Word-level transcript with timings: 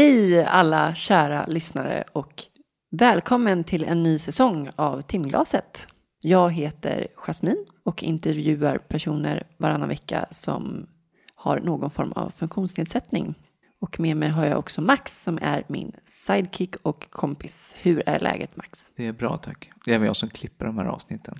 Hej 0.00 0.44
alla 0.44 0.94
kära 0.94 1.46
lyssnare 1.46 2.04
och 2.12 2.42
välkommen 2.90 3.64
till 3.64 3.84
en 3.84 4.02
ny 4.02 4.18
säsong 4.18 4.70
av 4.76 5.00
Timglaset. 5.00 5.86
Jag 6.20 6.52
heter 6.52 7.06
Jasmin 7.14 7.66
och 7.84 8.02
intervjuar 8.02 8.78
personer 8.78 9.46
varannan 9.56 9.88
vecka 9.88 10.26
som 10.30 10.86
har 11.34 11.60
någon 11.60 11.90
form 11.90 12.12
av 12.12 12.30
funktionsnedsättning. 12.30 13.34
Och 13.80 14.00
med 14.00 14.16
mig 14.16 14.28
har 14.28 14.46
jag 14.46 14.58
också 14.58 14.80
Max 14.80 15.22
som 15.22 15.38
är 15.42 15.64
min 15.68 15.92
sidekick 16.06 16.76
och 16.82 17.10
kompis. 17.10 17.74
Hur 17.82 18.08
är 18.08 18.18
läget 18.18 18.56
Max? 18.56 18.90
Det 18.96 19.06
är 19.06 19.12
bra 19.12 19.36
tack. 19.36 19.70
Det 19.84 19.94
är 19.94 20.04
jag 20.04 20.16
som 20.16 20.28
klipper 20.28 20.66
de 20.66 20.78
här 20.78 20.86
avsnitten. 20.86 21.34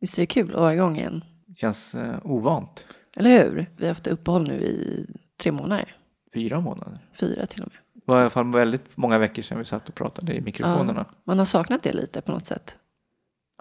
Visst 0.00 0.18
är 0.18 0.22
det 0.22 0.26
kul 0.26 0.54
att 0.54 0.60
vara 0.60 0.74
igång 0.74 0.96
igen? 0.96 1.24
Känns 1.56 1.94
eh, 1.94 2.16
ovant. 2.24 2.86
Eller 3.16 3.44
hur? 3.44 3.70
Vi 3.76 3.84
har 3.84 3.88
haft 3.88 4.06
uppehåll 4.06 4.48
nu 4.48 4.62
i 4.64 5.06
tre 5.42 5.52
månader. 5.52 5.96
Fyra 6.34 6.60
månader. 6.60 6.98
Fyra 7.12 7.46
till 7.46 7.62
och 7.62 7.68
med. 7.72 7.83
Det 8.06 8.12
var 8.12 8.18
i 8.18 8.20
alla 8.20 8.30
fall 8.30 8.52
väldigt 8.52 8.96
många 8.96 9.18
veckor 9.18 9.42
sedan 9.42 9.58
vi 9.58 9.64
satt 9.64 9.88
och 9.88 9.94
pratade 9.94 10.34
i 10.34 10.40
mikrofonerna. 10.40 11.06
Ja, 11.10 11.16
man 11.24 11.38
har 11.38 11.44
saknat 11.44 11.82
det 11.82 11.92
lite 11.92 12.20
på 12.20 12.32
något 12.32 12.46
sätt. 12.46 12.76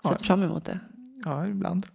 Sett 0.03 0.17
Ja. 0.21 0.25
fram 0.25 0.43
emot 0.43 0.65
det. 0.65 0.79
Ja, 1.25 1.47
ibland. 1.47 1.85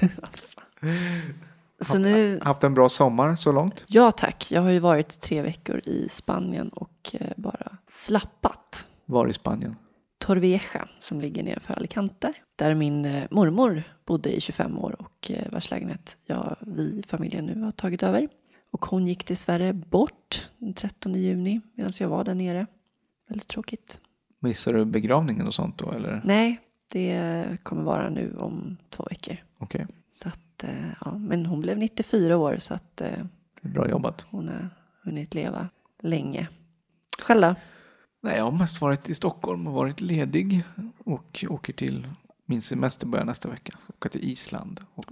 Så 1.80 1.98
nu, 1.98 2.40
Haft 2.42 2.64
en 2.64 2.74
bra 2.74 2.88
sommar 2.88 3.34
så 3.36 3.52
långt. 3.52 3.84
ja 3.88 4.10
tack, 4.12 4.46
jag 4.50 4.62
har 4.62 4.70
ju 4.70 4.78
varit 4.78 5.20
tre 5.20 5.42
veckor 5.42 5.80
i 5.84 6.08
Spanien 6.08 6.68
och 6.68 7.10
eh, 7.20 7.32
bara 7.36 7.76
slappat. 7.86 8.86
Var 9.04 9.28
i 9.28 9.32
Spanien. 9.32 9.76
Torrevieja 10.18 10.88
som 11.00 11.20
ligger 11.20 11.42
nedanför 11.42 11.74
Alicante. 11.74 12.32
Där 12.56 12.74
min 12.74 13.04
eh, 13.04 13.24
mormor 13.30 13.82
bodde 14.06 14.36
i 14.36 14.40
25 14.40 14.78
år 14.78 14.96
och 14.98 15.30
eh, 15.30 15.52
vars 15.52 15.70
lägenhet 15.70 16.16
jag, 16.26 16.56
vi, 16.60 17.02
familjen 17.06 17.46
nu 17.46 17.62
har 17.62 17.70
tagit 17.70 18.02
över. 18.02 18.28
Och 18.72 18.84
hon 18.86 19.06
gick 19.06 19.26
dessvärre 19.26 19.72
bort 19.72 20.50
den 20.58 20.74
13 20.74 21.14
juni 21.14 21.60
medan 21.74 21.92
jag 22.00 22.08
var 22.08 22.24
där 22.24 22.34
nere. 22.34 22.66
Väldigt 23.28 23.48
tråkigt. 23.48 24.00
Missar 24.40 24.72
du 24.72 24.84
begravningen 24.84 25.46
och 25.46 25.54
sånt 25.54 25.78
då 25.78 25.90
eller? 25.92 26.22
Nej, 26.24 26.60
det 26.88 27.58
kommer 27.62 27.82
vara 27.82 28.10
nu 28.10 28.36
om 28.36 28.76
två 28.90 29.06
veckor. 29.10 29.36
Okej, 29.58 29.86
Så 30.10 30.28
att, 30.28 30.64
eh, 30.64 30.90
ja, 31.04 31.18
men 31.18 31.46
hon 31.46 31.60
blev 31.60 31.78
94 31.78 32.36
år 32.36 32.56
så 32.58 32.74
att 32.74 33.00
eh, 33.00 33.06
det 33.62 33.68
är 33.68 33.72
bra 33.72 33.88
jobbat. 33.90 34.20
hon 34.30 34.48
har 34.48 34.70
hunnit 35.04 35.34
leva 35.34 35.68
länge. 36.02 36.48
Själv 37.22 37.40
då? 37.40 37.54
Nej, 38.20 38.36
jag 38.36 38.44
har 38.44 38.52
mest 38.52 38.80
varit 38.80 39.08
i 39.08 39.14
Stockholm 39.14 39.66
och 39.66 39.72
varit 39.72 40.00
ledig 40.00 40.62
och 41.04 41.44
åker 41.48 41.72
till 41.72 42.08
min 42.46 42.62
semester 42.62 43.06
börjar 43.06 43.24
nästa 43.24 43.48
vecka. 43.48 43.72
Så 43.86 43.92
åka 43.92 44.08
till 44.08 44.24
Island 44.24 44.80
och 44.94 45.04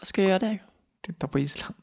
Vad 0.00 0.06
ska 0.06 0.22
du 0.22 0.28
göra 0.28 0.38
där? 0.38 0.62
titta 1.00 1.28
på 1.28 1.38
Island. 1.38 1.74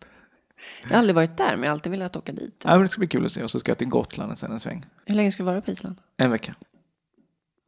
Jag 0.84 0.90
har 0.90 0.98
aldrig 0.98 1.16
varit 1.16 1.38
där 1.38 1.52
men 1.52 1.62
jag 1.62 1.68
har 1.68 1.74
alltid 1.74 1.92
velat 1.92 2.16
åka 2.16 2.32
dit. 2.32 2.62
Ja, 2.66 2.72
men 2.72 2.82
det 2.82 2.88
ska 2.88 3.00
bli 3.00 3.08
kul 3.08 3.26
att 3.26 3.32
se 3.32 3.44
och 3.44 3.52
så 3.52 3.60
ska 3.60 3.72
jag 3.72 3.78
till 3.78 3.88
Gotland 3.88 4.38
sen 4.38 4.52
en 4.52 4.60
sväng. 4.60 4.86
Hur 5.06 5.16
länge 5.16 5.32
ska 5.32 5.44
du 5.44 5.46
vara 5.46 5.62
på 5.62 5.72
Island? 5.72 5.96
En 6.18 6.32
vecka. 6.32 6.56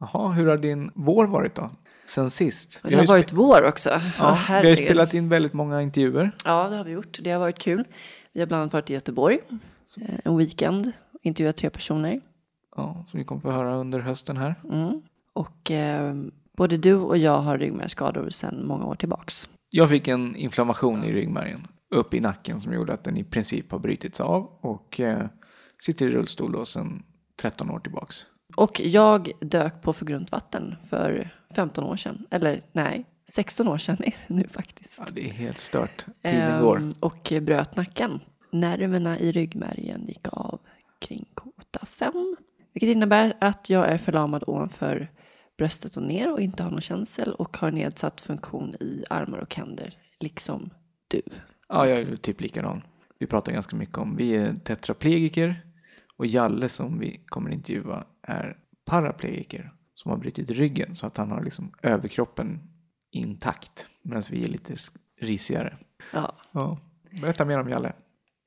Jaha, 0.00 0.32
hur 0.32 0.48
har 0.48 0.56
din 0.56 0.90
vår 0.94 1.26
varit 1.26 1.54
då? 1.54 1.70
Sen 2.06 2.30
sist? 2.30 2.80
Det 2.82 2.94
har 2.94 3.02
ju 3.02 3.06
varit 3.06 3.32
vår 3.32 3.64
också. 3.64 3.90
Ja, 4.18 4.38
vi 4.48 4.54
har 4.54 4.64
ju 4.64 4.76
spelat 4.76 5.14
in 5.14 5.28
väldigt 5.28 5.52
många 5.52 5.82
intervjuer. 5.82 6.30
Ja, 6.44 6.68
det 6.68 6.76
har 6.76 6.84
vi 6.84 6.90
gjort. 6.90 7.18
Det 7.22 7.30
har 7.30 7.40
varit 7.40 7.58
kul. 7.58 7.84
Vi 8.32 8.40
har 8.40 8.46
bland 8.46 8.60
annat 8.60 8.72
varit 8.72 8.90
i 8.90 8.92
Göteborg 8.92 9.38
eh, 10.00 10.14
en 10.24 10.36
weekend. 10.36 10.92
Intervjuat 11.22 11.56
tre 11.56 11.70
personer. 11.70 12.20
Ja, 12.76 13.04
som 13.08 13.18
vi 13.18 13.24
kommer 13.24 13.40
få 13.40 13.50
höra 13.50 13.74
under 13.74 14.00
hösten 14.00 14.36
här. 14.36 14.54
Mm. 14.70 15.02
Och 15.32 15.70
eh, 15.70 16.14
både 16.56 16.76
du 16.76 16.94
och 16.94 17.18
jag 17.18 17.38
har 17.38 17.58
ryggmärgsskador 17.58 18.30
sedan 18.30 18.66
många 18.66 18.84
år 18.84 18.94
tillbaks. 18.94 19.48
Jag 19.70 19.88
fick 19.88 20.08
en 20.08 20.36
inflammation 20.36 21.04
i 21.04 21.12
ryggmärgen 21.12 21.66
upp 21.94 22.14
i 22.14 22.20
nacken 22.20 22.60
som 22.60 22.72
gjorde 22.72 22.92
att 22.92 23.04
den 23.04 23.16
i 23.16 23.24
princip 23.24 23.72
har 23.72 23.78
brutits 23.78 24.20
av 24.20 24.58
och 24.60 25.00
eh, 25.00 25.26
sitter 25.82 26.06
i 26.06 26.10
rullstol 26.10 26.52
då 26.52 26.64
sedan 26.64 27.02
13 27.42 27.70
år 27.70 27.78
tillbaks. 27.78 28.26
Och 28.56 28.80
jag 28.80 29.30
dök 29.40 29.82
på 29.82 29.92
för 29.92 30.06
grunt 30.06 30.32
vatten 30.32 30.74
för 30.90 31.34
15 31.54 31.84
år 31.84 31.96
sedan. 31.96 32.26
Eller 32.30 32.64
nej, 32.72 33.06
16 33.28 33.68
år 33.68 33.78
sedan 33.78 33.96
är 34.00 34.16
det 34.28 34.34
nu 34.34 34.48
faktiskt. 34.48 34.98
Ja, 34.98 35.04
det 35.12 35.28
är 35.28 35.32
helt 35.32 35.58
stört. 35.58 36.06
Tiden 36.22 36.62
går. 36.62 36.76
Ehm, 36.76 36.92
och 37.00 37.32
bröt 37.42 37.76
nacken. 37.76 38.20
Nerverna 38.52 39.18
i 39.18 39.32
ryggmärgen 39.32 40.06
gick 40.06 40.28
av 40.28 40.60
kring 40.98 41.24
kota 41.34 41.86
5. 41.86 42.36
Vilket 42.72 42.88
innebär 42.88 43.36
att 43.40 43.70
jag 43.70 43.88
är 43.88 43.98
förlamad 43.98 44.44
ovanför 44.46 45.10
bröstet 45.58 45.96
och 45.96 46.02
ner 46.02 46.32
och 46.32 46.40
inte 46.40 46.62
har 46.62 46.70
någon 46.70 46.80
känsel 46.80 47.32
och 47.32 47.56
har 47.56 47.70
nedsatt 47.70 48.20
funktion 48.20 48.74
i 48.80 49.04
armar 49.10 49.38
och 49.38 49.54
händer, 49.54 49.98
liksom 50.20 50.70
du. 51.08 51.22
Ja, 51.68 51.88
jag 51.88 52.00
är 52.00 52.16
typ 52.16 52.40
likadan. 52.40 52.82
Vi 53.18 53.26
pratar 53.26 53.52
ganska 53.52 53.76
mycket 53.76 53.98
om, 53.98 54.16
vi 54.16 54.36
är 54.36 54.54
tetraplegiker 54.64 55.66
och 56.16 56.26
Jalle 56.26 56.68
som 56.68 56.98
vi 56.98 57.20
kommer 57.26 57.50
intervjua 57.50 58.04
är 58.22 58.56
paraplegiker 58.84 59.72
som 59.94 60.10
har 60.10 60.18
brutit 60.18 60.50
ryggen 60.50 60.94
så 60.94 61.06
att 61.06 61.16
han 61.16 61.30
har 61.30 61.42
liksom 61.42 61.72
överkroppen 61.82 62.60
intakt 63.10 63.88
medan 64.02 64.22
vi 64.30 64.44
är 64.44 64.48
lite 64.48 64.74
risigare. 65.20 65.76
Ja. 66.12 66.34
Ja. 66.52 66.78
Berätta 67.20 67.44
mer 67.44 67.60
om 67.60 67.68
Jalle. 67.68 67.92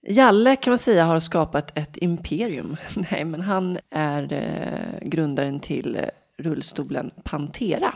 Jalle 0.07 0.55
kan 0.55 0.71
man 0.71 0.77
säga 0.77 1.05
har 1.05 1.19
skapat 1.19 1.77
ett 1.77 1.97
imperium. 1.97 2.75
Nej, 3.11 3.25
men 3.25 3.41
han 3.41 3.77
är 3.89 4.33
eh, 4.33 5.09
grundaren 5.09 5.59
till 5.59 5.95
eh, 5.95 6.03
rullstolen 6.37 7.11
Pantera. 7.23 7.93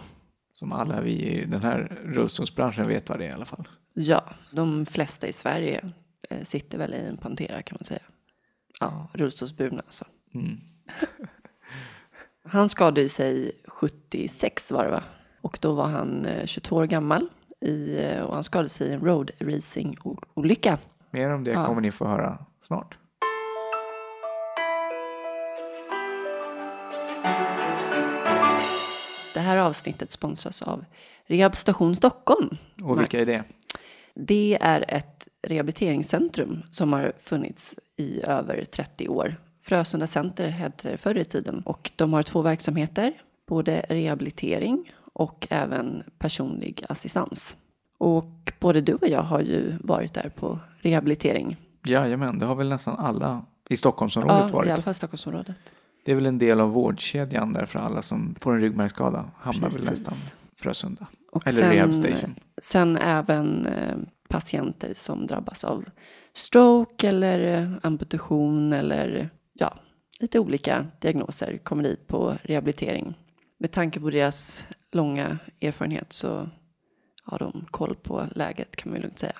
Som 0.53 0.71
alla 0.71 1.01
vi 1.01 1.11
i 1.11 1.45
den 1.45 1.61
här 1.61 2.01
rullstolsbranschen 2.05 2.87
vet 2.87 3.09
vad 3.09 3.19
det 3.19 3.25
är 3.25 3.29
i 3.29 3.33
alla 3.33 3.45
fall. 3.45 3.67
Ja, 3.93 4.23
de 4.51 4.85
flesta 4.85 5.27
i 5.27 5.33
Sverige 5.33 5.91
eh, 6.29 6.43
sitter 6.43 6.77
väl 6.77 6.93
i 6.93 6.97
en 6.97 7.17
Pantera 7.17 7.61
kan 7.61 7.77
man 7.79 7.83
säga. 7.85 8.01
Ja, 8.79 9.07
rullstolsburna 9.13 9.79
alltså. 9.85 10.05
Mm. 10.33 10.57
Han 12.43 12.69
skadade 12.69 13.09
sig 13.09 13.51
76 13.67 14.71
var 14.71 14.85
det 14.85 14.91
va? 14.91 15.03
Och 15.41 15.57
då 15.61 15.73
var 15.73 15.87
han 15.87 16.25
eh, 16.25 16.45
22 16.45 16.75
år 16.75 16.85
gammal 16.85 17.29
i, 17.61 18.03
eh, 18.03 18.21
och 18.21 18.33
han 18.33 18.43
skadade 18.43 18.69
sig 18.69 18.87
i 18.87 18.93
en 18.93 18.99
road 19.01 19.31
racing 19.39 19.97
olycka. 20.33 20.77
Mer 21.11 21.29
om 21.29 21.43
det 21.43 21.51
Ja. 21.51 21.65
kommer 21.65 21.81
ni 21.81 21.91
få 21.91 22.07
höra 22.07 22.45
snart. 22.59 22.97
Det 29.33 29.39
här 29.39 29.57
avsnittet 29.57 30.11
sponsras 30.11 30.61
av 30.61 30.85
Rehabstation 31.25 31.95
Stockholm. 31.95 32.57
Och 32.83 32.99
vilka 32.99 33.21
är 33.21 33.25
det? 33.25 33.43
Det 34.15 34.57
är 34.61 34.85
ett 34.87 35.27
rehabiliteringscentrum 35.47 36.63
som 36.69 36.93
har 36.93 37.13
funnits 37.19 37.75
i 37.97 38.21
över 38.23 38.65
30 38.65 39.07
år. 39.09 39.35
Frösunda 39.63 40.07
Center 40.07 40.47
hette 40.47 40.91
det 40.91 40.97
förr 40.97 41.17
i 41.17 41.25
tiden 41.25 41.61
och 41.65 41.91
de 41.95 42.13
har 42.13 42.23
två 42.23 42.41
verksamheter, 42.41 43.13
både 43.47 43.85
rehabilitering 43.89 44.91
och 45.13 45.47
även 45.49 46.03
personlig 46.19 46.83
assistans. 46.89 47.55
Och 47.97 48.53
både 48.59 48.81
du 48.81 48.93
och 48.93 49.07
jag 49.07 49.21
har 49.21 49.41
ju 49.41 49.77
varit 49.83 50.13
där 50.13 50.29
på 50.35 50.59
rehabilitering. 50.81 51.57
Jajamän, 51.85 52.39
det 52.39 52.45
har 52.45 52.55
väl 52.55 52.69
nästan 52.69 52.95
alla 52.99 53.45
i 53.69 53.77
Stockholmsområdet 53.77 54.37
Ja, 54.39 54.47
varit. 54.57 54.67
i 54.67 54.71
alla 54.71 54.81
fall 54.81 54.93
Stockholmsområdet. 54.93 55.55
Det 56.05 56.11
är 56.11 56.15
väl 56.15 56.25
en 56.25 56.37
del 56.37 56.61
av 56.61 56.69
vårdkedjan 56.69 57.53
där 57.53 57.65
för 57.65 57.79
alla 57.79 58.01
som 58.01 58.35
får 58.39 58.53
en 58.53 58.61
ryggmärgsskada 58.61 59.25
hamnar 59.37 59.61
väl 59.61 59.71
Precis. 59.71 59.89
nästan 59.89 60.13
Frösunda. 60.55 61.07
Och 61.31 61.47
Eller 61.47 61.69
rehab 61.69 61.93
station. 61.93 62.35
Sen 62.63 62.97
även 62.97 63.65
eh, 63.65 63.97
patienter 64.27 64.93
som 64.93 65.27
drabbas 65.27 65.63
av 65.63 65.85
stroke 66.33 67.07
eller 67.07 67.61
eh, 67.61 67.71
amputation 67.83 68.73
eller 68.73 69.29
ja, 69.53 69.77
lite 70.19 70.39
olika 70.39 70.87
diagnoser 70.99 71.57
kommer 71.57 71.83
dit 71.83 72.07
på 72.07 72.37
rehabilitering. 72.43 73.17
Med 73.59 73.71
tanke 73.71 73.99
på 73.99 74.09
deras 74.09 74.67
långa 74.91 75.37
erfarenhet 75.61 76.13
så 76.13 76.49
har 77.23 77.39
de 77.39 77.65
koll 77.71 77.95
på 77.95 78.27
läget 78.35 78.75
kan 78.75 78.91
man 78.91 78.99
ju 78.99 79.03
lugnt 79.03 79.19
säga. 79.19 79.35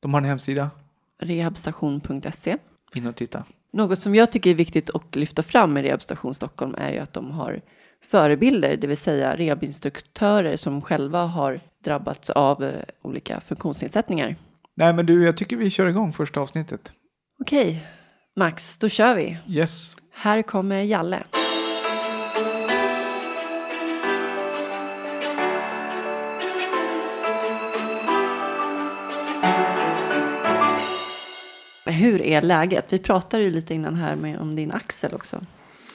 De 0.00 0.14
har 0.14 0.20
en 0.20 0.28
hemsida. 0.28 0.70
Rehabstation.se 1.18 2.56
In 2.94 3.06
och 3.06 3.16
titta. 3.16 3.44
Något 3.72 3.98
som 3.98 4.14
jag 4.14 4.32
tycker 4.32 4.50
är 4.50 4.54
viktigt 4.54 4.90
att 4.90 5.16
lyfta 5.16 5.42
fram 5.42 5.72
med 5.72 5.82
Rehabstation 5.82 6.34
Stockholm 6.34 6.74
är 6.78 6.92
ju 6.92 6.98
att 6.98 7.12
de 7.12 7.30
har 7.30 7.60
förebilder, 8.04 8.76
det 8.76 8.86
vill 8.86 8.96
säga 8.96 9.36
rehabinstruktörer 9.36 10.56
som 10.56 10.82
själva 10.82 11.22
har 11.22 11.60
drabbats 11.84 12.30
av 12.30 12.64
eh, 12.64 12.82
olika 13.02 13.40
funktionsnedsättningar. 13.40 14.36
Nej 14.76 14.92
men 14.92 15.06
du, 15.06 15.24
jag 15.24 15.36
tycker 15.36 15.56
vi 15.56 15.70
kör 15.70 15.86
igång 15.86 16.12
första 16.12 16.40
avsnittet. 16.40 16.92
Okej, 17.40 17.86
Max, 18.36 18.78
då 18.78 18.88
kör 18.88 19.14
vi. 19.14 19.38
Yes. 19.48 19.96
Här 20.12 20.42
kommer 20.42 20.80
Jalle. 20.80 21.22
Hur 31.86 32.22
är 32.22 32.42
läget? 32.42 32.92
Vi 32.92 32.98
pratade 32.98 33.42
ju 33.42 33.50
lite 33.50 33.74
innan 33.74 33.94
här 33.94 34.16
med, 34.16 34.38
om 34.40 34.56
din 34.56 34.72
axel 34.72 35.14
också, 35.14 35.40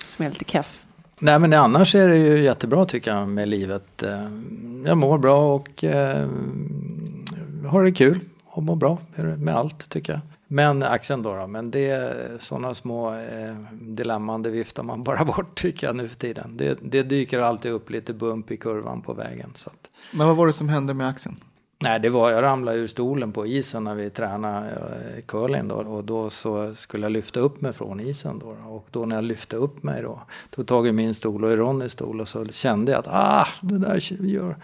som 0.05 0.25
är 0.25 0.29
lite 0.29 0.45
keff. 0.45 0.84
Nej 1.19 1.39
men 1.39 1.53
annars 1.53 1.95
är 1.95 2.07
det 2.07 2.17
ju 2.17 2.43
jättebra 2.43 2.85
tycker 2.85 3.15
jag 3.15 3.27
med 3.29 3.47
livet. 3.49 4.03
Eh, 4.03 4.29
jag 4.85 4.97
mår 4.97 5.17
bra 5.17 5.55
och 5.55 5.83
eh, 5.83 6.27
har 7.67 7.83
det 7.83 7.91
kul 7.91 8.19
och 8.45 8.63
mår 8.63 8.75
bra 8.75 8.97
med- 9.15 9.39
med 9.41 9.55
allt 9.55 9.89
tycker 9.89 10.13
jag. 10.13 10.21
Men 10.47 10.83
axeln 10.83 11.21
då, 11.21 11.35
då, 11.35 11.47
men 11.47 11.71
det 11.71 11.89
är 11.89 12.37
sådana 12.39 12.73
små 12.73 13.13
eh, 13.13 13.55
dilemman, 13.71 14.41
det 14.41 14.49
viftar 14.49 14.83
man 14.83 15.03
bara 15.03 15.25
bort 15.25 15.55
tycker 15.55 15.87
jag 15.87 15.95
nu 15.95 16.07
för 16.07 16.15
tiden. 16.15 16.57
Det, 16.57 16.77
det 16.81 17.03
dyker 17.03 17.39
alltid 17.39 17.71
upp 17.71 17.89
lite 17.89 18.13
bump 18.13 18.51
i 18.51 18.57
kurvan 18.57 19.01
på 19.01 19.13
vägen. 19.13 19.49
Så 19.55 19.69
att, 19.69 19.89
Men 20.11 20.27
vad 20.27 20.35
var 20.35 20.47
det 20.47 20.53
som 20.53 20.69
hände 20.69 20.93
med 20.93 21.07
axeln? 21.09 21.35
Nej, 21.79 21.99
det 21.99 22.09
var, 22.09 22.31
jag 22.31 22.43
ramlade 22.43 22.77
ur 22.77 22.87
stolen 22.87 23.31
på 23.31 23.47
isen 23.47 23.83
när 23.83 23.95
vi 23.95 24.09
tränade 24.09 24.69
eh, 24.69 25.21
curling 25.25 25.67
då, 25.67 25.75
och 25.75 26.03
då 26.03 26.29
så 26.29 26.75
skulle 26.75 27.05
jag 27.05 27.11
lyfta 27.11 27.39
upp 27.39 27.61
mig 27.61 27.73
från 27.73 27.99
isen 27.99 28.39
då. 28.39 28.55
Och 28.69 28.87
då 28.91 29.05
när 29.05 29.15
jag 29.15 29.23
lyfte 29.23 29.55
upp 29.55 29.83
mig 29.83 30.01
då, 30.01 30.21
tog 30.49 30.67
tag 30.67 30.87
i 30.87 30.91
min 30.91 31.13
stol 31.13 31.43
och 31.43 31.51
i 31.51 31.55
Ronnys 31.55 31.91
stol 31.91 32.21
och 32.21 32.27
så 32.27 32.45
kände 32.45 32.91
jag 32.91 32.99
att 32.99 33.07
ah, 33.07 33.47
det 33.61 33.77
där 33.77 34.13
gör... 34.23 34.55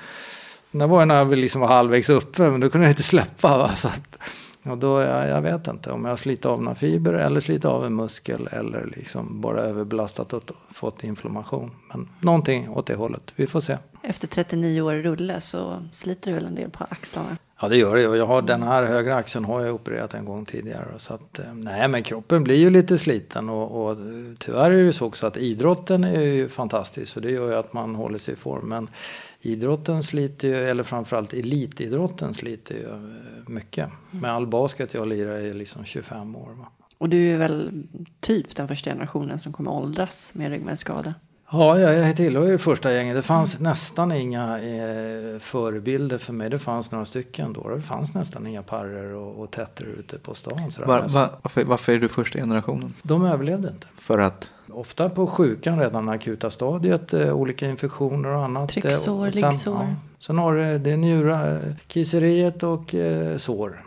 Det 0.72 0.88
var 0.88 1.06
när 1.06 1.16
jag 1.16 1.38
liksom 1.38 1.62
var 1.62 1.68
halvvägs 1.68 2.10
uppe, 2.10 2.50
men 2.50 2.60
då 2.60 2.69
kunde 2.69 2.88
jag 2.88 2.92
inte 2.92 3.04
släppa. 3.04 3.58
Va? 3.58 3.75
Så 3.75 3.88
att, 3.88 4.18
och 4.63 4.78
då, 4.78 5.02
jag, 5.02 5.28
jag 5.28 5.42
vet 5.42 5.68
inte 5.68 5.92
om 5.92 6.06
jag 6.06 6.19
sliter 6.19 6.50
av 6.50 6.63
några 6.63 6.75
fiber 6.75 7.13
eller 7.13 7.40
sliter 7.40 7.69
av 7.69 7.86
en 7.86 7.96
muskel 7.96 8.50
eller 8.52 8.86
liksom 8.96 9.42
bara 9.42 9.62
överbelastat 9.62 10.34
och 10.34 10.52
fått 10.72 11.04
inflammation. 11.04 11.72
Men 11.90 12.10
någonting 12.19 12.69
åt 12.69 12.88
det 12.88 12.96
hållet, 12.96 13.34
vi 13.36 13.48
får 13.48 13.60
se. 13.60 13.78
Efter 14.04 14.28
39 14.28 14.81
år 14.81 14.96
i 14.96 15.02
rulle 15.02 15.42
så 15.42 15.84
sliter 15.92 16.31
du 16.31 16.36
väl 16.36 16.46
en 16.46 16.56
del 16.56 16.69
på 16.69 16.84
axlarna? 16.90 17.38
Ja 17.62 17.68
det 17.68 17.78
gör 17.78 17.96
det 17.96 18.08
och 18.08 18.18
jag 18.18 18.25
har 18.25 18.42
den 18.42 18.63
här 18.63 18.84
högra 18.84 19.16
axeln 19.16 19.46
har 19.46 19.62
jag 19.62 19.75
opererat 19.75 20.13
en 20.13 20.25
gång 20.25 20.46
tidigare. 20.46 20.88
Så 20.98 21.13
att, 21.13 21.40
eh, 21.40 21.54
nej 21.54 21.88
men 21.88 22.04
kroppen 22.04 22.44
blir 22.44 22.56
ju 22.56 22.69
lite 22.69 22.98
sliten 22.98 23.50
och, 23.50 23.86
och 23.86 23.98
tyvärr 24.40 24.72
är 24.72 24.75
det 24.75 24.81
ju 24.81 24.94
så 24.94 25.06
också 25.06 25.28
att 25.28 25.38
idrotten 25.38 26.04
är 26.04 26.22
ju 26.22 26.50
fantastisk 26.50 27.16
och 27.16 27.22
det 27.22 27.31
gör 27.31 27.50
ju 27.50 27.56
att 27.56 27.74
man 27.74 27.96
håller 27.96 28.18
sig 28.18 28.34
i 28.34 28.38
form. 28.38 28.69
Men 28.69 28.88
idrotten 29.42 30.04
sliter 30.04 30.48
ju, 30.48 30.56
eller 30.56 30.84
framförallt 30.84 31.34
elitidrotten 31.34 32.34
sliter 32.34 32.76
ju 32.76 32.90
eh, 32.90 33.50
mycket. 33.50 33.90
Med 34.12 34.32
all 34.32 34.48
basket 34.48 34.94
jag 34.94 35.08
lirar 35.08 35.36
är 35.36 35.54
liksom 35.54 35.86
25 35.86 36.36
år. 36.36 36.50
Va? 36.50 36.68
Och 36.98 37.10
du 37.10 37.32
är 37.32 37.38
väl 37.38 37.84
typ 38.20 38.56
den 38.56 38.68
första 38.68 38.90
generationen 38.90 39.40
som 39.40 39.54
kommer 39.54 39.72
åldras 39.72 40.32
med 40.36 40.50
ryggmärgsskada? 40.50 41.14
Ja, 41.53 41.80
jag 41.80 42.15
tillhör 42.15 42.48
ju 42.48 42.57
första 42.57 42.94
gänget. 42.94 43.15
Det 43.15 43.21
fanns 43.21 43.56
mm. 43.56 43.69
nästan 43.69 44.12
inga 44.12 44.59
eh, 44.59 45.39
förebilder 45.39 46.18
för 46.18 46.33
mig. 46.33 46.50
Det 46.50 46.59
fanns 46.59 46.92
några 46.92 47.06
stycken 47.06 47.53
då. 47.53 47.69
Det 47.69 47.81
fanns 47.81 48.13
nästan 48.13 48.48
inga 48.48 48.63
parrer 48.63 49.13
och, 49.13 49.44
och 49.44 49.51
tätter 49.51 49.86
ute 49.86 50.18
på 50.18 50.33
stan. 50.33 50.71
Var, 50.80 50.88
var, 50.88 51.38
varför, 51.42 51.63
varför 51.63 51.94
är 51.94 51.98
du 51.98 52.09
första 52.09 52.39
generationen? 52.39 52.94
De 53.03 53.25
överlevde 53.25 53.68
inte. 53.68 53.88
För 53.95 54.19
att? 54.19 54.53
Ofta 54.69 55.09
på 55.09 55.27
sjukan 55.27 55.80
redan 55.80 56.09
akuta 56.09 56.50
stadiet, 56.50 57.13
eh, 57.13 57.33
olika 57.33 57.69
infektioner 57.69 58.30
och 58.30 58.44
annat. 58.44 58.69
Trycksår, 58.69 59.27
eh, 59.27 59.31
sen, 59.31 59.42
liggsår. 59.42 59.75
Ja, 59.75 59.95
sen 60.19 60.38
har 60.38 60.56
det, 60.56 60.77
det 60.77 60.98
njurar, 60.98 61.75
kisseriet 61.88 62.63
och 62.63 62.95
eh, 62.95 63.38
sår. 63.38 63.86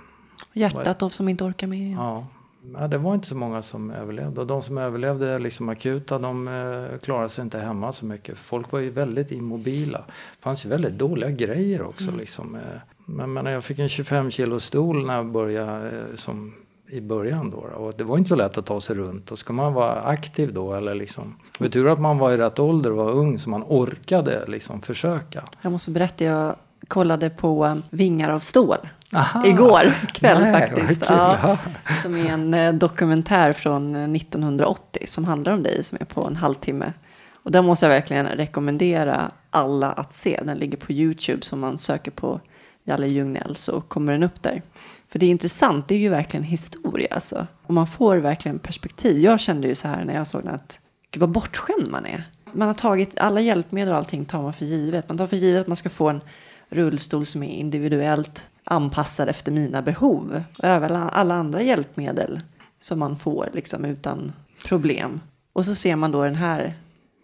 Hjärtat 0.52 0.98
då 0.98 1.10
som 1.10 1.28
inte 1.28 1.44
orkar 1.44 1.66
med. 1.66 1.92
Ja, 1.92 2.26
Ja, 2.72 2.86
det 2.86 2.98
var 2.98 3.14
inte 3.14 3.28
så 3.28 3.36
många 3.36 3.62
som 3.62 3.90
överlevde. 3.90 4.40
Och 4.40 4.46
de 4.46 4.62
som 4.62 4.78
överlevde 4.78 5.38
liksom 5.38 5.68
akuta, 5.68 6.18
de 6.18 6.48
eh, 6.48 6.98
klarade 6.98 7.28
sig 7.28 7.42
inte 7.42 7.58
hemma 7.58 7.92
så 7.92 8.06
mycket. 8.06 8.38
Folk 8.38 8.72
var 8.72 8.80
ju 8.80 8.90
väldigt 8.90 9.30
immobila. 9.30 9.98
Det 9.98 10.42
fanns 10.42 10.64
ju 10.64 10.68
väldigt 10.68 10.98
dåliga 10.98 11.30
grejer 11.30 11.82
också. 11.82 12.08
Mm. 12.08 12.20
Liksom. 12.20 12.54
Eh. 12.54 12.60
Men, 13.06 13.32
men 13.32 13.46
jag 13.46 13.64
fick 13.64 13.78
en 13.78 13.88
25 13.88 14.30
kilo 14.30 14.60
stol 14.60 15.06
när 15.06 15.16
jag 15.16 15.26
började 15.26 15.88
eh, 15.88 16.16
som 16.16 16.54
i 16.88 17.00
början 17.00 17.50
då. 17.50 17.56
Och 17.56 17.94
det 17.96 18.04
var 18.04 18.18
inte 18.18 18.28
så 18.28 18.36
lätt 18.36 18.58
att 18.58 18.66
ta 18.66 18.80
sig 18.80 18.96
runt. 18.96 19.32
Och 19.32 19.38
ska 19.38 19.52
man 19.52 19.72
vara 19.72 20.00
aktiv 20.00 20.54
då 20.54 20.74
eller 20.74 20.94
liksom. 20.94 21.36
Det 21.58 21.70
tur 21.70 21.88
att 21.88 22.00
man 22.00 22.18
var 22.18 22.32
i 22.32 22.36
rätt 22.36 22.58
ålder 22.58 22.90
och 22.90 22.96
var 22.96 23.12
ung 23.12 23.38
så 23.38 23.50
man 23.50 23.62
orkade 23.62 24.44
liksom 24.46 24.82
försöka. 24.82 25.44
Jag 25.62 25.72
måste 25.72 25.90
berätta, 25.90 26.24
jag 26.24 26.56
kollade 26.88 27.30
på 27.30 27.80
Vingar 27.90 28.30
av 28.30 28.38
stål. 28.38 28.78
Aha. 29.14 29.46
Igår 29.46 29.92
kväll 30.12 30.42
Nej, 30.42 30.52
faktiskt. 30.52 31.06
Ja, 31.08 31.58
som 32.02 32.14
är 32.14 32.26
en 32.26 32.54
eh, 32.54 32.72
dokumentär 32.72 33.52
från 33.52 34.16
1980 34.16 34.84
eh, 35.00 35.06
som 35.06 35.24
handlar 35.24 35.52
om 35.52 35.62
dig 35.62 35.84
som 35.84 35.98
är 36.00 36.04
på 36.04 36.26
en 36.26 36.36
halvtimme. 36.36 36.92
Och 37.32 37.50
den 37.50 37.64
måste 37.64 37.86
jag 37.86 37.90
verkligen 37.90 38.26
rekommendera 38.26 39.30
alla 39.50 39.92
att 39.92 40.16
se. 40.16 40.40
Den 40.42 40.58
ligger 40.58 40.78
på 40.78 40.92
YouTube 40.92 41.42
som 41.42 41.60
man 41.60 41.78
söker 41.78 42.10
på 42.10 42.40
Jalle 42.84 43.06
Ljungnell 43.06 43.56
så 43.56 43.80
kommer 43.80 44.12
den 44.12 44.22
upp 44.22 44.42
där. 44.42 44.62
För 45.08 45.18
det 45.18 45.26
är 45.26 45.30
intressant, 45.30 45.88
det 45.88 45.94
är 45.94 45.98
ju 45.98 46.08
verkligen 46.08 46.44
historia 46.44 47.08
alltså. 47.10 47.46
Och 47.66 47.74
man 47.74 47.86
får 47.86 48.16
verkligen 48.16 48.58
perspektiv. 48.58 49.18
Jag 49.18 49.40
kände 49.40 49.68
ju 49.68 49.74
så 49.74 49.88
här 49.88 50.04
när 50.04 50.14
jag 50.14 50.26
såg 50.26 50.42
den 50.42 50.54
att 50.54 50.80
gud 51.10 51.20
vad 51.20 51.30
bortskämd 51.30 51.90
man 51.90 52.06
är. 52.06 52.24
Man 52.52 52.68
har 52.68 52.74
tagit 52.74 53.20
alla 53.20 53.40
hjälpmedel 53.40 53.92
och 53.92 53.98
allting 53.98 54.24
tar 54.24 54.42
man 54.42 54.52
för 54.52 54.64
givet. 54.64 55.08
Man 55.08 55.18
tar 55.18 55.26
för 55.26 55.36
givet 55.36 55.60
att 55.60 55.66
man 55.66 55.76
ska 55.76 55.90
få 55.90 56.08
en 56.08 56.20
rullstol 56.68 57.26
som 57.26 57.42
är 57.42 57.54
individuellt 57.54 58.48
anpassad 58.64 59.28
efter 59.28 59.52
mina 59.52 59.82
behov. 59.82 60.42
Och 60.58 60.64
även 60.64 60.92
alla 60.96 61.34
andra 61.34 61.62
hjälpmedel 61.62 62.40
som 62.78 62.98
man 62.98 63.16
får 63.16 63.48
liksom 63.52 63.84
utan 63.84 64.32
problem. 64.64 65.20
Och 65.52 65.64
så 65.64 65.74
ser 65.74 65.96
man 65.96 66.12
då 66.12 66.24
den 66.24 66.34
här 66.34 66.74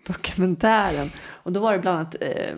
dokumentären. 0.06 1.10
Och 1.26 1.52
då 1.52 1.60
var 1.60 1.72
det 1.72 1.78
bland 1.78 1.98
annat, 1.98 2.16
eh, 2.20 2.56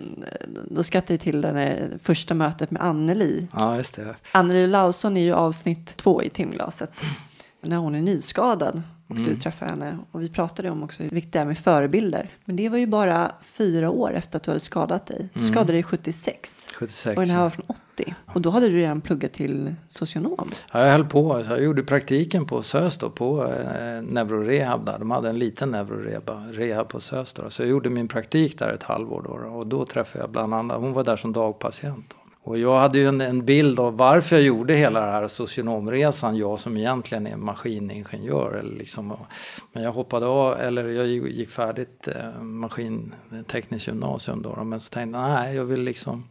då 0.71 0.83
skrattade 0.83 1.13
jag 1.13 1.21
till 1.21 1.41
det 1.41 1.89
första 2.03 2.35
mötet 2.35 2.71
med 2.71 2.83
Anneli. 2.83 3.49
Ja, 3.53 3.77
just 3.77 3.97
det. 3.97 4.15
Anneli 4.33 4.67
Lausson 4.67 5.17
är 5.17 5.21
ju 5.21 5.33
avsnitt 5.33 5.97
två 5.97 6.23
i 6.23 6.31
timglaset. 6.31 7.05
När 7.61 7.77
hon 7.77 7.95
är 7.95 8.01
nyskadad 8.01 8.83
och 9.13 9.19
mm. 9.19 9.29
du 9.29 9.41
träffade 9.41 9.71
henne. 9.71 9.99
Och 10.11 10.23
vi 10.23 10.29
pratade 10.29 10.71
om 10.71 10.83
också 10.83 11.03
hur 11.03 11.11
viktigt 11.11 11.33
det 11.33 11.39
är 11.39 11.45
med 11.45 11.59
förebilder. 11.59 12.29
Men 12.45 12.57
det 12.57 12.69
var 12.69 12.79
ju 12.79 12.87
bara 12.87 13.33
fyra 13.43 13.91
år 13.91 14.15
efter 14.15 14.37
att 14.37 14.43
du 14.43 14.51
hade 14.51 14.61
skadat 14.61 15.07
dig. 15.07 15.29
Du 15.33 15.41
mm. 15.41 15.53
skadade 15.53 15.73
dig 15.73 15.83
76. 15.83 16.67
76. 16.79 17.17
Och 17.19 17.27
den 17.27 17.35
här 17.35 17.43
var 17.43 17.51
från 17.51 17.67
80. 17.95 18.15
Och 18.27 18.41
då 18.41 18.51
hade 18.51 18.69
du 18.69 18.77
redan 18.77 19.01
pluggat 19.01 19.33
till 19.33 19.75
socionom. 19.87 20.51
Ja, 20.73 20.85
jag 20.85 20.93
höll 20.93 21.05
på. 21.05 21.45
Jag 21.49 21.63
gjorde 21.63 21.83
praktiken 21.83 22.47
på 22.47 22.63
SÖS 22.63 22.99
då, 22.99 23.11
på 23.11 23.45
eh, 23.45 24.03
neurorehab 24.03 24.87
där. 24.87 24.99
De 24.99 25.11
hade 25.11 25.29
en 25.29 25.39
liten 25.39 25.71
neurorehab 25.71 26.89
på 26.89 27.01
SÖS 27.01 27.33
då. 27.33 27.51
Så 27.51 27.63
jag 27.63 27.69
gjorde 27.69 27.91
min 27.91 28.09
praktik 28.09 28.59
där 28.59 28.69
ett 28.69 28.83
halvår 28.83 29.23
då. 29.23 29.49
Och 29.49 29.67
då 29.67 29.85
träffade 29.85 30.25
jag 30.25 30.31
bland 30.31 30.55
annat, 30.55 30.81
hon 30.81 30.93
var 30.93 31.05
där 31.05 31.17
som 31.17 31.33
dagpatient. 31.33 32.11
Då. 32.11 32.22
Och 32.45 32.59
jag 32.59 32.79
hade 32.79 32.99
ju 32.99 33.09
en, 33.09 33.21
en, 33.21 33.45
bild 33.45 33.81
av 33.81 33.97
varför 33.97 34.37
jag 34.37 34.45
gjorde 34.45 34.75
hela 34.75 35.01
den 35.01 35.11
här 35.11 35.29
socionomresan, 35.29 36.37
jag 36.37 36.61
som 36.61 36.77
egentligen 36.77 37.27
är 37.27 37.37
maskiningenjör. 37.37 38.57
Eller 38.57 38.77
liksom, 38.79 39.17
men 39.73 39.83
jag 39.83 39.93
hoppade 39.93 40.27
av, 40.27 40.61
eller 40.61 40.89
jag 40.89 41.07
gick 41.09 41.51
färdigt 41.51 42.09
eh, 42.09 42.43
maskintekniskt 42.43 43.89
gymnasium 43.89 44.43
då. 44.43 44.65
Men 44.65 44.81
så 44.81 44.91
tänkte 44.91 45.19
jag, 45.19 45.29
nej 45.29 45.57
jag 45.57 45.65
vill 45.65 45.83
liksom 45.83 46.29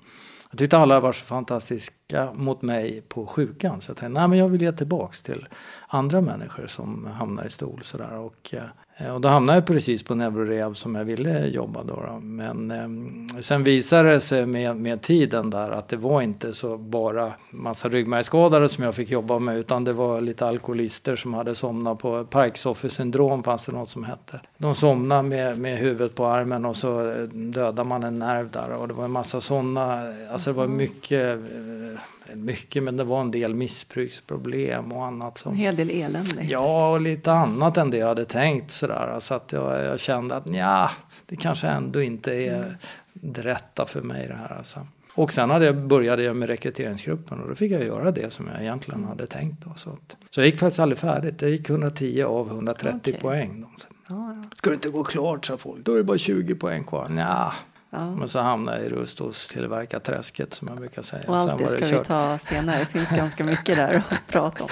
jag 0.49 0.59
tyckte 0.59 0.77
alla 0.77 0.99
var 0.99 1.11
så 1.11 1.25
fantastiska 1.25 2.33
mot 2.33 2.61
mig 2.61 3.01
på 3.01 3.25
sjukan. 3.25 3.81
Så 3.81 3.89
jag 3.89 3.97
tänkte, 3.97 4.19
nej 4.19 4.27
men 4.27 4.39
jag 4.39 4.47
vill 4.47 4.61
ge 4.61 4.71
tillbaks 4.71 5.21
till 5.21 5.47
andra 5.87 6.21
människor 6.21 6.67
som 6.67 7.05
hamnar 7.05 7.45
i 7.45 7.49
stol 7.49 7.79
sådär. 7.83 8.17
Och, 8.17 8.53
eh, 8.53 8.63
Eh, 8.63 8.80
och 9.09 9.21
då 9.21 9.29
hamnade 9.29 9.57
jag 9.57 9.65
precis 9.65 10.03
på 10.03 10.15
neurorehab 10.15 10.77
som 10.77 10.95
jag 10.95 11.05
ville 11.05 11.47
jobba 11.47 11.83
då. 11.83 11.95
då. 11.95 12.19
Men 12.21 12.71
eh, 12.71 13.39
sen 13.39 13.63
visade 13.63 14.09
det 14.09 14.21
sig 14.21 14.45
med, 14.45 14.75
med 14.75 15.01
tiden 15.01 15.49
där 15.49 15.71
att 15.71 15.87
det 15.87 15.97
var 15.97 16.21
inte 16.21 16.53
så 16.53 16.77
bara 16.77 17.33
massa 17.49 17.89
ryggmärgsskadade 17.89 18.69
som 18.69 18.83
jag 18.83 18.95
fick 18.95 19.09
jobba 19.09 19.39
med 19.39 19.57
utan 19.57 19.83
det 19.83 19.93
var 19.93 20.21
lite 20.21 20.47
alkoholister 20.47 21.15
som 21.15 21.33
hade 21.33 21.55
somnat 21.55 21.99
på 21.99 22.25
Parkinson 22.25 22.75
syndrom 22.89 23.43
fanns 23.43 23.65
det 23.65 23.71
något 23.71 23.89
som 23.89 24.03
hette. 24.03 24.41
De 24.57 24.75
somnade 24.75 25.23
med, 25.23 25.59
med 25.59 25.77
huvudet 25.77 26.15
på 26.15 26.25
armen 26.25 26.65
och 26.65 26.75
så 26.75 27.13
dödade 27.33 27.83
man 27.83 28.03
en 28.03 28.19
nerv 28.19 28.51
där 28.51 28.71
och 28.71 28.87
det 28.87 28.93
var 28.93 29.05
en 29.05 29.11
massa 29.11 29.41
sådana, 29.41 30.03
alltså 30.31 30.49
det 30.49 30.57
var 30.57 30.67
mycket 30.67 31.37
eh, 31.37 31.99
mycket, 32.35 32.83
men 32.83 32.97
det 32.97 33.03
var 33.03 33.21
en 33.21 33.31
del 33.31 33.55
missbruksproblem 33.55 34.91
och 34.91 35.05
annat. 35.05 35.37
Som, 35.37 35.51
en 35.51 35.57
hel 35.57 35.75
del 35.75 35.89
elände. 35.89 36.43
Ja, 36.43 36.91
och 36.91 37.01
lite 37.01 37.31
annat 37.31 37.77
än 37.77 37.89
det 37.89 37.97
jag 37.97 38.07
hade 38.07 38.25
tänkt 38.25 38.71
sådär. 38.71 39.15
Så 39.19 39.33
att 39.33 39.51
jag, 39.51 39.83
jag 39.83 39.99
kände 39.99 40.35
att 40.35 40.55
ja, 40.55 40.91
det 41.25 41.35
kanske 41.35 41.67
ändå 41.67 42.01
inte 42.01 42.33
är 42.33 42.55
mm. 42.55 42.73
det 43.13 43.41
rätta 43.41 43.85
för 43.85 44.01
mig 44.01 44.27
det 44.27 44.33
här. 44.35 44.57
Alltså. 44.57 44.87
Och 45.15 45.33
sen 45.33 45.49
hade 45.49 45.65
jag, 45.65 45.87
började 45.87 46.23
jag 46.23 46.35
med 46.35 46.49
rekryteringsgruppen 46.49 47.39
och 47.39 47.49
då 47.49 47.55
fick 47.55 47.71
jag 47.71 47.83
göra 47.83 48.11
det 48.11 48.33
som 48.33 48.47
jag 48.53 48.61
egentligen 48.61 49.03
hade 49.03 49.27
tänkt. 49.27 49.65
Då, 49.65 49.73
så, 49.75 49.89
att, 49.89 50.17
så 50.29 50.39
jag 50.39 50.45
gick 50.45 50.57
faktiskt 50.57 50.79
aldrig 50.79 50.99
färdigt. 50.99 51.41
Jag 51.41 51.51
gick 51.51 51.69
110 51.69 52.23
av 52.23 52.47
130 52.47 52.99
okay. 52.99 53.13
poäng. 53.21 53.61
Då. 53.61 53.67
Ja, 54.07 54.35
ja. 54.35 54.49
Ska 54.55 54.69
du 54.69 54.73
inte 54.73 54.89
gå 54.89 55.03
klart, 55.03 55.45
sa 55.45 55.57
folk. 55.57 55.85
Då 55.85 55.93
är 55.93 55.97
det 55.97 56.03
bara 56.03 56.17
20 56.17 56.55
poäng 56.55 56.83
kvar. 56.83 57.09
Nja, 57.09 57.53
Ja. 57.93 58.15
Men 58.15 58.27
så 58.27 58.39
hamnade 58.39 58.77
jag 58.77 58.87
i 58.87 58.89
rullstolstillverkarträsket 58.89 60.53
som 60.53 60.67
jag 60.67 60.77
brukar 60.77 61.01
säga. 61.01 61.23
Och 61.27 61.37
allt 61.37 61.57
det 61.57 61.67
ska 61.67 61.79
kört. 61.79 61.91
vi 61.91 62.05
ta 62.05 62.37
senare. 62.37 62.79
Det 62.79 62.85
finns 62.85 63.11
ganska 63.11 63.43
mycket 63.43 63.75
där 63.75 64.03
att 64.09 64.27
prata 64.27 64.63
om. 64.63 64.69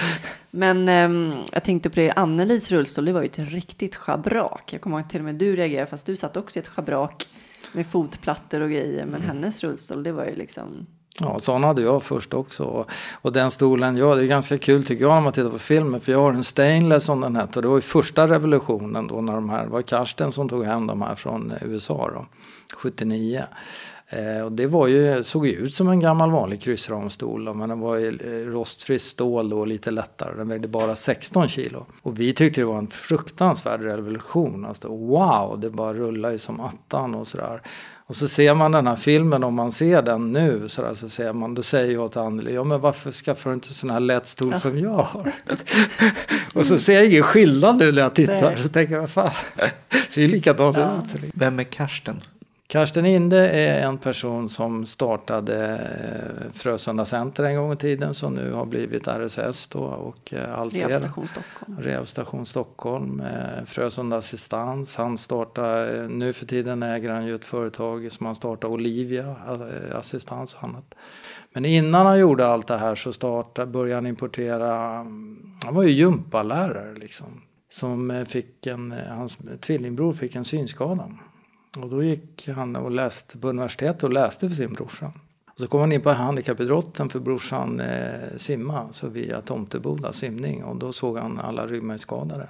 Men 0.50 0.88
um, 0.88 1.34
jag 1.52 1.64
tänkte 1.64 1.90
på 1.90 1.96
det, 1.96 2.12
Annelis 2.12 2.70
rullstol, 2.70 3.04
det 3.04 3.12
var 3.12 3.20
ju 3.20 3.26
ett 3.26 3.38
riktigt 3.38 3.96
schabrak. 3.96 4.72
Jag 4.72 4.80
kommer 4.80 4.98
ihåg 4.98 5.10
till 5.10 5.20
och 5.20 5.24
med 5.24 5.34
du 5.34 5.56
reagerade, 5.56 5.90
fast 5.90 6.06
du 6.06 6.16
satt 6.16 6.36
också 6.36 6.58
i 6.58 6.60
ett 6.60 6.68
schabrak 6.68 7.28
med 7.72 7.86
fotplattor 7.86 8.60
och 8.60 8.70
grejer. 8.70 9.06
Men 9.06 9.22
mm. 9.22 9.28
hennes 9.28 9.64
rullstol, 9.64 10.02
det 10.02 10.12
var 10.12 10.24
ju 10.24 10.34
liksom 10.34 10.86
Ja, 11.20 11.38
sån 11.38 11.64
hade 11.64 11.82
jag 11.82 12.02
först 12.02 12.34
också. 12.34 12.86
Och 13.12 13.32
den 13.32 13.50
stolen, 13.50 13.96
ja 13.96 14.14
det 14.14 14.22
är 14.22 14.26
ganska 14.26 14.58
kul 14.58 14.84
tycker 14.84 15.04
jag 15.04 15.14
när 15.14 15.20
man 15.20 15.32
tittar 15.32 15.50
på 15.50 15.58
filmen. 15.58 16.00
För 16.00 16.12
jag 16.12 16.18
har 16.18 16.32
en 16.32 16.44
Stainless 16.44 17.04
som 17.04 17.20
den 17.20 17.36
hette. 17.36 17.60
Det 17.60 17.68
var 17.68 17.76
ju 17.76 17.82
första 17.82 18.28
revolutionen 18.28 19.06
då 19.06 19.20
när 19.20 19.32
de 19.32 19.50
här, 19.50 19.64
det 19.64 19.70
var 19.70 19.82
Karsten 19.82 20.32
som 20.32 20.48
tog 20.48 20.64
hem 20.64 20.86
de 20.86 21.02
här 21.02 21.14
från 21.14 21.54
USA 21.60 22.10
då, 22.14 22.26
79. 22.72 23.44
Eh, 24.12 24.40
och 24.44 24.52
det 24.52 24.66
var 24.66 24.86
ju, 24.86 25.22
såg 25.22 25.46
ju 25.46 25.52
ut 25.52 25.74
som 25.74 25.88
en 25.88 26.00
gammal 26.00 26.30
vanlig 26.30 26.62
kryssramstol. 26.62 27.54
Men 27.54 27.68
den 27.68 27.80
var 27.80 27.96
ju 27.96 28.08
eh, 28.08 28.46
rostfritt 28.46 29.02
stål 29.02 29.52
och 29.52 29.66
lite 29.66 29.90
lättare. 29.90 30.36
Den 30.36 30.48
vägde 30.48 30.68
bara 30.68 30.94
16 30.94 31.48
kilo. 31.48 31.86
Och 32.02 32.20
vi 32.20 32.32
tyckte 32.32 32.60
det 32.60 32.64
var 32.64 32.78
en 32.78 32.88
fruktansvärd 32.88 33.82
revolution. 33.82 34.66
Alltså, 34.66 34.88
wow, 34.88 35.60
det 35.60 35.70
bara 35.70 35.94
rullar 35.94 36.30
ju 36.30 36.38
som 36.38 36.60
attan 36.60 37.14
och 37.14 37.26
sådär. 37.26 37.62
Och 38.10 38.16
så 38.16 38.28
ser 38.28 38.54
man 38.54 38.72
den 38.72 38.86
här 38.86 38.96
filmen, 38.96 39.44
om 39.44 39.54
man 39.54 39.72
ser 39.72 40.02
den 40.02 40.32
nu, 40.32 40.68
så, 40.68 40.82
där, 40.82 40.94
så 40.94 41.08
ser 41.08 41.32
man, 41.32 41.54
då 41.54 41.62
säger 41.62 41.92
jag 41.92 42.12
till 42.12 42.20
Anneli, 42.20 42.54
ja 42.54 42.64
men 42.64 42.80
varför 42.80 43.12
skaffar 43.12 43.50
du 43.50 43.54
inte 43.54 43.74
sån 43.74 43.90
här 43.90 44.00
lätt 44.00 44.26
stol 44.26 44.54
som 44.54 44.78
jag 44.78 44.90
har? 44.90 45.32
och 46.54 46.66
så 46.66 46.78
ser 46.78 46.92
jag 46.92 47.06
ingen 47.06 47.22
skillnad 47.22 47.78
nu 47.78 47.92
när 47.92 48.02
jag 48.02 48.14
tittar, 48.14 48.50
Nej. 48.50 48.62
så 48.62 48.68
tänker 48.68 48.94
jag, 48.94 49.00
vad 49.00 49.10
fan, 49.10 49.30
ser 50.08 50.22
ju 50.22 50.28
likadant 50.28 50.76
ja. 50.76 51.02
ut. 51.14 51.32
Vem 51.34 51.58
är 51.58 51.64
Karsten? 51.64 52.20
Karsten 52.70 53.06
Inde 53.06 53.48
är 53.48 53.86
en 53.86 53.98
person 53.98 54.48
som 54.48 54.86
startade 54.86 55.64
eh, 55.64 56.52
Frösunda 56.52 57.04
Center 57.04 57.44
en 57.44 57.56
gång 57.56 57.72
i 57.72 57.76
tiden 57.76 58.14
som 58.14 58.34
nu 58.34 58.52
har 58.52 58.66
blivit 58.66 59.08
RSS 59.08 59.66
då 59.66 59.78
och 59.78 60.34
eh, 60.34 60.58
Alter. 60.58 60.78
Rehabilitation 60.78 61.28
Stockholm. 61.28 61.78
Rehabilitation 61.80 62.46
Stockholm. 62.46 63.22
Frösunda 63.66 64.16
Assistans. 64.16 64.96
Han 64.96 65.18
startar, 65.18 66.08
nu 66.08 66.32
för 66.32 66.46
tiden 66.46 66.82
äger 66.82 67.10
han 67.10 67.26
ju 67.26 67.34
ett 67.34 67.44
företag 67.44 68.12
som 68.12 68.26
han 68.26 68.34
startade 68.34 68.74
Olivia 68.74 69.36
eh, 69.48 69.96
Assistans 69.96 70.54
och 70.54 70.64
annat. 70.64 70.94
Men 71.52 71.64
innan 71.64 72.06
han 72.06 72.18
gjorde 72.18 72.46
allt 72.46 72.66
det 72.66 72.78
här 72.78 72.94
så 72.94 73.12
startade, 73.12 73.66
började 73.66 73.94
han 73.94 74.06
importera, 74.06 74.76
han 75.64 75.74
var 75.74 75.82
ju 75.82 75.90
gympalärare 75.90 76.94
liksom. 76.94 77.42
Som 77.70 78.24
fick 78.28 78.66
en, 78.66 78.94
hans 79.08 79.38
tvillingbror 79.60 80.12
fick 80.12 80.34
en 80.34 80.44
synskada. 80.44 81.10
Och 81.76 81.88
då 81.88 82.02
gick 82.02 82.48
han 82.48 82.76
och 82.76 82.90
läste 82.90 83.38
på 83.38 83.48
universitetet 83.48 84.02
och 84.02 84.12
läste 84.12 84.48
för 84.48 84.56
sin 84.56 84.72
brorsa. 84.72 85.12
Och 85.52 85.58
så 85.58 85.66
kom 85.66 85.80
han 85.80 85.92
in 85.92 86.00
på 86.00 86.10
handikappidrotten 86.10 87.08
för 87.08 87.20
brorsan 87.20 87.80
eh, 87.80 88.36
simma, 88.36 88.92
så 88.92 89.08
via 89.08 89.40
Tomteboda 89.40 90.12
simning. 90.12 90.64
Och 90.64 90.76
då 90.76 90.92
såg 90.92 91.18
han 91.18 91.38
alla 91.38 91.66
ryggmärgsskadade. 91.66 92.48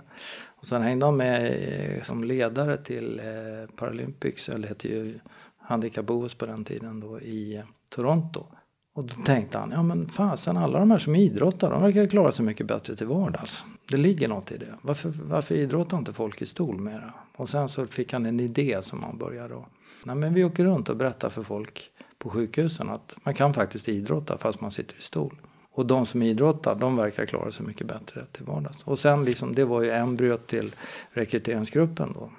Och 0.60 0.66
sen 0.66 0.82
hängde 0.82 1.06
han 1.06 1.16
med 1.16 1.46
eh, 1.46 2.02
som 2.02 2.24
ledare 2.24 2.76
till 2.76 3.18
eh, 3.18 3.74
Paralympics, 3.76 4.48
eller 4.48 4.68
hette 4.68 4.88
ju 4.88 5.18
handikapp-OS 5.58 6.34
på 6.34 6.46
den 6.46 6.64
tiden 6.64 7.00
då, 7.00 7.20
i 7.20 7.56
eh, 7.56 7.62
Toronto. 7.90 8.46
Och 8.94 9.04
då 9.04 9.14
tänkte 9.24 9.58
han, 9.58 9.70
ja 9.70 9.82
men 9.82 10.08
fasen 10.08 10.56
alla 10.56 10.78
de 10.78 10.90
här 10.90 10.98
som 10.98 11.16
idrottar, 11.16 11.70
de 11.70 11.82
verkar 11.82 12.06
klara 12.06 12.32
sig 12.32 12.44
mycket 12.44 12.66
bättre 12.66 12.96
till 12.96 13.06
vardags. 13.06 13.64
Det 13.88 13.96
ligger 13.96 14.28
något 14.28 14.52
i 14.52 14.56
det. 14.56 14.74
Varför, 14.82 15.08
varför 15.08 15.54
idrottar 15.54 15.98
inte 15.98 16.12
folk 16.12 16.42
i 16.42 16.46
stol 16.46 16.80
mera? 16.80 17.12
Och 17.40 17.49
sen 17.49 17.68
så 17.68 17.87
fick 17.87 18.12
han 18.12 18.26
en 18.26 18.40
idé 18.40 18.78
som 18.82 19.02
han 19.02 19.18
började 19.18 19.54
då. 19.54 19.66
Nej 20.04 20.16
men 20.16 20.35
vi 20.35 20.44
åker 20.44 20.64
runt 20.64 20.88
och 20.88 20.97
berättar 20.97 21.28
för 21.28 21.42
folk 21.42 21.90
på 22.18 22.30
sjukhusen 22.30 22.90
att 22.90 23.16
man 23.23 23.35
kan 23.35 23.54
faktiskt 23.54 23.88
idrotta 23.88 24.38
fast 24.38 24.61
man 24.61 24.70
sitter 24.70 24.99
i 24.99 25.02
stol. 25.02 25.37
Och 25.73 25.87
de 25.87 26.06
som 26.06 26.23
idrottar, 26.23 26.75
de 26.75 26.97
verkar 26.97 27.26
klara 27.26 27.50
sig 27.50 27.66
mycket 27.66 27.87
bättre 27.87 28.25
till 28.32 28.44
vardags. 28.44 28.82
Och 28.85 28.99
sen 28.99 29.25
liksom, 29.25 29.54
det 29.54 29.64
var 29.64 29.82
ju 29.82 29.90
embryot 29.90 30.47
till 30.47 30.75
rekryteringsgruppen 31.12 32.12
då 32.14 32.30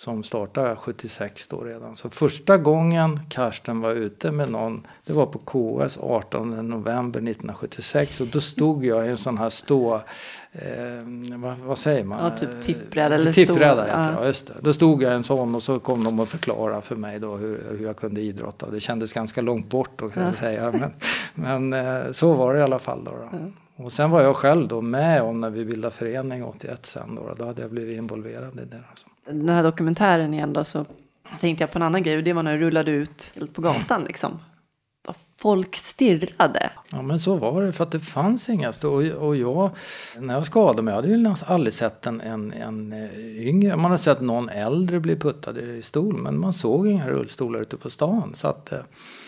som 0.00 0.22
startade 0.22 0.76
76 0.76 1.48
då 1.48 1.60
redan. 1.60 1.96
Så 1.96 2.10
första 2.10 2.58
gången 2.58 3.20
Karsten 3.28 3.80
var 3.80 3.90
ute 3.90 4.32
med 4.32 4.50
någon, 4.50 4.86
det 5.04 5.12
var 5.12 5.26
på 5.26 5.38
KS 5.38 5.98
18 5.98 6.68
november 6.68 7.20
1976 7.20 8.20
och 8.20 8.26
då 8.26 8.40
stod 8.40 8.84
jag 8.84 9.06
i 9.06 9.08
en 9.08 9.16
sån 9.16 9.38
här 9.38 9.48
stå, 9.48 10.00
eh, 10.52 11.38
vad, 11.38 11.58
vad, 11.58 11.78
säger 11.78 12.04
man? 12.04 12.18
Ja, 12.22 12.30
typ 12.30 12.60
tippbräda 12.60 13.14
eller 13.14 13.32
tippbräda 13.32 13.84
stå. 13.84 13.92
Ja. 13.92 14.26
just 14.26 14.46
det. 14.46 14.54
Då 14.60 14.72
stod 14.72 15.02
jag 15.02 15.14
en 15.14 15.24
sån 15.24 15.54
och 15.54 15.62
så 15.62 15.78
kom 15.78 16.04
de 16.04 16.20
och 16.20 16.28
förklara 16.28 16.80
för 16.80 16.96
mig 16.96 17.18
då 17.18 17.36
hur, 17.36 17.62
hur 17.70 17.86
jag 17.86 17.96
kunde 17.96 18.20
idrotta. 18.20 18.70
Det 18.70 18.80
kändes 18.80 19.12
ganska 19.12 19.40
långt 19.40 19.70
bort 19.70 19.90
då 19.96 20.08
kan 20.08 20.22
jag 20.22 20.34
säga. 20.34 20.72
Men, 20.72 20.92
men 21.34 21.86
eh, 21.86 22.10
så 22.12 22.34
var 22.34 22.54
det 22.54 22.60
i 22.60 22.62
alla 22.62 22.78
fall 22.78 23.04
då. 23.04 23.10
då. 23.10 23.36
Mm. 23.36 23.52
Och 23.76 23.92
sen 23.92 24.10
var 24.10 24.22
jag 24.22 24.36
själv 24.36 24.68
då 24.68 24.80
med 24.80 25.22
om 25.22 25.40
när 25.40 25.50
vi 25.50 25.64
bildade 25.64 25.94
förening 25.94 26.44
81 26.44 26.86
sen 26.86 27.14
då. 27.14 27.34
Då 27.38 27.44
hade 27.44 27.62
jag 27.62 27.70
blivit 27.70 27.94
involverad 27.94 28.60
i 28.60 28.64
det. 28.64 28.82
Alltså. 28.90 29.06
Den 29.26 29.48
här 29.48 29.62
dokumentären 29.62 30.34
igen 30.34 30.52
då 30.52 30.64
så, 30.64 30.84
så 31.30 31.40
tänkte 31.40 31.62
jag 31.62 31.72
på 31.72 31.78
en 31.78 31.82
annan 31.82 32.02
grej 32.02 32.16
och 32.16 32.24
det 32.24 32.32
var 32.32 32.42
när 32.42 32.58
du 32.58 32.64
rullade 32.64 32.90
ut 32.90 33.32
helt 33.34 33.54
på 33.54 33.62
gatan 33.62 34.04
liksom. 34.04 34.38
Folk 35.36 35.76
stirrade. 35.76 36.70
Ja 36.90 37.02
men 37.02 37.18
så 37.18 37.36
var 37.36 37.62
det 37.62 37.72
för 37.72 37.84
att 37.84 37.92
det 37.92 38.00
fanns 38.00 38.48
inga 38.48 38.72
och, 38.82 39.02
och 39.02 39.36
jag, 39.36 39.70
när 40.18 40.34
jag 40.34 40.44
skadade 40.44 40.82
mig, 40.82 40.92
jag 40.92 40.96
hade 40.96 41.08
ju 41.08 41.34
aldrig 41.46 41.72
sett 41.72 42.06
en, 42.06 42.20
en, 42.20 42.52
en 42.52 42.92
eh, 42.92 43.46
yngre, 43.48 43.76
man 43.76 43.90
har 43.90 43.98
sett 43.98 44.20
någon 44.20 44.48
äldre 44.48 45.00
bli 45.00 45.16
puttad 45.16 45.58
i 45.58 45.82
stol 45.82 46.16
men 46.16 46.40
man 46.40 46.52
såg 46.52 46.86
inga 46.86 47.08
rullstolar 47.08 47.60
ute 47.60 47.76
på 47.76 47.90
stan. 47.90 48.34
Så 48.34 48.48
att, 48.48 48.72
eh, 48.72 48.78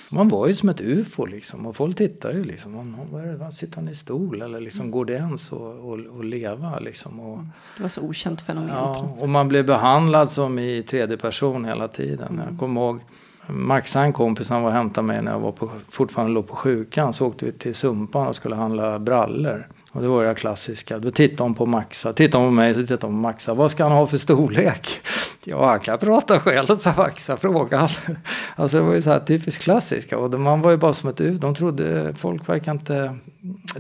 man 0.09 0.29
var 0.29 0.47
ju 0.47 0.55
som 0.55 0.69
ett 0.69 0.81
ufo 0.81 1.27
liksom 1.27 1.67
och 1.67 1.77
folk 1.77 1.97
tittade 1.97 2.35
ju 2.35 2.45
liksom. 2.45 2.97
Vad 3.11 3.25
är 3.25 3.33
det, 3.33 3.53
sitter 3.53 3.77
han 3.77 3.89
i 3.89 3.95
stol 3.95 4.43
eller 4.43 4.61
liksom 4.61 4.91
går 4.91 5.05
det 5.05 5.13
ens 5.13 5.53
att 5.53 6.25
leva 6.25 6.79
liksom? 6.79 7.21
Och, 7.21 7.39
det 7.77 7.83
var 7.83 7.89
så 7.91 8.01
okänt 8.01 8.41
fenomen. 8.41 8.69
Ja, 8.69 9.17
och 9.21 9.29
man 9.29 9.49
blev 9.49 9.67
behandlad 9.67 10.31
som 10.31 10.59
i 10.59 10.83
tredje 10.83 11.17
person 11.17 11.65
hela 11.65 11.89
tiden. 11.89 12.29
Mm. 12.29 12.49
Jag 12.49 12.59
kommer 12.59 12.81
ihåg 12.81 13.01
Max, 13.49 13.97
en 13.97 14.13
kompis, 14.13 14.49
han 14.49 14.63
var 14.63 14.69
och 14.69 14.75
hämtade 14.75 15.07
mig 15.07 15.23
när 15.23 15.33
jag 15.33 15.41
var 15.41 15.53
på, 15.53 15.71
fortfarande 15.91 16.33
låg 16.33 16.49
på 16.49 16.57
sjukan. 16.57 17.13
Så 17.13 17.27
åkte 17.27 17.45
vi 17.45 17.53
till 17.53 17.75
Sumpan 17.75 18.27
och 18.27 18.37
skulle 18.37 18.55
handla 18.57 18.99
brallor. 18.99 19.67
Och 19.93 20.03
det 20.03 20.09
var 20.09 20.25
det 20.25 20.35
klassiska. 20.35 20.99
Då 20.99 21.11
tittade 21.11 21.43
hon 21.43 21.55
på 21.55 21.67
Maxa, 21.67 22.13
tittade 22.13 22.45
hon 22.45 22.51
på 22.51 22.55
mig 22.55 22.75
så 22.75 22.81
tittade 22.81 23.07
hon 23.07 23.15
på 23.15 23.21
Maxa. 23.21 23.55
Vad 23.55 23.71
ska 23.71 23.83
han 23.83 23.93
ha 23.93 24.07
för 24.07 24.19
storlek? 24.19 25.01
Ja, 25.45 25.67
han 25.67 25.81
kan 25.81 25.99
prata 25.99 26.41
själv, 26.41 26.67
sa 26.67 26.95
Maxa, 26.97 27.37
fråga. 27.37 27.89
Alltså 28.57 28.77
det 28.77 28.83
var 28.83 28.95
ju 28.95 29.03
så 29.03 29.11
här 29.11 29.21
typiskt 29.21 29.63
klassiska. 29.63 30.19
Och 30.19 30.41
man 30.41 30.61
var 30.61 30.71
ju 30.71 30.77
bara 30.77 30.93
som 30.93 31.09
ett 31.09 31.21
ut. 31.21 31.41
De 31.41 31.55
trodde, 31.55 32.15
folk 32.15 32.49
verkar 32.49 32.73
inte 32.73 33.19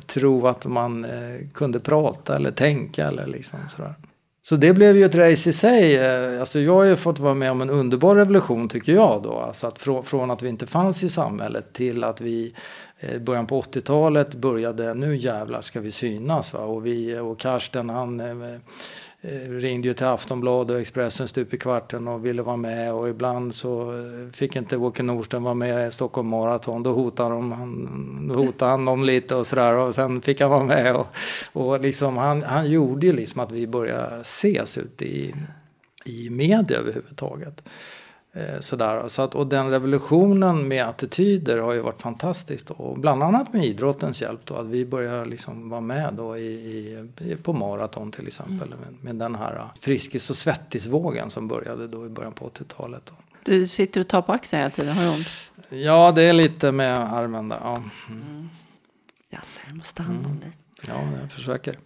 tro 0.06 0.46
att 0.46 0.66
man 0.66 1.04
eh, 1.04 1.48
kunde 1.54 1.80
prata 1.80 2.36
eller 2.36 2.50
tänka 2.50 3.08
eller 3.08 3.26
liksom 3.26 3.58
sådär. 3.68 3.94
Så 4.44 4.56
det 4.56 4.72
blev 4.72 4.96
ju 4.96 5.04
ett 5.04 5.14
race 5.14 5.50
i 5.50 5.52
sig. 5.52 5.96
Eh, 5.96 6.40
alltså 6.40 6.60
jag 6.60 6.74
har 6.74 6.84
ju 6.84 6.96
fått 6.96 7.18
vara 7.18 7.34
med 7.34 7.50
om 7.50 7.62
en 7.62 7.70
underbar 7.70 8.16
revolution 8.16 8.68
tycker 8.68 8.92
jag 8.92 9.22
då. 9.22 9.38
Alltså 9.38 9.66
att 9.66 9.78
från, 9.78 10.04
från 10.04 10.30
att 10.30 10.42
vi 10.42 10.48
inte 10.48 10.66
fanns 10.66 11.02
i 11.02 11.08
samhället 11.08 11.72
till 11.72 12.04
att 12.04 12.20
vi 12.20 12.54
eh, 13.00 13.14
i 13.14 13.18
början 13.18 13.46
på 13.46 13.60
80-talet 13.60 14.34
började, 14.34 14.94
nu 14.94 15.16
jävlar 15.16 15.60
ska 15.60 15.80
vi 15.80 15.90
synas. 15.90 16.52
Va? 16.52 16.60
Och, 16.60 16.86
vi, 16.86 17.18
och 17.18 17.40
Karsten 17.40 17.90
han 17.90 18.20
eh, 18.20 18.58
Eh, 19.24 19.50
ringde 19.50 19.88
ju 19.88 19.94
till 19.94 20.06
Aftonbladet 20.06 20.74
och 20.74 20.80
Expressen 20.80 21.28
stup 21.28 21.54
i 21.54 21.58
kvarten 21.58 22.08
och 22.08 22.26
ville 22.26 22.42
vara 22.42 22.56
med 22.56 22.92
och 22.92 23.08
ibland 23.08 23.54
så 23.54 23.92
eh, 23.92 24.32
fick 24.32 24.56
inte 24.56 24.76
Åke 24.76 25.02
Nordström 25.02 25.42
vara 25.42 25.54
med 25.54 25.88
i 25.88 25.90
Stockholm 25.90 26.28
Marathon. 26.28 26.82
Då 26.82 26.92
hotade, 26.92 27.30
de, 27.30 27.52
han, 27.52 28.28
då 28.28 28.34
hotade 28.34 28.70
han 28.70 28.84
dem 28.84 29.04
lite 29.04 29.34
och 29.34 29.46
sådär 29.46 29.76
och 29.76 29.94
sen 29.94 30.20
fick 30.20 30.40
han 30.40 30.50
vara 30.50 30.64
med. 30.64 30.96
Och, 30.96 31.06
och 31.52 31.80
liksom, 31.80 32.16
han, 32.16 32.42
han 32.42 32.70
gjorde 32.70 33.06
ju 33.06 33.12
liksom 33.12 33.40
att 33.40 33.52
vi 33.52 33.66
började 33.66 34.20
ses 34.20 34.78
ute 34.78 35.04
i, 35.04 35.34
i 36.04 36.30
media 36.30 36.78
överhuvudtaget. 36.78 37.62
Eh, 38.34 38.60
sådär. 38.60 39.08
Så 39.08 39.22
att, 39.22 39.34
och 39.34 39.46
den 39.46 39.70
revolutionen 39.70 40.68
med 40.68 40.86
attityder 40.86 41.58
har 41.58 41.72
ju 41.72 41.80
varit 41.80 42.02
fantastiskt. 42.02 42.70
Och 42.70 42.98
bland 42.98 43.22
annat 43.22 43.52
med 43.52 43.64
idrottens 43.64 44.22
hjälp 44.22 44.40
då, 44.44 44.54
att 44.54 44.66
vi 44.66 44.86
börjar 44.86 45.26
liksom 45.26 45.70
vara 45.70 45.80
med 45.80 46.14
då 46.14 46.36
i, 46.36 46.52
i 47.20 47.36
på 47.42 47.52
maraton 47.52 48.12
till 48.12 48.26
exempel. 48.26 48.68
Mm. 48.68 48.78
Med, 48.78 49.04
med, 49.04 49.16
den 49.16 49.34
här 49.34 49.68
Friskis 49.80 50.30
och 50.30 50.36
svettisvågen 50.36 51.30
som 51.30 51.48
började 51.48 51.88
då 51.88 52.06
i 52.06 52.08
början 52.08 52.32
på 52.32 52.48
80-talet. 52.48 53.12
Du 53.44 53.68
sitter 53.68 54.00
och 54.00 54.08
tar 54.08 54.22
på 54.22 54.32
axeln 54.32 54.60
hela 54.60 54.70
tiden, 54.70 54.96
har 54.96 55.04
du 55.04 55.10
ont? 55.10 55.28
Ja, 55.68 56.12
det 56.12 56.22
är 56.22 56.32
lite 56.32 56.72
med 56.72 57.14
armen 57.14 57.48
där. 57.48 57.58
Ja. 57.62 57.76
Mm. 57.76 58.22
Mm. 58.22 58.48
Jalle, 59.30 59.44
jag 59.66 59.76
måste 59.76 59.94
ta 59.94 60.02
hand 60.02 60.26
om 60.26 60.40
dig. 60.40 60.50
Ja, 60.88 61.18
jag 61.20 61.32
försöker. 61.32 61.78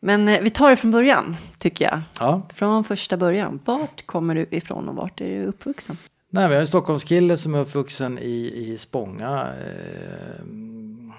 Men 0.00 0.28
eh, 0.28 0.40
vi 0.42 0.50
tar 0.50 0.70
det 0.70 0.76
från 0.76 0.90
början, 0.90 1.36
tycker 1.58 1.84
jag. 1.84 2.00
Ja. 2.20 2.42
Från 2.54 2.84
första 2.84 3.16
början. 3.16 3.60
Vart 3.64 4.06
kommer 4.06 4.34
du 4.34 4.46
ifrån 4.50 4.88
och 4.88 4.94
vart 4.94 5.20
är 5.20 5.38
du 5.38 5.44
uppvuxen? 5.44 5.96
Nej, 6.30 6.48
vi 6.48 6.54
har 6.54 6.60
en 6.60 6.66
Stockholmskille 6.66 7.36
som 7.36 7.54
är 7.54 7.58
uppvuxen 7.58 8.18
i, 8.18 8.52
i 8.54 8.78
Spånga. 8.78 9.46
Eh, 9.48 10.44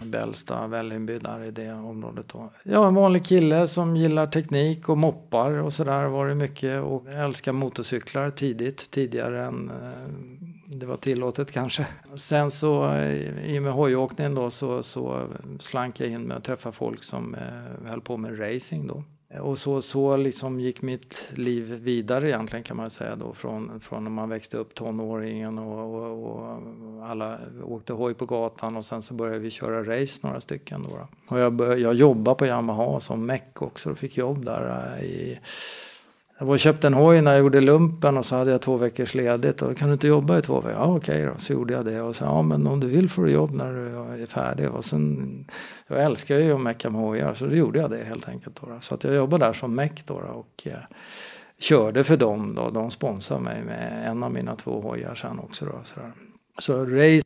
Bällsta, 0.05 0.67
Vällingby, 0.67 1.19
där 1.19 1.43
i 1.43 1.51
det 1.51 1.74
området. 1.74 2.25
Då. 2.27 2.51
Ja, 2.63 2.88
en 2.88 2.95
vanlig 2.95 3.25
kille 3.25 3.67
som 3.67 3.95
gillar 3.95 4.27
teknik 4.27 4.89
och 4.89 4.98
moppar 4.98 5.51
och 5.51 5.74
sådär 5.74 6.07
var 6.07 6.27
det 6.27 6.36
mycket. 6.36 6.83
Och 6.83 7.07
älskar 7.07 7.51
motorcyklar 7.51 8.29
tidigt, 8.31 8.91
tidigare 8.91 9.45
än 9.45 9.69
eh, 9.69 10.38
det 10.72 10.86
var 10.86 10.98
tillåtet 10.98 11.52
kanske. 11.52 11.88
Sen 12.16 12.52
så 12.52 12.92
eh, 12.94 13.54
i 13.56 13.60
och 13.60 13.64
med 13.64 13.74
hojåkningen 13.74 14.36
då 14.36 14.50
så, 14.50 14.84
så 14.84 15.28
slank 15.60 16.00
jag 16.00 16.10
in 16.10 16.22
med 16.22 16.38
att 16.38 16.44
träffa 16.44 16.72
folk 16.72 17.04
som 17.04 17.36
eh, 17.36 17.90
höll 17.90 18.02
på 18.02 18.18
med 18.18 18.40
racing 18.40 18.88
då. 18.88 19.04
Och 19.42 19.58
så, 19.58 19.82
så 19.82 20.18
liksom 20.18 20.60
gick 20.60 20.82
mitt 20.82 21.30
liv 21.34 21.64
vidare 21.64 22.30
egentligen 22.30 22.64
kan 22.64 22.78
man 22.78 22.90
säga 22.90 23.16
då 23.16 23.34
från, 23.34 23.80
från 23.80 24.04
när 24.04 24.12
man 24.12 24.30
växte 24.30 24.58
upp 24.58 24.76
tonåringen 24.76 25.58
och, 25.58 25.96
och, 25.96 26.36
och 26.36 27.10
alla 27.10 27.40
åkte 27.64 27.94
hoj 27.94 28.14
på 28.14 28.26
gatan 28.26 28.78
och 28.78 28.86
sen 28.86 29.02
så 29.02 29.14
började 29.14 29.40
vi 29.40 29.50
köra 29.50 30.02
race 30.02 30.20
några 30.24 30.42
stycken 30.42 30.84
då. 30.84 31.08
Och 31.28 31.40
jag, 31.40 31.54
började, 31.54 31.82
jag 31.82 31.94
jobbade 31.94 32.36
på 32.36 32.46
Yamaha 32.46 33.00
som 33.00 33.26
meck 33.26 33.62
också 33.62 33.92
och 33.92 33.98
fick 33.98 34.18
jobb 34.18 34.46
där 34.46 34.96
eh, 34.98 35.04
i 35.04 35.40
jag 36.39 36.46
var 36.46 36.53
och 36.53 36.60
köpte 36.60 36.88
en 36.88 36.93
hoj 36.93 37.22
när 37.22 37.31
jag 37.31 37.39
gjorde 37.39 37.62
lumpen 37.62 38.17
och 38.17 38.25
så 38.25 38.36
hade 38.36 38.51
jag 38.51 38.62
två 38.62 38.77
veckors 38.77 39.13
ledigt. 39.13 39.62
Och 39.62 39.77
kan 39.77 39.88
du 39.88 39.93
inte 39.93 40.08
jobba 40.08 40.39
i 40.39 40.41
två 40.41 40.62
veckor? 40.62 40.72
Ja 40.72 40.96
okej 40.96 41.25
då, 41.25 41.34
så 41.38 41.53
gjorde 41.53 41.74
jag 41.74 41.86
det. 41.86 42.01
Och 42.01 42.15
så 42.15 42.24
ja 42.24 42.41
men 42.41 42.67
om 42.67 42.79
du 42.79 42.88
vill 42.88 43.10
får 43.10 43.25
du 43.25 43.31
jobb 43.31 43.51
när 43.51 43.74
du 43.74 44.22
är 44.24 44.25
färdig. 44.25 44.69
Och 44.69 44.86
sen, 44.86 45.46
jag 45.88 46.03
älskar 46.03 46.38
ju 46.38 46.51
att 46.51 46.62
mecka 46.62 46.89
med 46.89 47.01
hojar 47.01 47.34
så 47.34 47.46
då 47.46 47.55
gjorde 47.55 47.79
jag 47.79 47.89
det 47.89 48.03
helt 48.03 48.29
enkelt. 48.29 48.62
Då. 48.62 48.77
Så 48.79 48.96
att 48.96 49.03
jag 49.03 49.15
jobbade 49.15 49.46
där 49.46 49.53
som 49.53 49.75
meck 49.75 50.05
då. 50.05 50.13
och 50.13 50.67
eh, 50.67 50.74
körde 51.60 52.03
för 52.03 52.17
dem 52.17 52.55
då. 52.55 52.69
De 52.69 52.91
sponsrade 52.91 53.41
mig 53.43 53.63
med 53.63 54.10
en 54.12 54.24
av 54.24 54.31
mina 54.31 54.55
två 54.55 54.81
hojar 54.81 55.15
sen 55.15 55.39
också 55.39 55.65
då. 55.65 55.79
Sådär. 55.84 56.12
Så 56.60 56.86
race 56.86 57.22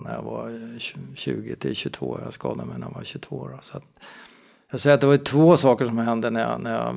när 0.00 0.14
jag 0.14 0.22
var 0.22 0.78
20 1.14 1.56
till 1.56 1.74
22. 1.74 2.20
Jag 2.24 2.32
skadade 2.32 2.68
mig 2.68 2.78
när 2.78 2.86
jag 2.86 2.94
var 2.94 3.04
22. 3.04 3.48
Då, 3.48 3.58
så 3.60 3.76
att, 3.76 3.84
jag 4.74 4.80
säger 4.80 4.94
att 4.94 5.00
det 5.00 5.06
var 5.06 5.16
två 5.16 5.56
saker 5.56 5.84
som 5.84 5.98
hände 5.98 6.30
när 6.30 6.40
jag, 6.40 6.60
när 6.60 6.74
jag, 6.74 6.96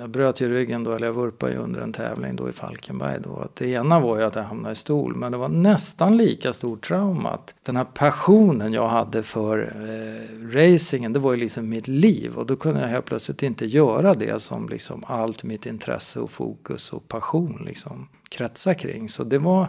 jag 0.00 0.10
bröt 0.10 0.40
ju 0.40 0.48
ryggen 0.48 0.84
då, 0.84 0.92
eller 0.92 1.06
jag 1.06 1.14
vurpade 1.14 1.52
ju 1.52 1.58
under 1.58 1.80
en 1.80 1.92
tävling 1.92 2.36
då 2.36 2.48
i 2.48 2.52
Falkenberg 2.52 3.20
då. 3.24 3.36
Att 3.36 3.56
det 3.56 3.68
ena 3.68 4.00
var 4.00 4.18
ju 4.18 4.24
att 4.24 4.34
jag 4.34 4.42
hamnade 4.42 4.72
i 4.72 4.76
stol, 4.76 5.16
men 5.16 5.32
det 5.32 5.38
var 5.38 5.48
nästan 5.48 6.16
lika 6.16 6.52
stort 6.52 6.86
trauma. 6.86 7.38
Den 7.64 7.76
här 7.76 7.84
passionen 7.84 8.72
jag 8.72 8.88
hade 8.88 9.22
för 9.22 9.74
eh, 9.76 10.48
racingen, 10.54 11.12
det 11.12 11.18
var 11.18 11.32
ju 11.32 11.38
liksom 11.38 11.68
mitt 11.68 11.88
liv. 11.88 12.36
Och 12.36 12.46
då 12.46 12.56
kunde 12.56 12.80
jag 12.80 12.88
helt 12.88 13.06
plötsligt 13.06 13.42
inte 13.42 13.66
göra 13.66 14.14
det 14.14 14.42
som 14.42 14.68
liksom 14.68 15.04
allt 15.06 15.42
mitt 15.42 15.66
intresse 15.66 16.20
och 16.20 16.30
fokus 16.30 16.92
och 16.92 17.08
passion 17.08 17.62
liksom 17.66 18.08
kretsar 18.30 18.74
kring. 18.74 19.08
Så 19.08 19.24
det 19.24 19.38
var 19.38 19.66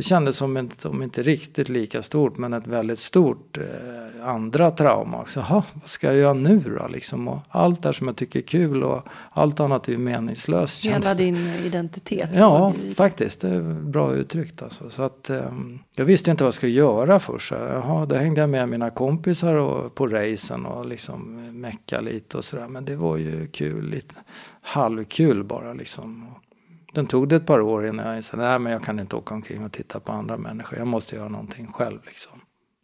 det 0.00 0.04
kändes 0.04 0.36
som, 0.36 0.56
ett, 0.56 0.84
om 0.84 1.02
inte 1.02 1.22
riktigt 1.22 1.68
lika 1.68 2.02
stort 2.02 2.38
men 2.38 2.52
ett 2.52 2.66
väldigt 2.66 2.98
stort 2.98 3.58
eh, 3.58 4.28
andra 4.28 4.70
trauma. 4.70 5.26
Så, 5.26 5.38
Jaha, 5.38 5.62
vad 5.74 5.88
ska 5.88 6.06
jag 6.06 6.16
göra 6.16 6.32
nu 6.32 6.76
då? 6.78 6.88
Liksom, 6.88 7.28
och 7.28 7.38
allt 7.48 7.82
det 7.82 7.92
som 7.92 8.06
jag 8.06 8.16
tycker 8.16 8.38
är 8.38 8.42
kul 8.42 8.82
och 8.82 9.02
allt 9.30 9.60
annat 9.60 9.88
är 9.88 9.92
ju 9.92 9.98
meningslöst. 9.98 10.86
Hela 10.86 11.14
din 11.14 11.36
identitet? 11.64 12.30
Ja, 12.34 12.72
faktiskt. 12.96 13.40
Det 13.40 13.48
är 13.48 13.60
bra 13.82 14.14
uttryckt. 14.14 14.62
Alltså. 14.62 14.90
Så 14.90 15.02
att, 15.02 15.30
eh, 15.30 15.52
jag 15.96 16.04
visste 16.04 16.30
inte 16.30 16.44
vad 16.44 16.48
jag 16.48 16.54
skulle 16.54 16.72
göra 16.72 17.20
först. 17.20 17.48
Så, 17.48 17.54
jaha, 17.54 18.06
då 18.06 18.14
hängde 18.14 18.40
jag 18.40 18.50
med 18.50 18.68
mina 18.68 18.90
kompisar 18.90 19.54
och, 19.54 19.94
på 19.94 20.06
racen 20.06 20.66
och 20.66 20.86
liksom 20.86 21.46
mecka 21.60 22.00
lite 22.00 22.36
och 22.36 22.44
sådär. 22.44 22.68
Men 22.68 22.84
det 22.84 22.96
var 22.96 23.16
ju 23.16 23.46
kul, 23.46 23.90
lite 23.90 24.14
halvkul 24.60 25.44
bara 25.44 25.72
liksom. 25.72 26.26
Den 26.92 27.06
tog 27.06 27.28
det 27.28 27.36
ett 27.36 27.46
par 27.46 27.60
år 27.60 27.86
innan 27.86 28.14
jag 28.14 28.24
nej 28.34 28.58
men 28.58 28.72
jag 28.72 28.82
kan 28.82 29.00
inte 29.00 29.16
åka 29.16 29.34
omkring 29.34 29.64
och 29.64 29.72
titta 29.72 30.00
på 30.00 30.12
andra 30.12 30.36
människor. 30.36 30.78
Jag 30.78 30.86
måste 30.86 31.16
göra 31.16 31.28
någonting 31.28 31.66
själv 31.66 31.98
liksom. 32.06 32.32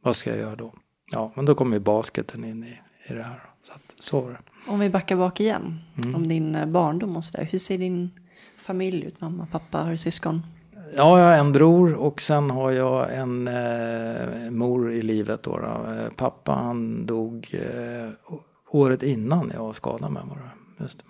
Vad 0.02 0.16
ska 0.16 0.30
jag 0.30 0.38
göra 0.38 0.56
då? 0.56 0.74
Ja, 1.12 1.32
men 1.34 1.44
då 1.44 1.54
kom 1.54 1.72
ju 1.72 1.78
basketen 1.78 2.44
in 2.44 2.64
i, 2.64 2.80
i 3.10 3.14
det 3.14 3.22
här. 3.22 3.42
Så, 3.62 3.72
att, 3.72 3.82
så 3.98 4.20
var 4.20 4.30
det. 4.30 4.38
Om 4.66 4.80
vi 4.80 4.90
backar 4.90 5.16
bak 5.16 5.40
igen. 5.40 5.78
Mm. 6.04 6.14
Om 6.14 6.28
din 6.28 6.54
eh, 6.54 6.66
barndom 6.66 7.16
och 7.16 7.24
sådär. 7.24 7.48
Hur 7.50 7.58
ser 7.58 7.78
din 7.78 8.10
familj 8.58 9.04
ut? 9.04 9.20
Mamma, 9.20 9.46
pappa, 9.52 9.78
har 9.78 9.90
du 9.90 9.96
syskon? 9.96 10.42
Ja, 10.96 11.18
jag 11.18 11.26
har 11.26 11.38
en 11.38 11.52
bror 11.52 11.94
och 11.94 12.20
sen 12.20 12.50
har 12.50 12.70
jag 12.70 13.14
en 13.14 13.48
eh, 13.48 14.50
mor 14.50 14.92
i 14.92 15.02
livet. 15.02 15.42
Då, 15.42 15.58
då. 15.58 15.92
Eh, 15.92 16.10
pappa 16.16 16.52
han 16.52 17.06
dog 17.06 17.54
eh, 17.54 18.10
året 18.70 19.02
innan 19.02 19.52
jag 19.54 19.74
skadade 19.74 20.12
mig. 20.12 20.22
Just 20.80 20.98
det. 20.98 21.04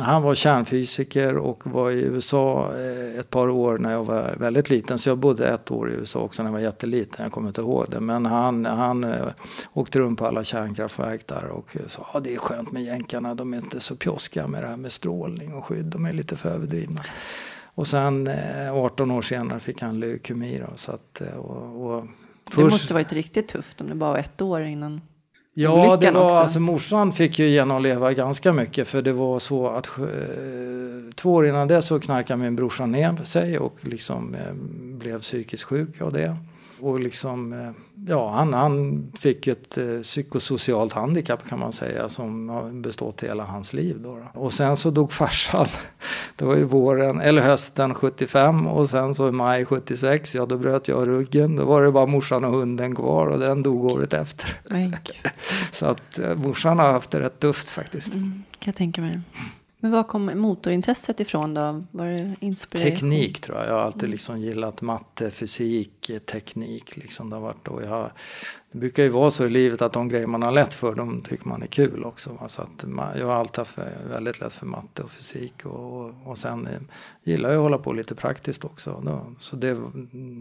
Han 0.00 0.22
var 0.22 0.34
kärnfysiker 0.34 1.36
och 1.36 1.66
var 1.66 1.90
i 1.90 2.00
USA 2.00 2.72
eh, 2.74 3.20
ett 3.20 3.30
par 3.30 3.48
år 3.48 3.78
när 3.78 3.92
jag 3.92 4.04
var 4.04 4.34
väldigt 4.38 4.70
liten. 4.70 4.98
Så 4.98 5.08
jag 5.08 5.18
bodde 5.18 5.48
ett 5.48 5.70
år 5.70 5.90
i 5.90 5.92
USA 5.92 6.20
också 6.20 6.42
när 6.42 6.48
jag 6.48 6.52
var 6.52 6.60
jätteliten. 6.60 7.22
Jag 7.22 7.32
kommer 7.32 7.48
inte 7.48 7.60
ihåg 7.60 7.86
det. 7.88 8.00
Men 8.00 8.26
han, 8.26 8.64
han 8.64 9.04
eh, 9.04 9.26
åkte 9.72 9.98
runt 9.98 10.18
på 10.18 10.26
alla 10.26 10.44
kärnkraftverk 10.44 11.26
där 11.26 11.46
och 11.46 11.76
sa 11.86 12.06
att 12.12 12.24
det 12.24 12.34
är 12.34 12.38
skönt 12.38 12.72
med 12.72 12.82
jänkarna. 12.82 13.34
De 13.34 13.54
är 13.54 13.58
inte 13.58 13.80
så 13.80 13.96
pjoskiga 13.96 14.46
med 14.46 14.62
det 14.62 14.68
här 14.68 14.76
med 14.76 14.92
strålning 14.92 15.54
och 15.54 15.64
skydd. 15.64 15.84
De 15.84 16.06
är 16.06 16.12
lite 16.12 16.36
för 16.36 16.48
överdrivna. 16.48 17.04
Och 17.74 17.86
sen 17.86 18.30
18 18.72 19.10
eh, 19.10 19.16
år 19.16 19.22
senare 19.22 19.60
fick 19.60 19.82
han 19.82 20.00
leukemi. 20.00 20.58
Då, 20.58 20.76
så 20.76 20.92
att, 20.92 21.22
och, 21.36 21.86
och 21.86 22.04
först... 22.44 22.56
Det 22.56 22.64
måste 22.64 22.94
varit 22.94 23.12
riktigt 23.12 23.48
tufft 23.48 23.80
om 23.80 23.88
det 23.88 23.94
bara 23.94 24.10
var 24.10 24.18
ett 24.18 24.42
år 24.42 24.62
innan. 24.62 25.00
Ja, 25.58 25.96
det 26.00 26.10
var, 26.10 26.24
också. 26.24 26.36
alltså 26.36 26.60
morsan 26.60 27.12
fick 27.12 27.38
ju 27.38 27.48
genomleva 27.48 28.12
ganska 28.12 28.52
mycket 28.52 28.88
för 28.88 29.02
det 29.02 29.12
var 29.12 29.38
så 29.38 29.66
att 29.66 29.98
eh, 29.98 30.04
två 31.14 31.34
år 31.34 31.46
innan 31.46 31.68
det 31.68 31.82
så 31.82 32.00
knarkade 32.00 32.42
min 32.42 32.56
brorsa 32.56 32.86
ner 32.86 33.24
sig 33.24 33.58
och 33.58 33.76
liksom 33.80 34.34
eh, 34.34 34.54
blev 34.98 35.20
psykiskt 35.20 35.62
sjuk 35.64 36.00
av 36.00 36.12
det. 36.12 36.36
Och 36.80 37.00
liksom, 37.00 37.52
eh, 37.52 37.70
ja, 38.08 38.30
han, 38.30 38.54
han 38.54 39.06
fick 39.18 39.46
ett 39.46 39.78
eh, 39.78 40.00
psykosocialt 40.02 40.92
handikapp 40.92 41.48
kan 41.48 41.58
man 41.58 41.72
säga 41.72 42.08
som 42.08 42.48
har 42.48 42.70
bestått 42.70 43.24
hela 43.24 43.44
hans 43.44 43.72
liv. 43.72 43.96
Då, 44.00 44.18
då. 44.34 44.40
Och 44.40 44.52
sen 44.52 44.76
så 44.76 44.90
dog 44.90 45.12
farsan. 45.12 45.66
Det 46.36 46.44
var 46.44 46.56
ju 46.56 46.64
våren, 46.64 47.20
eller 47.20 47.42
hösten 47.42 47.94
75 47.94 48.66
och 48.66 48.90
sen 48.90 49.14
så 49.14 49.28
i 49.28 49.32
maj 49.32 49.64
76, 49.64 50.34
ja 50.34 50.46
då 50.46 50.58
bröt 50.58 50.88
jag 50.88 51.08
ryggen. 51.08 51.56
Då 51.56 51.64
var 51.64 51.82
det 51.82 51.92
bara 51.92 52.06
morsan 52.06 52.44
och 52.44 52.52
hunden 52.52 52.94
kvar 52.94 53.26
och 53.26 53.38
den 53.38 53.62
dog 53.62 53.84
året 53.84 54.12
efter. 54.12 54.60
så 55.72 55.86
att 55.86 56.18
eh, 56.18 56.34
morsan 56.34 56.78
har 56.78 56.92
haft 56.92 57.10
det 57.10 57.20
rätt 57.20 57.40
tufft 57.40 57.70
faktiskt. 57.70 58.14
Mm, 58.14 58.42
kan 58.58 58.70
jag 58.70 58.76
tänka 58.76 59.00
mig. 59.00 59.20
Men 59.78 59.90
var 59.90 60.02
kom 60.02 60.30
motorintresset 60.34 61.20
ifrån 61.20 61.54
då? 61.54 61.84
Var 61.90 62.06
det 62.06 62.36
inspiration? 62.40 62.90
Teknik 62.90 63.40
tror 63.40 63.58
jag. 63.58 63.66
Jag 63.66 63.72
har 63.72 63.80
alltid 63.80 64.08
liksom 64.08 64.40
gillat 64.40 64.82
matte, 64.82 65.30
fysik, 65.30 66.10
teknik. 66.26 66.96
Liksom 66.96 67.30
det, 67.30 67.36
har 67.36 67.40
varit 67.40 67.64
då 67.64 67.82
jag, 67.82 68.10
det 68.72 68.78
brukar 68.78 69.02
ju 69.02 69.08
vara 69.08 69.30
så 69.30 69.46
i 69.46 69.50
livet 69.50 69.82
att 69.82 69.92
de 69.92 70.08
grejer 70.08 70.26
man 70.26 70.42
har 70.42 70.52
lätt 70.52 70.74
för, 70.74 70.94
de 70.94 71.22
tycker 71.22 71.48
man 71.48 71.62
är 71.62 71.66
kul 71.66 72.04
också. 72.04 72.38
Så 72.48 72.62
att 72.62 72.84
man, 72.84 73.18
jag 73.18 73.26
har 73.26 73.34
alltid 73.34 73.58
haft 73.58 73.78
väldigt 74.10 74.40
lätt 74.40 74.52
för 74.52 74.66
matte 74.66 75.02
och 75.02 75.10
fysik. 75.10 75.66
Och, 75.66 76.12
och, 76.24 76.38
sen 76.38 76.68
gillar 77.22 77.48
jag 77.48 77.56
att 77.56 77.62
hålla 77.62 77.78
på 77.78 77.92
lite 77.92 78.14
praktiskt 78.14 78.64
också. 78.64 79.02
Då, 79.04 79.34
så 79.38 79.56
det, 79.56 79.76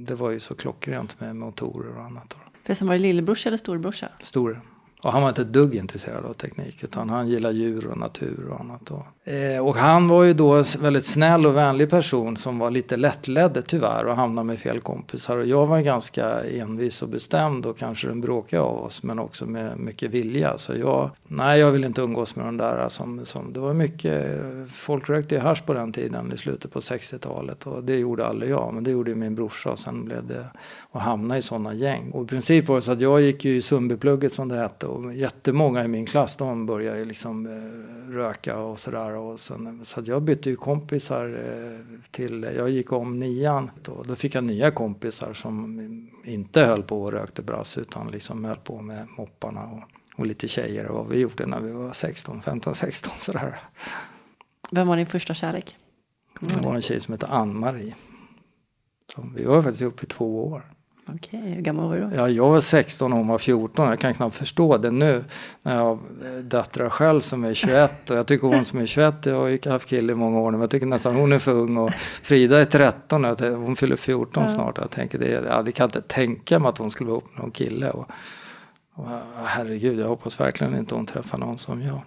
det 0.06 0.16
var 0.16 0.30
ju 0.30 0.40
så 0.40 0.56
klockrent 0.56 1.20
med 1.20 1.36
motorer 1.36 1.98
och 1.98 2.04
annat. 2.04 2.30
Då. 2.30 2.38
Förresten, 2.64 2.88
var 2.88 2.96
det 2.96 3.00
lillebrorsa 3.00 3.50
eller 3.50 3.58
storebrorsa? 3.58 4.08
Store. 4.20 4.62
Och 5.04 5.12
han 5.12 5.22
var 5.22 5.30
inte 5.30 5.42
ett 5.42 5.54
dugg 5.54 5.76
intresserad 5.76 6.26
av 6.26 6.34
teknik 6.34 6.84
utan 6.84 7.10
han 7.10 7.28
gillar 7.28 7.52
djur 7.52 7.88
och 7.88 7.98
natur 7.98 8.48
och 8.50 8.60
annat. 8.60 8.92
Och, 8.92 9.06
eh, 9.26 9.66
och 9.66 9.76
han 9.76 10.08
var 10.08 10.24
ju 10.24 10.34
då 10.34 10.54
en 10.54 10.64
väldigt 10.80 11.06
snäll 11.06 11.46
och 11.46 11.56
vänlig 11.56 11.90
person 11.90 12.38
som 12.38 12.60
var 12.60 12.72
lite 12.72 12.96
lättledd 12.96 13.64
tyvärr 13.68 14.06
och 14.06 14.16
hamnade 14.16 14.46
med 14.46 14.60
fel 14.60 14.80
kompisar. 14.80 15.38
Och 15.38 15.46
jag 15.46 15.66
var 15.66 15.80
ganska 15.80 16.42
envis 16.42 17.02
och 17.02 17.10
bestämd 17.10 17.66
och 17.66 17.78
kanske 17.78 18.08
den 18.08 18.22
bråkiga 18.22 18.62
av 18.62 18.84
oss 18.84 19.04
men 19.04 19.20
också 19.20 19.46
med 19.46 19.80
mycket 19.80 20.12
vilja. 20.12 20.58
Så 20.58 20.74
jag, 20.76 21.10
nej 21.28 21.60
jag 21.60 21.72
vill 21.72 21.84
inte 21.84 22.02
umgås 22.02 22.36
med 22.36 22.46
de 22.46 22.58
där 22.58 22.90
som, 22.90 23.26
som 23.26 23.54
det 23.54 23.60
var 23.60 23.74
mycket, 23.74 24.42
folk 24.72 25.10
rökte 25.10 25.36
ju 25.36 25.42
hasch 25.42 25.66
på 25.66 25.74
den 25.74 25.94
tiden 25.94 26.32
i 26.34 26.38
slutet 26.38 26.72
på 26.72 26.80
60-talet 26.80 27.68
och 27.68 27.84
det 27.84 27.96
gjorde 27.96 28.26
aldrig 28.26 28.52
jag 28.52 28.74
men 28.74 28.84
det 28.84 28.92
gjorde 28.92 29.16
min 29.16 29.36
brorsa 29.36 29.70
och 29.72 29.80
sen 29.80 30.06
blev 30.06 30.28
det 30.28 30.46
att 30.92 31.02
hamna 31.02 31.38
i 31.38 31.42
sådana 31.42 31.74
gäng. 31.74 32.12
Och 32.12 32.24
i 32.24 32.28
princip 32.28 32.68
var 32.68 32.76
det 32.76 32.82
så 32.82 32.92
att 32.92 33.02
jag 33.02 33.22
gick 33.22 33.46
ju 33.46 33.56
i 33.56 33.62
Sundbyplugget 33.62 34.34
som 34.34 34.48
det 34.48 34.56
hette 34.56 34.86
och 34.86 35.14
jättemånga 35.14 35.84
i 35.84 35.88
min 35.88 36.06
klass 36.06 36.36
de 36.36 36.66
började 36.66 37.00
ju 37.00 37.06
liksom 37.06 37.46
eh, 37.46 38.14
röka 38.14 38.58
och 38.58 38.80
sådär 38.80 39.15
så 39.84 40.02
jag 40.06 40.22
bytte 40.22 40.50
ju 40.50 40.56
kompisar 40.56 41.26
eh, 41.26 42.02
till, 42.12 42.44
jag 42.44 42.70
gick 42.70 42.92
om 42.92 43.20
nian 43.20 43.72
och 43.88 44.08
då 44.08 44.16
fick 44.16 44.36
jag 44.36 44.44
nya 44.44 44.72
kompisar 44.72 45.34
som 45.34 45.80
inte 46.24 46.62
höll 46.62 46.84
på 46.84 47.04
och 47.04 47.12
rökte 47.12 47.42
brass 47.42 47.78
utan 47.78 48.12
liksom 48.12 48.46
höll 48.46 48.58
på 48.58 48.82
med 48.82 49.08
mopparna 49.18 49.64
och, 49.64 49.82
och 50.20 50.26
lite 50.26 50.48
tjejer 50.48 50.86
och 50.86 50.98
vad 50.98 51.08
vi 51.08 51.20
gjorde 51.20 51.46
när 51.46 51.60
vi 51.60 51.72
var 51.72 51.94
16, 51.94 52.42
15, 52.42 52.76
16 52.76 53.14
sådär. 53.20 53.60
Vem 54.72 54.88
var 54.88 54.98
din 54.98 55.06
första 55.06 55.34
kärlek? 55.34 55.76
Det 56.40 56.62
var 56.62 56.76
en 56.76 56.82
tjej 56.82 57.00
som 57.00 57.12
hette 57.12 57.28
Ann-Marie. 57.28 57.96
Vi 59.36 59.44
var 59.44 59.62
faktiskt 59.62 59.82
uppe 59.82 60.04
i 60.04 60.08
två 60.08 60.48
år. 60.48 60.75
Okej, 61.08 61.40
okay, 61.40 61.54
hur 61.54 61.62
gammal 61.62 61.90
var 61.90 61.96
du 61.96 62.02
då? 62.02 62.16
Ja, 62.16 62.30
jag 62.30 62.50
var 62.50 62.62
16 62.62 63.12
och 63.14 63.18
hon 63.18 63.28
var 63.28 63.38
14. 63.38 63.90
Jag 63.90 64.00
kan 64.00 64.14
knappt 64.14 64.36
förstå 64.36 64.78
det 64.78 64.92
nu 64.92 65.24
när 65.62 65.76
jag 65.76 65.84
har 65.84 66.00
döttrar 66.42 66.90
själv 66.90 67.20
som 67.20 67.44
är 67.44 67.54
21. 67.54 68.10
Och 68.10 68.18
jag 68.18 68.28
tycker 68.28 68.48
hon 68.48 68.66
som 68.66 68.80
är 68.80 68.86
21, 68.86 69.26
jag 69.26 69.36
har 69.36 69.48
ju 69.48 69.60
haft 69.70 69.90
kille 69.90 70.14
i 70.14 70.16
många 70.16 70.40
år 70.40 70.52
nu, 70.52 70.58
men 70.58 70.62
jag 70.62 70.70
tycker 70.70 70.86
nästan 70.86 71.16
hon 71.16 71.34
är 71.34 71.40
för 71.40 71.52
ung. 71.52 71.78
Och 71.78 71.92
Frida 71.94 72.62
är 72.62 72.66
13 72.66 73.26
och 73.26 73.40
hon 73.40 73.76
fyller 73.76 73.96
14 73.96 74.44
ja. 74.44 74.50
snart. 74.50 74.78
Jag 74.78 74.92
tänker 74.92 75.20
det, 75.20 75.44
ja, 75.50 75.62
det 75.62 75.72
kan 75.72 75.86
inte 75.86 76.02
tänka 76.02 76.60
mig 76.60 76.70
att 76.70 76.78
hon 76.78 76.92
skulle 76.92 77.10
vara 77.10 77.18
upp 77.18 77.34
med 77.34 77.42
någon 77.42 77.52
kille. 77.52 77.90
Och, 77.90 78.10
och, 78.94 79.08
herregud, 79.46 80.00
jag 80.00 80.08
hoppas 80.08 80.40
verkligen 80.40 80.78
inte 80.78 80.96
hon 80.96 81.06
träffar 81.06 81.38
någon 81.38 81.58
som 81.58 81.82
jag. 81.82 82.02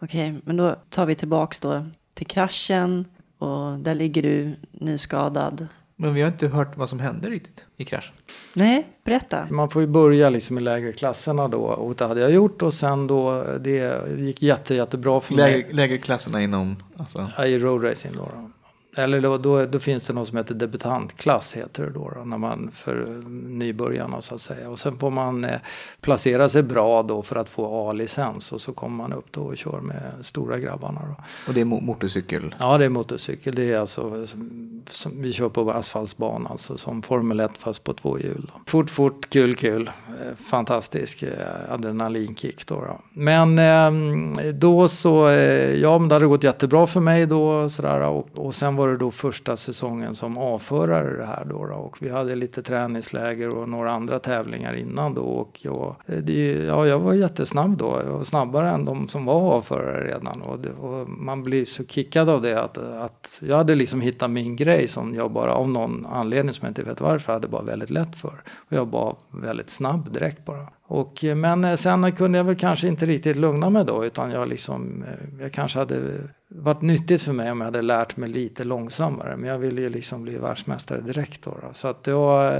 Okej, 0.00 0.30
okay, 0.30 0.40
men 0.44 0.56
då 0.56 0.76
tar 0.88 1.06
vi 1.06 1.14
tillbaks 1.14 1.60
då 1.60 1.86
till 2.14 2.26
kraschen 2.26 3.04
och 3.38 3.78
där 3.78 3.94
ligger 3.94 4.22
du 4.22 4.54
nyskadad 4.72 5.68
men 5.96 6.14
vi 6.14 6.20
har 6.20 6.28
inte 6.28 6.48
hört 6.48 6.76
vad 6.76 6.88
som 6.88 7.00
hände 7.00 7.30
riktigt 7.30 7.64
i 7.76 7.84
kraschen. 7.84 8.14
Nej, 8.54 8.86
berätta. 9.04 9.46
Man 9.50 9.70
får 9.70 9.82
ju 9.82 9.88
börja 9.88 10.30
liksom 10.30 10.58
i 10.58 10.60
lägre 10.60 10.92
klasserna 10.92 11.48
då 11.48 11.60
och 11.60 11.94
det 11.94 12.06
hade 12.06 12.20
jag 12.20 12.30
gjort 12.30 12.62
och 12.62 12.74
sen 12.74 13.06
då 13.06 13.44
det 13.60 14.02
gick 14.18 14.42
jätte, 14.42 14.74
jättebra 14.74 15.20
för 15.20 15.34
lägre, 15.34 15.58
mig. 15.58 15.72
Lägre 15.72 15.98
klasserna 15.98 16.42
inom? 16.42 16.76
Alltså. 16.96 17.30
I 17.46 17.58
roadracing 17.58 18.12
då. 18.16 18.50
Eller 18.98 19.20
då, 19.20 19.38
då, 19.38 19.66
då, 19.66 19.78
finns 19.78 20.04
det 20.04 20.12
något 20.12 20.28
som 20.28 20.36
heter 20.36 20.54
debutantklass 20.54 21.52
heter 21.52 21.82
det 21.82 21.90
då, 21.90 22.12
då, 22.16 22.24
när 22.24 22.38
man 22.38 22.70
för 22.74 23.22
nybörjarna 23.48 24.20
så 24.20 24.34
att 24.34 24.40
säga. 24.40 24.70
Och 24.70 24.78
sen 24.78 24.98
får 24.98 25.10
man 25.10 25.44
eh, 25.44 25.60
placera 26.00 26.48
sig 26.48 26.62
bra 26.62 27.02
då 27.02 27.22
för 27.22 27.36
att 27.36 27.48
få 27.48 27.90
A-licens 27.90 28.52
och 28.52 28.60
så 28.60 28.72
kommer 28.72 28.96
man 28.96 29.12
upp 29.12 29.26
då 29.30 29.42
och 29.42 29.56
kör 29.56 29.80
med 29.80 30.12
stora 30.20 30.58
grabbarna. 30.58 31.00
Då. 31.00 31.24
Och 31.48 31.54
det 31.54 31.60
är 31.60 31.64
mo 31.64 31.80
motorcykel? 31.80 32.54
Ja 32.58 32.78
det 32.78 32.84
är 32.84 32.88
motorcykel. 32.88 33.54
Det 33.54 33.72
är 33.72 33.78
alltså 33.78 34.26
som, 34.26 34.82
som 34.90 35.22
vi 35.22 35.32
kör 35.32 35.48
på 35.48 35.70
asfaltsbana 35.70 36.48
alltså 36.50 36.76
som 36.78 37.02
Formel 37.02 37.40
1 37.40 37.50
fast 37.58 37.84
på 37.84 37.92
två 37.92 38.18
hjul. 38.18 38.50
Då. 38.54 38.60
Fort 38.66 38.90
fort, 38.90 39.30
kul 39.30 39.54
kul. 39.54 39.90
Eh, 40.08 40.36
fantastisk 40.44 41.22
eh, 41.22 41.28
adrenalinkick 41.68 42.66
då. 42.66 42.74
då. 42.74 43.00
Men 43.12 43.58
eh, 43.58 44.52
då 44.54 44.88
så, 44.88 45.28
eh, 45.28 45.74
ja 45.74 45.98
men 45.98 46.08
det 46.08 46.14
hade 46.14 46.26
gått 46.26 46.44
jättebra 46.44 46.86
för 46.86 47.00
mig 47.00 47.26
då 47.26 47.68
sådär 47.68 48.00
och, 48.00 48.28
och 48.34 48.54
sen 48.54 48.76
var 48.76 48.85
var 48.86 48.92
det 48.92 48.98
då 48.98 49.10
första 49.10 49.56
säsongen 49.56 50.14
som 50.14 50.38
avförare 50.38 51.16
det 51.16 51.26
här 51.26 51.44
då, 51.44 51.66
då, 51.66 51.74
och 51.74 52.02
vi 52.02 52.08
hade 52.08 52.34
lite 52.34 52.62
träningsläger 52.62 53.50
och 53.50 53.68
några 53.68 53.90
andra 53.90 54.18
tävlingar 54.18 54.74
innan 54.74 55.14
då 55.14 55.22
och 55.22 55.58
jag, 55.62 55.96
eh, 56.06 56.18
det, 56.18 56.52
ja, 56.52 56.86
jag 56.86 56.98
var 56.98 57.14
jättesnabb 57.14 57.76
då. 57.76 58.00
Jag 58.04 58.12
var 58.12 58.22
snabbare 58.22 58.70
än 58.70 58.84
de 58.84 59.08
som 59.08 59.24
var 59.24 59.34
avförare 59.34 60.08
redan 60.08 60.42
och, 60.42 60.58
det, 60.58 60.72
och 60.72 61.08
man 61.08 61.42
blir 61.42 61.64
så 61.64 61.84
kickad 61.84 62.28
av 62.28 62.42
det 62.42 62.62
att, 62.62 62.78
att 62.78 63.42
jag 63.46 63.56
hade 63.56 63.74
liksom 63.74 64.00
hittat 64.00 64.30
min 64.30 64.56
grej 64.56 64.88
som 64.88 65.14
jag 65.14 65.30
bara 65.30 65.54
av 65.54 65.68
någon 65.68 66.06
anledning 66.06 66.52
som 66.52 66.64
jag 66.64 66.70
inte 66.70 66.82
vet 66.82 67.00
varför 67.00 67.32
hade 67.32 67.48
bara 67.48 67.62
väldigt 67.62 67.90
lätt 67.90 68.16
för. 68.16 68.42
Och 68.54 68.72
jag 68.72 68.86
var 68.90 69.16
väldigt 69.30 69.70
snabb 69.70 70.12
direkt 70.12 70.44
bara. 70.44 70.66
Och, 70.88 71.24
eh, 71.24 71.36
men 71.36 71.64
eh, 71.64 71.76
sen 71.76 72.12
kunde 72.12 72.38
jag 72.38 72.44
väl 72.44 72.56
kanske 72.56 72.88
inte 72.88 73.06
riktigt 73.06 73.36
lugna 73.36 73.70
mig 73.70 73.84
då 73.84 74.04
utan 74.04 74.30
jag 74.30 74.48
liksom, 74.48 75.02
eh, 75.02 75.42
jag 75.42 75.52
kanske 75.52 75.78
hade 75.78 76.12
varit 76.48 76.82
nyttigt 76.82 77.22
för 77.22 77.32
mig 77.32 77.50
om 77.50 77.60
jag 77.60 77.64
hade 77.64 77.82
lärt 77.82 78.16
mig 78.16 78.28
lite 78.28 78.64
långsammare. 78.64 79.36
Men 79.36 79.50
jag 79.50 79.58
ville 79.58 79.80
ju 79.80 79.88
liksom 79.88 80.22
bli 80.22 80.38
världsmästare 80.38 81.00
direkt 81.00 81.42
då. 81.42 81.50
då. 81.50 81.68
Så 81.72 81.88
att 81.88 82.04
då, 82.04 82.50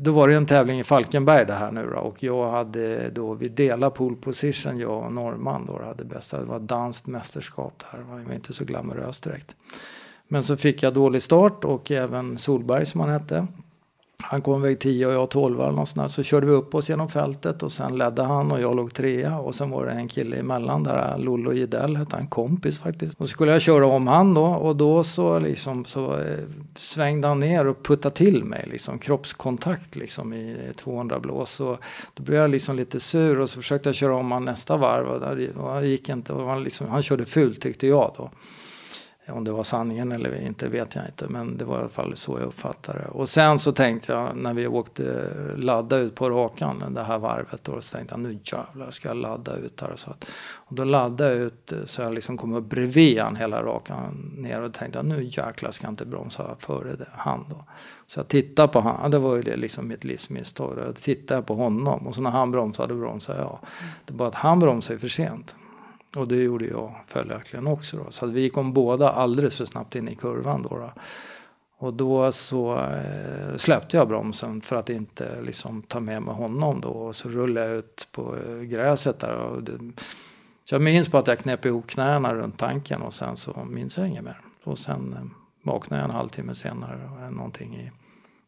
då 0.00 0.12
var 0.12 0.28
det 0.28 0.34
en 0.34 0.46
tävling 0.46 0.80
i 0.80 0.84
Falkenberg 0.84 1.46
det 1.46 1.52
här 1.52 1.72
nu 1.72 1.90
då. 1.94 2.00
Och 2.00 2.22
jag 2.22 2.50
hade 2.50 3.10
då, 3.10 3.34
vi 3.34 3.48
delade 3.48 3.96
pole 3.96 4.16
position 4.16 4.78
jag 4.78 5.04
och 5.04 5.12
norrman 5.12 5.66
då. 5.66 5.82
Hade 5.84 6.04
bästa, 6.04 6.38
det 6.38 6.44
var 6.44 6.60
danskt 6.60 7.06
mästerskap 7.06 7.82
där. 7.92 7.98
Det 7.98 8.04
var 8.04 8.34
inte 8.34 8.52
så 8.52 8.64
glamoröst 8.64 9.24
direkt. 9.24 9.56
Men 10.28 10.44
så 10.44 10.56
fick 10.56 10.82
jag 10.82 10.94
dålig 10.94 11.22
start 11.22 11.64
och 11.64 11.90
även 11.90 12.38
Solberg 12.38 12.86
som 12.86 13.00
han 13.00 13.10
hette. 13.10 13.46
Han 14.22 14.42
kom 14.42 14.62
väg 14.62 14.80
10 14.80 15.06
och 15.06 15.12
jag 15.12 15.30
12 15.30 15.60
eller 15.60 15.72
något 15.72 15.88
sånt 15.88 16.10
Så 16.10 16.22
körde 16.22 16.46
vi 16.46 16.52
upp 16.52 16.74
oss 16.74 16.88
genom 16.88 17.08
fältet 17.08 17.62
och 17.62 17.72
sen 17.72 17.98
ledde 17.98 18.22
han 18.22 18.52
och 18.52 18.60
jag 18.60 18.76
låg 18.76 18.94
trea. 18.94 19.38
Och 19.38 19.54
sen 19.54 19.70
var 19.70 19.86
det 19.86 19.92
en 19.92 20.08
kille 20.08 20.36
emellan 20.36 20.82
där, 20.82 21.18
Lollo 21.18 21.52
Gidell 21.52 21.96
hette 21.96 22.16
han, 22.16 22.26
kompis 22.26 22.78
faktiskt. 22.78 23.20
Och 23.20 23.28
så 23.28 23.32
skulle 23.32 23.52
jag 23.52 23.62
köra 23.62 23.86
om 23.86 24.06
han 24.06 24.34
då 24.34 24.44
och 24.44 24.76
då 24.76 25.04
så 25.04 25.38
liksom 25.38 25.84
så 25.84 26.18
eh, 26.18 26.38
svängde 26.74 27.28
han 27.28 27.40
ner 27.40 27.66
och 27.66 27.82
puttade 27.82 28.14
till 28.14 28.44
mig 28.44 28.68
liksom 28.70 28.98
kroppskontakt 28.98 29.96
liksom 29.96 30.32
i 30.32 30.56
200 30.76 31.20
blås. 31.20 31.60
Och 31.60 31.76
då 32.14 32.22
blev 32.22 32.40
jag 32.40 32.50
liksom 32.50 32.76
lite 32.76 33.00
sur 33.00 33.38
och 33.38 33.50
så 33.50 33.56
försökte 33.56 33.88
jag 33.88 33.96
köra 33.96 34.14
om 34.14 34.32
han 34.32 34.44
nästa 34.44 34.76
varv 34.76 35.08
och 35.56 35.80
det 35.80 35.88
gick 35.88 36.08
inte. 36.08 36.32
Och 36.32 36.48
han, 36.48 36.64
liksom, 36.64 36.88
han 36.88 37.02
körde 37.02 37.24
fult 37.24 37.60
tyckte 37.60 37.86
jag 37.86 38.14
då. 38.16 38.30
Om 39.28 39.44
det 39.44 39.52
var 39.52 39.62
sanningen 39.62 40.12
eller 40.12 40.46
inte 40.46 40.68
vet 40.68 40.94
jag 40.94 41.04
inte, 41.04 41.28
men 41.28 41.56
det 41.56 41.64
var 41.64 41.76
i 41.76 41.80
alla 41.80 41.88
fall 41.88 42.16
så 42.16 42.38
jag 42.38 42.46
uppfattade 42.46 42.98
det. 42.98 43.06
Och 43.06 43.28
sen 43.28 43.58
så 43.58 43.72
tänkte 43.72 44.12
jag 44.12 44.36
när 44.36 44.54
vi 44.54 44.66
åkte 44.66 45.28
ladda 45.56 45.96
ut 45.96 46.14
på 46.14 46.30
rakan 46.30 46.94
det 46.94 47.02
här 47.02 47.18
varvet 47.18 47.64
då, 47.64 47.80
så 47.80 47.96
tänkte 47.96 48.14
jag 48.14 48.20
nu 48.20 48.38
jävlar 48.44 48.90
ska 48.90 49.08
jag 49.08 49.16
ladda 49.16 49.56
ut 49.56 49.80
här. 49.80 49.92
Så 49.96 50.10
att, 50.10 50.30
och 50.54 50.74
då 50.74 50.84
laddade 50.84 51.30
jag 51.30 51.38
ut 51.38 51.72
så 51.84 52.02
jag 52.02 52.14
liksom 52.14 52.38
kom 52.38 52.54
upp 52.54 52.64
bredvid 52.64 53.18
han 53.18 53.36
hela 53.36 53.62
rakan 53.62 54.32
ner 54.36 54.62
och 54.62 54.74
tänkte 54.74 54.98
jag 54.98 55.06
nu 55.06 55.22
jäklar 55.22 55.70
ska 55.70 55.86
jag 55.86 55.92
inte 55.92 56.06
bromsa 56.06 56.56
före 56.58 56.96
det, 56.96 57.08
han 57.12 57.46
då. 57.50 57.64
Så 58.06 58.20
jag 58.20 58.28
tittade 58.28 58.68
på 58.68 58.80
han, 58.80 59.10
det 59.10 59.18
var 59.18 59.36
ju 59.36 59.42
det 59.42 59.56
liksom 59.56 59.88
mitt 59.88 60.04
livsmisstag. 60.04 60.76
Då 60.76 60.92
tittade 60.92 61.38
jag 61.38 61.46
på 61.46 61.54
honom 61.54 62.06
och 62.06 62.14
så 62.14 62.22
när 62.22 62.30
han 62.30 62.50
bromsade 62.50 62.94
då 62.94 63.00
bromsade 63.00 63.38
jag. 63.38 63.58
Det 64.04 64.12
är 64.12 64.16
bara 64.16 64.28
att 64.28 64.34
han 64.34 64.58
bromsade 64.58 64.98
för 64.98 65.08
sent. 65.08 65.54
Och 66.16 66.28
det 66.28 66.36
gjorde 66.36 66.66
jag 66.66 66.94
följaktligen 67.06 67.66
också. 67.66 67.96
Då. 67.96 68.10
Så 68.10 68.26
vi 68.26 68.50
kom 68.50 68.72
båda 68.72 69.10
alldeles 69.10 69.56
för 69.56 69.64
snabbt 69.64 69.94
in 69.94 70.08
i 70.08 70.14
kurvan. 70.14 70.62
Då, 70.62 70.68
då. 70.68 70.92
Och 71.78 71.94
då 71.94 72.32
så 72.32 72.78
eh, 72.78 73.56
släppte 73.56 73.96
jag 73.96 74.08
bromsen 74.08 74.60
för 74.60 74.76
att 74.76 74.90
inte 74.90 75.42
liksom, 75.42 75.82
ta 75.82 76.00
med 76.00 76.22
mig 76.22 76.34
honom. 76.34 76.80
Då. 76.80 76.88
Och 76.88 77.16
så 77.16 77.28
rullade 77.28 77.66
jag 77.66 77.76
ut 77.76 78.08
på 78.12 78.36
eh, 78.36 78.60
gräset 78.60 79.18
där. 79.18 79.36
Och 79.36 79.62
det, 79.62 79.78
så 80.64 80.74
jag 80.74 80.82
minns 80.82 81.08
på 81.08 81.18
att 81.18 81.26
jag 81.26 81.38
knäpp 81.38 81.64
ihop 81.64 81.86
knäna 81.86 82.34
runt 82.34 82.58
tanken 82.58 83.02
och 83.02 83.14
sen 83.14 83.36
så 83.36 83.64
minns 83.70 83.98
jag 83.98 84.08
inget 84.08 84.24
mer. 84.24 84.40
Och 84.64 84.78
sen 84.78 85.12
eh, 85.12 85.24
vaknade 85.62 86.02
jag 86.02 86.10
en 86.10 86.16
halvtimme 86.16 86.54
senare, 86.54 87.30
någonting 87.30 87.76
i 87.76 87.90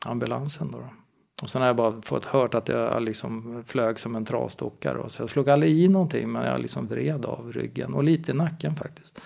ambulansen. 0.06 0.70
Då, 0.70 0.78
då. 0.78 0.88
Och 1.44 1.50
sen 1.50 1.60
har 1.60 1.66
jag 1.66 1.76
bara 1.76 2.02
fått 2.02 2.24
hört 2.24 2.54
att 2.54 2.68
jag 2.68 3.02
liksom 3.02 3.62
flög 3.66 3.98
som 3.98 4.16
en 4.16 4.24
trasdockare. 4.24 5.08
Så 5.08 5.22
jag 5.22 5.30
slog 5.30 5.50
aldrig 5.50 5.72
i 5.72 5.88
någonting 5.88 6.32
men 6.32 6.44
jag 6.46 6.60
liksom 6.60 6.86
vred 6.86 7.24
av 7.24 7.52
ryggen 7.52 7.94
och 7.94 8.04
lite 8.04 8.30
i 8.30 8.34
nacken 8.34 8.76
faktiskt. 8.76 9.20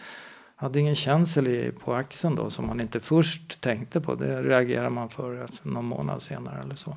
Jag 0.56 0.62
hade 0.62 0.80
ingen 0.80 0.94
känsel 0.94 1.72
på 1.84 1.94
axeln 1.94 2.34
då 2.34 2.50
som 2.50 2.66
man 2.66 2.80
inte 2.80 3.00
först 3.00 3.60
tänkte 3.60 4.00
på. 4.00 4.14
Det 4.14 4.42
reagerar 4.42 4.90
man 4.90 5.08
för 5.08 5.46
någon 5.62 5.84
månad 5.84 6.22
senare 6.22 6.62
eller 6.62 6.74
så. 6.74 6.96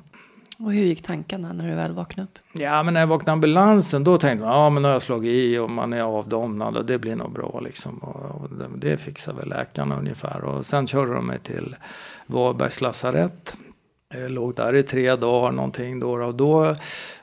Och 0.58 0.72
hur 0.72 0.84
gick 0.84 1.02
tankarna 1.02 1.52
när 1.52 1.68
du 1.68 1.74
väl 1.74 1.92
vaknade 1.92 2.28
upp? 2.28 2.38
Ja, 2.52 2.82
men 2.82 2.94
när 2.94 3.00
jag 3.00 3.06
vaknade 3.06 3.32
ambulansen 3.32 4.04
då 4.04 4.18
tänkte 4.18 4.46
man, 4.46 4.54
ja 4.54 4.70
men 4.70 4.82
nu 4.82 4.88
har 4.88 4.92
jag 4.92 5.02
slagit 5.02 5.34
i 5.34 5.58
och 5.58 5.70
man 5.70 5.92
är 5.92 6.02
avdomnad 6.02 6.76
och 6.76 6.84
det 6.84 6.98
blir 6.98 7.16
nog 7.16 7.32
bra 7.32 7.60
liksom. 7.60 7.98
Och, 7.98 8.42
och 8.42 8.48
det, 8.50 8.88
det 8.88 8.96
fixar 8.96 9.32
väl 9.32 9.48
läkarna 9.48 9.98
ungefär. 9.98 10.44
Och 10.44 10.66
sen 10.66 10.86
körde 10.86 11.14
de 11.14 11.26
mig 11.26 11.38
till 11.38 11.76
Varbergs 12.26 12.80
lasarett 12.80 13.56
jag 14.12 14.30
låg 14.30 14.54
där 14.54 14.74
i 14.74 14.82
tre 14.82 15.16
dagar 15.16 15.52
någonting 15.52 16.00
då 16.00 16.12
och 16.12 16.34
då 16.34 16.64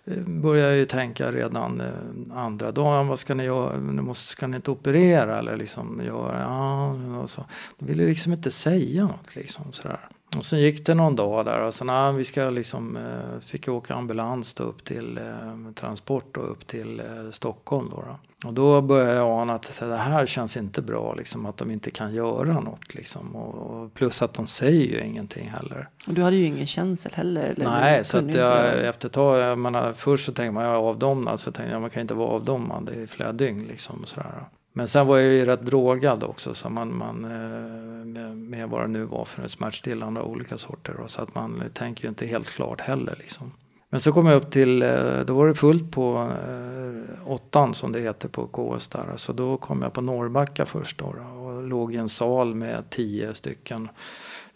eh, 0.06 0.18
började 0.26 0.70
jag 0.70 0.78
ju 0.78 0.86
tänka 0.86 1.32
redan 1.32 1.82
eh, 1.82 2.38
andra 2.38 2.72
dagen, 2.72 3.08
vad 3.08 3.20
ska 3.20 3.36
ni 3.36 3.44
göra, 3.44 3.78
ni 3.78 4.02
måste, 4.02 4.32
ska 4.32 4.48
ni 4.48 4.56
inte 4.56 4.72
operera 4.72 5.40
eller 5.40 5.58
liksom 5.58 6.02
göra, 6.06 6.40
ja, 6.40 6.92
och 7.22 7.30
så. 7.30 7.46
De 7.80 7.86
ville 7.86 8.06
liksom 8.06 8.34
inte 8.34 8.52
säga 8.52 9.04
något 9.04 9.36
liksom 9.36 9.72
sådär. 9.72 10.00
Och 10.38 10.46
sen 10.46 10.60
gick 10.60 10.86
det 10.86 10.94
någon 10.94 11.16
dag 11.16 11.46
där 11.46 11.62
och 11.62 11.74
sen 11.74 11.90
ah, 11.90 12.12
vi 12.12 12.24
ska 12.24 12.50
liksom, 12.50 12.98
eh, 12.98 13.40
fick 13.40 13.68
jag 13.68 13.76
åka 13.76 13.96
ambulans 13.96 14.54
då 14.54 14.64
upp 14.64 14.84
till 14.84 15.18
eh, 15.18 15.72
transport 15.76 16.38
och 16.38 16.52
upp 16.52 16.68
till 16.68 17.00
eh, 17.00 17.32
Stockholm 17.32 17.90
då, 17.92 18.04
då. 18.08 18.20
Och 18.48 18.54
då 18.54 18.82
började 18.82 19.14
jag 19.14 19.42
ana 19.42 19.54
att 19.54 19.80
det 19.80 19.98
här 19.98 20.26
känns 20.26 20.58
inte 20.58 20.82
bra, 20.82 21.14
liksom, 21.14 21.46
att 21.46 21.58
de 21.58 21.72
inte 21.72 21.92
kan 21.92 22.14
göra 22.14 22.60
något. 22.60 22.94
Liksom. 22.94 23.36
Och, 23.36 23.56
och 23.56 23.94
plus 23.94 24.22
att 24.22 24.34
de 24.34 24.48
säger 24.48 24.86
ju 24.86 25.04
ingenting 25.06 25.50
heller. 25.50 25.90
Och 26.08 26.14
du 26.14 26.22
hade 26.22 26.36
ju 26.36 26.46
ingen 26.46 26.68
känsel 26.68 27.12
heller? 27.16 27.44
Eller 27.44 27.66
Nej, 27.66 28.06
så 28.06 28.18
att 28.18 28.34
jag, 28.34 28.86
efter 28.86 29.08
ett 29.08 29.14
tag, 29.14 29.40
jag 29.40 29.58
menar, 29.58 29.94
först 29.94 30.26
så 30.26 30.32
tänkte 30.32 30.52
man 30.52 30.64
jag 30.64 30.74
är 30.74 30.78
avdomnad, 30.78 31.40
så 31.40 31.52
tänkte 31.52 31.74
jag 31.74 31.82
man 31.82 31.90
kan 31.90 32.02
inte 32.02 32.14
vara 32.14 32.30
avdomnad 32.30 32.90
i 32.90 33.08
flera 33.08 33.32
dygn. 33.32 33.66
Liksom, 33.70 34.06
sådär. 34.06 34.44
Men 34.74 34.88
sen 34.88 35.08
var 35.08 35.18
jag 35.18 35.34
ju 35.34 35.46
rätt 35.46 35.66
drogad 35.66 36.24
också, 36.24 36.54
så 36.54 36.70
man, 36.70 36.98
man 36.98 37.26
eh, 37.26 38.06
med, 38.06 38.38
med 38.38 38.70
vad 38.70 38.82
det 38.82 38.88
nu 38.88 39.04
var 39.04 39.26
för 39.26 39.48
smärtstillande 39.48 40.22
av 40.22 40.28
olika 40.28 40.58
sorter. 40.58 40.96
Då, 41.00 41.08
så 41.08 41.22
att 41.22 41.36
man 41.36 41.64
tänker 41.74 42.04
ju 42.04 42.10
inte 42.10 42.26
helt 42.26 42.50
klart 42.50 42.82
heller. 42.82 43.16
Liksom. 43.20 43.52
Men 43.90 44.02
så 44.02 44.12
kom 44.12 44.26
jag 44.26 44.36
upp 44.36 44.52
till, 44.52 44.82
eh, 44.82 45.20
då 45.26 45.34
var 45.34 45.48
det 45.48 45.54
fullt 45.54 45.92
på 45.92 46.32
eh, 46.48 47.30
åttan 47.32 47.74
som 47.74 47.92
det 47.92 48.00
heter 48.00 48.28
på 48.28 48.48
KS 48.48 48.88
där. 48.88 49.14
Så 49.16 49.34
då 49.34 49.58
kom 49.58 49.82
jag 49.82 49.94
på 49.94 50.02
Norrbacka 50.02 50.66
först 50.66 50.98
då, 50.98 51.06
och 51.06 51.64
låg 51.64 51.94
i 51.94 51.98
en 51.98 52.10
sal 52.10 52.56
med 52.56 52.90
tio 52.90 53.34
stycken. 53.34 53.90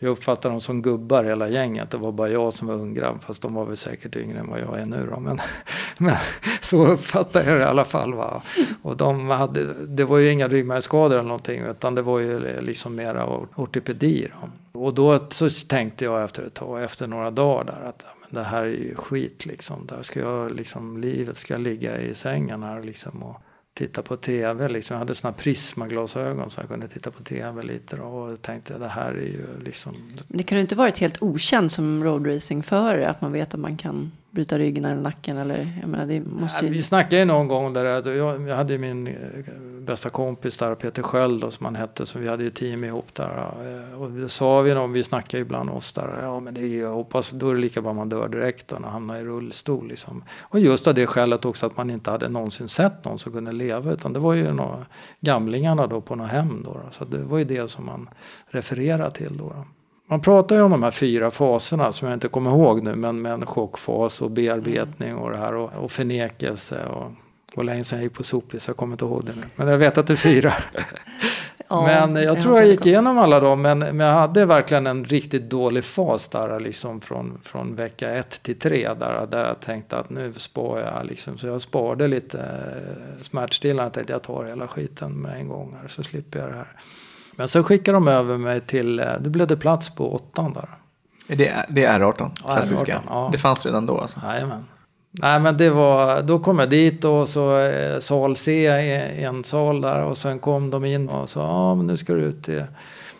Jag 0.04 0.12
uppfattade 0.12 0.54
dem 0.54 0.62
som 0.62 0.82
gubbar 0.82 1.24
hela 1.24 1.50
gänget. 1.50 1.92
Det 1.92 1.98
var 1.98 2.12
bara 2.12 2.30
jag 2.30 2.54
som 2.54 2.68
var 2.68 2.76
unggrabb. 2.76 3.24
Fast 3.24 3.42
de 3.42 3.54
var 3.54 3.66
väl 3.66 3.78
säkert 3.78 4.16
yngre 4.16 4.40
än 4.40 4.50
vad 4.50 4.60
jag 4.60 4.80
är 4.80 4.86
nu 4.86 5.08
då. 5.12 5.20
Men, 5.20 5.40
men 6.00 6.16
så 6.62 6.88
uppfattade 6.88 7.50
jag 7.50 7.58
det 7.58 7.64
i 7.64 7.68
alla 7.68 7.86
fall. 7.86 8.14
Va? 8.14 8.42
Och 8.82 8.98
de 8.98 9.30
hade, 9.30 9.74
det 9.86 10.06
var 10.06 10.18
ju 10.18 10.32
inga 10.32 10.48
ryggmärgsskador 10.48 11.16
eller 11.16 11.28
någonting. 11.28 11.62
Utan 11.62 11.96
det 11.96 12.02
var 12.02 12.20
ju 12.20 12.62
liksom 12.62 12.96
mera 12.96 13.28
ortopedi. 13.56 14.28
Då. 14.42 14.80
Och 14.80 14.94
då 14.94 15.20
så 15.30 15.50
tänkte 15.50 16.06
jag 16.06 16.24
efter 16.24 16.44
ett 16.44 16.54
tag, 16.54 16.84
efter 16.84 17.08
några 17.08 17.32
dagar 17.32 17.64
där. 17.64 17.90
att 17.90 18.06
det 18.30 18.44
här 18.44 18.64
är 18.64 18.68
ju 18.68 18.96
skit 18.96 19.46
liksom. 19.46 19.86
Där 19.86 20.02
ska 20.02 20.20
jag 20.20 20.52
liksom, 20.52 20.98
livet 20.98 21.38
ska 21.38 21.58
ligga 21.58 22.02
i 22.02 22.16
sängen 22.16 22.64
här 22.64 22.84
liksom 22.84 23.24
och 23.24 23.42
titta 23.74 24.02
på 24.02 24.18
tv. 24.18 24.70
Liksom. 24.70 24.94
Jag 24.94 25.00
hade 25.00 25.16
såna 25.16 25.34
prismaglasögon 25.34 26.50
så 26.50 26.62
jag 26.62 26.68
kunde 26.68 26.88
titta 26.88 27.12
på 27.12 27.24
tv 27.24 27.64
lite 27.64 27.96
då, 27.96 28.04
och 28.04 28.42
tänkte 28.42 28.78
det 28.78 28.88
här 28.88 29.12
är 29.12 29.22
ju 29.22 29.46
liksom. 29.66 29.94
Men 30.28 30.38
det 30.38 30.44
kan 30.44 30.58
ju 30.58 30.62
inte 30.62 30.76
varit 30.76 30.98
helt 30.98 31.22
okänt 31.22 31.72
som 31.72 32.04
roadracingförare 32.04 33.10
att 33.10 33.22
man 33.22 33.32
vet 33.32 33.54
att 33.54 33.60
man 33.60 33.78
kan 33.78 34.12
bryta 34.34 34.58
ryggen 34.58 34.86
eller 34.86 35.02
nacken 35.02 35.38
eller 35.38 35.68
jag 35.82 35.90
menar 35.90 36.06
det 36.06 36.22
måste 36.26 36.66
ju... 36.66 36.72
Vi 36.72 36.82
snackade 36.82 37.20
ju 37.20 37.26
någon 37.26 37.48
gång 37.48 37.74
där, 37.74 37.86
att 37.86 38.06
jag, 38.06 38.50
jag 38.50 38.56
hade 38.56 38.74
ju 38.74 38.80
min 38.80 39.08
eh, 39.08 39.14
bästa 39.80 40.10
kompis 40.10 40.58
där, 40.58 40.76
Peter 40.76 41.02
Sköld 41.02 41.42
då, 41.42 41.52
som 41.52 41.66
han 41.66 41.76
hette, 41.76 42.06
så 42.06 42.20
vi 42.20 42.28
hade 42.28 42.44
ju 42.44 42.50
team 42.50 42.84
ihop 42.84 43.14
där. 43.14 43.54
Eh, 43.92 44.02
och 44.02 44.12
det 44.12 44.30
sa 44.30 44.62
vi 44.62 44.74
någon, 44.74 44.94
vi 44.94 45.04
snackade 45.04 45.38
ju 45.38 45.44
bland 45.44 45.70
oss 45.70 45.92
där, 45.92 46.20
ja 46.22 46.40
men 46.40 46.54
det 46.54 46.62
är, 46.62 46.82
jag 46.82 46.94
hoppas, 46.94 47.30
då 47.30 47.50
är 47.50 47.54
det 47.56 47.62
lika 47.62 47.82
bra 47.82 47.94
man 47.94 48.10
dör 48.10 48.28
direkt 48.28 48.68
då, 48.68 48.76
och 48.76 48.84
hamnar 48.84 49.16
i 49.18 49.24
rullstol 49.24 49.88
liksom. 49.88 50.24
Och 50.42 50.60
just 50.60 50.88
av 50.88 50.94
det 50.94 51.08
skälet 51.08 51.46
också 51.46 51.66
att 51.66 51.78
man 51.78 51.90
inte 51.90 52.12
hade 52.12 52.30
någonsin 52.30 52.68
sett 52.68 53.06
någon 53.06 53.20
som 53.20 53.32
kunde 53.32 53.52
leva, 53.52 53.92
utan 53.92 54.14
det 54.14 54.20
var 54.20 54.34
ju 54.34 54.52
några 54.54 54.86
gamlingarna 55.20 55.88
då 55.88 56.02
på 56.02 56.16
något 56.16 56.30
hem 56.30 56.64
då. 56.66 56.74
då 56.74 56.80
så 56.90 57.06
det 57.06 57.18
var 57.18 57.38
ju 57.38 57.44
det 57.44 57.68
som 57.68 57.86
man 57.86 58.10
refererade 58.48 59.12
till 59.12 59.38
då. 59.38 59.50
då. 59.50 59.66
Man 60.08 60.22
pratar 60.22 60.56
ju 60.56 60.62
om 60.62 60.72
de 60.72 60.84
här 60.84 60.92
fyra 60.92 61.32
faserna 61.32 61.92
som 61.92 62.08
jag 62.08 62.16
inte 62.16 62.28
kommer 62.28 62.52
ihåg 62.52 62.84
nu. 62.84 62.96
Men, 62.96 63.22
men 63.22 63.46
chockfas 63.46 64.22
och 64.22 64.32
bearbetning 64.32 65.16
och 65.16 65.32
det 65.32 65.38
här 65.38 65.56
och, 65.56 65.74
och 65.74 65.92
förnekelse. 65.92 66.86
Och, 66.86 67.12
och 67.56 67.64
länge 67.64 67.84
sedan 67.84 68.00
jag 68.00 68.04
gick 68.04 68.14
på 68.14 68.24
sopis, 68.24 68.68
jag 68.68 68.78
kommer 68.78 68.94
inte 68.94 69.06
ihåg 69.06 69.26
det 69.26 69.36
nu. 69.36 69.42
Men 69.56 69.68
jag 69.68 69.78
vet 69.78 69.98
att 69.98 70.08
det 70.08 70.14
är 70.14 70.18
fyra. 70.18 70.54
Ja, 71.70 71.86
men 71.86 72.24
jag 72.24 72.42
tror 72.42 72.58
jag 72.58 72.68
gick 72.68 72.86
igenom 72.86 73.18
alla 73.18 73.40
dem. 73.40 73.62
Men, 73.62 73.80
men 73.80 74.00
jag 74.00 74.14
hade 74.14 74.46
verkligen 74.46 74.88
en 74.88 75.06
riktigt 75.06 75.50
dålig 75.50 75.84
fas 75.84 76.28
där. 76.28 76.60
Liksom 76.60 77.02
från, 77.02 77.40
från 77.44 77.76
vecka 77.76 78.10
ett 78.10 78.44
till 78.44 78.60
tre. 78.60 78.94
Där, 79.00 79.28
där 79.28 79.48
jag 79.48 79.60
tänkte 79.60 79.98
att 79.98 80.10
nu 80.10 80.34
sparar 80.34 80.94
jag. 80.98 81.06
Liksom. 81.06 81.38
Så 81.38 81.48
jag 81.48 81.62
sparade 81.62 82.08
lite 82.08 82.40
eh, 82.40 83.24
smärtstillande. 83.24 83.84
Jag 83.84 83.94
tänkte 83.94 84.14
jag 84.14 84.24
tar 84.24 84.46
hela 84.46 84.68
skiten 84.68 85.22
med 85.22 85.40
en 85.40 85.48
gång. 85.48 85.76
Här, 85.82 85.88
så 85.88 86.04
slipper 86.04 86.40
jag 86.40 86.50
det 86.50 86.56
här. 86.56 86.72
Men 87.36 87.48
så 87.48 87.64
skickade 87.64 87.96
de 87.96 88.08
över 88.08 88.38
mig 88.38 88.62
till, 88.62 89.00
eh, 89.00 89.06
då 89.20 89.30
blev 89.30 89.48
det 89.48 89.58
plats 89.58 89.90
på 89.90 90.14
åttan 90.16 90.54
där. 90.54 90.70
Det, 91.28 91.66
det 91.70 91.86
är 91.86 92.00
R18, 92.00 92.36
klassiska. 92.36 92.96
R18, 92.96 93.02
ja. 93.10 93.30
Det 93.32 93.38
fanns 93.38 93.66
redan 93.66 93.86
då 93.86 93.98
alltså? 93.98 94.20
Jajamän. 94.24 94.66
Nej 95.22 95.40
men 95.40 95.58
det 95.58 95.70
var, 95.70 96.22
då 96.22 96.40
kom 96.40 96.60
jag 96.60 96.70
dit 96.70 97.06
och 97.06 97.30
så 97.30 97.60
eh, 97.60 98.00
sal 98.00 98.36
C, 98.36 98.68
en 98.68 99.44
sal 99.44 99.82
där 99.82 100.04
och 100.04 100.18
sen 100.18 100.40
kom 100.40 100.70
de 100.70 100.86
in 100.86 101.10
och 101.10 101.30
sa, 101.30 101.42
ja 101.42 101.76
men 101.76 101.88
nu 101.88 101.98
ska 101.98 102.14
du 102.14 102.22
ut 102.22 102.44
till, 102.44 102.64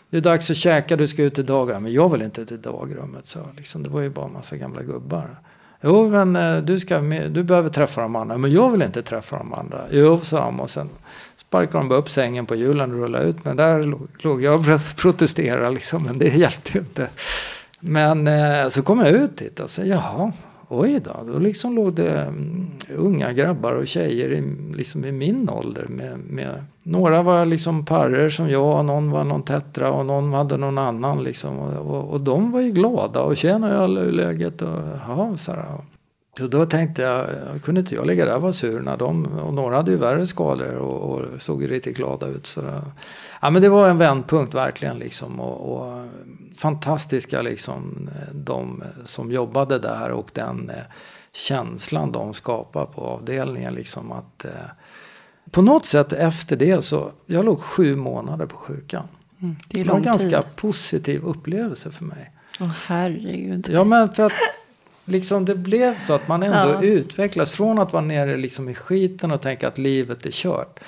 det 0.10 0.18
är 0.18 0.22
dags 0.22 0.52
att 0.52 0.58
käka, 0.58 0.96
du 0.96 1.08
ska 1.08 1.24
ut 1.24 1.36
till 1.36 1.46
dagrummet. 1.46 1.84
Men 1.84 1.94
jag 1.94 2.10
vill 2.10 2.22
inte 2.22 2.46
till 2.46 2.62
dagrummet, 2.62 3.28
så 3.28 3.40
liksom, 3.58 3.84
det 3.84 3.90
var 3.90 4.02
ju 4.02 4.10
bara 4.10 4.26
en 4.26 4.34
massa 4.34 4.58
gamla 4.58 4.82
gubbar. 4.82 5.40
Jo 5.84 6.10
men 6.10 6.36
eh, 6.36 6.58
du, 6.58 6.80
ska 6.80 7.00
du 7.30 7.44
behöver 7.44 7.70
träffa 7.70 8.02
de 8.02 8.16
andra, 8.16 8.38
men 8.38 8.52
jag 8.52 8.72
vill 8.72 8.82
inte 8.82 9.02
träffa 9.02 9.38
de 9.38 9.54
andra. 9.54 9.82
Jo 9.92 10.20
sa 10.20 10.40
de 10.40 10.60
och 10.60 10.70
sen 10.70 10.90
sparkade 11.38 11.78
de 11.78 11.90
bara 11.90 12.00
upp 12.00 12.10
sängen 12.10 12.46
på 12.46 12.56
hjulen 12.56 12.92
och 12.92 13.00
rullade 13.00 13.26
ut. 13.26 13.46
Men 13.46 13.58
där 13.58 13.96
låg 14.18 14.42
jag 14.42 14.60
och 14.60 14.66
protesterade 14.96 15.70
liksom, 15.70 16.04
men 16.04 16.20
det 16.20 16.30
hjälpte 16.30 16.72
ju 16.74 16.80
inte. 16.80 17.08
Men 17.80 18.28
eh, 18.28 18.68
så 18.70 18.82
kom 18.82 19.00
jag 19.00 19.10
ut 19.10 19.38
dit 19.38 19.60
och 19.60 19.70
sa, 19.70 19.82
jaha, 19.82 20.32
oj 20.68 21.00
då. 21.04 21.34
Då 21.34 21.40
liksom 21.40 21.76
låg 21.76 21.94
det 21.94 22.26
um, 22.28 22.72
unga 22.96 23.34
grabbar 23.34 23.72
och 23.72 23.88
tjejer 23.88 24.30
i, 24.30 24.42
liksom 24.76 25.06
i 25.06 25.12
min 25.12 25.50
ålder. 25.50 25.86
Med, 25.90 26.20
med, 26.20 26.64
några 26.84 27.24
var 27.24 27.46
liksom 27.46 27.86
parrer 27.86 28.30
som 28.30 28.50
jag, 28.50 28.78
och 28.78 28.86
någon 28.86 29.12
var 29.12 29.24
någon 29.24 29.44
tetra 29.44 29.92
och 29.92 30.06
någon 30.06 30.34
hade 30.34 30.58
någon 30.58 30.78
annan. 30.78 31.24
Liksom. 31.24 31.60
Och, 31.60 31.96
och, 31.96 32.10
och 32.10 32.22
de 32.22 32.52
var 32.52 32.62
ju 32.62 32.72
glada 32.72 33.22
och 33.22 33.38
tjena, 33.38 33.68
hur 33.68 34.12
läget? 34.12 34.62
Och, 34.62 34.80
ja, 35.08 35.38
så 35.38 35.52
här, 35.52 35.66
så 36.38 36.48
då 36.48 36.66
tänkte 36.66 37.02
jag, 37.02 37.26
kunde 37.64 37.82
inte 37.82 37.96
jag 37.96 38.08
ligga 38.08 38.26
där 38.26 38.36
och 38.36 38.42
vara 38.42 38.54
sur 38.54 38.82
när 38.82 38.98
de, 38.98 39.26
och 39.26 39.54
några 39.54 39.76
hade 39.76 39.92
ju 39.92 39.98
värre 39.98 40.28
skador 40.28 40.76
och, 40.76 41.12
och 41.12 41.42
såg 41.42 41.62
ju 41.62 41.68
riktigt 41.68 41.98
glada 41.98 42.28
ut. 42.28 42.46
Så 42.46 42.62
där. 42.62 42.82
ja, 43.42 43.50
men 43.50 43.62
det 43.62 43.70
var 43.70 43.90
en 43.90 43.98
vändpunkt 43.98 44.54
verkligen 44.54 45.00
liksom. 45.00 45.40
Och, 45.40 45.74
och, 45.74 46.06
fantastiska 46.58 47.42
liksom 47.42 48.10
de 48.34 48.84
som 49.04 49.32
jobbade 49.32 49.80
där 49.80 50.12
och 50.12 50.32
den 50.34 50.70
eh, 50.70 50.84
känslan 51.34 52.12
de 52.12 52.34
skapade 52.34 52.86
på 52.86 53.02
avdelningen 53.02 53.74
liksom 53.74 54.12
att 54.12 54.46
eh, 54.46 54.52
på 55.54 55.62
något 55.62 55.86
sätt 55.86 56.14
efter 56.14 56.56
det 56.56 56.82
så, 56.82 57.12
jag 57.26 57.46
låg 57.46 57.60
sju 57.60 57.96
månader 57.96 58.46
på 58.46 58.58
sjukan. 58.58 59.08
Mm, 59.42 59.56
det, 59.68 59.80
är 59.80 59.84
det 59.84 59.90
var 59.90 59.98
en 59.98 60.04
ganska 60.04 60.42
tid. 60.42 60.56
positiv 60.56 61.24
upplevelse 61.24 61.92
för 61.92 62.06
mig. 62.06 62.32
Åh 62.60 62.72
herregud. 62.86 63.68
Ja 63.72 63.84
men 63.84 64.14
för 64.14 64.24
att 64.24 64.34
liksom 65.06 65.46
det 65.46 65.56
blev 65.56 65.98
så 66.00 66.14
att 66.14 66.28
man 66.28 66.44
ändå 66.44 66.74
ja. 66.74 66.82
utvecklas 66.82 67.52
från 67.52 67.80
att 67.80 67.94
vara 67.94 68.04
nere 68.04 68.36
liksom 68.36 68.70
i 68.70 68.76
skiten 68.76 69.32
och 69.32 69.42
tänka 69.42 69.68
att 69.68 69.78
livet 69.78 70.26
är 70.26 70.32
kört. 70.32 70.80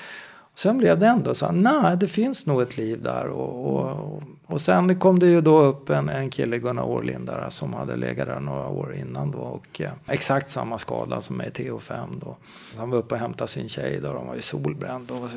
Sen 0.54 0.78
blev 0.78 0.98
det 0.98 1.06
ändå 1.06 1.34
så 1.34 1.52
nej 1.52 1.96
det 1.96 2.08
finns 2.08 2.46
nog 2.46 2.62
ett 2.62 2.76
liv 2.76 3.02
där. 3.02 3.26
Och, 3.26 3.76
och, 3.76 4.14
och 4.14 4.22
och 4.48 4.60
sen 4.60 4.98
kom 4.98 5.18
det 5.18 5.26
ju 5.26 5.40
då 5.40 5.58
upp 5.58 5.90
en, 5.90 6.08
en 6.08 6.30
kille, 6.30 6.58
Gunnar 6.58 6.82
Årlind 6.82 7.26
där, 7.26 7.46
som 7.50 7.74
hade 7.74 7.96
legat 7.96 8.28
där 8.28 8.40
några 8.40 8.68
år 8.68 8.94
innan 8.94 9.30
då. 9.30 9.38
Och 9.38 9.80
eh, 9.80 9.90
exakt 10.06 10.50
samma 10.50 10.78
skada 10.78 11.22
som 11.22 11.36
med 11.36 11.52
TH5 11.52 12.20
då. 12.24 12.36
Han 12.76 12.90
var 12.90 12.98
uppe 12.98 13.14
och 13.14 13.20
hämtade 13.20 13.48
sin 13.48 13.68
tjej 13.68 14.00
då, 14.02 14.12
de 14.12 14.26
var 14.26 14.34
ju 14.34 14.42
solbränd 14.42 15.10
och 15.10 15.30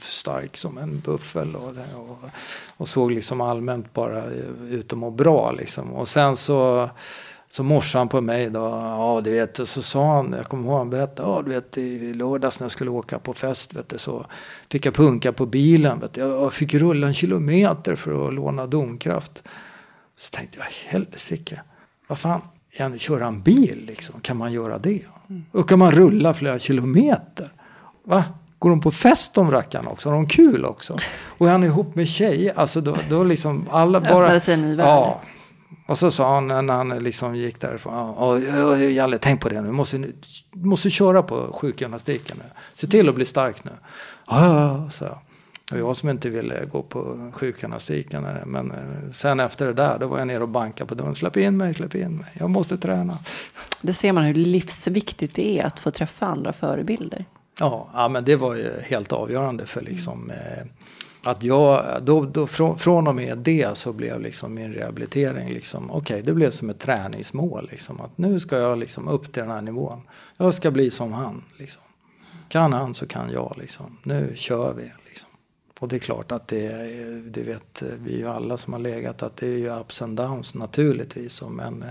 stark 0.00 0.56
som 0.56 0.78
en 0.78 1.00
buffel. 1.00 1.56
Och, 1.56 1.68
och, 1.96 2.30
och 2.76 2.88
såg 2.88 3.10
liksom 3.10 3.40
allmänt 3.40 3.92
bara 3.92 4.24
ut 4.70 4.92
att 4.92 4.98
må 4.98 5.10
bra 5.10 5.52
liksom. 5.52 5.92
Och 5.92 6.08
sen 6.08 6.36
så 6.36 6.90
så 7.52 7.62
morsan 7.62 8.08
på 8.08 8.20
mig 8.20 8.50
då, 8.50 8.60
ja 8.60 9.20
du 9.24 9.30
vet, 9.30 9.68
så 9.68 9.82
sa 9.82 10.14
han, 10.14 10.34
jag 10.36 10.46
kommer 10.46 10.68
ihåg 10.68 10.78
han 10.78 10.90
berättade, 10.90 11.28
ja 11.28 11.42
du 11.42 11.50
vet 11.50 11.78
i 11.78 12.14
lördags 12.14 12.60
när 12.60 12.64
jag 12.64 12.70
skulle 12.70 12.90
åka 12.90 13.18
på 13.18 13.34
fest 13.34 13.74
vet 13.74 13.88
du, 13.88 13.98
så 13.98 14.26
fick 14.68 14.86
jag 14.86 14.94
punka 14.94 15.32
på 15.32 15.46
bilen. 15.46 16.00
Vet 16.00 16.12
du. 16.12 16.20
Jag 16.20 16.52
fick 16.52 16.74
rulla 16.74 17.06
en 17.06 17.14
kilometer 17.14 17.94
för 17.94 18.28
att 18.28 18.34
låna 18.34 18.66
domkraft. 18.66 19.42
Så 20.16 20.30
tänkte 20.30 20.58
jag, 20.58 20.66
helsike, 20.90 21.60
vad 22.06 22.18
fan, 22.18 22.40
igen, 22.70 22.98
köra 22.98 23.26
en 23.26 23.42
bil 23.42 23.84
liksom, 23.86 24.20
kan 24.20 24.36
man 24.36 24.52
göra 24.52 24.78
det? 24.78 25.02
Mm. 25.28 25.44
Och 25.52 25.68
kan 25.68 25.78
man 25.78 25.90
rulla 25.90 26.34
flera 26.34 26.58
kilometer? 26.58 27.52
Va? 28.04 28.24
Går 28.58 28.70
de 28.70 28.80
på 28.80 28.90
fest 28.90 29.34
de 29.34 29.50
rackarna 29.50 29.90
också? 29.90 30.08
Har 30.08 30.16
de 30.16 30.28
kul 30.28 30.64
också? 30.64 30.98
Och 31.22 31.48
är 31.48 31.52
han 31.52 31.64
ihop 31.64 31.94
med 31.94 32.08
tjejer? 32.08 32.52
Alltså 32.56 32.80
då, 32.80 32.96
då 33.08 33.24
liksom 33.24 33.66
alla 33.70 34.00
bara... 34.00 34.24
Öppnade 34.24 34.40
sig 34.40 34.54
en 34.54 34.60
ny 34.60 34.76
värld. 34.76 34.86
Ja, 34.86 35.20
och 35.86 35.98
så 35.98 36.10
sa 36.10 36.34
han 36.34 36.46
när 36.46 36.72
han 36.72 36.88
liksom 36.88 37.36
gick 37.36 37.60
därifrån. 37.60 37.94
Ja, 37.94 38.78
Jalle, 38.78 39.18
tänk 39.18 39.40
på 39.40 39.48
det 39.48 39.60
nu. 39.60 39.66
Du 39.66 39.72
måste, 39.72 39.98
du 40.52 40.68
måste 40.68 40.90
köra 40.90 41.22
på 41.22 41.52
sjukgymnastiken 41.52 42.36
nu. 42.38 42.44
Se 42.74 42.86
till 42.86 43.08
att 43.08 43.14
bli 43.14 43.24
stark 43.24 43.64
nu. 43.64 43.72
Ja, 44.26 44.90
så. 44.90 45.06
Och 45.72 45.78
jag 45.78 45.96
som 45.96 46.08
inte 46.08 46.28
ville 46.28 46.64
gå 46.64 46.82
på 46.82 47.30
sjukgymnastiken. 47.34 48.26
Men 48.46 48.70
eh, 48.70 49.10
sen 49.12 49.40
efter 49.40 49.66
det 49.66 49.72
där, 49.72 49.98
då 49.98 50.06
var 50.06 50.18
jag 50.18 50.26
nere 50.26 50.42
och 50.42 50.48
bankade 50.48 50.88
på 50.88 50.94
dörren. 50.94 51.14
Släpp 51.14 51.36
in 51.36 51.56
mig, 51.56 51.74
släpp 51.74 51.94
in 51.94 52.16
mig. 52.16 52.32
Jag 52.38 52.50
måste 52.50 52.78
träna. 52.78 53.18
Det 53.80 53.94
ser 53.94 54.12
man 54.12 54.24
hur 54.24 54.34
livsviktigt 54.34 55.34
det 55.34 55.58
är 55.58 55.66
att 55.66 55.78
få 55.78 55.90
träffa 55.90 56.26
andra 56.26 56.52
förebilder. 56.52 57.24
Ja, 57.60 57.90
ja 57.94 58.08
men 58.08 58.24
det 58.24 58.36
var 58.36 58.54
ju 58.54 58.70
helt 58.82 59.12
avgörande 59.12 59.66
för 59.66 59.80
liksom 59.80 60.30
eh, 60.30 60.66
att 61.22 61.42
jag, 61.42 61.98
då, 62.02 62.24
då, 62.24 62.46
från, 62.46 62.78
från 62.78 63.06
och 63.06 63.14
med 63.14 63.38
det 63.38 63.76
så 63.76 63.92
blev 63.92 64.20
liksom 64.20 64.54
min 64.54 64.72
rehabilitering 64.72 65.48
liksom, 65.48 65.90
okej 65.90 65.98
okay, 65.98 66.22
det 66.22 66.32
blev 66.32 66.50
som 66.50 66.70
ett 66.70 66.78
träningsmål 66.78 67.68
liksom. 67.70 68.00
Att 68.00 68.18
nu 68.18 68.40
ska 68.40 68.58
jag 68.58 68.78
liksom 68.78 69.08
upp 69.08 69.32
till 69.32 69.42
den 69.42 69.50
här 69.50 69.62
nivån. 69.62 70.02
Jag 70.36 70.54
ska 70.54 70.70
bli 70.70 70.90
som 70.90 71.12
han 71.12 71.44
liksom. 71.58 71.82
Kan 72.48 72.72
han 72.72 72.94
så 72.94 73.06
kan 73.06 73.30
jag 73.30 73.56
liksom. 73.60 73.98
Nu 74.02 74.32
kör 74.36 74.74
vi 74.74 74.92
liksom. 75.08 75.28
Och 75.80 75.88
det 75.88 75.96
är 75.96 76.00
klart 76.00 76.32
att 76.32 76.48
det, 76.48 76.68
det 77.30 77.42
vet 77.42 77.82
vi 77.98 78.16
ju 78.16 78.28
alla 78.28 78.56
som 78.56 78.72
har 78.72 78.80
legat 78.80 79.22
att 79.22 79.36
det 79.36 79.46
är 79.46 79.58
ju 79.58 79.80
ups 79.80 80.02
and 80.02 80.16
downs 80.16 80.54
naturligtvis. 80.54 81.42
Men, 81.42 81.84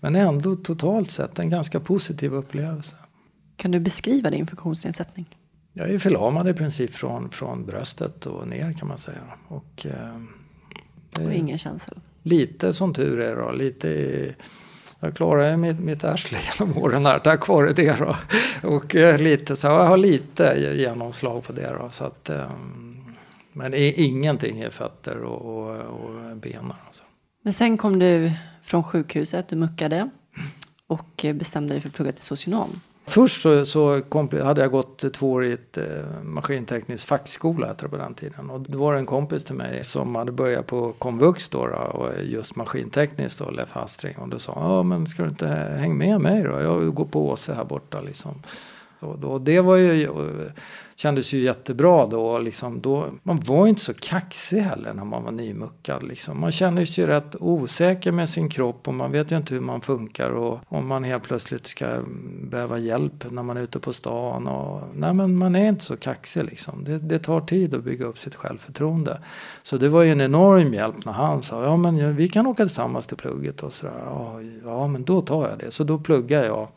men 0.00 0.16
ändå 0.16 0.56
totalt 0.56 1.10
sett 1.10 1.38
en 1.38 1.50
ganska 1.50 1.80
positiv 1.80 2.34
upplevelse. 2.34 2.96
Kan 3.56 3.70
du 3.70 3.80
beskriva 3.80 4.30
din 4.30 4.46
funktionsnedsättning? 4.46 5.26
Jag 5.78 5.90
är 5.90 5.98
förlamad 5.98 6.48
i 6.48 6.54
princip 6.54 6.94
från, 6.94 7.30
från 7.30 7.66
bröstet 7.66 8.26
och 8.26 8.48
ner 8.48 8.72
kan 8.72 8.88
man 8.88 8.98
säga. 8.98 9.22
Och, 9.48 9.86
eh, 9.86 11.24
och 11.24 11.32
ingen 11.32 11.58
känsel? 11.58 12.00
Lite 12.22 12.72
som 12.72 12.94
tur 12.94 13.20
är 13.20 13.36
då. 13.36 13.50
Lite 13.50 14.34
jag 15.00 15.16
klarar 15.16 15.50
ju 15.50 15.56
mitt, 15.56 15.80
mitt 15.80 16.04
arsle 16.04 16.38
genom 16.58 16.78
åren 16.78 17.06
här 17.06 17.18
tack 17.18 17.48
vare 17.48 17.72
det 17.72 17.98
då. 17.98 18.16
Och 18.62 18.96
eh, 18.96 19.18
lite, 19.18 19.56
så 19.56 19.66
jag 19.66 19.84
har 19.84 19.96
lite 19.96 20.74
genomslag 20.76 21.44
på 21.44 21.52
det 21.52 21.76
då. 21.80 21.90
Så 21.90 22.04
att, 22.04 22.30
eh, 22.30 22.50
men 23.52 23.74
ingenting 23.74 24.62
i 24.62 24.70
fötter 24.70 25.22
och, 25.22 25.40
och, 25.40 25.76
och 25.76 26.36
ben. 26.36 26.72
Alltså. 26.86 27.02
Men 27.42 27.52
sen 27.52 27.76
kom 27.76 27.98
du 27.98 28.32
från 28.62 28.84
sjukhuset, 28.84 29.48
du 29.48 29.56
muckade 29.56 30.10
och 30.86 31.26
bestämde 31.34 31.74
dig 31.74 31.80
för 31.80 31.88
att 31.88 31.94
plugga 31.94 32.12
till 32.12 32.22
socionom. 32.22 32.80
Först 33.08 33.42
så, 33.42 33.64
så 33.64 34.02
hade 34.42 34.60
jag 34.60 34.70
gått 34.70 35.12
två 35.14 35.32
år 35.32 35.44
i 35.44 35.52
ett 35.52 35.78
eh, 35.78 35.84
maskinteknisk 36.22 37.06
fackskola 37.06 37.74
på 37.74 37.96
den 37.96 38.14
tiden. 38.14 38.50
Och 38.50 38.60
då 38.60 38.78
var 38.78 38.92
det 38.92 38.98
en 38.98 39.06
kompis 39.06 39.44
till 39.44 39.54
mig 39.54 39.84
som 39.84 40.14
hade 40.14 40.32
börjat 40.32 40.66
på 40.66 40.92
komvux 40.92 41.48
då, 41.48 41.66
då 41.66 41.76
och 41.76 42.10
just 42.24 42.56
maskintekniskt 42.56 43.38
då, 43.38 43.50
Leif 43.50 43.72
Hastring. 43.72 44.16
Och 44.16 44.28
då 44.28 44.38
sa 44.38 44.54
han 44.54 44.72
ja 44.72 44.82
men 44.82 45.06
ska 45.06 45.22
du 45.22 45.28
inte 45.28 45.46
hänga 45.78 45.94
med 45.94 46.20
mig 46.20 46.42
då? 46.42 46.60
Jag 46.60 46.94
går 46.94 47.04
på 47.04 47.28
Åse 47.28 47.54
här 47.54 47.64
borta 47.64 48.00
liksom. 48.00 48.42
Och, 49.06 49.24
och 49.24 49.40
det 49.40 49.60
var 49.60 49.76
ju, 49.76 50.08
kändes 50.96 51.34
ju 51.34 51.40
jättebra 51.40 52.06
då. 52.06 52.38
Liksom 52.38 52.80
då. 52.80 53.06
Man 53.22 53.40
var 53.40 53.66
inte 53.66 53.80
så 53.80 53.94
kaxig 53.94 54.58
heller 54.58 54.94
när 54.94 55.04
man 55.04 55.24
var 55.24 55.32
nymuckad. 55.32 56.02
Liksom. 56.02 56.40
Man 56.40 56.52
kände 56.52 56.86
sig 56.86 57.06
rätt 57.06 57.36
osäker 57.40 58.12
med 58.12 58.28
sin 58.28 58.48
kropp 58.48 58.88
och 58.88 58.94
man 58.94 59.12
vet 59.12 59.32
ju 59.32 59.36
inte 59.36 59.54
hur 59.54 59.60
man 59.60 59.80
funkar. 59.80 60.30
Och 60.30 60.60
om 60.68 60.86
man 60.86 61.04
helt 61.04 61.22
plötsligt 61.22 61.66
ska 61.66 62.00
behöva 62.40 62.78
hjälp 62.78 63.30
när 63.30 63.42
man 63.42 63.56
är 63.56 63.60
ute 63.60 63.78
på 63.78 63.92
stan. 63.92 64.48
Och, 64.48 64.82
nej 64.94 65.14
men 65.14 65.36
man 65.36 65.56
är 65.56 65.68
inte 65.68 65.84
så 65.84 65.96
kaxig 65.96 66.44
liksom. 66.44 66.84
Det, 66.84 66.98
det 66.98 67.18
tar 67.18 67.40
tid 67.40 67.74
att 67.74 67.84
bygga 67.84 68.06
upp 68.06 68.18
sitt 68.18 68.34
självförtroende. 68.34 69.20
Så 69.62 69.78
det 69.78 69.88
var 69.88 70.02
ju 70.02 70.12
en 70.12 70.20
enorm 70.20 70.74
hjälp 70.74 71.04
när 71.04 71.12
han 71.12 71.42
sa 71.42 71.64
ja 71.64 71.76
men 71.76 72.16
vi 72.16 72.28
kan 72.28 72.46
åka 72.46 72.62
tillsammans 72.62 73.06
till 73.06 73.16
plugget 73.16 73.62
och 73.62 73.72
sådär. 73.72 73.92
Ja 74.64 74.86
men 74.86 75.04
då 75.04 75.20
tar 75.20 75.48
jag 75.48 75.58
det. 75.58 75.70
Så 75.70 75.84
då 75.84 75.98
pluggar 75.98 76.44
jag 76.44 76.68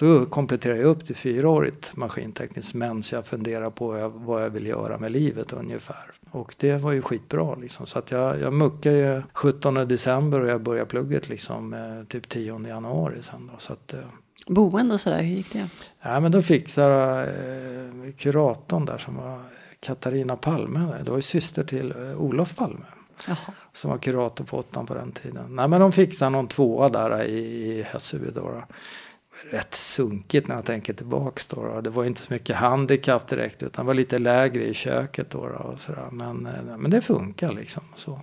då 0.00 0.26
kompletterar 0.26 0.76
jag 0.76 0.84
upp 0.84 1.06
till 1.06 1.16
fyraårigt 1.16 1.96
maskintekniskt 1.96 2.74
medan 2.74 3.02
jag 3.12 3.26
funderar 3.26 3.70
på 3.70 4.12
vad 4.14 4.42
jag 4.44 4.50
vill 4.50 4.66
göra 4.66 4.98
med 4.98 5.12
livet 5.12 5.52
ungefär. 5.52 6.10
Och 6.30 6.54
det 6.58 6.76
var 6.76 6.92
ju 6.92 7.02
skitbra 7.02 7.54
liksom. 7.54 7.86
Så 7.86 7.98
att 7.98 8.10
jag, 8.10 8.40
jag 8.40 8.52
muckade 8.52 8.96
ju 8.96 9.22
17 9.32 9.74
december 9.74 10.40
och 10.40 10.48
jag 10.48 10.62
började 10.62 10.86
plugget 10.86 11.28
liksom 11.28 11.74
eh, 11.74 12.04
typ 12.08 12.28
10 12.28 12.68
januari 12.68 13.22
sen 13.22 13.50
då. 13.52 13.58
Så 13.58 13.72
att, 13.72 13.94
eh, 13.94 14.00
Boende 14.46 14.94
och 14.94 15.00
sådär, 15.00 15.22
hur 15.22 15.36
gick 15.36 15.52
det? 15.52 15.68
Ja 16.00 16.20
men 16.20 16.32
då 16.32 16.42
fixade 16.42 17.22
eh, 17.22 18.12
kuratorn 18.12 18.84
där 18.84 18.98
som 18.98 19.16
var 19.16 19.38
Katarina 19.80 20.36
Palme. 20.36 20.80
Det 21.04 21.10
var 21.10 21.18
ju 21.18 21.22
syster 21.22 21.62
till 21.62 21.90
eh, 21.90 22.22
Olof 22.22 22.56
Palme. 22.56 22.86
Jaha. 23.28 23.36
Som 23.72 23.90
var 23.90 23.98
kurator 23.98 24.44
på 24.44 24.58
åttan 24.58 24.86
på 24.86 24.94
den 24.94 25.12
tiden. 25.12 25.56
Nej 25.56 25.68
men 25.68 25.80
de 25.80 25.92
fixade 25.92 26.30
någon 26.30 26.48
tvåa 26.48 26.88
där 26.88 27.24
i, 27.24 27.38
i 27.38 27.82
Hässelby 27.82 28.30
rätt 29.50 29.74
sunkigt 29.74 30.48
när 30.48 30.54
jag 30.54 30.64
tänker 30.64 30.92
tillbaks 30.92 31.46
då, 31.46 31.62
då. 31.62 31.80
Det 31.80 31.90
var 31.90 32.04
inte 32.04 32.20
så 32.20 32.32
mycket 32.32 32.56
handikapp 32.56 33.28
direkt 33.28 33.62
utan 33.62 33.86
var 33.86 33.94
lite 33.94 34.18
lägre 34.18 34.64
i 34.64 34.74
köket 34.74 35.30
då, 35.30 35.48
då 35.48 35.54
och 35.54 35.80
sådär. 35.80 36.08
Men, 36.10 36.46
eh, 36.46 36.76
men 36.78 36.90
det 36.90 37.00
funkar 37.00 37.52
liksom 37.52 37.82
så. 37.94 38.20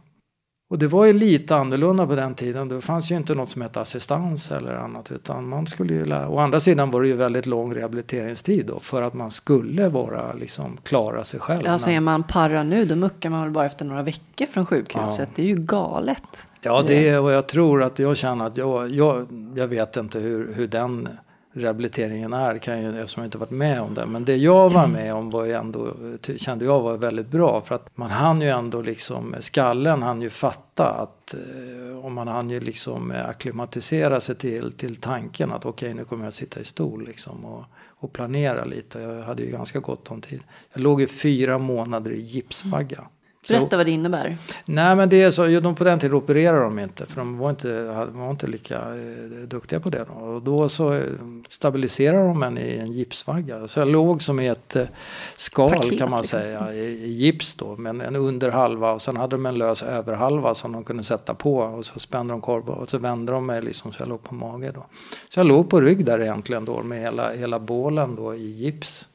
Och 0.69 0.79
det 0.79 0.87
var 0.87 1.05
ju 1.05 1.13
lite 1.13 1.55
annorlunda 1.55 2.07
på 2.07 2.15
den 2.15 2.35
tiden. 2.35 2.67
Det 2.67 2.81
fanns 2.81 3.11
ju 3.11 3.15
inte 3.15 3.35
något 3.35 3.49
som 3.49 3.61
hette 3.61 3.81
assistans 3.81 4.51
eller 4.51 4.75
annat. 4.75 5.11
Utan 5.11 5.47
man 5.47 5.67
skulle 5.67 5.93
ju 5.93 6.05
lära. 6.05 6.29
Å 6.29 6.39
andra 6.39 6.59
sidan 6.59 6.91
var 6.91 7.01
det 7.01 7.07
ju 7.07 7.13
väldigt 7.13 7.45
lång 7.45 7.75
rehabiliteringstid 7.75 8.65
då. 8.65 8.79
För 8.79 9.01
att 9.01 9.13
man 9.13 9.31
skulle 9.31 9.89
vara, 9.89 10.33
liksom, 10.33 10.77
klara 10.83 11.23
sig 11.23 11.39
själv. 11.39 11.67
Alltså 11.67 11.89
är 11.89 11.99
man 11.99 12.23
parra 12.23 12.63
nu 12.63 12.85
då 12.85 12.95
muckar 12.95 13.29
man 13.29 13.43
väl 13.43 13.51
bara 13.51 13.65
efter 13.65 13.85
några 13.85 14.03
veckor 14.03 14.45
från 14.45 14.65
sjukhuset. 14.65 15.19
Ja. 15.19 15.33
Det 15.35 15.41
är 15.41 15.47
ju 15.47 15.55
galet. 15.55 16.46
Ja, 16.61 16.83
det 16.87 17.09
är 17.09 17.21
vad 17.21 17.35
jag 17.35 17.47
tror 17.47 17.83
att 17.83 17.99
jag 17.99 18.17
känner 18.17 18.45
att 18.45 18.57
jag, 18.57 18.89
jag, 18.89 19.27
jag 19.55 19.67
vet 19.67 19.97
inte 19.97 20.19
hur, 20.19 20.53
hur 20.53 20.67
den 20.67 21.09
rehabiliteringen 21.57 22.33
är 22.33 22.57
kan 22.57 22.81
ju, 22.81 22.99
eftersom 22.99 23.21
jag 23.21 23.27
inte 23.27 23.37
varit 23.37 23.49
med 23.49 23.81
om 23.81 23.93
det. 23.93 24.05
Men 24.05 24.25
det 24.25 24.35
jag 24.35 24.69
var 24.69 24.87
med 24.87 25.13
om 25.13 25.29
var 25.29 25.45
ju 25.45 25.53
ändå, 25.53 25.93
kände 26.37 26.65
jag 26.65 26.81
var 26.81 26.97
väldigt 26.97 27.27
bra. 27.27 27.61
För 27.61 27.75
att 27.75 27.97
man 27.97 28.11
hann 28.11 28.41
ju 28.41 28.47
ändå 28.47 28.81
liksom, 28.81 29.35
skallen 29.39 30.03
hann 30.03 30.21
ju 30.21 30.29
fatta 30.29 30.89
att 30.89 31.33
eh, 31.33 32.05
om 32.05 32.13
man 32.13 32.27
hann 32.27 32.49
ju 32.49 32.59
liksom 32.59 33.13
akklimatisera 33.25 34.21
sig 34.21 34.35
till, 34.35 34.71
till 34.71 34.95
tanken 34.95 35.51
att 35.51 35.65
okej 35.65 35.87
okay, 35.87 35.93
nu 35.93 36.05
kommer 36.05 36.23
jag 36.23 36.33
sitta 36.33 36.59
i 36.59 36.63
stol 36.63 37.05
liksom 37.05 37.45
och, 37.45 37.63
och 37.99 38.13
planera 38.13 38.65
lite. 38.65 38.99
Jag 38.99 39.23
hade 39.23 39.43
ju 39.43 39.51
ganska 39.51 39.79
gott 39.79 40.11
om 40.11 40.21
tid. 40.21 40.41
Jag 40.73 40.81
låg 40.81 41.01
i 41.01 41.07
fyra 41.07 41.57
månader 41.57 42.11
i 42.11 42.21
gipsvagga. 42.21 43.03
Berätta 43.49 43.77
vad 43.77 43.85
det 43.85 43.91
innebär. 43.91 44.37
Nej 44.65 44.95
men 44.95 45.09
det 45.09 45.23
är 45.23 45.31
så, 45.31 45.47
de 45.47 45.75
på 45.75 45.83
den 45.83 45.99
tiden 45.99 46.15
opererade 46.15 46.63
de 46.63 46.79
inte 46.79 47.05
för 47.05 47.15
de 47.15 47.37
var 47.37 47.49
inte, 47.49 47.83
var 48.11 48.31
inte 48.31 48.47
lika 48.47 48.75
eh, 48.75 49.47
duktiga 49.47 49.79
på 49.79 49.89
det. 49.89 50.05
Då. 50.07 50.13
Och 50.13 50.41
då 50.41 50.69
så 50.69 50.93
eh, 50.93 51.03
stabiliserade 51.49 52.27
de 52.27 52.43
en 52.43 52.57
i 52.57 52.77
en 52.77 52.91
gipsvagga. 52.91 53.67
Så 53.67 53.79
jag 53.79 53.87
låg 53.87 54.23
som 54.23 54.39
i 54.39 54.47
ett 54.47 54.75
eh, 54.75 54.87
skal 55.35 55.69
Paket, 55.69 55.97
kan 55.97 56.09
man 56.09 56.21
liksom. 56.21 56.39
säga 56.39 56.73
i, 56.73 56.77
i, 56.79 57.13
gips 57.13 57.55
då. 57.55 57.75
Men 57.77 58.01
en 58.01 58.15
under 58.15 58.51
halva 58.51 58.91
och 58.91 59.01
sen 59.01 59.17
hade 59.17 59.35
de 59.35 59.45
en 59.45 59.55
lös 59.55 59.83
överhalva 59.83 60.53
som 60.55 60.71
de 60.71 60.83
kunde 60.83 61.03
sätta 61.03 61.33
på. 61.33 61.57
Och 61.57 61.85
så 61.85 61.99
spände 61.99 62.33
de 62.33 62.41
korv 62.41 62.69
och 62.69 62.89
så 62.89 62.97
vände 62.97 63.31
de 63.31 63.45
mig 63.45 63.61
liksom 63.61 63.93
så 63.93 64.01
jag 64.01 64.09
låg 64.09 64.23
på 64.23 64.35
mage 64.35 64.71
då. 64.75 64.85
Så 65.29 65.39
jag 65.39 65.47
låg 65.47 65.69
på 65.69 65.81
rygg 65.81 66.05
där 66.05 66.21
egentligen 66.21 66.65
då 66.65 66.83
med 66.83 67.01
hela, 67.01 67.33
hela 67.33 67.59
bålen 67.59 68.15
då 68.15 68.35
i 68.35 68.51
gips 68.51 69.07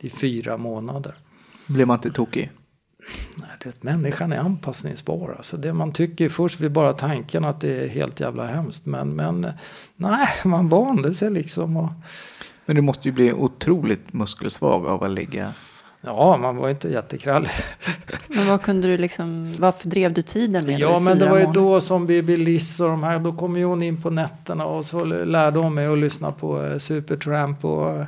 i 0.00 0.10
fyra 0.10 0.56
månader. 0.56 1.14
Blev 1.66 1.86
man 1.86 1.96
inte 1.96 2.10
tokig? 2.10 2.50
Människan 3.80 4.32
är 4.32 4.38
anpassningsbar. 4.38 5.34
Alltså 5.36 5.56
det 5.56 5.72
man 5.72 5.92
tycker 5.92 6.28
först 6.28 6.60
vid 6.60 6.72
bara 6.72 6.92
tanken 6.92 7.44
att 7.44 7.60
det 7.60 7.84
är 7.84 7.88
helt 7.88 8.20
jävla 8.20 8.46
hemskt. 8.46 8.86
Men, 8.86 9.16
men 9.16 9.52
nej, 9.96 10.28
man 10.44 10.68
vande 10.68 11.14
sig 11.14 11.30
liksom. 11.30 11.76
Och... 11.76 11.88
Men 12.66 12.76
du 12.76 12.82
måste 12.82 13.08
ju 13.08 13.12
bli 13.12 13.32
otroligt 13.32 14.12
muskelsvag 14.12 14.86
av 14.86 15.04
att 15.04 15.10
ligga. 15.10 15.52
Ja, 16.00 16.36
man 16.36 16.56
var 16.56 16.70
inte 16.70 16.88
jättekrallig. 16.88 17.50
Men 18.28 18.46
vad 18.46 18.62
kunde 18.62 18.88
du 18.88 18.98
liksom, 18.98 19.54
varför 19.58 19.88
drev 19.88 20.12
du 20.12 20.22
tiden 20.22 20.66
med? 20.66 20.80
Ja, 20.80 20.98
men 20.98 21.18
det 21.18 21.28
var 21.28 21.38
ju 21.38 21.46
då 21.46 21.80
som 21.80 22.06
Bibi 22.06 22.36
Liss 22.36 22.80
och 22.80 22.88
de 22.88 23.02
här, 23.02 23.18
då 23.18 23.32
kom 23.32 23.56
ju 23.56 23.64
hon 23.64 23.82
in 23.82 24.02
på 24.02 24.10
nätterna 24.10 24.64
och 24.64 24.84
så 24.84 25.04
lärde 25.04 25.58
hon 25.58 25.74
mig 25.74 25.86
att 25.86 25.98
lyssna 25.98 26.32
på 26.32 26.64
eh, 26.64 26.78
Supertramp 26.78 27.64
och 27.64 28.04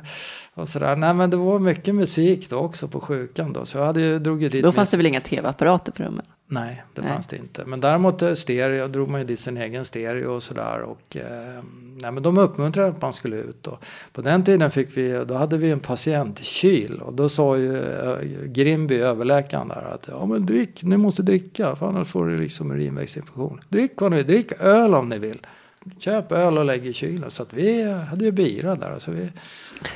och 0.53 0.67
sådär. 0.67 0.95
Nej 0.95 1.13
men 1.13 1.29
det 1.29 1.37
var 1.37 1.59
mycket 1.59 1.95
musik 1.95 2.49
då 2.49 2.57
också 2.57 2.87
på 2.87 2.99
sjukan 2.99 3.53
då. 3.53 3.65
Så 3.65 3.77
jag 3.77 3.85
hade 3.85 4.01
ju, 4.01 4.19
drog 4.19 4.43
ju 4.43 4.49
dit 4.49 4.63
då 4.63 4.71
fanns 4.71 4.91
det 4.91 4.97
väl 4.97 5.05
inga 5.05 5.21
tv-apparater 5.21 5.91
på 5.91 6.03
rummet? 6.03 6.25
Nej, 6.47 6.83
det 6.93 7.01
nej. 7.01 7.11
fanns 7.11 7.27
det 7.27 7.37
inte. 7.37 7.65
Men 7.65 7.81
däremot 7.81 8.21
eh, 8.21 8.33
stereo, 8.33 8.87
drog 8.87 9.09
man 9.09 9.21
ju 9.21 9.27
dit 9.27 9.39
sin 9.39 9.57
egen 9.57 9.85
stereo 9.85 10.31
och 10.31 10.43
sådär. 10.43 10.81
Och, 10.81 11.17
eh, 11.17 11.63
nej, 12.01 12.11
men 12.11 12.23
de 12.23 12.37
uppmuntrade 12.37 12.89
att 12.89 13.01
man 13.01 13.13
skulle 13.13 13.35
ut. 13.35 13.67
Och 13.67 13.83
på 14.11 14.21
den 14.21 14.43
tiden 14.43 14.71
fick 14.71 14.97
vi, 14.97 15.23
då 15.27 15.33
hade 15.33 15.57
vi 15.57 15.71
en 15.71 15.79
patientkyl. 15.79 17.01
Och 17.01 17.13
då 17.13 17.29
sa 17.29 17.57
ju 17.57 17.77
eh, 17.77 18.45
Grimby, 18.45 18.95
överläkaren 18.95 19.67
där, 19.67 19.91
att 19.93 20.09
ja 20.11 20.25
men 20.25 20.45
drick, 20.45 20.83
ni 20.83 20.97
måste 20.97 21.21
dricka. 21.21 21.75
För 21.75 21.87
annars 21.87 22.07
får 22.07 22.25
du 22.25 22.37
liksom 22.37 22.71
urinvägsinfektion. 22.71 23.61
Drick 23.69 24.01
vad 24.01 24.11
ni 24.11 24.17
vill, 24.17 24.27
drick 24.27 24.51
öl 24.59 24.95
om 24.95 25.09
ni 25.09 25.19
vill 25.19 25.39
köp 25.99 26.31
öl 26.31 26.57
och 26.57 26.65
lägg 26.65 26.87
i 26.87 26.93
kylen. 26.93 27.29
Så 27.29 27.43
att 27.43 27.53
vi 27.53 27.91
hade 27.91 28.25
ju 28.25 28.31
bira 28.31 28.75
där. 28.75 28.95
Så 28.97 29.11
vi 29.11 29.29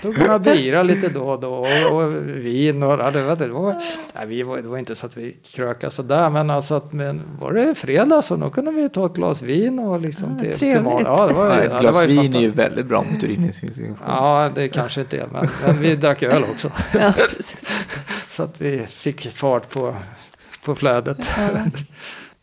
tog 0.02 0.20
några 0.20 0.40
bira 0.40 0.84
lite 0.84 1.10
då 1.10 1.22
och 1.22 1.40
då. 1.40 1.54
Och, 1.54 1.96
och 1.96 2.14
vin 2.26 2.84
och 2.84 2.92
ja, 2.92 3.12
det, 3.12 3.24
var, 3.24 3.36
det, 3.36 3.48
var, 3.48 3.82
nej, 4.16 4.28
vi 4.28 4.44
var, 4.44 4.58
det 4.58 4.68
var 4.68 4.78
inte 4.78 4.96
så 4.96 5.06
att 5.06 5.18
vi 5.18 5.38
krökade 5.44 5.92
sådär. 5.92 6.30
Men 6.30 6.50
alltså 6.50 6.76
att, 6.76 6.94
men 6.94 7.22
var 7.40 7.54
det 7.54 7.76
fredag 7.76 8.22
så 8.22 8.36
då 8.36 8.50
kunde 8.50 8.72
vi 8.72 8.90
ta 8.90 9.06
ett 9.06 9.14
glas 9.14 9.42
vin 9.42 9.80
och 9.80 10.02
liksom 10.02 10.30
ja, 10.32 10.40
till, 10.40 10.60
till 10.60 10.82
mat. 10.82 11.02
Ja, 11.06 11.28
det 11.28 11.34
var, 11.34 11.48
ja, 11.48 11.62
ett 11.62 11.82
glas 11.82 12.02
vin 12.02 12.36
är 12.36 12.40
ju 12.40 12.50
väldigt 12.50 12.86
bra 12.86 13.04
mot 13.12 13.24
urinvägsinfektion. 13.24 13.98
Ja, 14.08 14.52
det 14.56 14.68
kanske 14.68 15.02
inte 15.02 15.18
är. 15.18 15.28
Men, 15.32 15.50
men 15.66 15.80
vi 15.80 15.96
drack 15.96 16.24
öl 16.24 16.44
också. 16.44 16.72
Ja, 16.94 17.14
så 18.30 18.44
att 18.44 18.62
vi 18.62 18.86
fick 18.90 19.32
fart 19.32 19.70
på, 19.70 19.96
på 20.66 20.76
flödet. 20.76 21.18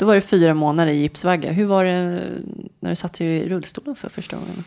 Då 0.02 0.06
var 0.06 0.14
det 0.14 0.20
fyra 0.20 0.54
månader 0.54 0.92
i 0.92 0.96
gipsvagga. 0.96 1.52
Hur 1.52 1.66
var 1.66 1.84
det 1.84 2.22
när 2.80 2.90
du 2.90 2.96
satt 2.96 3.20
i 3.20 3.48
rullstolen 3.48 3.96
för 3.96 4.08
första 4.08 4.36
gången? 4.36 4.64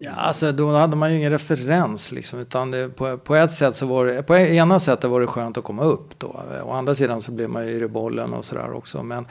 Ja, 0.00 0.10
alltså 0.10 0.52
då 0.52 0.72
hade 0.72 0.96
man 0.96 1.10
ju 1.10 1.18
ingen 1.18 1.30
referens 1.30 2.12
liksom. 2.12 2.38
Utan 2.38 2.70
det, 2.70 2.88
på, 2.88 3.18
på 3.18 3.36
ett 3.36 3.52
sätt 3.52 3.76
så 3.76 3.86
var 3.86 4.06
det, 4.06 4.22
på 4.22 4.36
ena 4.36 4.80
sättet 4.80 5.10
var 5.10 5.20
det 5.20 5.26
skönt 5.26 5.58
att 5.58 5.64
komma 5.64 5.84
upp 5.84 6.18
då. 6.18 6.40
Å 6.64 6.72
andra 6.72 6.94
sidan 6.94 7.20
så 7.20 7.32
blev 7.32 7.50
man 7.50 7.66
ju 7.66 7.84
i 7.84 7.88
bollen 7.88 8.34
och 8.34 8.44
sådär 8.44 8.72
också. 8.72 9.02
Men 9.02 9.26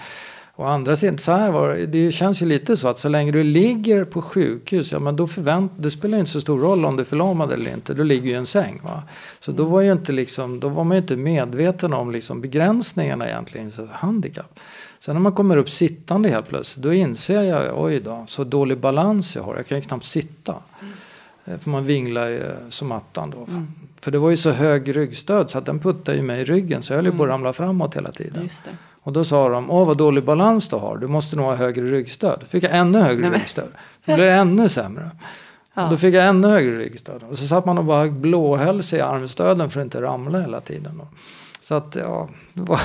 å 0.56 0.64
andra 0.64 0.96
sidan, 0.96 1.18
så 1.18 1.32
här 1.32 1.52
var 1.52 1.70
det, 1.70 1.86
det 1.86 2.12
känns 2.12 2.42
ju 2.42 2.46
lite 2.46 2.78
så 2.78 2.88
att 2.88 3.00
så 3.00 3.10
länge 3.10 3.32
du 3.32 3.44
ligger 3.44 4.06
på 4.06 4.22
sjukhus, 4.22 4.92
ja 4.92 5.00
men 5.00 5.16
då 5.16 5.28
förvänt, 5.28 5.72
det 5.78 5.92
spelar 5.92 6.18
inte 6.18 6.32
så 6.32 6.42
stor 6.42 6.60
roll 6.60 6.86
om 6.86 6.96
du 6.96 7.02
är 7.02 7.06
förlamad 7.06 7.52
eller 7.52 7.74
inte, 7.74 7.94
du 7.94 8.04
ligger 8.04 8.28
ju 8.28 8.32
i 8.32 8.38
en 8.38 8.46
säng. 8.46 8.82
Va? 8.84 9.04
Så 9.40 9.52
då 9.52 9.64
var, 9.64 9.82
ju 9.82 9.92
inte 9.92 10.12
liksom, 10.12 10.60
då 10.60 10.70
var 10.70 10.84
man 10.84 10.98
ju 10.98 11.02
inte 11.02 11.16
medveten 11.16 11.94
om 11.94 12.12
liksom 12.12 12.42
begränsningarna 12.42 13.28
egentligen, 13.28 13.72
så 13.72 13.88
handikapp. 13.92 14.60
Sen 15.06 15.16
när 15.16 15.22
man 15.22 15.32
kommer 15.32 15.58
upp 15.58 15.70
sittande 15.70 16.30
helt 16.30 16.48
plötsligt 16.48 16.84
då 16.84 16.94
inser 16.94 17.42
jag, 17.42 17.84
oj 17.84 18.00
då, 18.00 18.24
så 18.28 18.44
dålig 18.44 18.78
balans 18.78 19.36
jag 19.36 19.44
har. 19.44 19.56
Jag 19.56 19.68
kan 19.68 19.78
ju 19.78 19.82
knappt 19.82 20.06
sitta. 20.06 20.56
Mm. 21.46 21.60
För 21.60 21.70
man 21.70 21.86
vinglar 21.86 22.28
ju 22.28 22.44
som 22.70 22.92
attan 22.92 23.30
då. 23.30 23.38
Mm. 23.38 23.68
För 24.02 24.12
det 24.12 24.18
var 24.18 24.30
ju 24.30 24.38
så 24.38 24.52
hög 24.52 24.96
ryggstöd 24.96 25.50
så 25.50 25.58
att 25.58 25.66
den 25.66 25.80
puttade 25.80 26.18
ju 26.18 26.24
mig 26.24 26.42
i 26.42 26.46
ryggen. 26.46 26.84
Så 26.84 26.94
jag 26.94 26.98
höll 26.98 27.06
ju 27.06 27.10
mm. 27.10 27.18
på 27.18 27.24
att 27.24 27.28
mm. 27.28 27.34
ramla 27.34 27.54
framåt 27.54 27.96
hela 27.96 28.12
tiden. 28.12 28.50
Och 29.02 29.14
då 29.14 29.24
sa 29.24 29.50
de, 29.50 29.72
åh 29.72 29.88
vad 29.88 29.98
dålig 29.98 30.24
balans 30.24 30.70
du 30.70 30.76
har. 30.76 30.98
Du 30.98 31.08
måste 31.08 31.36
nog 31.36 31.46
ha 31.46 31.56
högre 31.56 31.86
ryggstöd. 31.86 32.38
Då 32.40 32.46
fick 32.46 32.64
jag 32.64 32.76
ännu 32.76 33.00
högre 33.00 33.30
Nej, 33.30 33.40
ryggstöd. 33.40 33.72
Då 34.06 34.16
blev 34.16 34.28
det 34.28 34.34
ännu 34.34 34.70
sämre. 34.70 35.12
Ja. 35.74 35.88
Då 35.90 35.98
fick 35.98 36.16
jag 36.16 36.26
ännu 36.26 36.48
högre 36.48 36.76
ryggstöd. 36.78 37.24
Och 37.30 37.38
så 37.38 37.48
satt 37.48 37.66
man 37.66 37.78
och 37.78 37.86
bara 37.86 38.10
blåhöll 38.10 38.84
sig 38.84 39.00
i 39.00 39.02
armstöden 39.02 39.70
för 39.70 39.80
att 39.80 39.86
inte 39.86 40.02
ramla 40.02 40.42
hela 40.42 40.62
tiden. 40.62 41.02
Så 41.64 41.76
att 41.76 41.96
ja, 41.96 42.30
det 42.54 42.62
var... 42.62 42.80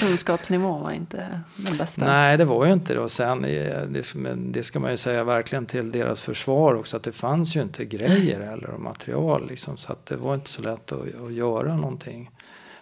kunskapsnivån 0.00 0.82
var 0.82 0.92
inte 0.92 1.40
den 1.56 1.76
bästa. 1.76 2.04
Nej, 2.04 2.38
det 2.38 2.44
var 2.44 2.66
ju 2.66 2.72
inte 2.72 2.94
det. 2.94 3.00
Och 3.00 3.10
sen, 3.10 3.42
det, 3.42 4.12
det 4.52 4.62
ska 4.62 4.80
man 4.80 4.90
ju 4.90 4.96
säga 4.96 5.24
verkligen 5.24 5.66
till 5.66 5.90
deras 5.90 6.20
försvar 6.20 6.74
också, 6.74 6.96
att 6.96 7.02
det 7.02 7.12
fanns 7.12 7.56
ju 7.56 7.62
inte 7.62 7.84
grejer 7.84 8.40
heller 8.40 8.70
och 8.70 8.80
material 8.80 9.48
liksom. 9.48 9.76
Så 9.76 9.92
att 9.92 10.06
det 10.06 10.16
var 10.16 10.34
inte 10.34 10.50
så 10.50 10.62
lätt 10.62 10.92
att, 10.92 11.22
att 11.22 11.32
göra 11.32 11.76
någonting. 11.76 12.30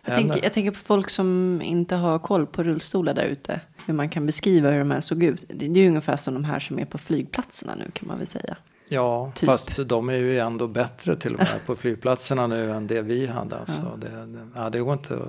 Jag 0.05 0.15
tänker, 0.15 0.41
jag 0.43 0.53
tänker 0.53 0.71
på 0.71 0.79
folk 0.79 1.11
som 1.11 1.61
inte 1.65 1.97
har 1.97 2.19
koll 2.19 2.47
på 2.47 2.63
rullstolar 2.63 3.15
där 3.15 3.25
ute. 3.25 3.61
Hur 3.87 3.95
man 3.95 4.09
kan 4.09 4.27
beskriva 4.27 4.71
hur 4.71 4.79
de 4.79 4.91
här 4.91 5.01
såg 5.01 5.23
ut. 5.23 5.45
Det 5.49 5.67
är 5.67 5.71
ju 5.71 5.89
ungefär 5.89 6.17
som 6.17 6.35
de 6.35 6.45
här 6.45 6.59
som 6.59 6.79
är 6.79 6.85
på 6.85 6.99
flygplatserna 6.99 7.75
nu 7.75 7.91
kan 7.93 8.09
man 8.09 8.19
väl 8.19 8.27
säga. 8.27 8.57
Ja, 8.89 9.33
Typ. 9.35 9.47
fast 9.47 9.77
de 9.89 10.09
är 10.09 10.15
ju 10.17 10.39
ändå 10.39 10.67
bättre 10.67 11.17
till 11.17 11.35
och 11.35 11.39
med 11.41 11.61
på 11.67 11.77
flygplatserna 11.77 12.47
nu 12.47 12.73
än 12.73 12.87
det 12.87 13.03
vi 13.03 13.27
hade. 13.27 13.57
Alltså. 13.59 13.99
Det, 14.01 14.09
det, 14.09 14.49
ja, 14.55 14.71
det 14.71 14.79
går 14.81 14.93
inte 14.93 15.15
att- 15.15 15.23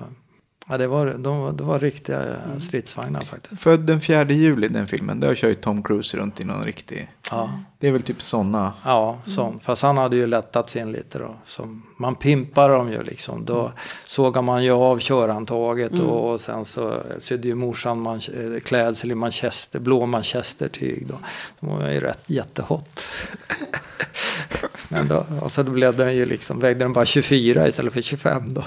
ja, 0.68 0.78
det, 0.78 0.86
var, 0.86 1.06
de, 1.18 1.38
var- 1.38 1.52
det 1.52 1.64
var 1.64 1.78
riktiga 1.78 2.22
Mm. 2.22 2.60
stridsvagnar 2.60 3.20
faktiskt. 3.20 3.62
Född 3.62 3.80
den 3.80 4.00
4 4.00 4.24
juli 4.32 4.68
den 4.68 4.86
filmen. 4.86 5.20
Där 5.20 5.34
kör 5.34 5.48
ju 5.48 5.54
Tom 5.54 5.82
Cruise 5.82 6.16
runt 6.16 6.40
i 6.40 6.44
någon 6.44 6.64
riktig. 6.64 7.08
Ja, 7.30 7.50
Det 7.78 7.88
är 7.88 7.92
väl 7.92 8.02
typ 8.02 8.22
sådana. 8.22 8.72
ja 8.84 9.18
som, 9.26 9.60
fast 9.60 9.82
han 9.82 9.96
hade 9.96 10.16
ju 10.16 10.26
lättats 10.26 10.76
in 10.76 10.92
lite 10.92 11.18
då. 11.18 11.36
Som, 11.44 11.82
man 11.98 12.14
pimpar 12.14 12.68
dem 12.68 12.92
ju 12.92 13.02
liksom. 13.02 13.44
Då 13.44 13.72
sågar 14.04 14.42
man 14.42 14.64
ju 14.64 14.70
av 14.70 14.98
körhandtaget 14.98 15.98
och, 16.00 16.30
och 16.32 16.40
sen 16.40 16.64
så 16.64 16.94
sydde 17.18 17.48
ju 17.48 17.54
morsan 17.54 18.00
man, 18.00 18.16
eh, 18.16 18.58
klädsel 18.64 19.10
i 19.10 19.14
manchester, 19.14 19.78
blå 19.80 20.06
manchestertyg. 20.06 21.06
Då. 21.06 21.14
De 21.60 21.68
var 21.70 21.88
ju 21.88 22.00
rätt 22.00 22.22
jättehot. 22.26 23.04
Men 24.88 25.08
då, 25.08 25.26
och 25.42 25.52
så 25.52 25.62
då 25.62 25.70
blev 25.70 25.96
den 25.96 26.16
ju 26.16 26.26
liksom, 26.26 26.60
vägde 26.60 26.84
den 26.84 26.92
bara 26.92 27.04
24 27.04 27.68
istället 27.68 27.92
för 27.92 28.00
25 28.00 28.54
då. 28.54 28.64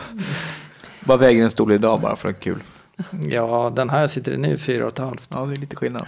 Vad 1.05 1.19
väger 1.19 1.43
en 1.43 1.51
stol 1.51 1.71
idag 1.71 2.01
bara 2.01 2.15
för 2.15 2.29
att 2.29 2.39
kul? 2.39 2.63
Ja, 3.29 3.73
den 3.75 3.89
här 3.89 4.07
sitter 4.07 4.31
i 4.31 4.37
nu 4.37 4.57
fyra 4.57 4.85
och 4.85 4.91
ett 4.91 4.99
halvt. 4.99 5.29
Ja, 5.33 5.45
det 5.45 5.53
är 5.53 5.57
lite 5.57 5.75
skillnad. 5.75 6.07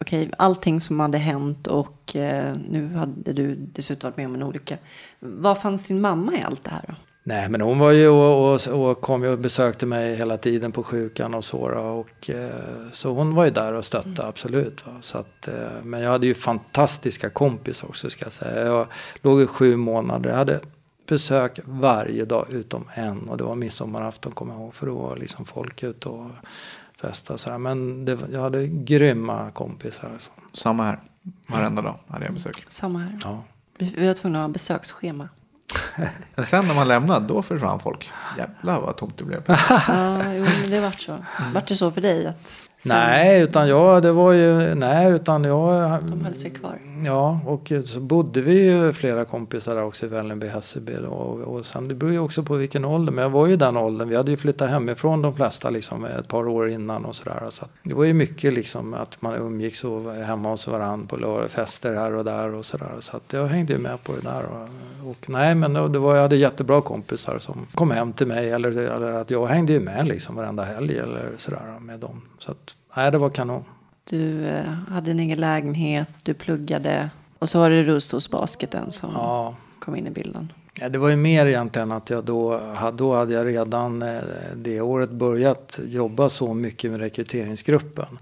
Okej, 0.00 0.30
allting 0.38 0.80
som 0.80 1.00
hade 1.00 1.18
hänt 1.18 1.66
och 1.66 2.16
eh, 2.16 2.54
nu 2.70 2.94
hade 2.94 3.32
du 3.32 3.54
dessutom 3.54 4.10
varit 4.10 4.16
med 4.16 4.26
om 4.26 4.34
en 4.34 4.42
olycka. 4.42 4.76
Var 5.20 5.54
fanns 5.54 5.86
din 5.86 6.00
mamma 6.00 6.32
i 6.34 6.42
allt 6.42 6.64
det 6.64 6.70
här 6.70 6.84
då? 6.88 6.94
Nej, 7.24 7.48
men 7.48 7.60
hon 7.60 7.78
var 7.78 7.90
ju 7.90 8.08
och, 8.08 8.54
och, 8.54 8.68
och 8.90 9.00
kom 9.00 9.22
ju 9.22 9.28
och 9.28 9.38
besökte 9.38 9.86
mig 9.86 10.16
hela 10.16 10.36
tiden 10.36 10.72
på 10.72 10.82
sjukan 10.82 11.34
och 11.34 11.44
så. 11.44 11.68
då, 11.70 11.80
Och, 11.80 12.30
eh, 12.30 12.50
så 12.92 13.12
hon 13.12 13.34
var 13.34 13.44
ju 13.44 13.50
där 13.50 13.72
och 13.72 13.84
stötte, 13.84 14.26
absolut. 14.26 14.86
Va? 14.86 14.92
Så 15.00 15.18
att, 15.18 15.48
eh, 15.48 15.54
men 15.82 16.00
jag 16.00 16.10
hade 16.10 16.26
ju 16.26 16.34
fantastiska 16.34 17.30
kompisar 17.30 17.88
också 17.88 18.10
ska 18.10 18.24
jag 18.24 18.32
säga. 18.32 18.66
Jag 18.66 18.86
låg 19.22 19.42
i 19.42 19.46
sju 19.46 19.76
månader. 19.76 20.30
Jag 20.30 20.36
hade 20.36 20.60
besök 21.08 21.60
varje 21.64 22.24
dag 22.24 22.46
utom 22.50 22.84
en. 22.94 23.28
Och 23.28 23.36
det 23.36 23.44
var 23.44 23.54
midsommarafton 23.54 24.32
kommer 24.32 24.54
jag 24.54 24.62
ihåg. 24.62 24.74
För 24.74 24.86
då 24.86 24.94
var 24.94 25.16
liksom 25.16 25.44
folk 25.44 25.82
ute 25.82 26.08
och 26.08 26.30
festade. 27.00 27.38
Så 27.38 27.50
här. 27.50 27.58
Men 27.58 28.04
det, 28.04 28.18
jag 28.32 28.40
hade 28.40 28.66
grymma 28.66 29.50
kompisar. 29.50 30.10
Alltså. 30.12 30.30
Samma 30.52 30.84
här. 30.84 30.98
Varenda 31.48 31.82
dag 31.82 31.98
hade 32.08 32.24
jag 32.24 32.34
besök. 32.34 32.66
Samma 32.68 32.98
här. 32.98 33.18
Ja. 33.24 33.44
Vi, 33.78 33.94
vi 33.98 34.06
var 34.06 34.14
tvungna 34.14 34.38
att 34.38 34.48
ha 34.48 34.52
besöksschema. 34.52 35.28
Men 36.34 36.46
sen 36.46 36.66
när 36.66 36.74
man 36.74 36.88
lämnade, 36.88 37.26
då 37.26 37.42
försvann 37.42 37.80
folk. 37.80 38.10
Jävlar 38.38 38.80
vad 38.80 38.96
tomt 38.96 39.18
det 39.18 39.24
blev. 39.24 39.42
Ja, 39.48 40.34
jo, 40.34 40.46
men 40.60 40.70
det 40.70 40.80
vart 40.80 41.00
så. 41.00 41.16
Vart 41.54 41.68
det 41.68 41.76
så 41.76 41.90
för 41.90 42.00
dig 42.00 42.26
att 42.26 42.62
sen 42.78 42.96
Nej, 42.96 43.42
utan 43.42 43.68
jag, 43.68 44.02
det 44.02 44.12
var 44.12 44.32
ju, 44.32 44.74
nej, 44.74 45.12
utan 45.12 45.44
jag. 45.44 45.98
de 46.04 46.24
höll 46.24 46.34
sig 46.34 46.50
kvar? 46.50 46.78
Ja, 47.04 47.40
och 47.46 47.72
så 47.84 48.00
bodde 48.00 48.40
vi 48.40 48.64
ju 48.64 48.92
flera 48.92 49.24
kompisar 49.24 49.74
där 49.74 49.82
också 49.82 50.06
i 50.06 50.08
Vällingby, 50.08 50.46
Hässelby. 50.46 50.96
Och, 51.08 51.38
och 51.38 51.66
sen 51.66 51.88
det 51.88 51.94
beror 51.94 52.12
ju 52.12 52.18
också 52.18 52.42
på 52.42 52.54
vilken 52.54 52.84
ålder. 52.84 53.12
Men 53.12 53.22
jag 53.22 53.30
var 53.30 53.46
ju 53.46 53.56
den 53.56 53.76
åldern. 53.76 54.08
Vi 54.08 54.16
hade 54.16 54.30
ju 54.30 54.36
flyttat 54.36 54.70
hemifrån 54.70 55.22
de 55.22 55.34
flesta 55.34 55.70
liksom 55.70 56.04
ett 56.04 56.28
par 56.28 56.48
år 56.48 56.70
innan 56.70 57.04
och 57.04 57.16
sådär. 57.16 57.42
Så 57.48 57.66
det 57.82 57.94
var 57.94 58.04
ju 58.04 58.14
mycket 58.14 58.52
liksom 58.52 58.94
att 58.94 59.22
man 59.22 59.34
umgicks 59.34 59.84
och 59.84 60.02
var 60.02 60.14
hemma 60.14 60.50
hos 60.50 60.68
varandra 60.68 61.06
på 61.06 61.16
lördag, 61.16 61.50
fester 61.50 61.94
här 61.94 62.14
och 62.14 62.24
där 62.24 62.54
och 62.54 62.64
sådär. 62.64 62.92
Så 62.98 63.16
att 63.16 63.32
jag 63.32 63.46
hängde 63.46 63.72
ju 63.72 63.78
med 63.78 64.02
på 64.02 64.12
det 64.12 64.20
där. 64.20 64.42
Och, 64.44 65.08
och 65.10 65.30
nej, 65.30 65.54
men 65.54 65.72
det 65.72 65.98
var, 65.98 66.14
jag 66.14 66.22
hade 66.22 66.36
jättebra 66.36 66.80
kompisar 66.80 67.38
som 67.38 67.66
kom 67.74 67.90
hem 67.90 68.12
till 68.12 68.26
mig. 68.26 68.50
Eller, 68.50 68.78
eller 68.78 69.12
att 69.12 69.30
jag 69.30 69.46
hängde 69.46 69.72
ju 69.72 69.80
med 69.80 70.08
liksom 70.08 70.36
varenda 70.36 70.64
helg 70.64 70.98
eller 70.98 71.30
sådär 71.36 71.78
med 71.80 72.00
dem. 72.00 72.20
Så 72.38 72.50
att 72.50 72.76
nej, 72.96 73.10
det 73.10 73.18
var 73.18 73.30
kanon. 73.30 73.64
Du 74.04 74.46
eh, 74.46 74.64
hade 74.64 75.10
en 75.10 75.20
egen 75.20 75.40
lägenhet, 75.40 76.10
du 76.22 76.34
pluggade 76.34 77.10
och 77.38 77.48
så 77.48 77.58
var 77.58 77.70
det 77.70 77.82
rullstolsbasketen 77.82 78.90
som 78.90 79.10
Ja, 79.12 79.56
kom 79.80 79.96
in 79.96 80.06
i 80.06 80.10
bilden. 80.10 80.52
Ja, 80.80 80.88
det 80.88 80.98
var 80.98 81.08
ju 81.08 81.16
mer 81.16 81.46
egentligen 81.46 81.92
att 81.92 82.10
jag 82.10 82.24
då, 82.24 82.60
då 82.94 83.14
hade 83.14 83.34
jag 83.34 83.46
redan 83.46 84.02
eh, 84.02 84.20
det 84.56 84.80
året 84.80 85.10
börjat 85.10 85.80
jobba 85.84 86.28
så 86.28 86.54
mycket 86.54 86.90
med 86.90 87.00
rekryteringsgruppen. 87.00 88.18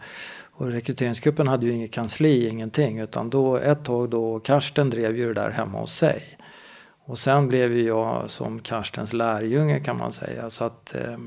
Och 0.58 0.66
rekryteringsgruppen 0.66 1.48
hade 1.48 1.66
ju 1.66 1.72
inget 1.72 1.92
kansli, 1.92 2.48
ingenting. 2.48 2.98
Utan 2.98 3.30
då 3.30 3.56
ett 3.56 3.84
tag 3.84 4.10
då, 4.10 4.40
Karsten 4.40 4.90
drev 4.90 5.16
ju 5.16 5.26
det 5.26 5.40
där 5.40 5.50
hemma 5.50 5.78
hos 5.78 5.96
sig. 5.96 6.22
Och 7.04 7.18
sen 7.18 7.48
blev 7.48 7.72
ju 7.72 7.82
jag 7.86 8.30
som 8.30 8.60
Karstens 8.60 9.12
lärjunge 9.12 9.80
kan 9.80 9.98
man 9.98 10.12
säga. 10.12 10.50
Så 10.50 10.64
att 10.64 10.94
eh, 10.94 11.18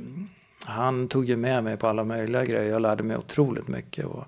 han 0.65 1.07
tog 1.07 1.25
ju 1.25 1.37
med 1.37 1.63
mig 1.63 1.77
på 1.77 1.87
alla 1.87 2.03
möjliga 2.03 2.45
grejer. 2.45 2.71
Jag 2.71 2.81
lärde 2.81 3.03
mig 3.03 3.17
otroligt 3.17 3.67
mycket. 3.67 4.05
Och, 4.05 4.23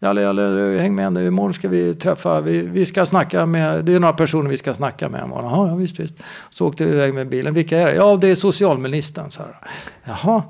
Jalle, 0.00 0.20
Jalle, 0.20 0.78
häng 0.80 0.94
med 0.94 1.12
nu. 1.12 1.26
Imorgon 1.26 1.54
ska 1.54 1.68
vi 1.68 1.94
träffa, 1.94 2.40
vi, 2.40 2.62
vi 2.62 2.86
ska 2.86 3.06
snacka 3.06 3.46
med, 3.46 3.84
det 3.84 3.94
är 3.94 4.00
några 4.00 4.14
personer 4.14 4.50
vi 4.50 4.56
ska 4.56 4.74
snacka 4.74 5.08
med 5.08 5.24
imorgon. 5.24 5.50
Jaha, 5.50 5.68
ja, 5.68 5.74
visst, 5.74 6.00
visst. 6.00 6.14
Så 6.48 6.66
åkte 6.66 6.84
vi 6.84 6.92
iväg 6.92 7.14
med 7.14 7.28
bilen. 7.28 7.54
Vilka 7.54 7.78
är 7.78 7.86
det? 7.86 7.94
Ja, 7.94 8.16
det 8.16 8.28
är 8.28 8.34
socialministern, 8.34 9.30
så 9.30 9.42
här. 9.42 9.58
Jaha. 10.04 10.42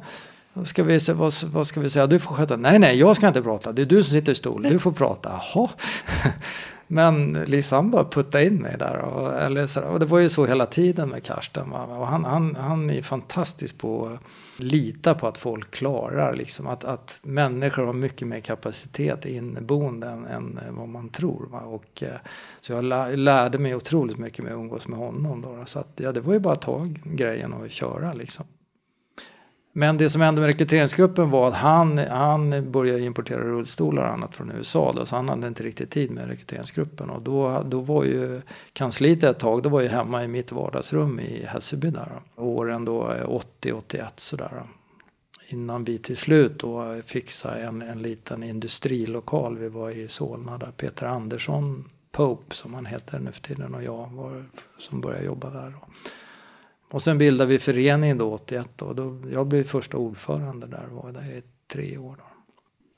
Ska, 0.64 0.83
vi, 0.83 1.01
se- 1.01 1.12
vad, 1.12 1.33
vad 1.53 1.66
ska 1.66 1.81
vi 1.81 1.91
säga? 1.91 2.07
Du 2.07 2.18
får 2.18 2.35
sköta. 2.35 2.57
Nej, 2.57 2.79
nej, 2.79 2.99
jag 2.99 3.16
ska 3.16 3.29
inte 3.29 3.43
prata. 3.43 3.72
Det 3.72 3.83
är 3.83 3.87
du 3.87 4.03
som 4.03 4.12
sitter 4.12 4.33
i 4.33 4.35
stol. 4.35 4.62
Du 4.62 4.79
får 4.79 4.93
prata. 4.93 5.41
Jaha. 5.55 5.68
Men 6.87 7.33
liksom 7.33 7.91
bara 7.91 8.05
putta 8.05 8.43
in 8.43 8.55
mig 8.57 8.77
där. 8.79 8.97
Och, 8.97 9.35
eller 9.41 9.66
så, 9.66 9.81
och 9.81 10.01
det 10.01 10.07
var 10.07 10.18
ju 10.18 10.29
så 10.29 10.47
hela 10.47 10.66
tiden 10.66 11.09
med 11.09 11.24
Karsten. 11.24 11.70
Va? 11.70 11.85
Och 11.85 12.07
han, 12.07 12.24
han, 12.24 12.57
han 12.57 12.91
är 12.91 13.03
fantastisk 13.03 13.79
på 13.79 14.07
att 14.07 14.20
lita 14.57 15.15
på 15.15 15.29
att 15.29 15.39
folk 15.39 15.71
klarar. 15.71 16.35
Liksom, 16.35 16.67
att, 16.67 16.85
att 16.85 17.19
människor 17.23 17.87
har 17.87 17.93
mycket 17.93 18.29
mer 18.29 18.41
kapacitet 18.41 19.27
inneboende 19.27 20.07
än, 20.07 20.27
än 20.27 20.61
vad 20.71 20.89
man 20.89 21.09
tror. 21.09 21.47
Va? 21.51 21.61
Och, 21.61 22.03
eh, 22.03 22.19
så 22.61 22.73
jag 22.73 22.85
lärde 23.19 23.59
mig 23.59 23.75
otroligt 23.75 24.19
mycket 24.19 24.45
med 24.45 24.53
att 24.53 24.59
umgås 24.59 24.89
med 24.89 24.99
honom. 24.99 25.43
Då. 25.43 25.63
Så 25.67 25.79
att, 25.79 25.89
ja, 25.97 26.13
det 26.13 26.21
var 26.21 26.33
ju 26.33 26.39
bara 26.39 26.53
att 26.53 26.63
ta 26.63 26.89
grejen 27.05 27.53
och 27.53 27.71
köra 27.71 28.13
liksom. 28.13 28.47
Men 29.79 29.97
det 29.97 30.11
som 30.11 30.22
hände 30.22 30.41
med 30.41 30.49
rekryteringsgruppen 30.49 31.31
var 31.31 31.49
att 31.49 31.55
han, 31.55 31.99
han 31.99 32.70
började 32.70 33.01
importera 33.01 33.41
rullstolar 33.41 34.03
och 34.03 34.12
annat 34.12 34.37
från 34.37 34.51
USA. 34.51 34.93
Då, 34.97 35.07
så 35.07 35.16
han 35.16 35.29
hade 35.29 35.47
inte 35.47 35.62
riktigt 35.62 35.91
tid 35.91 36.11
med 36.11 36.29
rekryteringsgruppen. 36.29 37.11
Och 37.11 37.22
då, 37.22 37.62
då 37.66 37.81
var 37.81 38.05
ju 38.05 38.41
kansliet 38.72 39.22
ett 39.22 39.39
tag, 39.39 39.62
då 39.62 39.68
var 39.68 39.81
ju 39.81 39.89
hemma 39.89 40.24
i 40.24 40.29
mitt 40.29 40.53
vardagsrum 40.53 41.20
i 41.20 41.45
Hässelby 41.47 41.91
där. 41.91 42.09
Då. 42.37 42.43
Åren 42.43 42.85
då 42.85 43.12
80-81 43.61 44.05
sådär. 44.16 44.62
Innan 45.49 45.85
vi 45.85 45.99
till 45.99 46.16
slut 46.16 46.59
då 46.59 47.03
fixade 47.05 47.61
en, 47.61 47.83
en 47.83 48.03
liten 48.03 48.43
industrilokal. 48.43 49.59
Vi 49.59 49.68
var 49.68 49.91
i 49.91 50.09
Solna 50.09 50.59
där 50.59 50.70
Peter 50.77 51.07
Andersson, 51.07 51.85
Pope 52.12 52.55
som 52.55 52.74
han 52.74 52.87
heter 52.87 53.18
nu 53.18 53.33
för 53.33 53.43
tiden 53.43 53.74
och 53.74 53.83
jag 53.83 54.11
var, 54.12 54.45
som 54.79 55.01
började 55.01 55.24
jobba 55.24 55.51
där. 55.51 55.70
Då. 55.70 55.87
Och 56.97 57.03
sen 57.03 57.19
bildade 57.19 57.51
vi 57.51 57.59
föreningen 57.59 58.19
då 58.19 58.33
81 58.33 58.83
och 58.83 58.95
då, 58.95 59.23
jag 59.33 59.47
blev 59.47 59.65
första 59.65 59.97
ordförande 59.97 60.67
där 60.67 60.87
var 60.91 61.13
där 61.13 61.23
i 61.23 61.43
tre 61.73 61.99
år. 61.99 62.17
Då. 62.19 62.25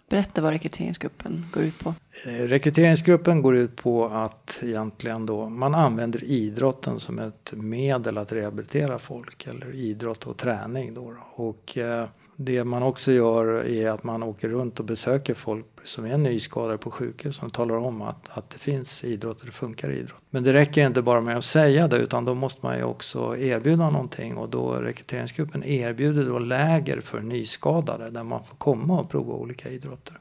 Berätta 0.08 0.42
vad 0.42 0.52
rekryteringsgruppen 0.52 1.46
går 1.52 1.62
ut 1.62 1.78
på. 1.78 1.94
Eh, 2.26 2.30
Rekryteringsgruppen 2.30 3.42
går 3.42 3.56
ut 3.56 3.76
på 3.76 4.06
att 4.06 4.60
egentligen 4.62 5.26
då 5.26 5.48
man 5.48 5.74
använder 5.74 6.24
idrotten 6.24 7.00
som 7.00 7.18
ett 7.18 7.52
medel 7.56 8.18
att 8.18 8.32
rehabilitera 8.32 8.98
folk 8.98 9.46
eller 9.46 9.74
idrott 9.74 10.26
och 10.26 10.36
träning 10.36 10.94
då. 10.94 11.10
då. 11.10 11.44
Och 11.44 11.78
eh, 11.78 12.08
det 12.40 12.64
man 12.64 12.82
också 12.82 13.12
gör 13.12 13.66
är 13.66 13.90
att 13.90 14.04
man 14.04 14.22
åker 14.22 14.48
runt 14.48 14.80
och 14.80 14.86
besöker 14.86 15.34
folk 15.34 15.66
som 15.82 16.04
är 16.04 16.18
nyskadade 16.18 16.78
på 16.78 16.90
sjukhus 16.90 17.36
Som 17.36 17.50
talar 17.50 17.74
om 17.74 18.02
att, 18.02 18.28
att 18.28 18.50
det 18.50 18.58
finns 18.58 19.04
idrott 19.04 19.40
och 19.40 19.46
det 19.46 19.52
funkar 19.52 19.90
idrott. 19.90 20.22
Men 20.30 20.42
det 20.42 20.52
räcker 20.52 20.86
inte 20.86 21.02
bara 21.02 21.20
med 21.20 21.36
att 21.36 21.44
säga 21.44 21.88
det 21.88 21.96
utan 21.96 22.24
då 22.24 22.34
måste 22.34 22.66
man 22.66 22.76
ju 22.76 22.84
också 22.84 23.36
erbjuda 23.36 23.90
någonting 23.90 24.36
och 24.36 24.48
då 24.48 24.72
rekryteringsgruppen 24.72 25.64
erbjuder 25.64 26.24
då 26.24 26.38
läger 26.38 27.00
för 27.00 27.20
nyskadade 27.20 28.10
där 28.10 28.24
man 28.24 28.44
får 28.44 28.56
komma 28.56 29.00
och 29.00 29.10
prova 29.10 29.32
olika 29.32 29.68
idrotter. 29.68 30.18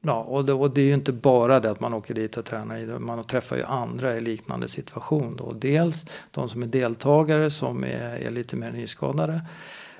Ja, 0.00 0.22
och 0.22 0.44
det, 0.44 0.52
och 0.52 0.70
det 0.70 0.80
är 0.80 0.86
ju 0.86 0.94
inte 0.94 1.12
bara 1.12 1.60
det 1.60 1.70
att 1.70 1.80
man 1.80 1.94
åker 1.94 2.14
dit 2.14 2.36
och 2.36 2.44
tränar 2.44 2.76
idrott. 2.76 3.02
Man 3.02 3.24
träffar 3.24 3.56
ju 3.56 3.62
andra 3.62 4.16
i 4.16 4.20
liknande 4.20 4.68
situation. 4.68 5.36
Då. 5.36 5.52
Dels 5.52 6.04
de 6.30 6.48
som 6.48 6.62
är 6.62 6.66
deltagare 6.66 7.50
som 7.50 7.84
är, 7.84 8.26
är 8.26 8.30
lite 8.30 8.56
mer 8.56 8.72
nyskadade 8.72 9.40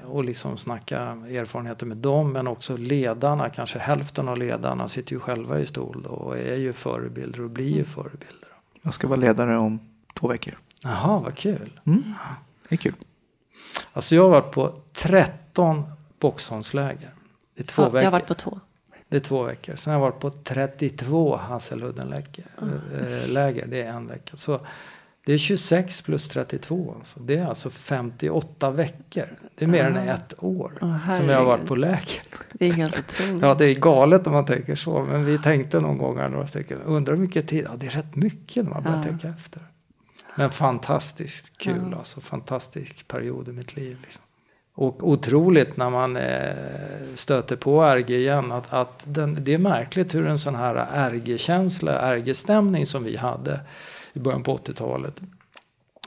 och 0.06 0.24
liksom 0.24 0.56
snacka 0.56 0.98
erfarenheter 1.28 1.86
med 1.86 1.96
dem. 1.96 2.32
Men 2.32 2.46
också 2.46 2.76
ledarna, 2.76 3.50
kanske 3.50 3.78
hälften 3.78 4.28
av 4.28 4.38
ledarna 4.38 4.88
sitter 4.88 5.12
ju 5.12 5.20
själva 5.20 5.60
i 5.60 5.66
stol 5.66 6.02
då, 6.02 6.10
och 6.10 6.38
är 6.38 6.56
ju 6.56 6.72
förebilder 6.72 7.40
och 7.40 7.50
blir 7.50 7.76
ju 7.76 7.84
förebilder. 7.84 8.48
Jag 8.82 8.94
ska 8.94 9.08
vara 9.08 9.20
ledare 9.20 9.56
om 9.56 9.78
två 10.14 10.28
veckor. 10.28 10.58
Jaha, 10.82 11.20
vad 11.20 11.34
kul. 11.34 11.80
Mm. 11.86 12.02
Det 12.68 12.74
är 12.74 12.76
kul. 12.76 12.94
Alltså 13.92 14.14
jag 14.14 14.22
har 14.22 14.30
varit 14.30 14.50
på 14.52 14.72
13 14.92 15.82
Boxholmsläger. 16.18 17.10
Det 17.54 17.62
är 17.62 17.66
två 17.66 17.82
Ja, 17.82 17.88
veckor. 17.88 18.00
jag 18.00 18.06
har 18.06 18.18
varit 18.18 18.26
på 18.28 18.34
två. 18.34 18.60
Det 19.08 19.16
är 19.16 19.20
två 19.20 19.42
veckor. 19.42 19.76
Sen 19.76 19.92
har 19.92 20.00
jag 20.00 20.10
varit 20.10 20.20
på 20.20 20.30
32 20.30 21.36
Hasseluddenläger. 21.36 22.46
eh, 22.60 23.28
läger. 23.32 23.66
Det 23.66 23.82
är 23.82 23.92
en 23.92 24.06
vecka. 24.06 24.36
Så 24.36 24.60
Det 25.26 25.32
är 25.32 25.38
26 25.38 26.02
plus 26.02 26.28
32. 26.28 26.94
Alltså. 26.98 27.20
Det 27.20 27.36
är 27.36 27.46
alltså 27.46 27.70
58 27.70 28.70
veckor. 28.70 29.28
Det 29.54 29.64
är 29.64 29.68
mer 29.68 29.84
än 29.84 29.96
ett 29.96 30.34
år 30.38 30.78
Åh, 30.80 31.16
som 31.16 31.28
jag 31.28 31.38
har 31.38 31.44
varit 31.44 31.66
på 31.66 31.74
läger. 31.74 32.22
Det 32.52 32.68
är 32.68 32.72
helt 32.72 32.98
otroligt. 32.98 33.42
Ja, 33.42 33.54
det 33.54 33.64
är 33.66 33.74
galet 33.74 34.26
om 34.26 34.32
man 34.32 34.44
tänker 34.46 34.74
så. 34.76 35.02
Men 35.02 35.24
vi 35.24 35.38
tänkte 35.38 35.80
någon 35.80 35.98
gång 35.98 36.18
här, 36.18 36.28
några 36.28 36.46
stycken. 36.46 36.78
Undrar 36.82 37.14
hur 37.14 37.20
mycket 37.22 37.48
tid? 37.48 37.64
Ja, 37.64 37.70
det 37.76 37.86
är 37.86 37.90
rätt 37.90 38.16
mycket 38.16 38.64
när 38.64 38.70
man 38.70 38.82
börjar 38.82 38.96
Ja. 38.96 39.02
tänka 39.02 39.28
efter. 39.28 39.62
Men 40.36 40.50
fantastiskt 40.50 41.58
kul 41.58 41.88
Ja. 41.90 41.98
alltså. 41.98 42.20
Fantastisk 42.20 43.08
period 43.08 43.48
i 43.48 43.52
mitt 43.52 43.76
liv. 43.76 43.98
Liksom. 44.02 44.22
Och 44.74 45.08
otroligt 45.08 45.76
när 45.76 45.90
man 45.90 46.16
eh, 46.16 46.52
stöter 47.14 47.56
på 47.56 47.82
RG 47.82 48.10
igen. 48.10 48.52
Att, 48.52 48.72
att 48.72 49.04
den, 49.08 49.38
det 49.44 49.54
är 49.54 49.58
märkligt 49.58 50.14
hur 50.14 50.26
en 50.26 50.38
sån 50.38 50.54
här 50.54 51.10
RG-känsla, 51.10 52.16
RG-stämning 52.16 52.86
som 52.86 53.04
vi 53.04 53.16
hade 53.16 53.60
i 54.12 54.18
början 54.18 54.42
på 54.42 54.56
80-talet. 54.56 55.20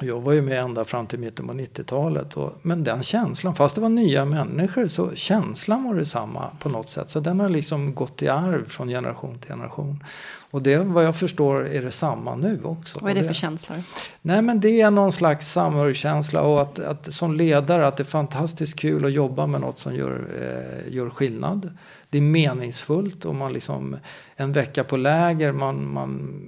Jag 0.01 0.22
var 0.22 0.34
ju 0.34 0.41
med 0.41 0.60
ända 0.60 0.86
fram 0.86 1.08
till 1.08 1.20
mitten 1.20 1.47
på 1.47 1.53
90-talet. 1.53 2.38
Och, 2.38 2.53
men 2.62 2.84
den 2.84 3.03
känslan, 3.03 3.56
fast 3.56 3.76
det 3.76 3.82
var 3.82 3.89
nya 3.89 4.26
människor, 4.26 4.88
så 4.88 5.16
känslan 5.16 5.84
var 5.84 5.95
detsamma 5.95 6.49
på 6.60 6.70
något 6.70 6.89
sätt. 6.89 7.10
Så 7.10 7.20
den 7.20 7.39
har 7.39 7.49
liksom 7.49 7.95
gått 7.95 8.22
i 8.22 8.28
arv 8.28 8.70
från 8.70 8.88
generation 8.88 9.39
till 9.39 9.49
generation. 9.49 10.03
Och 10.51 10.62
det, 10.62 10.78
vad 10.78 11.06
jag 11.06 11.16
förstår, 11.16 11.68
är 11.68 11.82
det 11.82 11.91
samma 11.91 12.36
nu 12.36 12.60
också. 12.64 12.99
Vad 13.01 13.12
är 13.12 13.16
det 13.16 13.22
Och 13.22 13.28
för 13.28 13.34
känslor? 13.34 13.78
Nej 14.22 14.41
men 14.41 14.60
det 14.60 14.82
är 14.82 14.91
någon 14.91 15.12
slags 15.12 15.51
samhörighetskänsla 15.51 16.41
och 16.41 16.62
att, 16.62 16.80
att 16.80 17.14
som 17.14 17.34
ledare 17.34 17.88
att 17.88 17.97
det 17.97 18.03
är 18.03 18.06
fantastiskt 18.06 18.80
kul 18.80 19.06
att 19.06 19.12
jobba 19.12 19.47
med 19.47 19.62
något 19.62 19.80
som 19.80 19.95
gör, 19.95 20.28
eh, 20.41 20.93
gör 20.93 21.10
skillnad. 21.10 21.78
Det 22.10 22.18
är 22.18 22.22
meningsfullt 22.22 23.26
och 23.26 23.36
man 23.36 23.53
liksom 23.53 23.97
en 24.36 24.53
vecka 24.53 24.84
på 24.84 24.97
läger 24.97 25.51
man, 25.51 25.93
man 25.93 26.41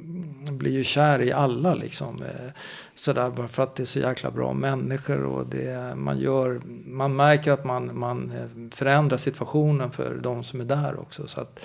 blir 0.51 0.71
ju 0.71 0.83
kär 0.83 1.21
i 1.21 1.31
alla 1.31 1.73
liksom. 1.73 2.21
Eh, 2.21 2.51
sådär 2.95 3.29
bara 3.29 3.47
för 3.47 3.63
att 3.63 3.75
det 3.75 3.83
är 3.83 3.85
så 3.85 3.99
jäkla 3.99 4.31
bra 4.31 4.53
människor 4.53 5.23
och 5.23 5.47
det 5.47 5.95
man 5.95 6.19
gör, 6.19 6.61
man 6.85 7.15
märker 7.15 7.51
att 7.51 7.65
man, 7.65 7.99
man 7.99 8.31
eh, 8.31 8.75
förändrar 8.75 9.17
situationen 9.17 9.91
för 9.91 10.19
de 10.23 10.43
som 10.43 10.61
är 10.61 10.65
där 10.65 10.99
också. 10.99 11.27
Så 11.27 11.41
att, 11.41 11.59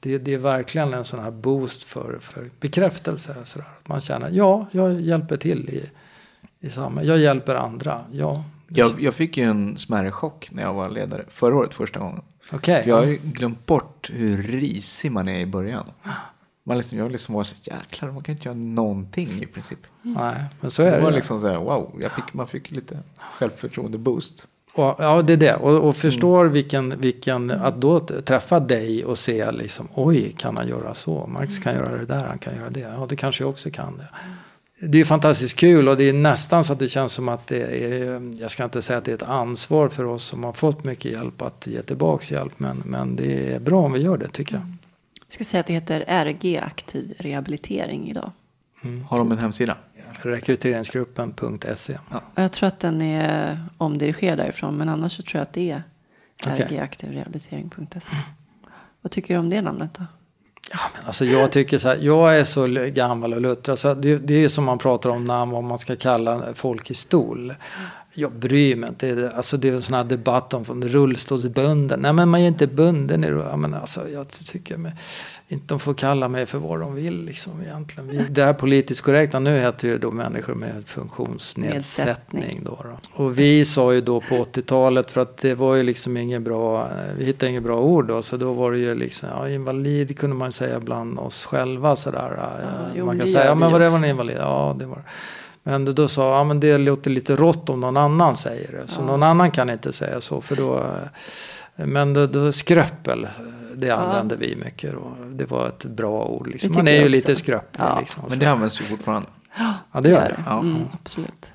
det, 0.00 0.18
det 0.18 0.34
är 0.34 0.38
verkligen 0.38 0.94
en 0.94 1.04
sån 1.04 1.20
här 1.20 1.30
boost 1.30 1.82
för, 1.82 2.18
för 2.20 2.50
bekräftelse. 2.60 3.36
Sådär. 3.44 3.66
Att 3.80 3.88
man 3.88 4.00
känner, 4.00 4.30
ja, 4.30 4.66
jag 4.72 5.00
hjälper 5.00 5.36
till 5.36 5.70
i, 5.70 5.90
i 6.66 6.70
samma, 6.70 7.02
jag 7.02 7.18
hjälper 7.18 7.54
andra. 7.54 8.00
Ja, 8.12 8.44
Jag, 8.68 9.00
jag 9.00 9.14
fick 9.14 9.36
ju 9.36 9.44
en 9.44 9.78
smärre 9.78 10.10
chock 10.10 10.48
när 10.52 10.62
jag 10.62 10.74
var 10.74 10.90
ledare 10.90 11.24
förra 11.28 11.56
året 11.56 11.74
första 11.74 12.00
gången. 12.00 12.22
okej. 12.52 12.82
För 12.82 12.90
jag 12.90 12.96
har 12.96 13.04
ju 13.04 13.18
glömt 13.22 13.66
bort 13.66 14.10
hur 14.14 14.42
risig 14.42 15.12
man 15.12 15.28
är 15.28 15.40
i 15.40 15.46
början. 15.46 15.84
Man 16.64 16.76
liksom, 16.76 16.98
jag 16.98 17.12
liksom 17.12 17.34
var 17.34 17.44
så 17.44 17.54
jäklar, 17.62 18.10
man 18.10 18.22
kan 18.22 18.34
inte 18.34 18.48
göra 18.48 18.56
någonting 18.58 19.42
i 19.42 19.46
princip. 19.46 19.78
Nej, 20.02 20.44
men 20.60 20.70
så 20.70 20.82
Det 20.82 20.88
är 20.88 20.96
det. 20.96 21.02
var 21.02 21.10
ju. 21.10 21.16
liksom 21.16 21.40
så 21.40 21.48
här, 21.48 21.56
wow, 21.58 21.98
jag 22.02 22.12
fick, 22.12 22.34
man 22.34 22.46
fick 22.46 22.70
lite 22.70 22.98
självförtroende-boost. 23.38 24.46
Och, 24.74 24.94
ja, 24.98 25.22
det 25.22 25.32
är 25.32 25.36
det. 25.36 25.54
Och, 25.54 25.88
och 25.88 25.96
förstår 25.96 26.44
vilken, 26.46 27.00
vilken, 27.00 27.50
att 27.50 27.80
då 27.80 28.00
träffa 28.00 28.60
dig 28.60 29.04
och 29.04 29.18
se 29.18 29.52
liksom, 29.52 29.88
oj, 29.94 30.34
kan 30.38 30.56
han 30.56 30.68
göra 30.68 30.94
så? 30.94 31.26
Max 31.26 31.58
kan 31.58 31.74
göra 31.74 31.96
det 31.96 32.06
där, 32.06 32.24
han 32.26 32.38
kan 32.38 32.56
göra 32.56 32.70
det. 32.70 32.80
Ja, 32.80 33.06
det 33.08 33.16
kanske 33.16 33.42
jag 33.44 33.50
också 33.50 33.70
kan 33.70 33.96
det. 33.96 34.08
Det 34.88 35.00
är 35.00 35.04
fantastiskt 35.04 35.56
kul 35.56 35.88
och 35.88 35.96
det 35.96 36.04
är 36.08 36.12
nästan 36.12 36.64
så 36.64 36.72
att 36.72 36.78
det 36.78 36.88
känns 36.88 37.12
som 37.12 37.28
att 37.28 37.46
det 37.46 37.84
är, 37.84 38.32
jag 38.40 38.50
ska 38.50 38.64
inte 38.64 38.82
säga 38.82 38.98
att 38.98 39.04
det 39.04 39.10
är 39.10 39.14
ett 39.14 39.22
ansvar 39.22 39.88
för 39.88 40.04
oss 40.04 40.24
som 40.24 40.44
har 40.44 40.52
fått 40.52 40.84
mycket 40.84 41.12
hjälp 41.12 41.42
att 41.42 41.66
ge 41.66 41.82
tillbaks 41.82 42.32
hjälp. 42.32 42.52
Men, 42.56 42.82
men 42.86 43.16
det 43.16 43.52
är 43.54 43.60
bra 43.60 43.80
om 43.82 43.92
vi 43.92 44.00
gör 44.00 44.16
det 44.16 44.28
tycker 44.28 44.54
jag. 44.54 44.62
Jag 45.32 45.34
ska 45.34 45.44
säga 45.44 45.60
att 45.60 45.66
det 45.66 45.72
heter 45.72 46.24
RG 46.24 46.58
Aktiv 46.58 47.14
Rehabilitering 47.18 48.10
idag. 48.10 48.32
Har 49.08 49.18
de 49.18 49.32
en 49.32 49.38
hemsida? 49.38 49.76
Rekryteringsgruppen.se. 50.22 51.98
Och 52.34 52.42
jag 52.42 52.52
tror 52.52 52.66
att 52.66 52.80
den 52.80 53.02
är 53.02 53.58
omdirigerad 53.78 54.38
därifrån. 54.38 54.76
Men 54.76 54.88
annars 54.88 55.16
så 55.16 55.22
tror 55.22 55.38
jag 55.38 55.42
att 55.42 55.52
det 55.52 55.70
är 55.70 55.82
rgaktivrehabilitering.se. 56.68 58.12
Vad 59.00 59.12
tycker 59.12 59.34
du 59.34 59.40
om 59.40 59.50
det 59.50 59.62
namnet 59.62 59.94
då? 59.94 60.04
Ja, 60.70 60.78
men 60.94 61.04
alltså 61.06 61.24
jag 61.24 61.52
tycker 61.52 61.78
så 61.78 61.88
här, 61.88 61.98
jag 62.00 62.38
är 62.38 62.44
så 62.44 62.66
gammal 62.94 63.34
och 63.34 63.40
luttrad 63.40 63.78
så 63.78 63.94
det, 63.94 64.18
det 64.18 64.44
är 64.44 64.48
som 64.48 64.64
man 64.64 64.78
pratar 64.78 65.10
om 65.10 65.24
namn 65.24 65.52
vad 65.52 65.64
man 65.64 65.78
ska 65.78 65.96
kalla 65.96 66.54
folk 66.54 66.90
i 66.90 66.94
stol. 66.94 67.54
Jag 68.14 68.32
bryr 68.32 68.76
mig 68.76 68.88
inte. 68.88 69.32
Alltså 69.36 69.56
det 69.56 69.68
är 69.68 69.72
en 69.72 69.82
sån 69.82 69.94
här 69.94 70.04
debatt 70.04 70.54
om 70.54 70.64
från 70.64 70.88
rullstolsbunden. 70.88 72.00
Nej 72.00 72.12
men 72.12 72.28
man 72.28 72.40
är 72.40 72.48
inte 72.48 72.66
bunden 72.66 73.24
i. 73.24 73.28
Ja, 73.28 73.56
men 73.56 73.74
alltså, 73.74 74.08
jag 74.08 74.28
tycker 74.28 74.76
mig, 74.76 74.92
inte 75.48 75.66
de 75.66 75.80
får 75.80 75.94
kalla 75.94 76.28
mig 76.28 76.46
för 76.46 76.58
vad 76.58 76.80
de 76.80 76.94
vill 76.94 77.24
liksom 77.24 77.62
egentligen. 77.62 78.08
Vi, 78.08 78.18
det 78.30 78.44
här 78.44 78.52
politiskt 78.52 79.00
korrekta 79.00 79.38
nu 79.38 79.58
heter 79.58 79.88
det 79.88 79.98
då 79.98 80.10
människor 80.10 80.54
med 80.54 80.82
funktionsnedsättning. 80.86 82.60
Då, 82.64 82.78
då. 82.82 83.24
Och 83.24 83.38
vi 83.38 83.64
sa 83.64 83.92
ju 83.92 84.00
då 84.00 84.20
på 84.20 84.34
80-talet 84.34 85.10
för 85.10 85.20
att 85.20 85.36
det 85.36 85.54
var 85.54 85.74
ju 85.74 85.82
liksom 85.82 86.16
ingen 86.16 86.44
bra, 86.44 86.80
eh, 86.80 87.14
vi 87.18 87.24
hittade 87.24 87.50
inget 87.50 87.62
bra 87.62 87.80
ord 87.80 88.06
då. 88.06 88.22
Så 88.22 88.36
då 88.36 88.52
var 88.52 88.72
det 88.72 88.78
ju 88.78 88.94
liksom, 88.94 89.28
ja 89.32 89.48
invalid 89.48 90.18
kunde 90.18 90.36
man 90.36 90.52
säga 90.52 90.80
bland 90.80 91.18
oss 91.18 91.44
själva 91.44 91.96
sådär. 91.96 92.34
Ja, 92.36 92.50
jo, 92.94 93.06
man 93.06 93.16
men 93.16 93.26
kan 93.26 93.32
säga, 93.32 93.46
ja 93.46 93.54
men 93.54 93.72
vad 93.72 93.80
det 93.80 93.88
var 93.88 93.98
en 93.98 94.04
invalid? 94.04 94.36
Ja 94.40 94.76
det 94.78 94.86
var 94.86 94.96
det. 94.96 95.02
Men 95.62 95.84
då 95.94 96.08
sa 96.08 96.36
ja 96.38 96.44
men 96.44 96.60
det 96.60 96.78
låter 96.78 97.10
lite 97.10 97.36
rått 97.36 97.68
om 97.68 97.80
någon 97.80 97.96
annan 97.96 98.36
säger 98.36 98.72
det. 98.72 98.88
Så 98.88 99.00
Ja. 99.00 99.06
någon 99.06 99.22
annan 99.22 99.50
kan 99.50 99.70
inte 99.70 99.92
säga 99.92 100.20
så 100.20 100.40
för 100.40 100.56
då 100.56 100.84
men 101.76 102.14
då, 102.14 102.26
då 102.26 102.52
skröppel, 102.52 103.28
det 103.74 103.90
använde 103.90 104.36
vi 104.36 104.56
mycket 104.56 104.94
och 104.94 105.12
det 105.32 105.50
var 105.50 105.68
ett 105.68 105.84
bra 105.84 106.24
ord. 106.24 106.46
Liksom. 106.46 106.70
Man 106.74 106.88
är 106.88 107.02
ju 107.02 107.08
lite 107.08 107.32
också. 107.32 107.42
skröplig. 107.44 107.82
Ja, 107.84 107.96
liksom, 108.00 108.22
Men 108.28 108.38
det 108.38 108.46
används 108.46 108.80
ju 108.80 108.84
fortfarande. 108.84 109.28
ja, 109.92 110.00
det 110.00 110.08
gör 110.10 110.20
det. 110.28 110.42
Ja. 110.46 110.60
Mm, 110.60 110.82
absolut. 111.02 111.46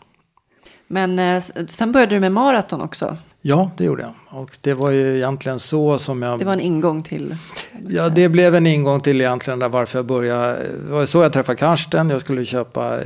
Men 0.88 1.20
eh, 1.20 1.44
sen 1.68 1.92
började 1.92 2.16
du 2.16 2.20
med 2.20 2.32
maraton 2.32 2.82
också. 2.82 3.18
Ja, 3.42 3.72
det 3.78 3.84
gjorde 3.84 4.02
jag. 4.02 4.40
Och 4.42 4.58
det 4.62 4.74
var 4.74 4.90
ju 4.90 5.16
egentligen 5.18 5.60
så 5.60 5.98
som 5.98 6.22
jag... 6.22 6.40
Det 6.40 6.46
var 6.46 6.54
en 6.54 6.60
ingång 6.60 7.04
till. 7.04 7.36
Ja, 7.90 8.10
det 8.10 8.30
blev 8.30 8.56
en 8.56 8.68
ingång 8.68 9.02
till 9.02 9.22
egentligen 9.22 9.60
där 9.60 9.70
varför 9.70 9.98
jag 10.00 10.06
började. 10.06 10.54
Det 10.86 10.92
var 10.92 11.06
så 11.06 11.22
jag 11.24 11.34
träffade 11.34 11.58
Karsten. 11.58 12.10
Jag 12.10 12.22
skulle 12.22 12.46
köpa, 12.46 12.98
eh, 13.02 13.04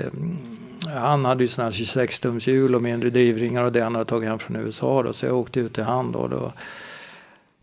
han 0.93 1.25
hade 1.25 1.43
ju 1.43 1.47
sådana 1.47 1.69
här 1.69 1.77
26 1.77 2.19
tums 2.19 2.47
hjul 2.47 2.75
och 2.75 2.81
mindre 2.81 3.09
drivringar 3.09 3.63
och 3.63 3.71
det 3.71 3.81
han 3.81 3.95
hade 3.95 4.05
tagit 4.05 4.29
hem 4.29 4.39
från 4.39 4.55
USA 4.55 5.03
då. 5.03 5.13
Så 5.13 5.25
jag 5.25 5.37
åkte 5.37 5.59
ut 5.59 5.73
till 5.73 5.83
han 5.83 6.11
då. 6.11 6.27
då 6.27 6.51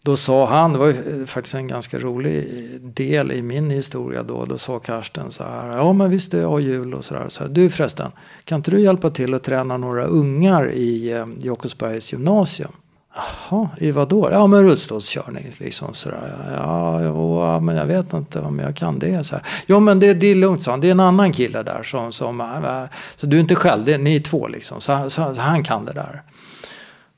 då 0.03 0.17
sa 0.17 0.47
han, 0.47 0.73
det 0.73 0.79
var 0.79 0.87
ju 0.87 1.21
eh, 1.21 1.27
faktiskt 1.27 1.55
en 1.55 1.67
ganska 1.67 1.99
rolig 1.99 2.39
eh, 2.39 2.81
del 2.81 3.33
i 3.33 3.43
min 3.43 3.71
historia 3.71 4.23
då. 4.23 4.45
Då 4.45 4.59
sa 4.59 4.79
Karsten 4.79 5.31
så 5.31 5.45
här, 5.45 5.77
ja 5.77 5.93
men 5.93 6.11
visst 6.11 6.33
jag 6.33 6.49
har 6.49 6.59
hjul 6.59 6.95
och 6.95 7.05
sådär. 7.05 7.29
Så 7.29 7.43
här, 7.43 7.51
du 7.51 7.71
förresten, 7.71 8.13
kan 8.45 8.57
inte 8.57 8.71
du 8.71 8.81
hjälpa 8.81 9.11
till 9.11 9.35
att 9.35 9.43
träna 9.45 9.77
några 9.77 10.05
ungar 10.05 10.71
i 10.71 11.13
eh, 11.13 11.27
Jakobsbergs 11.39 12.13
gymnasium? 12.13 12.73
Jaha, 13.19 13.69
i 13.81 13.91
vad 13.91 14.09
då? 14.09 14.29
Ja 14.33 14.47
men 14.47 14.65
rullstolskörning 14.65 15.53
liksom 15.59 15.95
sådär. 15.95 16.53
Ja, 16.57 17.03
ja, 17.03 17.61
men 17.61 17.77
jag 17.77 17.87
vet 17.87 18.13
inte 18.13 18.41
om 18.41 18.59
jag 18.59 18.77
kan 18.77 18.99
det. 18.99 19.25
Så 19.25 19.35
här. 19.35 19.45
Ja 19.67 19.81
men 19.81 20.01
det, 20.01 20.15
det 20.15 20.27
är 20.27 20.35
lugnt 20.35 20.63
sa 20.63 20.71
han. 20.71 20.81
Det 20.81 20.87
är 20.87 20.91
en 20.91 21.01
annan 21.01 21.33
kille 21.33 21.63
där 21.63 21.83
som, 21.83 22.13
som 22.13 22.41
äh, 22.41 22.83
äh, 22.83 22.85
så 23.17 23.27
du 23.27 23.37
är 23.37 23.41
inte 23.41 23.55
själv, 23.55 23.85
det 23.85 23.95
är 23.95 23.99
ni 23.99 24.17
är 24.17 24.21
två 24.21 24.49
liksom. 24.49 24.81
Så, 24.81 25.11
så, 25.11 25.35
så 25.35 25.41
han 25.41 25.65
kan 25.65 25.85
det 25.85 25.93
där. 25.93 26.23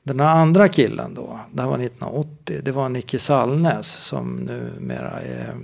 Den 0.03 0.19
här 0.19 0.35
andra 0.35 0.67
killen 0.67 1.13
då, 1.13 1.39
det 1.51 1.61
här 1.61 1.69
var 1.69 1.75
1980, 1.75 2.61
det 2.63 2.71
var 2.71 2.89
Nicke 2.89 3.19
Sallnäs 3.19 3.87
som 3.87 4.35
numera 4.35 5.21
är, 5.21 5.55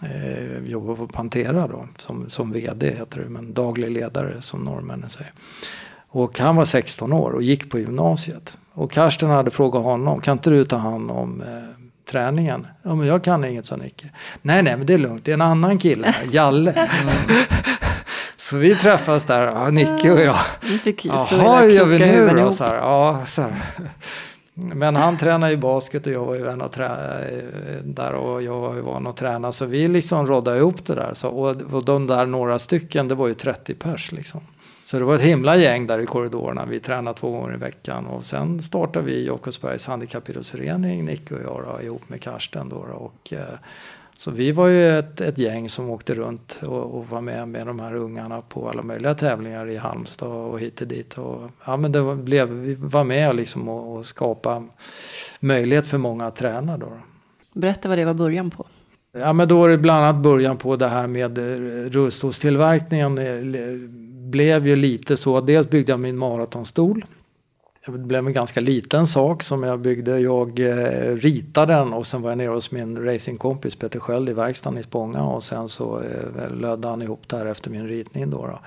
är, 0.00 0.62
jobbar 0.66 0.94
på 0.94 1.08
Pantera 1.08 1.66
då, 1.66 1.88
som, 1.98 2.30
som 2.30 2.52
vd 2.52 2.90
heter 2.90 3.20
det, 3.20 3.28
men 3.28 3.52
daglig 3.52 3.90
ledare 3.90 4.42
som 4.42 4.60
norrmännen 4.60 5.08
säger. 5.08 5.32
Och 6.08 6.38
han 6.38 6.56
var 6.56 6.64
16 6.64 7.12
år 7.12 7.30
och 7.30 7.42
gick 7.42 7.70
på 7.70 7.78
gymnasiet. 7.78 8.58
Och 8.76 8.92
Karsten 8.92 9.30
hade 9.30 9.50
frågat 9.50 9.82
honom, 9.84 10.20
kan 10.20 10.32
inte 10.32 10.50
du 10.50 10.64
ta 10.64 10.76
hand 10.76 11.10
om 11.10 11.40
eh, 11.40 11.46
träningen? 12.10 12.66
Ja 12.82 12.94
men 12.94 13.06
jag 13.06 13.24
kan 13.24 13.44
inget 13.44 13.66
sa 13.66 13.76
Nicke. 13.76 14.08
Nej 14.42 14.62
nej 14.62 14.76
men 14.76 14.86
det 14.86 14.94
är 14.94 14.98
lugnt, 14.98 15.24
det 15.24 15.30
är 15.30 15.34
en 15.34 15.42
annan 15.42 15.78
kille 15.78 16.14
Jalle. 16.30 16.88
Så 18.36 18.56
vi 18.56 18.74
träffas 18.74 19.24
där, 19.24 19.42
ja, 19.42 19.70
Nicke 19.70 20.12
och 20.12 20.20
jag. 20.20 20.36
Jaha, 21.38 21.60
hur 21.60 21.70
gör 21.70 21.84
vi 21.84 21.98
nu 21.98 22.26
då? 22.44 22.52
Så 22.52 22.64
här, 22.64 22.76
ja, 22.76 23.20
så 23.26 23.42
här. 23.42 23.54
Men 24.54 24.96
han 24.96 25.16
tränar 25.16 25.50
ju 25.50 25.56
basket 25.56 26.06
och 26.06 26.12
jag 26.12 26.24
var 26.24 26.34
ju 26.34 26.42
vän 26.42 26.62
att 26.62 26.76
trä- 26.76 27.82
där 27.84 28.12
och 28.12 28.42
jag 28.42 28.60
var 28.60 28.74
ju 28.74 28.80
van 28.80 29.06
att 29.06 29.16
träna. 29.16 29.52
Så 29.52 29.66
vi 29.66 29.88
liksom 29.88 30.26
råddade 30.26 30.58
ihop 30.58 30.86
det 30.86 30.94
där. 30.94 31.10
Så, 31.14 31.28
och, 31.28 31.56
och 31.72 31.84
de 31.84 32.06
där 32.06 32.26
några 32.26 32.58
stycken, 32.58 33.08
det 33.08 33.14
var 33.14 33.28
ju 33.28 33.34
30 33.34 33.74
pers 33.74 34.12
liksom. 34.12 34.40
Så 34.86 34.98
det 34.98 35.04
var 35.04 35.14
ett 35.14 35.20
himla 35.20 35.56
gäng 35.56 35.86
där 35.86 35.98
i 35.98 36.06
korridorerna. 36.06 36.66
Vi 36.66 36.80
tränade 36.80 37.18
två 37.18 37.30
gånger 37.30 37.54
i 37.54 37.56
veckan. 37.56 38.06
Och 38.06 38.24
sen 38.24 38.62
startade 38.62 39.04
vi 39.04 39.26
Jakobsbergs 39.26 39.86
handikappidrottsförening, 39.86 41.04
Nick 41.04 41.30
och 41.30 41.38
jag 41.44 41.64
då, 41.64 41.82
ihop 41.82 42.08
med 42.08 42.20
Karsten 42.20 42.68
då. 42.68 42.86
då. 42.90 42.94
Och, 42.94 43.32
eh, 43.32 43.58
så 44.18 44.30
vi 44.30 44.52
var 44.52 44.66
ju 44.66 44.98
ett, 44.98 45.20
ett 45.20 45.38
gäng 45.38 45.68
som 45.68 45.90
åkte 45.90 46.14
runt 46.14 46.60
och, 46.62 46.94
och 46.94 47.08
var 47.08 47.20
med 47.20 47.48
med 47.48 47.66
de 47.66 47.80
här 47.80 47.94
ungarna 47.94 48.40
på 48.40 48.68
alla 48.68 48.82
möjliga 48.82 49.14
tävlingar 49.14 49.68
i 49.68 49.76
Halmstad 49.76 50.28
och 50.28 50.60
hit 50.60 50.80
och 50.80 50.86
dit. 50.86 51.18
Och, 51.18 51.50
ja, 51.66 51.76
men 51.76 51.92
det 51.92 52.00
var, 52.00 52.14
blev, 52.14 52.48
vi 52.48 52.74
var 52.74 53.04
med 53.04 53.36
liksom 53.36 53.68
och, 53.68 53.96
och 53.96 54.06
skapa 54.06 54.64
möjlighet 55.40 55.86
för 55.86 55.98
många 55.98 56.26
att 56.26 56.36
träna. 56.36 56.78
Då. 56.78 56.92
Berätta 57.52 57.88
vad 57.88 57.98
det 57.98 58.04
var 58.04 58.14
början 58.14 58.50
på. 58.50 58.66
Ja, 59.12 59.32
men 59.32 59.48
då 59.48 59.58
var 59.58 59.68
det 59.68 59.78
bland 59.78 60.04
annat 60.04 60.22
början 60.22 60.56
på 60.56 60.76
det 60.76 60.88
här 60.88 61.06
med 61.06 61.38
eh, 61.38 61.90
rullstolstillverkningen 61.90 63.18
eh, 63.18 64.05
blev 64.30 64.66
ju 64.66 64.76
lite 64.76 65.16
så, 65.16 65.40
dels 65.40 65.70
byggde 65.70 65.92
jag 65.92 66.00
min 66.00 66.16
maratonstol. 66.16 67.04
Det 67.86 67.98
blev 67.98 68.26
en 68.26 68.32
ganska 68.32 68.60
liten 68.60 69.06
sak 69.06 69.42
som 69.42 69.62
jag 69.62 69.80
byggde. 69.80 70.18
Jag 70.18 70.60
eh, 70.60 71.14
ritade 71.14 71.72
den 71.72 71.92
och 71.92 72.06
sen 72.06 72.22
var 72.22 72.30
jag 72.30 72.38
nere 72.38 72.48
hos 72.48 72.70
min 72.70 73.04
racingkompis 73.04 73.76
Peter 73.76 74.00
Sköld 74.00 74.28
i 74.28 74.32
verkstaden 74.32 74.78
i 74.78 74.82
Spånga 74.82 75.24
och 75.24 75.42
sen 75.42 75.68
så 75.68 76.00
eh, 76.00 76.54
lödde 76.54 76.88
han 76.88 77.02
ihop 77.02 77.22
det 77.26 77.36
här 77.36 77.46
efter 77.46 77.70
min 77.70 77.88
ritning. 77.88 78.30
Då, 78.30 78.46
då. 78.46 78.60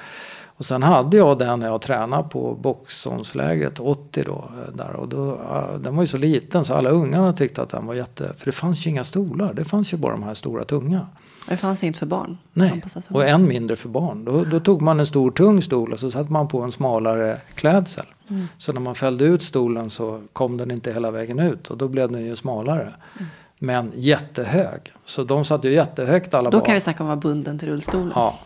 Och 0.46 0.66
sen 0.66 0.84
hade 0.84 1.18
jag 1.18 1.38
den 1.38 1.60
när 1.60 1.68
jag 1.68 1.82
tränade 1.82 2.30
på 2.30 2.56
Boxholmslägret 2.56 3.80
80 3.80 4.24
då. 4.26 4.32
Eh, 4.32 4.74
där, 4.74 4.96
och 4.96 5.08
då 5.10 5.40
den 5.80 5.96
var 5.96 6.04
ju 6.04 6.08
så 6.08 6.18
liten 6.18 6.66
så 6.66 6.74
alla 6.74 6.90
ungarna 6.90 7.34
tyckte 7.34 7.62
att 7.62 7.70
den 7.70 7.86
var 7.86 7.94
jätte... 7.94 8.34
För 8.38 8.46
det 8.46 8.52
fanns 8.52 8.86
ju 8.86 8.90
inga 8.90 9.04
stolar. 9.04 9.54
Det 9.54 9.64
fanns 9.66 9.94
ju 9.94 9.98
bara 9.98 10.12
de 10.12 10.24
här 10.24 10.34
stora 10.34 10.64
tunga. 10.64 11.08
Det 11.48 11.58
fanns 11.58 11.84
inte 11.84 12.00
för 12.00 12.06
barn. 12.06 12.38
Nej, 12.54 12.82
för 12.88 13.16
och 13.16 13.28
än 13.28 13.48
mindre 13.48 13.76
för 13.76 13.90
barn. 13.90 14.26
Då, 14.26 14.44
då 14.44 14.60
tog 14.60 14.82
man 14.82 15.00
en 15.00 15.06
stor 15.06 15.32
tung 15.32 15.62
stol 15.62 15.94
och 15.94 16.00
så 16.00 16.12
satte 16.12 16.32
man 16.32 16.48
på 16.48 16.62
en 16.62 16.72
smalare 16.72 17.38
klädsel. 17.54 18.06
Mm. 18.28 18.48
Så 18.58 18.74
när 18.74 18.82
man 18.82 18.96
fällde 18.96 19.26
ut 19.26 19.44
stolen 19.44 19.90
så 19.90 20.22
kom 20.34 20.58
den 20.58 20.72
inte 20.72 20.94
hela 20.94 21.12
vägen 21.12 21.40
ut 21.40 21.68
och 21.68 21.78
då 21.78 21.88
blev 21.88 22.12
den 22.12 22.26
ju 22.26 22.36
smalare. 22.36 22.82
Mm. 22.82 23.30
Men 23.60 23.92
jättehög. 23.96 24.94
Så 25.06 25.24
de 25.24 25.46
satt 25.46 25.64
ju 25.64 25.74
jättehögt 25.74 26.34
alla 26.34 26.50
Då 26.50 26.58
barn. 26.58 26.66
kan 26.66 26.74
vi 26.74 26.80
snacka 26.80 27.04
om 27.04 27.10
att 27.10 27.24
vara 27.24 27.34
bunden 27.34 27.60
till 27.60 27.68
rullstolen. 27.68 28.12
Ja. 28.16 28.40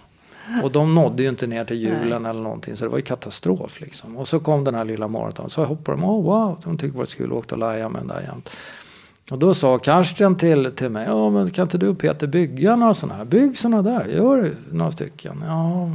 Och 0.63 0.71
de 0.71 0.95
nådde 0.95 1.23
ju 1.23 1.29
inte 1.29 1.47
ner 1.47 1.65
till 1.65 1.77
hjulen 1.77 2.25
eller 2.25 2.41
någonting 2.41 2.75
så 2.75 2.85
det 2.85 2.89
var 2.89 2.97
ju 2.97 3.03
katastrof 3.03 3.81
liksom. 3.81 4.17
Och 4.17 4.27
så 4.27 4.39
kom 4.39 4.63
den 4.63 4.75
här 4.75 4.85
lilla 4.85 5.07
maraton 5.07 5.49
så 5.49 5.65
hoppade 5.65 5.97
de, 5.97 6.05
oh 6.05 6.23
wow, 6.23 6.57
de 6.63 6.77
tyckte 6.77 6.95
det 6.95 6.97
var 6.97 7.05
kul 7.05 7.31
och 7.31 7.37
åkte 7.37 7.55
och 7.55 7.59
lajade 7.59 7.89
med 7.89 8.01
den 8.01 8.07
där 8.07 8.21
jämt. 8.21 8.49
Och 9.33 9.39
då 9.39 9.53
sa 9.53 9.77
Karsten 9.77 10.35
till, 10.35 10.71
till 10.71 10.89
mig, 10.89 11.05
ja 11.07 11.29
men 11.29 11.51
kan 11.51 11.63
inte 11.63 11.77
du 11.77 11.87
och 11.87 11.99
Peter 11.99 12.27
bygga 12.27 12.75
några 12.75 12.93
sådana 12.93 13.17
här? 13.17 13.25
Bygg 13.25 13.57
sådana 13.57 13.81
där, 13.81 14.05
gör 14.05 14.55
några 14.71 14.91
stycken. 14.91 15.43
Ja. 15.47 15.91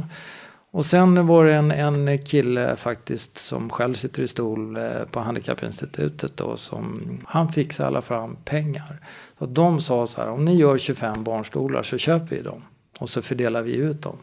Och 0.71 0.85
sen 0.85 1.27
var 1.27 1.45
det 1.45 1.53
en, 1.53 1.71
en 1.71 2.17
kille 2.17 2.75
faktiskt 2.75 3.37
som 3.37 3.69
själv 3.69 3.93
sitter 3.93 4.21
i 4.21 4.27
stol 4.27 4.77
eh, 4.77 4.83
på 5.11 5.19
Handikappinstitutet 5.19 6.37
då 6.37 6.57
som 6.57 7.01
han 7.25 7.49
fixade 7.49 7.87
alla 7.87 8.01
fram 8.01 8.35
pengar. 8.45 8.99
Och 9.37 9.49
de 9.49 9.81
sa 9.81 10.07
så 10.07 10.21
här, 10.21 10.29
om 10.29 10.45
ni 10.45 10.55
gör 10.55 10.77
25 10.77 11.23
barnstolar 11.23 11.83
så 11.83 11.97
köper 11.97 12.35
vi 12.35 12.41
dem. 12.41 12.63
Och 12.99 13.09
så 13.09 13.21
fördelar 13.21 13.61
vi 13.61 13.75
ut 13.75 14.01
dem 14.01 14.17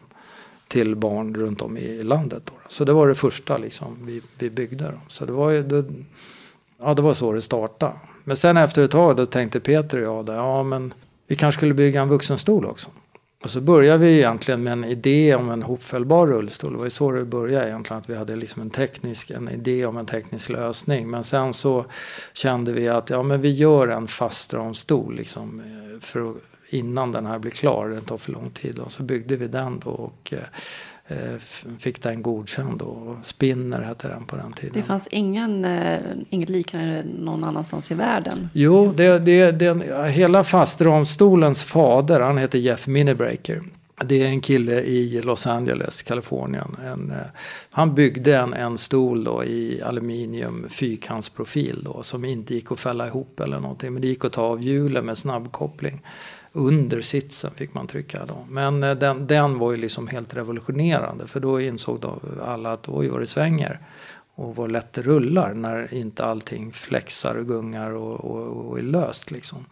till 0.67 0.95
barn 0.95 1.35
runt 1.35 1.61
om 1.61 1.77
i 1.77 2.03
landet. 2.03 2.43
Då. 2.45 2.53
Så 2.67 2.83
det 2.85 2.93
var 2.93 3.07
det 3.07 3.15
första 3.15 3.57
liksom, 3.57 3.97
vi, 4.01 4.21
vi 4.39 4.49
byggde. 4.49 4.83
Då. 4.83 4.99
Så 5.07 5.25
det 5.25 5.31
var, 5.31 5.49
ju, 5.49 5.63
det, 5.63 5.85
ja, 6.81 6.93
det 6.93 7.01
var 7.01 7.13
så 7.13 7.31
det 7.31 7.41
startade. 7.41 7.93
Men 8.27 8.37
sen 8.37 8.57
efter 8.57 8.81
ett 8.81 8.91
tag 8.91 9.15
då 9.15 9.25
tänkte 9.25 9.59
Peter 9.59 9.97
och 9.97 10.17
jag, 10.17 10.25
då, 10.25 10.33
ja 10.33 10.63
men 10.63 10.93
vi 11.27 11.35
kanske 11.35 11.59
skulle 11.59 11.73
bygga 11.73 12.01
en 12.01 12.09
vuxenstol 12.09 12.65
också. 12.65 12.89
Och 13.43 13.49
så 13.49 13.61
började 13.61 13.97
vi 13.97 14.17
egentligen 14.17 14.63
med 14.63 14.73
en 14.73 14.83
idé 14.83 15.35
om 15.35 15.49
en 15.49 15.63
hopfällbar 15.63 16.27
rullstol. 16.27 16.71
Det 16.71 16.77
var 16.77 16.85
ju 16.85 16.89
så 16.89 17.11
det 17.11 17.25
började 17.25 17.67
egentligen. 17.67 17.99
Att 17.99 18.09
vi 18.09 18.15
hade 18.15 18.35
liksom 18.35 18.61
en, 18.61 18.69
teknisk, 18.69 19.31
en 19.31 19.49
idé 19.49 19.85
om 19.85 19.97
en 19.97 20.05
teknisk 20.05 20.49
lösning. 20.49 21.09
Men 21.09 21.23
sen 21.23 21.53
så 21.53 21.85
kände 22.33 22.71
vi 22.71 22.87
att 22.87 23.09
ja, 23.09 23.23
men 23.23 23.41
vi 23.41 23.51
gör 23.51 23.87
en 23.87 24.07
fastramstol 24.07 25.15
liksom, 25.15 25.59
eh, 25.59 25.99
för 25.99 26.33
innan 26.69 27.11
den 27.11 27.25
här 27.25 27.39
blir 27.39 27.51
klar. 27.51 27.89
Det 27.89 28.01
tar 28.01 28.17
för 28.17 28.31
lång 28.31 28.49
tid. 28.49 28.79
Och 28.79 28.91
så 28.91 29.03
byggde 29.03 29.35
vi 29.35 29.47
den 29.47 29.79
då 29.79 29.89
och 29.89 30.33
eh, 30.33 30.39
fick 31.79 32.03
den 32.03 32.21
godkänd. 32.21 32.81
Och 32.81 33.15
Spinner 33.23 33.81
hette 33.81 34.07
den 34.07 34.25
på 34.25 34.35
den 34.35 34.53
tiden. 34.53 34.73
Det 34.73 34.83
fanns 34.83 35.07
ingen, 35.07 35.65
eh, 35.65 35.99
inget 36.29 36.49
liknande 36.49 37.03
någon 37.03 37.43
annanstans 37.43 37.91
i 37.91 37.95
världen. 37.95 38.49
Jo, 38.53 38.93
det, 38.97 39.19
det, 39.19 39.51
den, 39.51 39.83
hela 40.09 40.43
fastramstolens 40.43 41.63
fader, 41.63 42.19
han 42.19 42.37
heter 42.37 42.59
Jeff 42.59 42.87
Minibreaker. 42.87 43.63
Det 44.05 44.23
är 44.23 44.27
en 44.27 44.41
kille 44.41 44.81
i 44.81 45.21
Los 45.23 45.47
Angeles, 45.47 46.03
Kalifornien. 46.03 46.77
En, 46.85 47.11
eh, 47.11 47.17
han 47.69 47.95
byggde 47.95 48.37
en, 48.37 48.53
en 48.53 48.77
stol 48.77 49.23
då 49.23 49.43
i 49.43 49.81
aluminium 49.81 50.65
fyrkantsprofil 50.69 51.79
då, 51.83 52.03
som 52.03 52.25
inte 52.25 52.53
gick 52.53 52.71
att 52.71 52.79
fälla 52.79 53.07
ihop 53.07 53.39
eller 53.39 53.59
någonting. 53.59 53.93
Men 53.93 54.01
det 54.01 54.07
gick 54.07 54.25
att 54.25 54.33
ta 54.33 54.41
av 54.41 54.63
hjulen 54.63 55.05
med 55.05 55.17
snabbkoppling. 55.17 56.01
Under 56.57 57.01
sitsen 57.01 57.51
fick 57.55 57.73
man 57.73 57.87
trycka 57.87 58.25
då. 58.25 58.45
Men 58.49 58.83
eh, 58.83 58.95
den, 58.95 59.27
den 59.27 59.59
var 59.59 59.71
ju 59.71 59.77
liksom 59.77 60.07
helt 60.07 60.35
revolutionerande. 60.35 61.27
För 61.27 61.39
då 61.39 61.61
insåg 61.61 61.99
då 61.99 62.19
alla 62.45 62.73
att 62.73 62.89
oj 62.89 63.07
vad 63.07 63.21
det 63.21 63.25
svänger. 63.25 63.79
Och 64.35 64.55
vad 64.55 64.71
lätt 64.71 64.93
det 64.93 65.01
rullar 65.01 65.53
när 65.53 65.93
inte 65.93 66.25
allting 66.25 66.71
flexar 66.71 67.35
och 67.35 67.47
gungar 67.47 67.91
och, 67.91 68.25
och, 68.25 68.67
och 68.67 68.79
är 68.79 68.83
löst 68.83 69.31
liksom. 69.31 69.65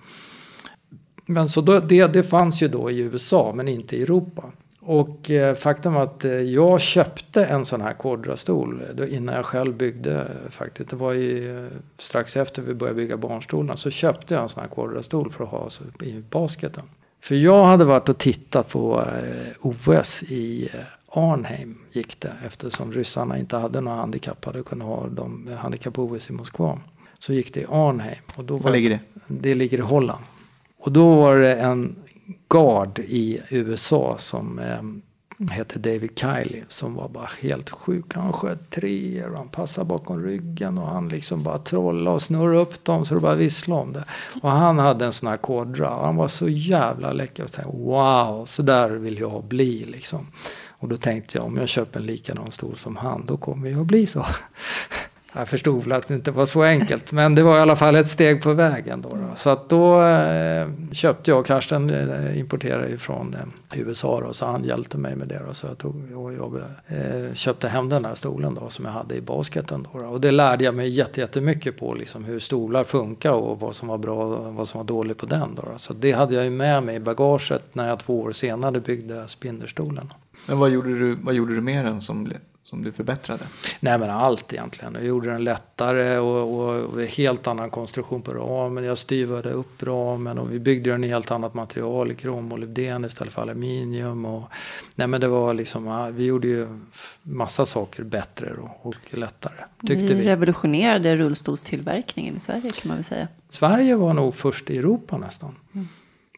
Men 1.26 1.50
så 1.50 1.62
då, 1.62 1.80
det, 1.80 2.08
det 2.08 2.24
fanns 2.24 2.64
ju 2.64 2.68
då 2.68 2.92
i 2.92 3.00
USA 3.00 3.54
men 3.56 3.68
inte 3.68 3.98
i 3.98 4.04
Europa. 4.04 4.52
Och 4.88 5.32
eh, 5.32 5.56
faktum 5.56 5.94
var 5.94 6.04
att 6.04 6.26
eh, 6.26 6.32
jag 6.32 6.82
köpte 6.82 7.46
en 7.46 7.66
sån 7.66 7.82
här 7.82 7.94
Quadra-stol 7.94 8.84
eh, 9.00 9.16
innan 9.16 9.36
jag 9.36 9.46
själv 9.46 9.76
byggde 9.76 10.28
faktiskt. 10.50 10.90
Det 10.90 10.96
var 10.96 11.14
ju 11.14 11.70
strax 11.98 12.38
efter 12.38 12.62
vi 12.62 12.74
började 12.74 12.96
bygga 12.96 13.18
barnstolarna 13.18 13.78
så 13.78 13.90
köpte 13.90 14.34
jag 14.34 14.44
en 14.44 14.50
sån 14.50 14.62
här 14.62 14.70
Quadra-stol 14.70 15.32
för 15.32 15.44
att 15.44 15.50
ha 15.50 15.70
i 16.02 16.24
basketen. 16.30 16.84
För 17.22 17.36
jag 17.36 17.64
hade 17.64 17.86
varit 17.86 18.10
och 18.10 18.18
tittat 18.18 18.70
på 18.70 19.04
OS 19.62 20.24
i 20.24 20.70
Arnhem 21.10 21.78
gick 21.92 22.20
det 22.20 22.34
eftersom 22.46 22.92
ryssarna 22.92 23.38
inte 23.38 23.58
hade 23.58 23.82
några 23.82 23.98
handikappade 23.98 24.60
och 24.60 24.66
kunde 24.66 24.86
ha 24.86 25.08
de 25.08 25.50
handikapp-OS 25.60 26.30
i 26.30 26.34
Moskva. 26.34 26.80
Så 27.20 27.34
gick 27.34 27.54
det 27.54 27.60
i 27.60 27.66
Arnhem. 27.70 28.16
Och 28.36 28.44
då 28.44 28.58
Var 28.58 28.72
ligger 28.72 28.90
det? 28.90 29.00
Det 29.28 29.54
ligger 29.54 29.78
i 29.78 29.82
Holland. 29.82 30.24
Och 30.78 30.92
då 30.92 31.16
var 31.16 31.36
det 31.36 31.56
en 31.56 31.96
guard 32.50 33.00
i 33.00 33.42
USA 33.50 34.18
som 34.18 34.60
eh, 34.60 34.82
hette 35.50 35.80
David 35.80 36.20
Kiley 36.20 36.64
som 36.68 36.96
var 36.96 37.10
bara 37.10 37.30
helt 37.42 37.70
sjuk. 37.70 38.14
Han 38.14 38.34
sköt 38.34 38.70
treor 38.70 39.32
och 39.32 39.38
han 39.38 39.50
passade 39.50 39.86
bakom 39.86 40.24
ryggen 40.24 40.78
och 40.78 40.88
han 40.88 41.10
liksom 41.10 41.44
bara 41.44 41.58
trollade 41.58 42.16
och 42.16 42.22
snurrade 42.22 42.58
upp 42.58 42.84
dem 42.84 43.06
så 43.06 43.16
det 43.16 43.22
bara 43.22 43.36
visslade 43.36 43.82
om 43.82 43.94
det. 43.94 44.04
Och 44.42 44.52
han 44.52 44.80
hade 44.80 45.06
en 45.06 45.12
sån 45.12 45.30
här 45.30 45.38
kodra 45.38 45.96
och 45.96 46.06
han 46.06 46.16
var 46.16 46.28
så 46.28 46.50
jävla 46.50 47.14
läcker. 47.14 47.44
Och 47.44 47.52
tänkte, 47.52 47.78
wow, 47.78 48.46
så 48.46 48.62
där 48.62 48.90
vill 48.90 49.20
jag 49.20 49.44
bli 49.44 49.86
liksom. 49.86 50.28
Och 50.68 50.88
då 50.88 50.98
tänkte 50.98 51.38
jag 51.38 51.46
om 51.46 51.58
jag 51.58 51.70
köper 51.70 52.00
en 52.00 52.06
likadan 52.06 52.52
stol 52.52 52.76
som 52.76 52.96
han 52.96 53.26
då 53.26 53.38
kommer 53.38 53.70
jag 53.70 53.82
att 53.82 53.88
bli 53.88 54.08
så. 54.08 54.26
Jag 55.38 55.48
förstod 55.48 55.84
väl 55.84 55.92
att 55.92 56.08
det 56.08 56.14
inte 56.14 56.32
var 56.32 56.46
så 56.46 56.64
enkelt 56.64 57.12
men 57.12 57.36
det 57.36 57.44
var 57.44 57.58
i 57.58 57.62
alla 57.62 57.76
fall 57.76 57.96
ett 57.96 58.10
steg 58.10 58.44
på 58.44 58.54
vägen. 58.54 59.02
Då, 59.02 59.10
då. 59.10 59.36
Så 59.36 59.50
att 59.50 59.70
då 59.70 60.02
eh, 60.02 60.68
köpte 60.92 61.32
jag, 61.32 61.46
Karsten 61.46 61.90
eh, 61.90 62.40
importerade 62.40 62.88
ju 62.88 62.98
från 62.98 63.34
eh, 63.34 63.80
USA 63.80 64.22
då, 64.22 64.34
så 64.34 64.46
han 64.46 64.64
hjälpte 64.64 64.98
mig 64.98 65.16
med 65.16 65.28
det. 65.28 65.42
Då, 65.48 65.54
så 65.54 65.68
jag, 65.68 65.78
tog, 65.78 65.96
och 66.16 66.34
jag 66.34 66.62
eh, 66.88 67.34
köpte 67.34 67.68
hem 67.68 67.90
den 67.90 68.06
här 68.06 68.16
stolen 68.16 68.58
då, 68.62 68.70
som 68.70 68.86
jag 68.86 68.92
hade 68.92 69.16
i 69.16 69.22
basketen. 69.22 69.88
Då, 69.94 70.00
då. 70.00 70.06
Och 70.06 70.22
det 70.22 70.32
lärde 70.32 70.64
jag 70.64 70.76
mig 70.76 70.90
jätte, 70.90 71.22
jättemycket 71.22 71.80
på 71.80 71.94
liksom, 71.94 72.24
hur 72.24 72.40
stolar 72.40 72.84
funkar 72.84 73.32
och 73.32 73.60
vad 73.60 73.76
som 73.76 73.88
var 73.88 73.98
bra 73.98 74.26
och 74.26 74.54
vad 74.54 74.68
som 74.68 74.78
var 74.78 74.86
dåligt 74.86 75.18
på 75.18 75.26
den. 75.26 75.56
Då, 75.56 75.62
då. 75.62 75.78
Så 75.78 75.94
det 75.94 76.12
hade 76.12 76.36
jag 76.36 76.44
ju 76.44 76.50
med 76.50 76.84
mig 76.84 76.96
i 76.96 77.00
bagaget 77.00 77.64
när 77.74 77.90
jag 77.90 78.00
två 78.00 78.22
år 78.22 78.32
senare 78.32 78.80
byggde 78.80 79.28
spinderstolen. 79.28 80.14
Men 80.46 80.60
vad 80.60 80.70
gjorde 80.70 81.00
du, 81.00 81.16
vad 81.16 81.34
gjorde 81.34 81.56
du 81.56 81.62
med 81.62 81.86
den 81.86 82.02
som, 82.02 82.30
som 82.66 82.84
du 82.84 82.92
förbättrade? 82.92 83.44
Nej 83.80 84.00
men 84.00 84.10
allt 84.10 84.54
egentligen. 84.54 84.94
Jag 84.94 85.06
gjorde 85.06 85.32
den 85.32 85.44
lättare 85.44 86.18
och, 86.18 86.60
och, 86.60 86.84
och 86.84 87.02
helt 87.02 87.48
annan 87.48 87.70
konstruktion 87.70 88.22
på 88.22 88.34
ramen. 88.34 88.84
Jag 88.84 88.98
styvade 88.98 89.50
upp 89.50 89.84
ramen 89.84 90.38
och 90.38 90.54
vi 90.54 90.60
byggde 90.60 90.92
den 90.92 91.04
i 91.04 91.08
helt 91.08 91.32
annat 91.32 91.54
material. 91.54 92.12
i 92.12 92.16
Kromolybden 92.16 93.06
istället 93.06 93.34
för 93.34 93.42
aluminium. 93.42 94.26
Och, 94.26 94.44
nej 94.96 95.08
men 95.08 95.22
det 95.22 95.28
var 95.28 95.54
liksom, 95.54 96.14
vi 96.16 96.26
gjorde 96.26 96.48
ju 96.48 96.68
massa 97.22 97.66
saker 97.66 98.04
bättre 98.04 98.54
och, 98.54 98.86
och 98.86 99.18
lättare. 99.18 99.66
Tyckte 99.88 100.14
Ni 100.14 100.14
vi. 100.14 100.28
revolutionerade 100.28 101.16
rullstolstillverkningen 101.16 102.38
i 102.38 102.40
Sverige 102.40 102.72
kan 102.72 102.88
man 102.88 102.98
väl 102.98 103.04
säga. 103.04 103.28
Sverige 103.50 103.96
var 103.96 104.14
nog 104.14 104.36
först 104.36 104.70
i 104.70 104.78
Europa 104.78 105.18
nästan. 105.18 105.56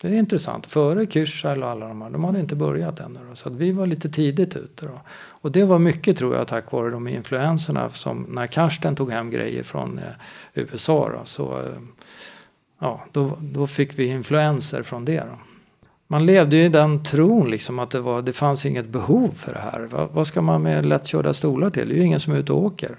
Det 0.01 0.07
är 0.07 0.13
intressant. 0.13 0.65
Före 0.65 1.05
Kürschall 1.05 1.63
och 1.63 1.69
alla 1.69 1.87
de 1.87 2.01
här, 2.01 2.09
de 2.09 2.23
hade 2.23 2.39
inte 2.39 2.55
börjat 2.55 2.99
ännu. 2.99 3.19
Då, 3.29 3.35
så 3.35 3.49
att 3.49 3.55
vi 3.55 3.71
var 3.71 3.85
lite 3.85 4.09
tidigt 4.09 4.55
ute. 4.55 4.85
Då. 4.85 5.01
Och 5.47 5.53
det 5.53 5.65
var 5.65 5.79
mycket 5.79 6.17
tror 6.17 6.35
jag 6.35 6.47
tack 6.47 6.71
vare 6.71 6.89
de 6.89 7.07
influenserna 7.07 7.89
som 7.89 8.25
när 8.29 8.47
Karsten 8.47 8.95
tog 8.95 9.11
hem 9.11 9.31
grejer 9.31 9.63
från 9.63 9.97
eh, 9.97 10.03
USA 10.53 11.09
då, 11.09 11.19
så 11.23 11.59
eh, 11.59 11.65
ja, 12.79 13.05
då, 13.11 13.37
då 13.39 13.67
fick 13.67 13.99
vi 13.99 14.05
influenser 14.05 14.83
från 14.83 15.05
det. 15.05 15.19
Då. 15.19 15.39
Man 16.07 16.25
levde 16.25 16.57
ju 16.57 16.63
i 16.63 16.69
den 16.69 17.03
tron 17.03 17.49
liksom 17.49 17.79
att 17.79 17.89
det, 17.89 17.99
var, 17.99 18.21
det 18.21 18.33
fanns 18.33 18.65
inget 18.65 18.87
behov 18.87 19.31
för 19.35 19.53
det 19.53 19.59
här. 19.59 19.79
Va, 19.79 20.07
vad 20.11 20.27
ska 20.27 20.41
man 20.41 20.61
med 20.61 20.85
lättkörda 20.85 21.33
stolar 21.33 21.69
till? 21.69 21.87
Det 21.87 21.93
är 21.93 21.97
ju 21.97 22.05
ingen 22.05 22.19
som 22.19 22.33
är 22.33 22.37
ute 22.37 22.53
och 22.53 22.63
åker. 22.63 22.95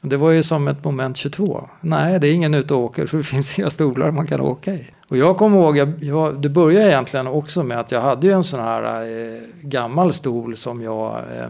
Det 0.00 0.16
var 0.16 0.30
ju 0.30 0.42
som 0.42 0.68
ett 0.68 0.84
moment 0.84 1.16
22. 1.16 1.68
Nej, 1.80 2.20
det 2.20 2.28
är 2.28 2.32
ingen 2.32 2.54
ute 2.54 2.74
och 2.74 2.80
åker 2.80 3.06
för 3.06 3.16
det 3.16 3.24
finns 3.34 3.58
inga 3.58 3.70
stolar 3.70 4.10
man 4.10 4.26
kan 4.26 4.40
åka 4.40 4.74
i. 4.74 4.90
Och 5.08 5.16
jag 5.16 5.36
kommer 5.36 5.58
ihåg, 5.58 5.76
jag, 5.76 6.04
jag, 6.04 6.42
det 6.42 6.48
började 6.48 6.86
egentligen 6.86 7.26
också 7.26 7.62
med 7.62 7.80
att 7.80 7.92
jag 7.92 8.00
hade 8.00 8.26
ju 8.26 8.32
en 8.32 8.44
sån 8.44 8.60
här 8.60 9.02
eh, 9.02 9.42
gammal 9.60 10.12
stol 10.12 10.56
som 10.56 10.82
jag 10.82 11.16
eh, 11.16 11.48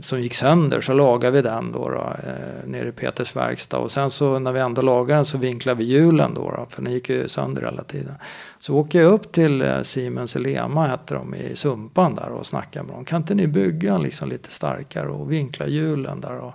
som 0.00 0.20
gick 0.20 0.34
sönder 0.34 0.80
så 0.80 0.92
lagade 0.92 1.36
vi 1.36 1.42
den 1.42 1.72
då, 1.72 1.88
då 1.88 2.12
eh, 2.28 2.68
nere 2.68 2.88
i 2.88 2.92
Peters 2.92 3.36
verkstad. 3.36 3.78
Och 3.78 3.90
sen 3.90 4.10
så 4.10 4.38
när 4.38 4.52
vi 4.52 4.60
ändå 4.60 4.82
lagade 4.82 5.18
den 5.18 5.24
så 5.24 5.38
vinklade 5.38 5.78
vi 5.78 5.84
hjulen 5.84 6.34
då, 6.34 6.50
då 6.50 6.66
för 6.68 6.82
den 6.82 6.92
gick 6.92 7.08
ju 7.08 7.28
sönder 7.28 7.62
hela 7.62 7.82
tiden. 7.82 8.14
Så 8.58 8.76
åker 8.76 9.02
jag 9.02 9.12
upp 9.12 9.32
till 9.32 9.62
eh, 9.62 9.82
Siemens 9.82 10.36
Elema 10.36 10.86
hette 10.86 11.14
de 11.14 11.34
i 11.34 11.56
Sumpan 11.56 12.14
där 12.14 12.28
och 12.28 12.46
snackade 12.46 12.86
med 12.86 12.94
dem. 12.94 13.04
Kan 13.04 13.20
inte 13.20 13.34
ni 13.34 13.46
bygga 13.46 13.98
liksom 13.98 14.28
lite 14.28 14.50
starkare 14.50 15.08
och 15.08 15.32
vinkla 15.32 15.66
hjulen 15.66 16.20
där? 16.20 16.38
Och, 16.38 16.54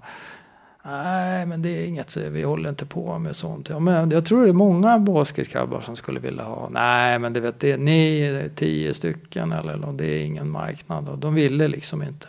Nej, 0.89 1.45
men 1.45 1.61
det 1.61 1.69
är 1.69 1.85
inget, 1.85 2.17
vi 2.17 2.43
håller 2.43 2.69
inte 2.69 2.85
på 2.85 3.19
med 3.19 3.35
sånt. 3.35 3.69
Ja, 3.69 3.79
men 3.79 4.11
jag 4.11 4.25
tror 4.25 4.43
det 4.43 4.49
är 4.49 4.53
många 4.53 4.99
basketkrabbar 4.99 5.81
som 5.81 5.95
skulle 5.95 6.19
vilja 6.19 6.43
ha. 6.43 6.69
Nej, 6.69 7.19
men 7.19 7.33
det 7.33 7.39
vet 7.39 7.59
det, 7.59 7.77
ni 7.77 8.49
tio 8.55 8.93
stycken 8.93 9.51
eller 9.51 9.91
det 9.93 10.05
är 10.05 10.25
ingen 10.25 10.49
marknad. 10.49 11.09
Och 11.09 11.17
de 11.17 11.33
ville 11.33 11.67
liksom 11.67 12.03
inte. 12.03 12.27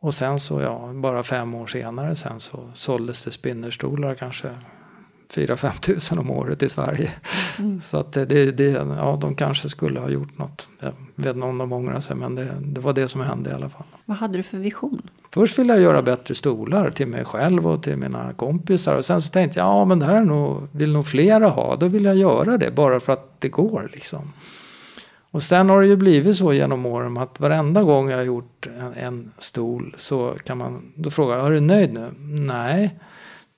Och 0.00 0.14
sen 0.14 0.38
så, 0.38 0.60
ja, 0.60 0.92
bara 0.94 1.22
fem 1.22 1.54
år 1.54 1.66
senare 1.66 2.16
sen 2.16 2.40
så 2.40 2.70
såldes 2.74 3.22
det 3.22 3.30
spinnerstolar 3.30 4.14
kanske 4.14 4.48
4-5 5.34 5.80
tusen 5.80 6.18
om 6.18 6.30
året 6.30 6.62
i 6.62 6.68
Sverige. 6.68 7.10
Mm. 7.58 7.80
Så 7.80 7.96
att 7.98 8.12
det, 8.12 8.50
det, 8.50 8.70
ja, 8.98 9.18
de 9.20 9.34
kanske 9.34 9.68
skulle 9.68 10.00
ha 10.00 10.08
gjort 10.08 10.38
något. 10.38 10.68
Jag 10.80 10.92
vet 11.14 11.34
inte 11.34 11.46
om 11.46 11.58
de 11.58 11.72
ångrar 11.72 12.00
sig 12.00 12.16
men 12.16 12.34
det, 12.34 12.48
det 12.60 12.80
var 12.80 12.92
det 12.92 13.08
som 13.08 13.20
hände 13.20 13.50
i 13.50 13.52
alla 13.52 13.68
fall. 13.68 13.86
Vad 14.04 14.16
hade 14.16 14.36
du 14.36 14.42
för 14.42 14.58
vision? 14.58 15.02
Först 15.32 15.58
ville 15.58 15.72
jag 15.72 15.82
göra 15.82 16.02
bättre 16.02 16.34
stolar 16.34 16.90
till 16.90 17.06
mig 17.06 17.24
själv 17.24 17.66
och 17.66 17.82
till 17.82 17.96
mina 17.96 18.32
kompisar. 18.32 18.96
Och 18.96 19.04
sen 19.04 19.22
så 19.22 19.30
tänkte 19.30 19.58
jag, 19.58 19.66
ja 19.66 19.84
men 19.84 19.98
det 19.98 20.06
här 20.06 20.14
är 20.14 20.24
nog, 20.24 20.68
vill 20.72 20.92
nog 20.92 21.06
flera 21.06 21.48
ha. 21.48 21.76
Då 21.76 21.88
vill 21.88 22.04
jag 22.04 22.16
göra 22.16 22.58
det 22.58 22.70
bara 22.70 23.00
för 23.00 23.12
att 23.12 23.40
det 23.40 23.48
går 23.48 23.90
liksom. 23.92 24.32
Och 25.30 25.42
sen 25.42 25.70
har 25.70 25.80
det 25.80 25.86
ju 25.86 25.96
blivit 25.96 26.36
så 26.36 26.52
genom 26.52 26.86
åren 26.86 27.18
att 27.18 27.40
varenda 27.40 27.82
gång 27.82 28.10
jag 28.10 28.16
har 28.16 28.24
gjort 28.24 28.66
en, 28.66 28.92
en 28.92 29.32
stol 29.38 29.94
så 29.96 30.34
kan 30.44 30.58
man, 30.58 30.92
då 30.94 31.10
frågar 31.10 31.36
jag, 31.36 31.46
är 31.46 31.50
du 31.50 31.60
nöjd 31.60 31.92
nu? 31.92 32.10
Nej. 32.46 32.98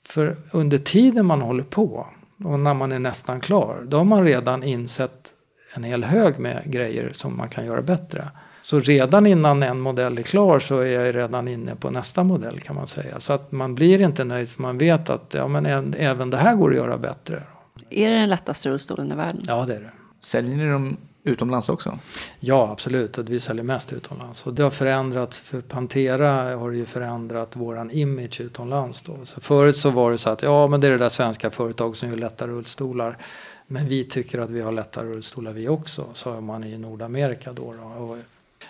För 0.06 0.36
under 0.50 0.78
tiden 0.78 1.26
man 1.26 1.40
håller 1.40 1.64
på 1.64 2.06
och 2.44 2.60
när 2.60 2.74
man 2.74 2.92
är 2.92 2.98
nästan 2.98 3.40
klar, 3.40 3.84
då 3.86 3.96
har 3.96 4.04
man 4.04 4.24
redan 4.24 4.62
insett 4.62 5.32
en 5.74 5.84
hel 5.84 6.04
hög 6.04 6.38
med 6.38 6.62
grejer 6.66 7.10
som 7.12 7.36
man 7.36 7.48
kan 7.48 7.66
göra 7.66 7.82
bättre. 7.82 8.28
Så 8.62 8.80
redan 8.80 9.26
innan 9.26 9.62
en 9.62 9.80
modell 9.80 10.18
är 10.18 10.22
klar 10.22 10.58
så 10.58 10.78
är 10.78 10.86
jag 10.86 11.14
redan 11.14 11.48
inne 11.48 11.76
på 11.76 11.90
nästa 11.90 12.24
modell 12.24 12.60
kan 12.60 12.76
man 12.76 12.86
säga. 12.86 13.20
Så 13.20 13.32
att 13.32 13.52
man 13.52 13.74
blir 13.74 14.00
inte 14.00 14.24
nöjd 14.24 14.48
för 14.48 14.62
man 14.62 14.78
vet 14.78 15.10
att 15.10 15.34
ja, 15.34 15.48
men 15.48 15.94
även 15.94 16.30
det 16.30 16.36
här 16.36 16.56
går 16.56 16.70
att 16.70 16.76
göra 16.76 16.98
bättre. 16.98 17.42
Är 17.90 18.10
det 18.10 18.16
den 18.16 18.28
lättaste 18.28 18.68
rullstolen 18.68 19.12
i 19.12 19.14
världen? 19.14 19.42
Ja 19.46 19.64
det 19.66 19.74
är 19.76 19.80
det. 19.80 19.90
Säljer 20.20 20.56
ni 20.56 20.68
dem 20.68 20.96
utomlands 21.24 21.68
också? 21.68 21.98
Ja 22.40 22.70
absolut, 22.72 23.18
vi 23.18 23.40
säljer 23.40 23.64
mest 23.64 23.92
utomlands. 23.92 24.46
Och 24.46 24.54
det 24.54 24.62
har 24.62 24.70
förändrats, 24.70 25.40
för 25.40 25.60
Pantera 25.60 26.56
har 26.56 26.70
ju 26.70 26.86
förändrat 26.86 27.56
våran 27.56 27.90
image 27.90 28.40
utomlands. 28.40 29.02
Då. 29.02 29.16
Så 29.24 29.40
förut 29.40 29.76
så 29.76 29.90
var 29.90 30.12
det 30.12 30.18
så 30.18 30.30
att 30.30 30.42
ja 30.42 30.66
men 30.66 30.80
det 30.80 30.86
är 30.86 30.90
det 30.90 30.98
där 30.98 31.08
svenska 31.08 31.50
företag 31.50 31.96
som 31.96 32.08
gör 32.08 32.16
lätta 32.16 32.46
rullstolar. 32.46 33.18
Men 33.66 33.88
vi 33.88 34.04
tycker 34.04 34.38
att 34.38 34.50
vi 34.50 34.60
har 34.60 34.72
lätta 34.72 35.04
rullstolar 35.04 35.52
vi 35.52 35.68
också, 35.68 36.04
sa 36.14 36.40
man 36.40 36.64
i 36.64 36.78
Nordamerika 36.78 37.52
då. 37.52 37.74
då. 37.74 38.18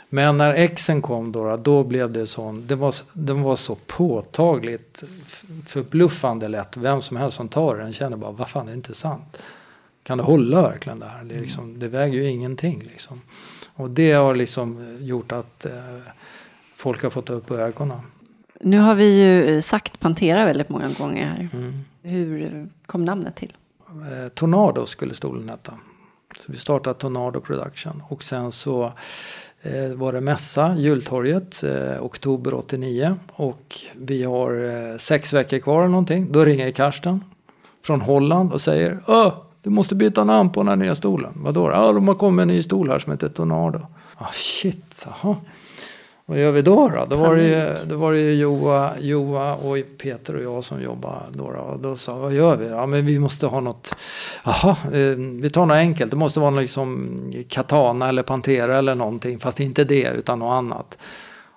Men 0.08 0.36
när 0.36 0.66
Xen 0.66 1.02
kom 1.02 1.32
då, 1.32 1.56
då 1.56 1.84
blev 1.84 2.12
det 2.12 2.26
sån, 2.26 2.66
det 2.66 2.74
var, 2.74 2.94
den 3.12 3.42
var 3.42 3.56
så 3.56 3.74
påtagligt 3.86 5.04
förbluffande 5.66 6.48
lätt. 6.48 6.76
Vem 6.76 7.02
som 7.02 7.16
helst 7.16 7.36
som 7.36 7.48
tar 7.48 7.76
den 7.76 7.92
känner 7.92 8.16
bara, 8.16 8.30
vad 8.30 8.48
fan 8.48 8.66
det 8.66 8.72
är 8.72 8.76
inte 8.76 8.94
sant. 8.94 9.38
Kan 10.02 10.18
det 10.18 10.24
hålla 10.24 10.62
verkligen 10.62 10.98
det 10.98 11.06
här? 11.06 11.24
Det, 11.24 11.34
är 11.34 11.40
liksom, 11.40 11.78
det 11.78 11.88
väger 11.88 12.18
ju 12.18 12.28
ingenting 12.28 12.82
liksom. 12.92 13.20
Och 13.74 13.90
det 13.90 14.12
har 14.12 14.34
liksom 14.34 14.96
gjort 15.00 15.32
att 15.32 15.64
eh, 15.64 15.72
folk 16.76 17.02
har 17.02 17.10
fått 17.10 17.30
upp 17.30 17.50
ögonen. 17.50 18.00
Nu 18.60 18.78
har 18.78 18.94
vi 18.94 19.22
ju 19.22 19.62
sagt 19.62 20.00
Pantera 20.00 20.44
väldigt 20.44 20.68
många 20.68 20.88
gånger 20.98 21.26
här. 21.26 21.48
Mm. 21.52 21.84
Hur 22.02 22.68
kom 22.86 23.04
namnet 23.04 23.36
till? 23.36 23.56
Eh, 23.88 24.28
Tornado 24.28 24.86
skulle 24.86 25.14
stolen 25.14 25.48
heta. 25.48 25.74
Så 26.38 26.52
vi 26.52 26.58
startade 26.58 26.98
Tornado 26.98 27.40
Production 27.40 28.02
och 28.08 28.22
sen 28.22 28.52
så 28.52 28.92
eh, 29.62 29.88
var 29.94 30.12
det 30.12 30.20
mässa, 30.20 30.76
jultorget, 30.78 31.62
eh, 31.62 32.04
oktober 32.04 32.54
89 32.54 33.16
och 33.32 33.80
vi 33.94 34.22
har 34.24 34.64
eh, 34.64 34.98
sex 34.98 35.32
veckor 35.32 35.58
kvar 35.58 35.78
eller 35.78 35.88
någonting. 35.88 36.32
Då 36.32 36.44
ringer 36.44 36.70
Karsten 36.70 37.24
från 37.82 38.00
Holland 38.00 38.52
och 38.52 38.60
säger 38.60 39.00
Öh, 39.08 39.32
du 39.62 39.70
måste 39.70 39.94
byta 39.94 40.24
namn 40.24 40.50
på 40.50 40.60
den 40.60 40.68
här 40.68 40.76
nya 40.76 40.94
stolen. 40.94 41.32
Vadå? 41.36 41.70
Ja, 41.70 41.92
de 41.92 42.08
har 42.08 42.14
kommit 42.14 42.36
med 42.36 42.42
en 42.42 42.48
ny 42.48 42.62
stol 42.62 42.90
här 42.90 42.98
som 42.98 43.12
heter 43.12 43.28
Tornado. 43.28 43.86
Ah, 44.18 44.32
shit, 44.32 45.06
jaha. 45.06 45.36
Vad 46.26 46.38
gör 46.38 46.52
vi 46.52 46.62
då? 46.62 46.88
Då, 46.88 47.06
då 47.08 47.16
var 47.16 47.36
det 47.36 47.42
ju, 47.42 47.88
då 47.88 47.96
var 47.96 48.12
det 48.12 48.20
ju 48.20 48.34
Joa, 48.34 48.90
Joa 49.00 49.54
och 49.54 49.76
Peter 49.98 50.34
och 50.34 50.42
jag 50.42 50.64
som 50.64 50.82
jobbade 50.82 51.20
då. 51.32 51.44
Och 51.44 51.80
då 51.80 51.96
sa 51.96 52.18
vad 52.18 52.32
gör 52.32 52.56
vi? 52.56 52.68
Ja 52.68 52.86
men 52.86 53.06
vi 53.06 53.18
måste 53.18 53.46
ha 53.46 53.60
något. 53.60 53.94
Jaha, 54.44 54.76
eh, 54.92 55.16
vi 55.16 55.50
tar 55.50 55.66
något 55.66 55.74
enkelt. 55.74 56.10
Det 56.10 56.16
måste 56.16 56.40
vara 56.40 56.50
liksom 56.50 57.18
Katana 57.48 58.08
eller 58.08 58.22
Pantera 58.22 58.78
eller 58.78 58.94
någonting. 58.94 59.38
Fast 59.38 59.60
inte 59.60 59.84
det 59.84 60.10
utan 60.18 60.38
något 60.38 60.52
annat. 60.52 60.98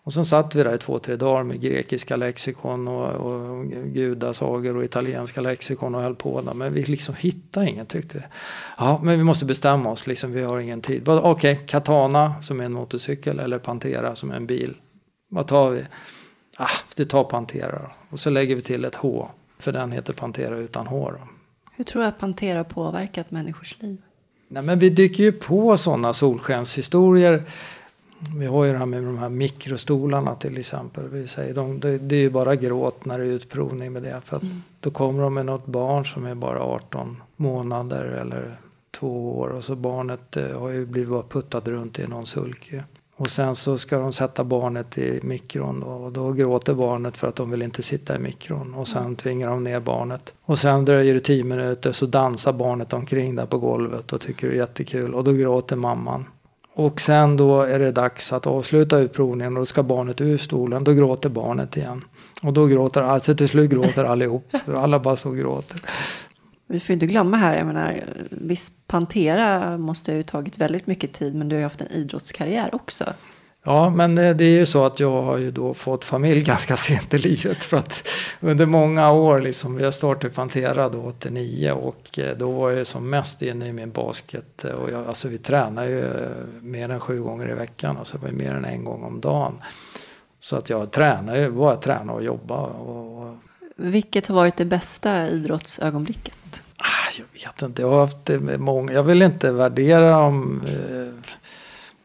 Och 0.05 0.13
så 0.13 0.25
satt 0.25 0.55
vi 0.55 0.63
där 0.63 0.75
i 0.75 0.77
två, 0.77 0.99
tre 0.99 1.15
dagar 1.15 1.43
med 1.43 1.61
grekiska 1.61 2.15
lexikon 2.15 2.87
och, 2.87 3.09
och 3.09 3.65
gudasagor 3.69 4.77
och 4.77 4.83
italienska 4.83 5.41
lexikon 5.41 5.95
och 5.95 6.01
höll 6.01 6.15
på 6.15 6.41
där. 6.41 6.53
Men 6.53 6.73
vi 6.73 6.83
liksom 6.83 7.15
hittade 7.15 7.69
inget 7.69 7.89
tyckte 7.89 8.17
vi. 8.17 8.23
Ja, 8.77 8.99
men 9.03 9.17
vi 9.17 9.23
måste 9.23 9.45
bestämma 9.45 9.89
oss, 9.89 10.07
liksom, 10.07 10.31
vi 10.31 10.43
har 10.43 10.59
ingen 10.59 10.81
tid. 10.81 11.09
Okej, 11.09 11.31
okay, 11.31 11.65
Katana 11.67 12.41
som 12.41 12.59
är 12.59 12.65
en 12.65 12.73
motorcykel 12.73 13.39
eller 13.39 13.59
Pantera 13.59 14.15
som 14.15 14.31
är 14.31 14.35
en 14.35 14.45
bil. 14.45 14.75
Vad 15.29 15.47
tar 15.47 15.69
vi? 15.69 15.85
Ah, 16.57 16.69
det 16.95 17.05
tar 17.05 17.23
Pantera 17.23 17.91
Och 18.09 18.19
så 18.19 18.29
lägger 18.29 18.55
vi 18.55 18.61
till 18.61 18.85
ett 18.85 18.95
H, 18.95 19.29
för 19.59 19.71
den 19.71 19.91
heter 19.91 20.13
Pantera 20.13 20.57
utan 20.57 20.87
H. 20.87 21.11
Då. 21.11 21.27
Hur 21.75 21.83
tror 21.83 22.01
du 22.01 22.07
att 22.07 22.19
Pantera 22.19 22.63
påverkat 22.63 23.31
människors 23.31 23.81
liv? 23.81 24.01
Nej, 24.47 24.63
men 24.63 24.79
vi 24.79 24.89
dyker 24.89 25.23
ju 25.23 25.31
på 25.31 25.77
sådana 25.77 26.13
solskenshistorier 26.13 27.43
vi 28.37 28.45
har 28.45 28.65
ju 28.65 28.71
det 28.71 28.77
här 28.77 28.85
med 28.85 29.03
de 29.03 29.17
här 29.17 29.29
mikrostolarna 29.29 30.35
till 30.35 30.57
exempel. 30.57 31.09
Vi 31.09 31.27
säger, 31.27 31.53
de, 31.53 31.79
det, 31.79 31.97
det 31.97 32.15
är 32.15 32.19
ju 32.19 32.29
bara 32.29 32.55
gråt 32.55 33.05
när 33.05 33.19
det 33.19 33.25
är 33.25 33.29
utprovning 33.29 33.93
med 33.93 34.03
det. 34.03 34.21
För 34.23 34.37
mm. 34.37 34.63
Då 34.79 34.91
kommer 34.91 35.23
de 35.23 35.33
med 35.33 35.45
något 35.45 35.65
barn 35.65 36.05
som 36.05 36.25
är 36.25 36.35
bara 36.35 36.59
18 36.59 37.21
månader 37.35 38.03
eller 38.05 38.59
två 38.91 39.39
år. 39.39 39.47
Och 39.47 39.63
så 39.63 39.75
barnet 39.75 40.37
eh, 40.37 40.59
har 40.59 40.69
ju 40.69 40.85
blivit 40.85 41.09
bara 41.09 41.23
puttat 41.23 41.67
runt 41.67 41.99
i 41.99 42.07
någon 42.07 42.25
sulk. 42.25 42.73
Och 43.17 43.29
sen 43.29 43.55
så 43.55 43.77
ska 43.77 43.99
de 43.99 44.13
sätta 44.13 44.43
barnet 44.43 44.97
i 44.97 45.19
mikron 45.23 45.79
då, 45.79 45.87
och 45.87 46.11
då 46.11 46.31
gråter 46.31 46.73
barnet 46.73 47.17
för 47.17 47.27
att 47.27 47.35
de 47.35 47.51
vill 47.51 47.61
inte 47.61 47.81
sitta 47.81 48.15
i 48.15 48.19
mikron. 48.19 48.73
Och 48.73 48.87
sen 48.87 49.01
mm. 49.01 49.15
tvingar 49.15 49.49
de 49.49 49.63
ner 49.63 49.79
barnet. 49.79 50.33
Och 50.41 50.59
sen 50.59 50.85
dröjer 50.85 51.13
det 51.13 51.19
tio 51.19 51.43
minuter 51.43 51.91
så 51.91 52.05
dansar 52.05 52.53
barnet 52.53 52.93
omkring 52.93 53.35
där 53.35 53.45
på 53.45 53.57
golvet 53.57 54.13
och 54.13 54.21
tycker 54.21 54.47
det 54.47 54.53
är 54.53 54.57
jättekul. 54.57 55.13
Och 55.13 55.23
då 55.23 55.33
gråter 55.33 55.75
mamman. 55.75 56.25
Och 56.77 57.01
sen 57.01 57.37
då 57.37 57.61
är 57.61 57.79
det 57.79 57.91
dags 57.91 58.33
att 58.33 58.47
avsluta 58.47 58.97
utprovningen 58.97 59.53
och 59.53 59.61
då 59.61 59.65
ska 59.65 59.83
barnet 59.83 60.21
ur 60.21 60.37
stolen. 60.37 60.83
Då 60.83 60.93
gråter 60.93 61.29
barnet 61.29 61.77
igen. 61.77 62.03
Och 62.43 62.53
då 62.53 62.65
gråter, 62.65 63.01
alltså 63.01 63.35
till 63.35 63.49
slut 63.49 63.71
gråter 63.71 64.03
allihop. 64.03 64.53
Alla 64.75 64.99
bara 64.99 65.15
så 65.15 65.31
gråter. 65.31 65.79
Vi 66.67 66.79
får 66.79 66.93
inte 66.93 67.05
glömma 67.05 67.37
här, 67.37 67.57
jag 67.57 67.67
menar, 67.67 68.03
visst 68.29 68.73
Pantera 68.87 69.77
måste 69.77 70.15
ha 70.15 70.23
tagit 70.23 70.57
väldigt 70.57 70.87
mycket 70.87 71.13
tid 71.13 71.35
men 71.35 71.49
du 71.49 71.55
har 71.55 71.59
ju 71.59 71.65
haft 71.65 71.81
en 71.81 71.91
idrottskarriär 71.91 72.75
också. 72.75 73.13
Ja, 73.67 73.89
men 73.89 74.15
det 74.15 74.41
är 74.41 74.57
ju 74.59 74.65
så 74.65 74.85
att 74.85 74.99
jag 74.99 75.21
har 75.21 75.37
ju 75.37 75.51
då 75.51 75.73
fått 75.73 76.05
familj 76.05 76.41
ganska 76.45 76.75
sent 76.75 77.13
i 77.13 77.17
livet. 77.17 77.63
För 77.63 77.77
att 77.77 78.07
under 78.39 78.65
många 78.65 79.11
år, 79.11 79.39
liksom, 79.39 79.79
jag 79.79 79.93
startade 79.93 80.33
Pantera 80.33 80.89
då 80.89 81.01
89 81.01 81.71
och 81.71 82.19
eh, 82.19 82.37
då 82.37 82.51
var 82.51 82.71
jag 82.71 82.87
som 82.87 83.09
mest 83.09 83.41
inne 83.41 83.67
i 83.67 83.73
min 83.73 83.91
basket. 83.91 84.63
Och 84.63 84.91
jag, 84.91 85.07
alltså 85.07 85.27
vi 85.27 85.37
tränar 85.37 85.85
ju 85.85 85.99
eh, 85.99 86.29
mer 86.61 86.89
än 86.89 86.99
sju 86.99 87.21
gånger 87.21 87.49
i 87.51 87.53
veckan, 87.53 87.97
alltså 87.97 88.17
det 88.17 88.25
var 88.25 88.31
mer 88.31 88.53
än 88.53 88.65
en 88.65 88.83
gång 88.83 89.03
om 89.03 89.21
dagen. 89.21 89.53
Så 90.39 90.55
att 90.55 90.69
jag 90.69 90.91
tränar 90.91 91.37
ju, 91.37 91.51
bara 91.51 91.75
träna 91.75 92.13
och 92.13 92.23
jobba. 92.23 92.57
Och, 92.57 93.35
Vilket 93.75 94.27
har 94.27 94.35
varit 94.35 94.57
det 94.57 94.65
bästa 94.65 95.27
idrottsögonblicket? 95.27 96.63
Ah, 96.77 97.11
jag 97.17 97.25
vet 97.43 97.61
inte, 97.61 97.81
jag 97.81 97.89
har 97.89 97.99
haft 97.99 98.29
många. 98.59 98.93
Jag 98.93 99.03
vill 99.03 99.21
inte 99.21 99.51
värdera 99.51 100.11
dem. 100.11 100.61
Eh, 100.67 101.31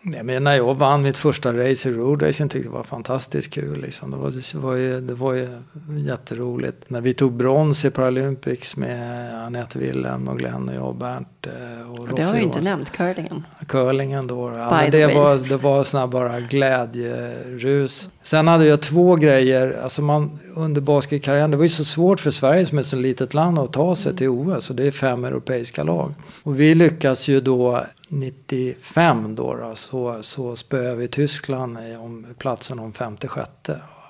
jag 0.03 0.27
menar, 0.27 0.41
när 0.41 0.57
jag 0.57 0.75
vann 0.75 1.03
mitt 1.03 1.19
första 1.19 1.53
race 1.53 1.89
i 1.89 1.93
roadracing 1.93 2.49
tyckte 2.49 2.67
jag 2.67 2.73
det 2.73 2.77
var 2.77 2.85
fantastiskt 2.85 3.51
kul. 3.51 3.81
Liksom. 3.81 4.11
Det, 4.11 4.17
var, 4.17 4.31
det, 4.31 4.59
var 4.59 4.75
ju, 4.75 5.01
det 5.01 5.15
var 5.15 5.35
ju 5.35 5.49
jätteroligt. 5.97 6.91
När 6.91 7.01
vi 7.01 7.15
tog 7.15 7.33
brons 7.33 7.85
i 7.85 7.91
Paralympics 7.91 8.77
med 8.77 9.35
Anette 9.45 9.79
Wilhelm 9.79 10.29
och 10.29 10.39
Glenn 10.39 10.69
och 10.69 10.75
jag 10.75 10.85
och 10.85 10.95
Bernt. 10.95 11.47
Eh, 11.47 11.91
och, 11.93 11.99
och 11.99 12.17
det 12.17 12.23
har 12.23 12.33
vi 12.33 12.41
inte 12.41 12.61
nämnt, 12.61 12.93
curlingen. 12.93 13.45
Curlingen 13.69 14.27
då. 14.27 14.51
Ja, 14.57 14.87
det, 14.91 15.07
var, 15.07 15.49
det 15.49 15.57
var 15.57 15.85
såna 15.85 16.07
bara 16.07 16.41
glädjerus. 16.41 18.11
Sen 18.23 18.49
hade 18.49 18.67
jag 18.67 18.83
två 18.83 19.17
grejer. 19.17 19.79
Alltså 19.83 20.03
man, 20.03 20.39
under 20.55 20.81
basketkarriären, 20.81 21.51
det 21.51 21.57
var 21.57 21.65
ju 21.65 21.69
så 21.69 21.85
svårt 21.85 22.21
för 22.21 22.31
Sverige 22.31 22.67
som 22.67 22.79
är 22.79 22.83
ett 22.83 22.89
så 22.89 22.97
litet 22.97 23.35
land 23.35 23.59
att 23.59 23.73
ta 23.73 23.97
sig 23.97 24.17
till 24.17 24.29
OS. 24.29 24.71
Och 24.71 24.77
det 24.77 24.87
är 24.87 24.91
fem 24.91 25.25
europeiska 25.25 25.83
lag. 25.83 26.15
Och 26.43 26.61
vi 26.61 26.75
lyckas 26.75 27.29
ju 27.29 27.41
då 27.41 27.85
95 28.13 29.35
då, 29.35 29.55
då 29.55 29.75
så, 29.75 30.23
så 30.23 30.57
spöade 30.57 30.97
vi 30.97 31.09
Tyskland 31.09 31.79
om 31.99 32.27
platsen 32.39 32.79
om 32.79 32.93
56. 32.93 33.51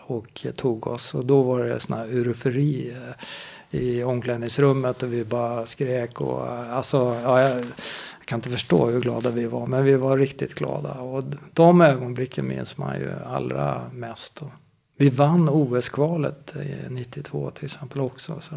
och 0.06 0.46
tog 0.56 0.86
oss. 0.86 1.14
Och 1.14 1.26
då 1.26 1.42
var 1.42 1.64
det 1.64 1.80
sån 1.80 1.96
här 1.96 2.04
eufori 2.04 2.90
eh, 2.90 3.80
i 3.80 4.02
omklädningsrummet 4.02 5.02
och 5.02 5.12
vi 5.12 5.24
bara 5.24 5.66
skrek. 5.66 6.20
Och, 6.20 6.46
eh, 6.46 6.76
alltså, 6.76 7.20
ja, 7.22 7.40
jag, 7.40 7.58
jag 7.60 7.66
kan 8.24 8.38
inte 8.38 8.50
förstå 8.50 8.86
hur 8.86 9.00
glada 9.00 9.30
vi 9.30 9.46
var, 9.46 9.66
men 9.66 9.84
vi 9.84 9.96
var 9.96 10.18
riktigt 10.18 10.54
glada. 10.54 10.92
Och 10.92 11.24
de 11.52 11.80
ögonblicken 11.80 12.48
minns 12.48 12.78
man 12.78 12.98
ju 12.98 13.10
allra 13.26 13.82
mest. 13.92 14.36
Då. 14.40 14.50
vi 14.96 15.10
vann 15.10 15.48
OS-kvalet 15.48 16.54
92 16.88 17.46
eh, 17.46 17.52
till 17.52 17.64
exempel 17.64 18.00
också. 18.00 18.40
Så. 18.40 18.54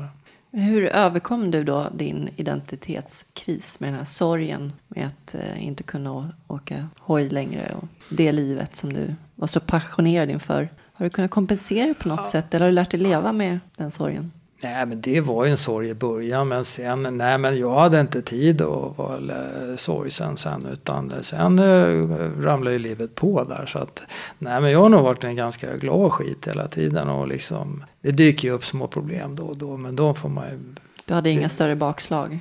Hur 0.55 0.85
överkom 0.85 1.51
du 1.51 1.63
då 1.63 1.89
din 1.95 2.29
identitetskris 2.35 3.79
med 3.79 3.89
den 3.89 3.97
här 3.97 4.05
sorgen 4.05 4.73
med 4.87 5.07
att 5.07 5.35
eh, 5.35 5.65
inte 5.67 5.83
kunna 5.83 6.33
åka 6.47 6.87
hoj 6.99 7.29
längre 7.29 7.75
och 7.81 7.87
det 8.09 8.31
livet 8.31 8.75
som 8.75 8.93
du 8.93 9.15
var 9.35 9.47
så 9.47 9.59
passionerad 9.59 10.29
inför? 10.29 10.69
Har 10.93 11.05
du 11.05 11.09
kunnat 11.09 11.31
kompensera 11.31 11.93
på 11.93 12.07
något 12.07 12.19
ja. 12.23 12.31
sätt 12.31 12.53
eller 12.53 12.65
har 12.65 12.71
du 12.71 12.75
lärt 12.75 12.91
dig 12.91 12.99
leva 12.99 13.31
med 13.31 13.59
den 13.75 13.91
sorgen? 13.91 14.31
Nej 14.63 14.85
men 14.85 15.01
det 15.01 15.21
var 15.21 15.45
ju 15.45 15.51
en 15.51 15.57
sorg 15.57 15.89
i 15.89 15.93
början 15.93 16.47
men 16.47 16.65
sen, 16.65 17.17
nej 17.17 17.37
men 17.37 17.59
jag 17.59 17.75
hade 17.75 17.99
inte 17.99 18.21
tid 18.21 18.61
att 18.61 18.97
vara 18.97 19.33
sorgsen 19.77 20.37
sen 20.37 20.65
utan 20.73 21.13
sen 21.21 21.59
uh, 21.59 22.41
ramlade 22.41 22.71
ju 22.71 22.79
livet 22.79 23.15
på 23.15 23.43
där 23.43 23.65
så 23.65 23.79
att 23.79 24.03
nej 24.39 24.61
men 24.61 24.71
jag 24.71 24.79
har 24.79 24.89
nog 24.89 25.03
varit 25.03 25.23
en 25.23 25.35
ganska 25.35 25.77
glad 25.77 26.11
skit 26.11 26.47
hela 26.47 26.67
tiden 26.67 27.09
och 27.09 27.27
liksom 27.27 27.83
det 28.01 28.11
dyker 28.11 28.47
ju 28.47 28.53
upp 28.53 28.65
små 28.65 28.87
problem 28.87 29.35
då 29.35 29.43
och 29.43 29.57
då 29.57 29.77
men 29.77 29.95
då 29.95 30.13
får 30.13 30.29
man 30.29 30.45
ju 30.45 30.59
Du 31.05 31.13
hade 31.13 31.29
inga 31.29 31.49
större 31.49 31.75
bakslag? 31.75 32.39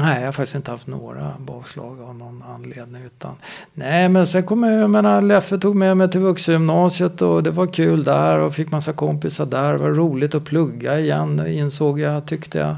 Nej, 0.00 0.18
jag 0.18 0.26
har 0.26 0.32
faktiskt 0.32 0.54
inte 0.54 0.70
haft 0.70 0.86
några 0.86 1.34
bakslag 1.38 2.00
av 2.00 2.14
någon 2.14 2.42
anledning. 2.42 3.02
Utan, 3.02 3.34
nej, 3.74 4.08
men 4.08 4.26
sen 4.26 4.42
kom 4.42 4.62
jag, 4.62 4.82
jag 4.82 4.90
menar, 4.90 5.22
Leffe 5.22 5.58
tog 5.58 5.76
med 5.76 5.96
mig 5.96 6.10
till 6.10 6.20
vuxengymnasiet 6.20 7.22
och 7.22 7.42
det 7.42 7.50
var 7.50 7.66
kul 7.66 8.04
där 8.04 8.38
och 8.38 8.54
fick 8.54 8.70
massa 8.70 8.92
kompisar 8.92 9.46
där. 9.46 9.72
Det 9.72 9.78
var 9.78 9.90
roligt 9.90 10.34
att 10.34 10.44
plugga 10.44 10.98
igen 10.98 11.46
insåg 11.46 12.00
jag, 12.00 12.26
tyckte 12.26 12.58
jag. 12.58 12.76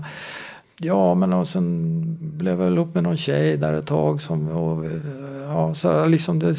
Ja, 0.80 1.14
men 1.14 1.32
och 1.32 1.48
sen 1.48 2.16
blev 2.20 2.60
jag 2.60 2.72
ihop 2.72 2.94
med 2.94 3.02
någon 3.02 3.16
tjej 3.16 3.56
där 3.56 3.72
ett 3.72 3.86
tag. 3.86 4.22
Som, 4.22 4.48
och, 4.48 4.84
ja, 5.46 5.74
så 5.74 6.06
liksom 6.06 6.38
det 6.38 6.56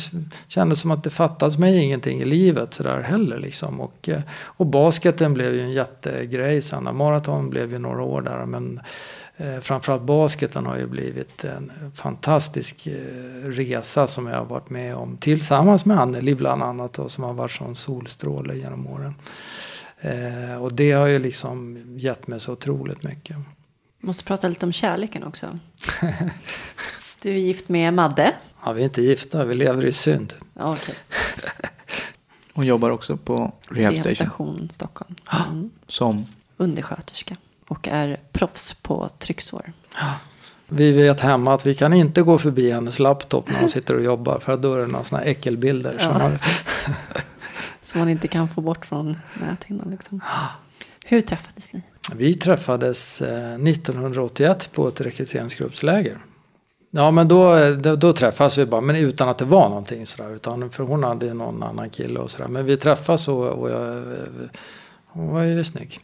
kändes 0.47 0.79
som 0.79 0.91
att 0.91 1.03
det 1.03 1.09
fattas 1.09 1.57
mig 1.57 1.83
ingenting 1.83 2.21
i 2.21 2.25
livet 2.25 2.73
så 2.73 2.83
där 2.83 3.01
heller. 3.01 3.37
Liksom. 3.37 3.81
Och, 3.81 4.09
eh, 4.09 4.21
och 4.43 4.65
basketen 4.65 5.33
blev 5.33 5.53
ju 5.53 5.61
en 5.61 5.71
jättegrej 5.71 6.61
sen. 6.61 6.89
Maraton 6.95 7.49
blev 7.49 7.71
ju 7.71 7.79
några 7.79 8.03
år 8.03 8.21
där. 8.21 8.45
Men 8.45 8.79
Eh, 9.39 9.59
framförallt 9.59 10.01
basketen 10.01 10.65
har 10.65 10.77
ju 10.77 10.87
blivit 10.87 11.43
en 11.43 11.71
fantastisk 11.95 12.87
eh, 12.87 12.93
resa 13.43 14.07
som 14.07 14.27
jag 14.27 14.37
har 14.37 14.45
varit 14.45 14.69
med 14.69 14.95
om 14.95 15.17
tillsammans 15.17 15.85
med 15.85 15.99
Anneli 15.99 16.35
bland 16.35 16.63
annat 16.63 16.99
och 16.99 17.11
som 17.11 17.23
har 17.23 17.33
varit 17.33 17.51
som 17.51 17.75
solstråle 17.75 18.57
genom 18.57 18.87
åren. 18.87 19.15
Eh, 19.99 20.61
och 20.61 20.73
det 20.73 20.91
har 20.91 21.07
ju 21.07 21.19
liksom 21.19 21.83
gett 21.97 22.27
mig 22.27 22.39
så 22.39 22.51
otroligt 22.51 23.03
mycket. 23.03 23.37
Måste 23.99 24.23
prata 24.23 24.47
lite 24.47 24.65
om 24.65 24.71
kärleken 24.71 25.23
också. 25.23 25.59
Du 27.21 27.29
är 27.29 27.37
gift 27.37 27.69
med 27.69 27.93
Madde. 27.93 28.33
Ja, 28.65 28.71
vi 28.71 28.81
är 28.81 28.85
inte 28.85 29.01
gifta, 29.01 29.45
vi 29.45 29.53
lever 29.55 29.85
i 29.85 29.91
synd. 29.91 30.33
Ja, 30.53 30.69
okay. 30.69 30.95
Hon 32.53 32.65
jobbar 32.65 32.89
också 32.89 33.17
på 33.17 33.51
Rehab 33.69 34.11
Station 34.11 34.69
Stockholm. 34.73 35.15
Mm. 35.49 35.69
Som? 35.87 36.25
Undersköterska 36.57 37.37
och 37.69 37.87
är 37.87 38.19
proffs 38.31 38.73
på 38.73 39.09
trycksår. 39.19 39.73
Vi 40.67 40.91
vet 40.91 41.19
hemma 41.19 41.53
att 41.53 41.65
vi 41.65 41.75
kan 41.75 41.93
inte 41.93 42.21
gå 42.21 42.37
förbi 42.37 42.71
hennes 42.71 42.99
laptop 42.99 43.49
när 43.51 43.59
hon 43.59 43.69
sitter 43.69 43.95
och 43.95 44.03
jobbar 44.03 44.39
för 44.39 44.57
då 44.57 44.73
är 44.73 44.79
det 44.79 44.87
några 44.87 45.03
sådana 45.03 45.25
äckelbilder. 45.25 45.95
Ja. 45.99 46.05
Som, 46.05 46.21
har... 46.21 46.31
som 47.81 47.99
man 47.99 48.09
inte 48.09 48.27
kan 48.27 48.49
få 48.49 48.61
bort 48.61 48.85
från 48.85 49.17
näthinnan. 49.33 49.91
Liksom. 49.91 50.21
Hur 51.05 51.21
träffades 51.21 51.73
ni? 51.73 51.81
Vi 52.15 52.33
träffades 52.33 53.21
1981 53.21 54.69
eh, 54.71 54.75
på 54.75 54.87
ett 54.87 55.01
rekryteringsgruppsläger. 55.01 56.17
Ja 56.91 57.11
men 57.11 57.27
då, 57.27 57.55
då, 57.75 57.95
då 57.95 58.13
träffas 58.13 58.57
vi 58.57 58.65
bara, 58.65 58.81
men 58.81 58.95
utan 58.95 59.29
att 59.29 59.37
det 59.37 59.45
var 59.45 59.69
någonting 59.69 60.05
sådär. 60.05 60.35
Utan, 60.35 60.69
för 60.69 60.83
hon 60.83 61.03
hade 61.03 61.33
någon 61.33 61.63
annan 61.63 61.89
kille 61.89 62.19
och 62.19 62.31
sådär. 62.31 62.47
Men 62.47 62.65
vi 62.65 62.77
träffas 62.77 63.27
och, 63.27 63.47
och 63.47 63.69
jag, 63.69 64.03
hon 65.07 65.29
var 65.29 65.43
ju 65.43 65.63
snygg. 65.63 65.99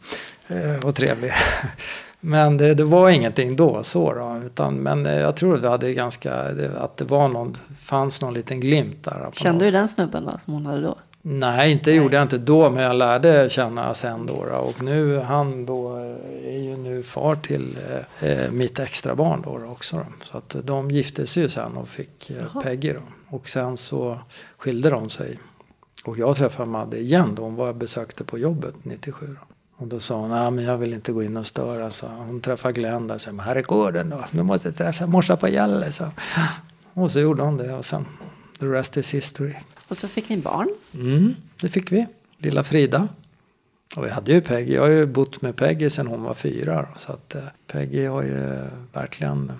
Eh, 0.47 0.87
och 0.87 0.95
trevlig. 0.95 1.31
Men 2.19 2.57
det, 2.57 2.73
det, 2.73 2.83
var 2.83 3.09
ingenting 3.09 3.55
då 3.55 3.83
så 3.83 4.13
då, 4.13 4.41
utan, 4.45 4.75
men 4.75 5.05
eh, 5.05 5.19
jag 5.19 5.35
tror 5.35 5.55
att 5.55 5.63
vi 5.63 5.67
hade 5.67 5.93
ganska, 5.93 6.33
att 6.77 6.97
det 6.97 7.05
var 7.05 7.27
någon, 7.27 7.57
fanns 7.79 8.21
någon 8.21 8.33
liten 8.33 8.59
glimt 8.59 9.03
där. 9.03 9.29
Kände 9.31 9.65
du 9.65 9.71
den 9.71 9.87
snubben 9.87 10.25
då 10.25 10.37
som 10.45 10.53
hon 10.53 10.65
hade 10.65 10.81
då? 10.81 10.97
Nej, 11.27 11.71
inte 11.71 11.89
Nej. 11.89 11.97
gjorde 11.97 12.15
jag 12.15 12.23
inte 12.23 12.37
då, 12.37 12.69
men 12.69 12.83
jag 12.83 12.95
lärde 12.95 13.49
känna 13.49 13.93
sen 13.93 14.25
då. 14.25 14.33
Och 14.33 14.81
nu, 14.81 15.19
han 15.19 15.65
då 15.65 15.97
eh, 15.97 16.55
är 16.55 16.59
ju 16.59 16.77
nu 16.77 17.03
far 17.03 17.35
till 17.35 17.77
eh, 18.19 18.51
mitt 18.51 18.79
extra 18.79 19.15
barn 19.15 19.41
då, 19.45 19.57
då 19.57 19.65
också. 19.65 19.95
Då. 19.95 20.05
Så 20.21 20.37
att 20.37 20.55
de 20.63 20.91
gifte 20.91 21.27
sig 21.27 21.43
ju 21.43 21.49
sen 21.49 21.77
och 21.77 21.87
fick 21.87 22.29
eh, 22.29 22.61
Peggy 22.61 22.93
då. 22.93 23.01
Och 23.27 23.49
sen 23.49 23.77
så 23.77 24.19
skilde 24.57 24.89
de 24.89 25.09
sig. 25.09 25.39
Och 26.05 26.17
jag 26.17 26.35
träffade 26.35 26.69
Madde 26.69 26.99
igen 26.99 27.35
då, 27.35 27.43
hon 27.43 27.55
var 27.55 27.65
jag 27.65 27.75
besökte 27.75 28.23
på 28.23 28.37
jobbet 28.37 28.75
97. 28.83 29.37
Då. 29.41 29.54
Och 29.77 29.87
då 29.87 29.99
sa 29.99 30.19
hon, 30.19 30.29
nej 30.29 30.51
men 30.51 30.63
jag 30.63 30.77
vill 30.77 30.93
inte 30.93 31.11
gå 31.11 31.23
in 31.23 31.37
och 31.37 31.47
störa. 31.47 31.89
Så 31.89 32.07
hon 32.07 32.41
träffade 32.41 32.73
Glenn 32.73 33.07
där 33.07 33.15
och 33.15 33.21
sa, 33.21 33.31
här 33.31 33.55
är 33.55 33.61
gården 33.61 34.09
då. 34.09 34.25
Du 34.31 34.43
måste 34.43 34.71
träffa 34.71 35.07
morsa 35.07 35.37
på 35.37 35.47
Gälle. 35.47 35.91
Så. 35.91 36.11
Och 36.93 37.11
så 37.11 37.19
gjorde 37.19 37.43
hon 37.43 37.57
det 37.57 37.73
och 37.73 37.85
sen, 37.85 38.05
the 38.59 38.65
rest 38.65 38.97
is 38.97 39.13
history. 39.13 39.53
Och 39.87 39.97
så 39.97 40.07
fick 40.07 40.29
ni 40.29 40.37
barn? 40.37 40.69
Mm, 40.93 41.35
det 41.61 41.69
fick 41.69 41.91
vi. 41.91 42.05
Lilla 42.37 42.63
Frida. 42.63 43.07
Och 43.95 44.05
vi 44.05 44.09
hade 44.09 44.31
ju 44.31 44.41
Peggy. 44.41 44.73
Jag 44.73 44.81
har 44.81 44.89
ju 44.89 45.05
bott 45.05 45.41
med 45.41 45.55
Peggy 45.55 45.89
sedan 45.89 46.07
hon 46.07 46.23
var 46.23 46.33
fyra. 46.33 46.87
Så 46.95 47.11
att 47.11 47.35
eh, 47.35 47.41
Peggy 47.67 48.05
har 48.05 48.23
ju 48.23 48.59
verkligen 48.93 49.51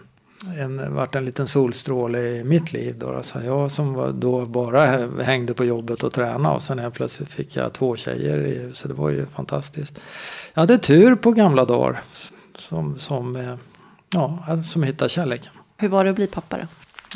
en, 0.59 0.95
varit 0.95 1.15
en 1.15 1.25
liten 1.25 1.47
solstråle 1.47 2.19
i 2.19 2.43
mitt 2.43 2.73
liv. 2.73 2.95
Då. 2.97 3.15
Alltså 3.15 3.43
jag 3.43 3.71
som 3.71 3.93
var, 3.93 4.11
då 4.11 4.45
bara 4.45 5.07
hängde 5.23 5.53
på 5.53 5.65
jobbet 5.65 6.03
och 6.03 6.13
tränade 6.13 6.55
och 6.55 6.63
sen 6.63 6.79
helt 6.79 6.93
plötsligt 6.93 7.29
fick 7.29 7.55
jag 7.55 7.73
två 7.73 7.95
tjejer 7.95 8.37
i 8.37 8.59
huset. 8.59 8.87
Det 8.87 8.93
var 8.93 9.09
ju 9.09 9.25
fantastiskt. 9.25 9.99
Jag 10.53 10.61
hade 10.61 10.77
tur 10.77 11.15
på 11.15 11.31
gamla 11.31 11.65
dagar 11.65 12.01
som, 12.55 12.97
som, 12.97 13.35
eh, 13.35 13.55
ja, 14.13 14.63
som 14.65 14.83
hittade 14.83 15.09
kärleken. 15.09 15.53
Hur 15.77 15.89
var 15.89 16.03
det 16.03 16.09
att 16.09 16.15
bli 16.15 16.27
pappa 16.27 16.57
då? 16.57 16.67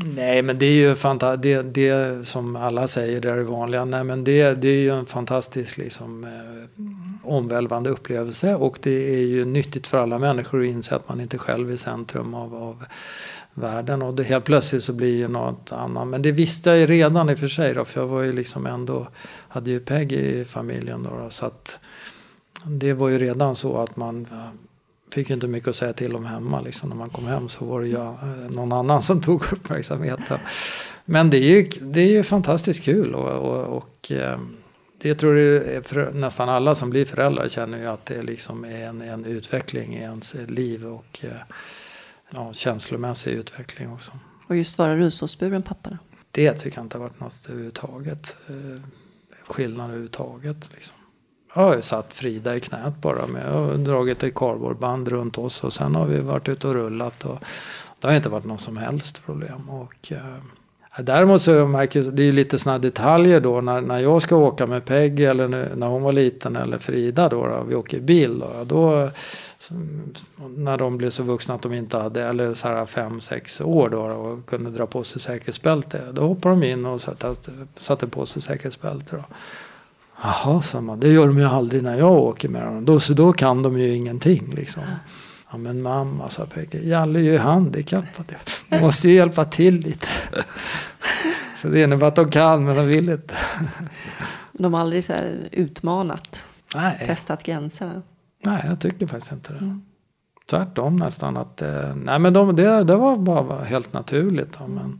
Nej 0.03 0.41
men 0.41 0.59
det 0.59 0.65
är 0.65 0.73
ju 0.73 0.95
fantastiskt. 0.95 1.43
Det, 1.43 1.61
det 1.61 2.27
som 2.27 2.55
alla 2.55 2.87
säger, 2.87 3.21
det 3.21 3.31
är 3.31 3.37
det 3.37 3.43
vanliga. 3.43 3.85
Nej 3.85 4.03
men 4.03 4.23
det, 4.23 4.53
det 4.53 4.67
är 4.67 4.81
ju 4.81 4.89
en 4.89 5.05
fantastisk 5.05 5.77
liksom, 5.77 6.23
eh, 6.23 7.29
omvälvande 7.29 7.89
upplevelse. 7.89 8.55
Och 8.55 8.79
det 8.81 9.15
är 9.15 9.21
ju 9.21 9.45
nyttigt 9.45 9.87
för 9.87 9.97
alla 9.97 10.19
människor 10.19 10.61
att 10.61 10.69
inse 10.69 10.95
att 10.95 11.09
man 11.09 11.21
inte 11.21 11.37
själv 11.37 11.71
är 11.71 11.75
centrum 11.75 12.33
av, 12.33 12.55
av 12.55 12.85
världen. 13.53 14.01
Och 14.01 14.15
det, 14.15 14.23
helt 14.23 14.45
plötsligt 14.45 14.83
så 14.83 14.93
blir 14.93 15.15
ju 15.15 15.27
något 15.27 15.71
annat. 15.71 16.07
Men 16.07 16.21
det 16.21 16.31
visste 16.31 16.69
jag 16.69 16.79
ju 16.79 16.85
redan 16.85 17.29
i 17.29 17.33
och 17.33 17.39
för 17.39 17.47
sig. 17.47 17.73
Då, 17.73 17.85
för 17.85 18.01
jag 18.01 18.07
var 18.07 18.21
ju 18.21 18.31
liksom 18.31 18.65
ändå, 18.65 19.07
hade 19.47 19.71
ju 19.71 19.79
Peggy 19.79 20.15
i 20.15 20.45
familjen. 20.45 21.03
Då, 21.03 21.09
då, 21.23 21.29
så 21.29 21.45
att 21.45 21.71
det 22.65 22.93
var 22.93 23.09
ju 23.09 23.17
redan 23.17 23.55
så 23.55 23.77
att 23.77 23.95
man 23.95 24.27
fick 25.09 25.29
inte 25.29 25.47
mycket 25.47 25.67
att 25.67 25.75
säga 25.75 25.93
till 25.93 26.15
om 26.15 26.25
hemma. 26.25 26.61
Liksom. 26.61 26.89
När 26.89 26.95
man 26.95 27.09
kom 27.09 27.27
hem 27.27 27.49
så 27.49 27.65
var 27.65 27.81
det 27.81 27.87
ju 27.87 27.95
eh, 27.95 28.49
någon 28.49 28.71
annan 28.71 29.01
som 29.01 29.21
tog 29.25 29.53
uppmärksamheten. 29.53 30.39
Men 31.05 31.29
det 31.29 31.37
är 31.37 31.55
ju, 31.55 31.69
det 31.81 32.01
är 32.01 32.11
ju 32.11 32.23
fantastiskt 32.23 32.83
kul. 32.83 33.15
och, 33.15 33.29
och, 33.29 33.77
och 33.77 34.11
ehm, 34.11 34.57
det 35.01 35.15
tror 35.15 35.37
jag 35.37 35.85
för 35.85 36.11
nästan 36.11 36.49
alla 36.49 36.75
som 36.75 36.89
blir 36.89 37.05
föräldrar 37.05 37.47
känner 37.47 37.77
ju 37.77 37.85
att 37.85 38.05
det 38.05 38.21
liksom 38.21 38.65
är 38.65 38.87
en, 38.87 39.01
en 39.01 39.25
utveckling 39.25 39.95
i 39.95 40.01
ens 40.01 40.35
liv 40.47 40.85
och 40.85 41.19
eh, 41.23 41.31
ja, 42.29 42.53
känslomässig 42.53 43.31
utveckling 43.31 43.93
också. 43.93 44.11
Och 44.47 44.55
just 44.55 44.77
vara 44.77 44.95
rullstolsburen 44.95 45.63
pappa 45.63 45.89
då? 45.89 45.97
Det 46.31 46.53
tycker 46.53 46.77
jag 46.77 46.85
inte 46.85 46.97
har 46.97 47.03
varit 47.03 47.19
något 47.19 47.45
överhuvudtaget. 47.49 48.35
Eh, 48.47 48.81
skillnad 49.47 49.85
överhuvudtaget. 49.85 50.69
Liksom. 50.73 50.98
Jag 51.53 51.61
har 51.61 51.75
ju 51.75 51.81
satt 51.81 52.13
Frida 52.13 52.55
i 52.55 52.59
knät 52.59 52.93
bara 53.01 53.27
med 53.27 53.45
och 53.45 53.79
dragit 53.79 54.23
ett 54.23 54.35
kardborreband 54.35 55.07
runt 55.07 55.37
oss 55.37 55.63
och 55.63 55.73
sen 55.73 55.95
har 55.95 56.05
vi 56.05 56.19
varit 56.19 56.49
ute 56.49 56.67
och 56.67 56.73
rullat. 56.73 57.25
Och 57.25 57.37
det 57.99 58.07
har 58.07 58.15
inte 58.15 58.29
varit 58.29 58.45
något 58.45 58.61
som 58.61 58.77
helst 58.77 59.25
problem. 59.25 59.69
Och, 59.69 60.11
eh, 60.11 60.43
Däremot 60.97 61.41
så 61.41 61.67
märker 61.67 62.03
jag, 62.03 62.13
det 62.13 62.23
är 62.23 62.31
lite 62.31 62.59
sådana 62.59 62.79
detaljer 62.79 63.39
då 63.39 63.61
när, 63.61 63.81
när 63.81 63.99
jag 63.99 64.21
ska 64.21 64.35
åka 64.35 64.67
med 64.67 64.85
Peggy 64.85 65.25
eller 65.25 65.47
när 65.75 65.87
hon 65.87 66.01
var 66.01 66.11
liten 66.11 66.55
eller 66.55 66.77
Frida 66.77 67.29
då, 67.29 67.47
då 67.47 67.63
vi 67.67 67.75
åker 67.75 67.99
bil 67.99 68.39
då, 68.39 68.63
då 68.63 69.09
när 70.55 70.77
de 70.77 70.97
blev 70.97 71.09
så 71.09 71.23
vuxna 71.23 71.53
att 71.53 71.61
de 71.61 71.73
inte 71.73 71.97
hade, 71.97 72.23
eller 72.23 72.53
så 72.53 72.67
här 72.67 72.85
fem, 72.85 73.21
sex 73.21 73.61
år 73.61 73.89
då 73.89 74.01
och 74.01 74.45
kunde 74.45 74.69
dra 74.69 74.85
på 74.85 75.03
sig 75.03 75.21
säkerhetsbälte. 75.21 76.01
Då 76.11 76.21
hoppade 76.27 76.55
de 76.55 76.63
in 76.63 76.85
och 76.85 77.01
satte, 77.01 77.35
satte 77.79 78.07
på 78.07 78.25
sig 78.25 78.41
säkerhetsbälte. 78.41 79.15
Då. 79.15 79.23
Jaha, 80.23 80.61
sa 80.61 80.81
man, 80.81 80.99
det 80.99 81.07
gör 81.09 81.27
de 81.27 81.37
ju 81.39 81.45
aldrig 81.45 81.83
när 81.83 81.97
jag 81.97 82.11
åker 82.11 82.49
med 82.49 82.61
dem. 82.61 82.85
Då, 82.85 82.99
så 82.99 83.13
då 83.13 83.33
kan 83.33 83.63
de 83.63 83.79
ju 83.79 83.95
ingenting 83.95 84.53
liksom. 84.55 84.83
Ja 85.51 85.57
men 85.57 85.81
mamma, 85.81 86.29
sa 86.29 86.45
Peggy, 86.45 86.89
Jalle 86.89 87.19
är 87.19 87.23
ju 87.23 87.37
handikappad. 87.37 88.35
Du 88.69 88.79
måste 88.79 89.09
ju 89.09 89.15
hjälpa 89.15 89.45
till 89.45 89.79
lite. 89.79 90.07
Så 91.57 91.67
det 91.67 91.83
innebär 91.83 92.07
att 92.07 92.15
de 92.15 92.31
kan 92.31 92.63
men 92.65 92.75
de 92.75 92.87
vill 92.87 93.09
inte. 93.09 93.33
De 94.51 94.73
har 94.73 94.81
aldrig 94.81 95.03
så 95.03 95.13
här 95.13 95.49
utmanat, 95.51 96.45
Nej, 96.75 97.03
testat 97.07 97.43
gränserna. 97.43 98.01
nej, 98.43 98.63
jag 98.67 98.79
tycker 98.79 99.07
faktiskt 99.07 99.31
inte 99.31 99.53
det. 99.53 99.79
Tvärtom 100.49 100.95
nästan. 100.95 101.37
Att, 101.37 101.61
eh, 101.61 101.95
nej, 101.95 102.19
men 102.19 102.33
de, 102.33 102.55
det, 102.55 102.83
det 102.83 102.95
var 102.95 103.17
bara 103.17 103.63
helt 103.63 103.93
naturligt. 103.93 104.57
Då, 104.59 104.67
men 104.67 104.99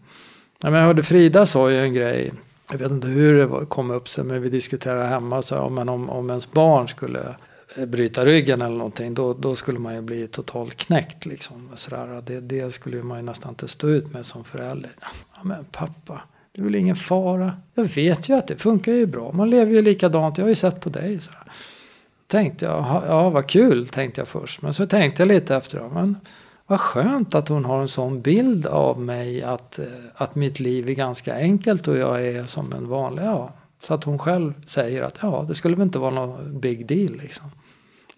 jag 0.74 0.86
hörde 0.86 1.04
Frida 1.04 1.46
sa 1.46 1.70
ju 1.72 1.84
en 1.84 1.94
grej. 1.94 2.32
Jag 2.72 2.78
vet 2.78 2.92
inte 2.92 3.08
hur 3.08 3.40
det 3.40 3.66
kom 3.66 3.92
upp 3.92 4.10
sig, 4.10 4.24
men 4.24 4.42
vi 4.42 4.50
diskuterade 4.50 5.06
hemma. 5.06 5.42
Så, 5.42 5.56
ja, 5.56 5.70
men 5.70 5.90
om, 5.90 6.10
om 6.10 6.30
ens 6.30 6.52
barn 6.52 6.88
skulle 6.88 7.36
eh, 7.78 7.86
bryta 7.86 8.26
ryggen 8.26 8.62
eller 8.62 8.78
någonting, 8.78 9.14
då, 9.14 9.34
då 9.34 9.56
skulle 9.56 9.80
man 9.80 9.96
ju 9.96 10.02
bli 10.02 10.28
totalt 10.28 10.76
knäckt. 10.76 11.26
Liksom, 11.26 11.70
sådär. 11.74 12.22
Det, 12.26 12.40
det 12.40 12.74
skulle 12.74 13.04
man 13.04 13.18
ju 13.18 13.24
nästan 13.24 13.50
inte 13.50 13.68
stå 13.68 13.88
ut 13.88 14.14
med 14.14 14.26
som 14.26 14.44
förälder. 14.44 14.92
Ja, 15.02 15.40
men 15.44 15.66
pappa, 15.72 16.22
det 16.52 16.62
är 16.62 16.64
väl 16.64 16.76
ingen 16.76 16.96
fara. 16.96 17.54
Jag 17.74 17.84
vet 17.84 18.30
ju 18.30 18.34
att 18.34 18.48
det 18.48 18.58
funkar 18.58 18.92
ju 18.92 19.06
bra. 19.06 19.32
Man 19.32 19.50
lever 19.50 19.72
ju 19.72 19.82
likadant. 19.82 20.38
Jag 20.38 20.46
har 20.46 20.50
ju 20.50 20.56
sett 20.56 20.82
på 20.82 20.90
dig. 20.90 21.20
Sådär. 21.20 21.44
Tänkte 22.28 22.66
jag, 22.66 23.04
ja, 23.08 23.30
vad 23.30 23.48
kul 23.48 23.88
tänkte 23.88 24.22
jag 24.22 24.28
först. 24.28 24.62
Men 24.62 24.74
så 24.74 24.88
tänkte 24.88 25.22
jag 25.22 25.28
lite 25.28 25.56
efteråt. 25.56 25.94
Men 25.94 26.18
vad 26.70 26.80
skönt 26.80 27.36
att 27.36 27.50
hon 27.50 27.66
har 27.66 27.82
en 27.82 27.88
sån 27.88 28.22
bild 28.22 28.66
av 28.66 29.02
mig. 29.02 29.44
Att, 29.44 29.80
eh, 29.80 29.86
att 30.16 30.36
mitt 30.36 30.60
liv 30.60 30.90
är 30.90 30.94
ganska 30.94 31.36
enkelt 31.36 31.88
och 31.88 31.98
jag 31.98 32.28
är 32.28 32.46
som 32.46 32.74
en 32.74 32.88
vanlig. 32.88 33.24
Ja. 33.24 33.52
Så 33.82 33.94
att 33.94 34.04
hon 34.04 34.20
själv 34.20 34.54
säger 34.66 35.04
att 35.04 35.18
ja, 35.22 35.46
det 35.48 35.56
skulle 35.56 35.76
väl 35.76 35.86
inte 35.86 36.00
vara 36.00 36.12
någon 36.12 36.60
big 36.60 36.86
deal 36.88 37.18
liksom. 37.18 37.52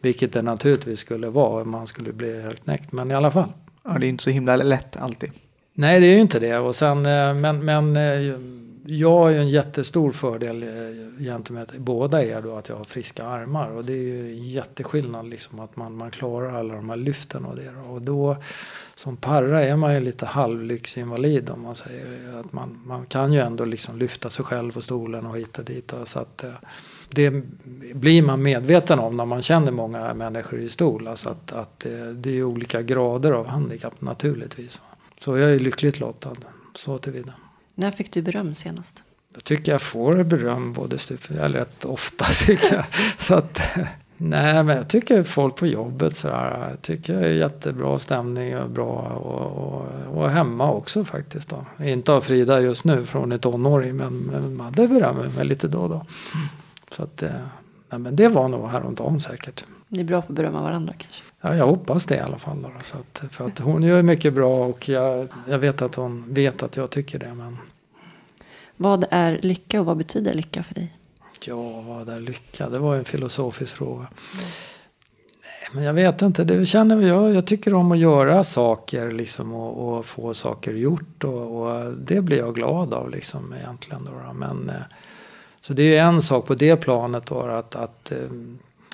Vilket 0.01 0.33
det 0.33 0.41
naturligtvis 0.41 0.99
skulle 0.99 1.29
vara 1.29 1.61
om 1.61 1.69
man 1.69 1.87
skulle 1.87 2.13
bli 2.13 2.41
helt 2.41 2.63
knäckt. 2.63 2.91
Men 2.91 3.11
i 3.11 3.13
alla 3.13 3.31
fall. 3.31 3.51
Ja, 3.83 3.97
det 3.99 4.05
är 4.05 4.09
inte 4.09 4.23
så 4.23 4.29
himla 4.29 4.55
lätt 4.55 4.97
alltid. 4.97 5.31
Nej, 5.73 5.99
det 5.99 6.05
är 6.05 6.13
ju 6.13 6.21
inte 6.21 6.39
det. 6.39 6.57
Och 6.57 6.75
sen, 6.75 6.97
eh, 6.97 7.33
men, 7.33 7.65
men 7.65 7.95
eh, 7.97 8.35
jag 8.85 9.17
har 9.17 9.29
ju 9.29 9.37
en 9.37 9.49
jättestor 9.49 10.11
fördel 10.11 10.63
eh, 10.63 11.23
gentemot 11.23 11.77
båda 11.77 12.23
er 12.23 12.41
då 12.41 12.55
att 12.55 12.69
jag 12.69 12.75
har 12.75 12.83
friska 12.83 13.25
armar. 13.25 13.69
Och 13.69 13.85
det 13.85 13.93
är 13.93 14.03
ju 14.03 14.31
en 14.31 14.49
jätteskillnad 14.49 15.29
liksom 15.29 15.59
att 15.59 15.75
man, 15.75 15.97
man 15.97 16.11
klarar 16.11 16.59
alla 16.59 16.73
de 16.73 16.89
här 16.89 16.97
lyften 16.97 17.45
och 17.45 17.55
det. 17.55 17.69
Och 17.89 18.01
då 18.01 18.37
som 18.95 19.17
parra 19.17 19.61
är 19.61 19.75
man 19.75 19.93
ju 19.93 19.99
lite 19.99 20.25
halvlyxinvalid 20.25 21.49
om 21.49 21.61
man 21.61 21.75
säger. 21.75 22.39
Att 22.39 22.53
man, 22.53 22.81
man 22.85 23.05
kan 23.05 23.33
ju 23.33 23.39
ändå 23.39 23.65
liksom 23.65 23.97
lyfta 23.97 24.29
sig 24.29 24.45
själv 24.45 24.71
på 24.71 24.81
stolen 24.81 25.25
och 25.25 25.37
hit 25.37 25.59
och 25.59 25.65
dit. 25.65 25.93
Och 25.93 26.07
så 26.07 26.19
att, 26.19 26.43
eh, 26.43 26.53
det 27.09 27.31
blir 27.93 28.21
man 28.21 28.43
medveten 28.43 28.99
om 28.99 29.17
när 29.17 29.25
man 29.25 29.41
känner 29.41 29.71
många 29.71 30.13
människor 30.13 30.59
i 30.59 30.69
stol. 30.69 31.07
Alltså 31.07 31.29
att, 31.29 31.51
att 31.51 31.85
eh, 31.85 32.05
det 32.05 32.37
är 32.37 32.43
olika 32.43 32.81
grader 32.81 33.31
av 33.31 33.47
handikapp 33.47 34.01
naturligtvis. 34.01 34.81
Så 35.19 35.37
jag 35.37 35.51
är 35.51 35.59
lyckligt 35.59 35.99
lottad 35.99 36.35
så 36.75 36.97
tillvida. 36.97 37.33
När 37.75 37.91
fick 37.91 38.11
du 38.11 38.21
beröm 38.21 38.53
senast? 38.53 39.03
Jag 39.33 39.43
tycker 39.43 39.71
jag 39.71 39.81
får 39.81 40.23
beröm 40.23 40.73
både 40.73 40.97
stup, 40.97 41.31
eller 41.31 41.59
rätt 41.59 41.85
ofta 41.85 42.25
tycker 42.45 42.75
jag. 42.75 42.85
Så 43.19 43.35
att, 43.35 43.59
nej 44.17 44.63
men 44.63 44.77
jag 44.77 44.87
tycker 44.87 45.23
folk 45.23 45.55
på 45.55 45.67
jobbet 45.67 46.15
sådär. 46.15 46.67
Jag 46.69 46.81
tycker 46.81 47.13
det 47.13 47.27
är 47.27 47.33
jättebra 47.33 47.99
stämning 47.99 48.57
och 48.57 48.69
bra 48.69 48.95
och, 48.99 49.63
och, 49.63 50.17
och 50.17 50.29
hemma 50.29 50.71
också 50.71 51.05
faktiskt 51.05 51.49
då. 51.49 51.85
Inte 51.85 52.13
av 52.13 52.21
Frida 52.21 52.61
just 52.61 52.83
nu 52.83 53.05
för 53.05 53.19
hon 53.19 53.31
är 53.31 53.37
tonåring 53.37 53.95
men, 53.95 54.17
men 54.17 54.55
Madde 54.55 54.87
berömmer 54.87 55.27
mig 55.27 55.45
lite 55.45 55.67
då 55.67 55.79
och 55.79 55.89
då. 55.89 56.05
Så 56.91 57.03
att, 57.03 57.23
eh, 57.23 57.31
nej 57.89 57.99
men 57.99 58.15
det 58.15 58.27
var 58.27 58.47
nog 58.47 58.67
häromdagen 58.67 59.19
säkert. 59.19 59.65
Ni 59.93 59.99
är 59.99 60.03
bra 60.03 60.21
på 60.21 60.27
att 60.31 60.35
berömma 60.35 60.61
varandra 60.61 60.93
kanske? 60.97 61.23
Ja, 61.41 61.55
jag 61.55 61.67
hoppas 61.67 62.05
det 62.05 62.15
i 62.15 62.19
alla 62.19 62.37
fall. 62.37 62.61
Då, 62.61 62.71
så 62.83 62.97
att, 62.97 63.33
för 63.33 63.45
att 63.45 63.59
hon 63.59 63.83
gör 63.83 64.01
mycket 64.01 64.33
bra 64.33 64.65
och 64.65 64.89
jag, 64.89 65.27
jag 65.47 65.59
vet 65.59 65.81
att 65.81 65.95
hon 65.95 66.33
vet 66.33 66.63
att 66.63 66.75
jag 66.75 66.89
tycker 66.89 67.19
det. 67.19 67.33
Men 67.33 67.57
Vad 68.77 69.05
är 69.11 69.39
lycka 69.41 69.79
och 69.79 69.85
vad 69.85 69.97
betyder 69.97 70.33
lycka 70.33 70.63
för 70.63 70.73
dig? 70.73 70.97
ja, 71.47 71.81
vad 71.81 72.09
är 72.09 72.19
lycka? 72.19 72.69
Det 72.69 72.79
var 72.79 72.95
en 72.95 73.05
filosofisk 73.05 73.75
fråga. 73.75 74.07
Nej, 74.33 75.69
men 75.73 75.83
jag 75.83 75.93
vet 75.93 76.21
inte. 76.21 76.43
Det 76.43 76.65
känner 76.65 77.01
jag. 77.01 77.33
Jag 77.33 77.47
tycker 77.47 77.73
om 77.73 77.91
att 77.91 77.97
göra 77.97 78.43
saker 78.43 79.11
liksom, 79.11 79.53
och, 79.53 79.97
och 79.97 80.05
få 80.05 80.33
saker 80.33 80.73
gjort. 80.73 81.23
Och, 81.23 81.61
och 81.61 81.93
det 81.93 82.21
blir 82.21 82.37
jag 82.37 82.55
glad 82.55 82.93
av 82.93 83.09
liksom, 83.09 83.53
egentligen. 83.53 84.05
Då, 84.05 84.11
då. 84.27 84.33
Men, 84.33 84.69
eh, 84.69 84.75
så 85.61 85.73
det 85.73 85.97
är 85.97 86.03
en 86.03 86.21
sak 86.21 86.45
på 86.45 86.55
det 86.55 86.75
planet 86.75 87.25
då, 87.25 87.39
att, 87.41 87.75
att 87.75 88.11
eh, 88.11 88.17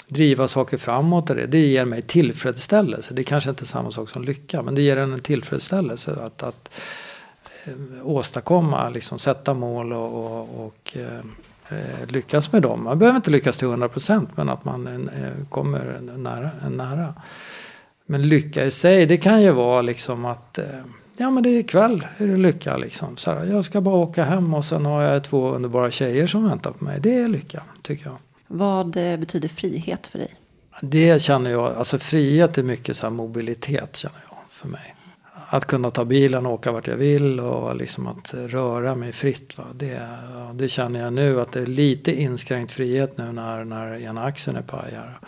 driva 0.10 0.47
saker 0.47 0.78
framåt. 0.78 1.30
Och 1.30 1.36
det, 1.36 1.45
det 1.45 1.60
ger 1.60 1.86
mig 1.86 2.01
tillfredsställelse. 2.01 3.14
Det 3.14 3.22
är 3.22 3.24
kanske 3.24 3.49
inte 3.49 3.64
är 3.64 3.66
samma 3.66 3.91
sak 3.91 4.10
som 4.10 4.24
lycka. 4.24 4.62
Men 4.62 4.76
det 4.76 4.82
ger 4.82 4.97
en 4.97 5.20
tillfredsställelse 5.20 6.12
att, 6.12 6.43
att 6.43 6.70
eh, 7.66 7.74
åstadkomma, 8.03 8.89
liksom, 8.89 9.20
sätta 9.20 9.53
mål 9.53 9.93
och, 9.93 10.26
och, 10.26 10.66
och 10.66 10.97
eh, 10.97 11.78
eh, 11.78 12.08
lyckas 12.08 12.51
med 12.51 12.62
dem. 12.62 12.84
Man 12.84 12.99
behöver 12.99 13.16
inte 13.16 13.32
lyckas 13.32 13.58
till 13.58 13.68
100% 13.68 14.28
men 14.36 14.49
att 14.49 14.66
man 14.66 14.88
eh, 15.10 15.45
kommer 15.49 15.99
nära, 16.18 16.51
nära. 16.70 17.14
Men 18.05 18.30
lycka 18.30 18.66
i 18.66 18.72
sig 18.72 19.05
det 19.05 19.18
kan 19.18 19.41
ju 19.41 19.51
vara 19.51 19.82
liksom 19.82 20.26
att 20.26 20.58
eh, 20.58 20.66
Ja 21.20 21.30
men 21.30 21.43
det 21.43 21.49
är 21.49 21.64
kväll, 21.64 22.08
är 22.18 22.28
det 22.28 22.38
lycka 22.38 22.78
liksom. 22.78 23.18
Så 23.18 23.32
här, 23.32 23.45
jag 23.45 23.64
ska 23.64 23.82
bara 23.82 23.95
åka 23.95 24.24
hem 24.24 24.53
och 24.53 24.66
sen 24.66 24.86
har 24.86 25.01
jag 25.01 25.24
två 25.24 25.49
underbara 25.49 25.91
tjejer 25.91 26.28
som 26.28 26.49
väntar 26.49 26.72
på 26.72 26.84
mig. 26.84 26.99
Det 26.99 27.20
är 27.20 27.28
lycka 27.28 27.64
tycker 27.82 28.05
jag. 28.05 28.18
Vad 28.48 28.98
eh, 28.98 29.18
betyder 29.18 29.48
frihet 29.48 30.08
för 30.08 30.20
dig? 30.20 30.34
Det 30.82 31.22
känner 31.22 31.52
jag, 31.52 31.74
alltså 31.74 32.00
frihet 32.00 32.58
är 32.58 32.64
mycket 32.64 32.98
så 32.98 33.06
här 33.06 33.12
mobilitet 33.12 33.95
känner 33.95 34.20
jag 34.30 34.38
för 34.50 34.68
mig. 34.68 34.95
Att 35.50 35.66
kunna 35.66 35.91
ta 35.91 36.06
bilen 36.06 36.45
och 36.45 36.54
åka 36.54 36.72
vart 36.72 36.88
jag 36.88 36.95
vill 36.95 37.39
och 37.39 37.76
liksom 37.76 38.08
att 38.08 38.34
röra 38.34 38.95
mig 38.95 39.14
fritt. 39.14 39.58
Va? 39.58 39.64
Det, 39.76 40.02
det 40.54 40.68
känner 40.68 41.00
jag 41.00 41.14
nu 41.14 41.41
att 41.41 41.52
det 41.52 41.60
är 41.60 41.66
lite 41.66 42.22
inskränkt 42.22 42.72
frihet 42.72 43.18
nu 43.18 43.32
när, 43.32 43.64
när 43.64 44.02
ena 44.02 44.24
axeln 44.24 44.58
är 44.58 44.62
paj 44.62 44.93
här. 44.93 45.20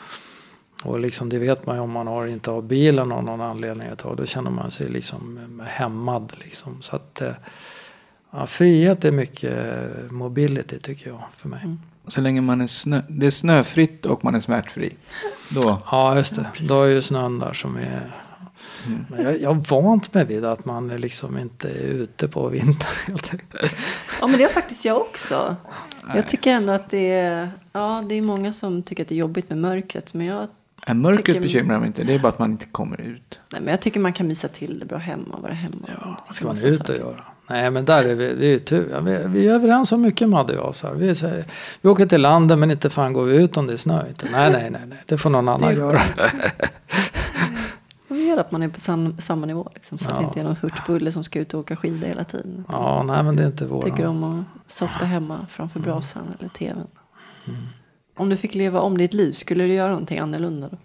Och 0.86 1.00
liksom 1.00 1.30
det 1.30 1.38
vet 1.38 1.66
man 1.66 1.76
ju 1.76 1.82
om 1.82 1.92
man 1.92 2.08
har, 2.08 2.28
inte 2.28 2.52
har 2.52 2.62
bilen 2.62 3.12
av 3.12 3.24
någon 3.24 3.42
anledning 3.42 3.88
ett 3.88 4.00
tag. 4.00 4.18
Då 4.18 4.26
känner 4.26 4.52
man 4.52 4.72
sig 4.72 4.90
liksom 4.90 5.62
hämmad. 5.66 6.34
Liksom. 6.44 6.82
Så 6.82 6.96
att, 6.96 7.22
eh, 7.22 7.34
ja, 8.32 8.48
frihet 8.48 9.06
är 9.06 9.12
mycket 9.12 9.56
mobility 10.12 10.80
tycker 10.80 11.10
jag 11.10 11.24
för 11.38 11.50
mig. 11.50 11.78
Så 12.10 12.22
länge 12.22 12.42
man 12.42 12.62
är, 12.62 12.68
snö, 12.68 13.02
det 13.08 13.26
är 13.26 13.32
snöfritt 13.32 14.06
och 14.06 14.24
man 14.24 14.36
är 14.36 14.40
smärtfri. 14.40 14.96
Då. 15.50 15.82
Ja, 15.92 16.16
just 16.16 16.36
det. 16.36 16.50
Då 16.68 16.84
är 16.84 16.88
ju 16.88 17.02
snön 17.02 17.40
där 17.40 17.54
som 17.54 17.76
är... 17.78 18.12
Mm. 18.86 19.06
Men 19.10 19.24
jag, 19.24 19.42
jag 19.42 19.54
har 19.54 19.82
vant 19.82 20.14
mig 20.14 20.26
vid 20.26 20.46
att 20.46 20.66
man 20.66 20.90
är 20.90 20.98
liksom 20.98 21.38
inte 21.38 21.70
är 21.70 21.84
ute 21.84 22.28
på 22.28 22.48
vintern. 22.48 22.90
Ja, 24.22 24.28
men 24.28 24.38
det 24.38 24.44
har 24.44 24.52
faktiskt 24.52 24.86
jag 24.86 25.02
också. 25.02 25.56
Jag 26.16 26.28
tycker 26.28 26.52
ändå 26.54 26.74
att 26.74 26.90
det 26.90 27.12
är, 27.12 27.52
ja, 27.72 28.04
det 28.10 28.16
är 28.16 28.22
många 28.22 28.54
som 28.54 28.84
tycker 28.84 29.04
att 29.04 29.10
det 29.10 29.16
är 29.16 29.20
jobbigt 29.20 29.50
med 29.50 29.58
mörkret. 29.58 30.14
Men 30.14 30.26
jag, 30.28 30.48
Ja, 30.88 30.94
mörkret 30.94 31.26
Tycker- 31.26 31.42
bekymrar 31.42 31.80
mig 31.80 31.88
inte. 31.88 32.04
Det 32.04 32.14
är 32.16 32.20
bara 32.20 32.28
att 32.28 32.40
man 32.40 32.52
inte 32.52 32.66
kommer 32.66 33.02
ut. 33.02 33.40
nej, 33.52 33.62
men 33.62 33.72
jag 33.72 33.82
tycker 33.82 34.00
man 34.00 34.14
kan 34.14 34.28
mysa 34.28 34.48
till 34.48 34.80
det 34.80 34.86
bra 34.86 34.98
hemma 34.98 35.36
och 35.36 35.42
vara 35.42 35.54
hemma. 35.54 35.88
Ja, 36.02 36.24
finns 36.26 36.36
ska 36.38 36.48
man 36.48 36.66
ut 36.66 36.90
och 36.90 36.96
göra? 36.96 37.24
Nej, 37.50 37.72
men 37.72 37.86
där 37.86 38.04
är 38.06 38.16
vi, 38.16 38.36
det 38.36 38.46
är 38.46 38.50
ju 38.50 38.60
tur. 38.60 38.90
Ja, 38.92 39.00
vi, 39.00 39.20
vi 39.28 39.48
är 39.48 39.54
överens 39.54 39.92
om 39.92 40.02
mycket 40.02 40.30
Madde 40.30 40.58
och 40.60 40.68
jag. 40.68 40.76
Så 40.76 40.88
här. 40.88 40.94
Vi, 40.94 41.16
säger, 41.16 41.46
vi 41.82 41.90
åker 41.90 42.06
till 42.06 42.22
landet 42.22 42.60
men 42.60 42.72
inte 42.72 42.90
fan 42.90 43.14
går 43.14 43.24
vi 43.26 43.38
ut 43.38 43.58
om 43.58 43.68
det 43.68 43.74
är 43.74 43.78
snö. 43.78 44.08
Inte. 44.08 44.28
Nej, 44.32 44.52
nej, 44.52 44.70
nej, 44.72 44.82
nej. 44.88 44.98
Det 45.08 45.18
får 45.18 45.30
någon 45.30 45.50
annan 45.50 45.76
göra. 45.76 46.02
Och 48.08 48.16
det 48.16 48.22
gäller 48.22 48.42
att 48.42 48.52
man 48.52 48.64
är 48.64 48.70
på 48.70 48.80
sam, 48.80 49.16
samma 49.20 49.46
nivå. 49.46 49.70
Liksom, 49.76 49.98
så 50.00 50.10
att 50.10 50.16
det 50.16 50.22
Ja. 50.22 50.28
inte 50.28 50.40
är 50.40 50.44
någon 50.44 50.56
hurtbulle 50.62 51.12
som 51.12 51.24
ska 51.24 51.40
ut 51.40 51.54
och 51.54 51.60
åka 51.60 51.76
skidor 51.76 52.08
hela 52.08 52.24
tiden. 52.24 52.66
Ja, 52.72 53.04
nej 53.08 53.24
men 53.24 53.36
det 53.36 53.44
är 53.44 53.48
inte 53.48 53.66
vår. 53.66 53.82
Tycker 53.82 54.08
om 54.08 54.24
att 54.24 54.72
softa 54.74 55.06
hemma 55.06 55.46
framför 55.50 55.80
Mm. 55.80 55.92
brasan 55.92 56.24
eller 56.40 56.50
tvn. 56.50 56.88
Om 58.18 58.30
du 58.30 58.38
fick 58.38 58.56
leva 58.56 58.80
om 58.80 58.98
ditt 58.98 59.14
liv, 59.14 59.32
skulle 59.32 59.64
du 59.64 59.74
göra 59.74 59.90
någonting 59.90 60.20
annorlunda 60.20 60.68
då? 60.72 60.78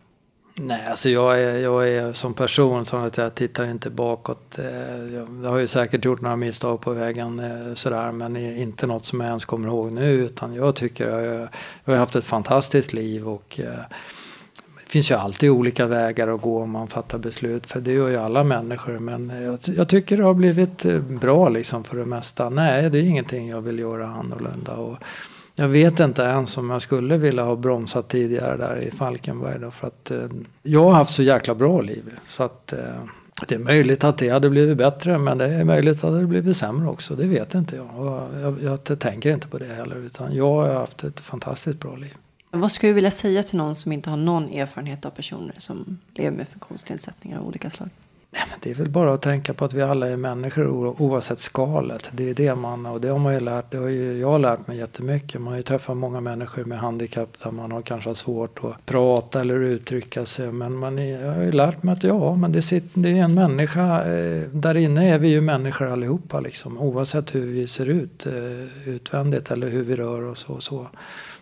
Nej, 0.57 0.86
alltså 0.86 1.09
jag 1.11 1.40
är, 1.40 1.59
jag 1.59 1.88
är 1.88 2.12
som 2.12 2.34
person 2.34 2.86
så 2.86 2.96
att 2.96 3.16
jag 3.16 3.34
tittar 3.34 3.64
inte 3.64 3.90
bakåt. 3.90 4.59
Eh, 4.59 5.14
jag, 5.14 5.28
jag 5.42 5.50
har 5.50 5.59
ju 5.59 5.66
säkert 5.66 6.05
gjort 6.05 6.20
några 6.20 6.36
misstag 6.36 6.80
på 6.80 6.92
vägen 6.92 7.40
eh, 7.40 7.74
sådär 7.74 8.12
men 8.12 8.36
inte 8.36 8.86
något 8.86 9.05
som 9.05 9.20
jag 9.20 9.28
ens 9.28 9.44
kommer 9.44 9.68
ihåg 9.68 9.92
nu 9.92 10.11
utan 10.12 10.55
jag 10.55 10.76
tycker 10.76 11.09
jag, 11.09 11.48
jag 11.84 11.92
har 11.92 11.98
haft 11.98 12.16
ett 12.16 12.24
fantastiskt 12.24 12.92
liv 12.92 13.28
och 13.28 13.61
eh, 13.61 13.80
det 14.84 14.90
finns 14.90 15.11
ju 15.11 15.14
alltid 15.14 15.50
olika 15.50 15.86
vägar 15.86 16.34
att 16.34 16.40
gå 16.40 16.62
om 16.62 16.70
man 16.70 16.88
fattar 16.88 17.18
beslut 17.18 17.66
för 17.66 17.80
det 17.80 17.92
gör 17.92 18.09
ju 18.09 18.16
alla 18.16 18.44
människor 18.44 18.98
men 18.98 19.32
jag, 19.44 19.59
jag 19.76 19.88
tycker 19.88 20.16
det 20.16 20.24
har 20.24 20.34
blivit 20.34 20.82
bra 21.09 21.48
liksom 21.48 21.84
för 21.84 21.96
det 21.96 22.07
mesta. 22.07 22.50
Nej, 22.50 22.90
det 22.90 22.98
är 22.98 23.02
ingenting 23.02 23.48
jag 23.48 23.61
vill 23.61 23.78
göra 23.78 24.07
annorlunda. 24.07 24.72
Och, 24.72 24.96
jag 25.55 25.68
vet 25.68 26.00
inte 26.00 26.22
ens 26.22 26.57
om 26.57 26.70
jag 26.70 26.82
skulle 26.82 27.16
vilja 27.16 27.42
ha 27.42 27.57
bromsat 27.57 28.09
tidigare 28.09 28.57
där 28.57 28.76
i 28.76 28.90
Falkenberg. 28.90 29.59
Då, 29.59 29.70
för 29.70 29.86
att 29.86 30.11
eh, 30.11 30.26
jag 30.62 30.84
har 30.84 30.92
haft 30.92 31.14
så 31.14 31.22
jäkla 31.22 31.55
bra 31.55 31.80
liv. 31.80 32.18
Så 32.26 32.42
att 32.42 32.72
eh, 32.72 32.78
det 33.48 33.55
är 33.55 33.59
möjligt 33.59 34.05
att 34.05 34.18
det 34.18 34.28
hade 34.28 34.50
blivit 34.50 34.78
bättre 34.78 35.18
men 35.18 35.38
det 35.38 35.46
är 35.46 35.64
möjligt 35.64 35.94
att 35.94 36.00
det 36.00 36.07
hade 36.07 36.26
blivit 36.26 36.57
sämre 36.57 36.88
också. 36.88 37.14
Det 37.14 37.26
vet 37.26 37.55
inte 37.55 37.76
jag. 37.76 38.00
Och 38.00 38.40
jag, 38.40 38.62
jag 38.62 38.98
tänker 38.98 39.30
inte 39.30 39.48
på 39.48 39.59
det 39.59 39.66
heller. 39.66 39.96
Utan 39.96 40.34
jag 40.34 40.52
har 40.52 40.74
haft 40.74 41.05
ett 41.05 41.20
fantastiskt 41.20 41.80
bra 41.80 41.96
liv. 41.96 42.14
Vad 42.50 42.72
skulle 42.72 42.90
du 42.90 42.94
vilja 42.94 43.11
säga 43.11 43.42
till 43.42 43.59
någon 43.59 43.74
som 43.74 43.92
inte 43.92 44.11
har 44.11 44.16
någon 44.16 44.48
erfarenhet 44.48 45.05
av 45.05 45.11
personer 45.11 45.55
som 45.59 45.98
lever 46.14 46.36
med 46.36 46.48
funktionsnedsättningar 46.48 47.38
av 47.38 47.46
olika 47.46 47.70
slag? 47.70 47.88
Nej, 48.35 48.43
men 48.51 48.59
det 48.62 48.70
är 48.70 48.74
väl 48.74 48.89
bara 48.89 49.14
att 49.14 49.22
tänka 49.22 49.55
på 49.55 49.64
att 49.64 49.72
vi 49.72 49.82
alla 49.82 50.09
är 50.09 50.16
människor 50.16 50.66
oavsett 51.03 51.39
skalet. 51.39 52.11
Det 52.12 52.30
är 52.30 52.35
det 52.35 52.55
man, 52.55 52.87
och 52.87 53.01
det 53.01 53.09
har 53.09 53.18
man 53.18 53.35
ju 53.35 53.41
lärt, 53.41 53.70
det 53.70 53.76
har 53.76 53.89
ju 53.89 54.18
jag 54.18 54.30
har 54.30 54.39
lärt 54.39 54.66
mig 54.66 54.78
jättemycket. 54.78 55.41
Man 55.41 55.51
har 55.51 55.57
ju 55.57 55.62
träffat 55.62 55.97
många 55.97 56.20
människor 56.20 56.64
med 56.64 56.78
handikapp 56.78 57.28
där 57.43 57.51
man 57.51 57.72
har 57.72 57.82
kanske 57.82 58.11
har 58.11 58.14
svårt 58.14 58.64
att 58.64 58.87
prata 58.87 59.41
eller 59.41 59.61
uttrycka 59.61 60.26
sig. 60.26 60.53
Men 60.53 60.76
man 60.76 60.99
är, 60.99 61.24
jag 61.24 61.32
har 61.32 61.43
ju 61.43 61.53
lärt 61.53 61.82
mig 61.82 61.93
att 61.93 62.05
ja, 62.05 62.37
men 62.37 62.53
det, 62.53 62.62
sitter, 62.62 63.01
det 63.01 63.09
är 63.09 63.22
en 63.22 63.35
människa. 63.35 64.05
Eh, 64.05 64.43
där 64.49 64.76
inne 64.76 65.14
är 65.14 65.18
vi 65.18 65.28
ju 65.28 65.41
människor 65.41 65.87
allihopa 65.93 66.41
liksom. 66.41 66.78
Oavsett 66.78 67.35
hur 67.35 67.47
vi 67.47 67.66
ser 67.66 67.87
ut 67.87 68.26
eh, 68.26 68.89
utvändigt 68.89 69.51
eller 69.51 69.68
hur 69.68 69.82
vi 69.82 69.97
rör 69.97 70.24
oss 70.24 70.45
och 70.45 70.62
så. 70.62 70.87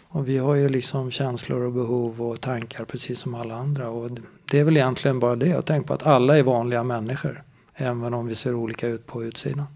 Och 0.08 0.28
vi 0.28 0.38
har 0.38 0.54
ju 0.54 0.68
liksom 0.68 1.10
känslor 1.10 1.62
och 1.62 1.72
behov 1.72 2.22
och 2.22 2.40
tankar 2.40 2.84
precis 2.84 3.18
som 3.18 3.34
alla 3.34 3.54
andra. 3.54 3.88
Och 3.88 4.10
det 4.52 4.58
är 4.58 4.64
väl 4.64 4.76
egentligen 4.76 5.20
bara 5.20 5.36
det. 5.36 5.46
Jag 5.46 5.66
tänker 5.66 5.86
på 5.86 5.94
att 5.94 6.06
alla 6.06 6.38
är 6.38 6.42
vanliga 6.42 6.84
människor. 6.84 7.42
Även 7.74 8.14
om 8.14 8.26
vi 8.26 8.34
ser 8.34 8.54
olika 8.54 8.88
ut 8.88 9.06
på 9.06 9.24
utsidan. 9.24 9.66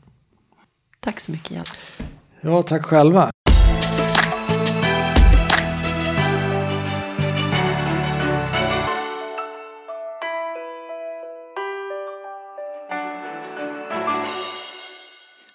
Tack 1.01 1.20
så 1.20 1.33
mycket, 1.33 1.51
Jalle. 1.51 1.64
Ja, 2.41 2.62
tack 2.62 2.85
själva. 2.85 3.31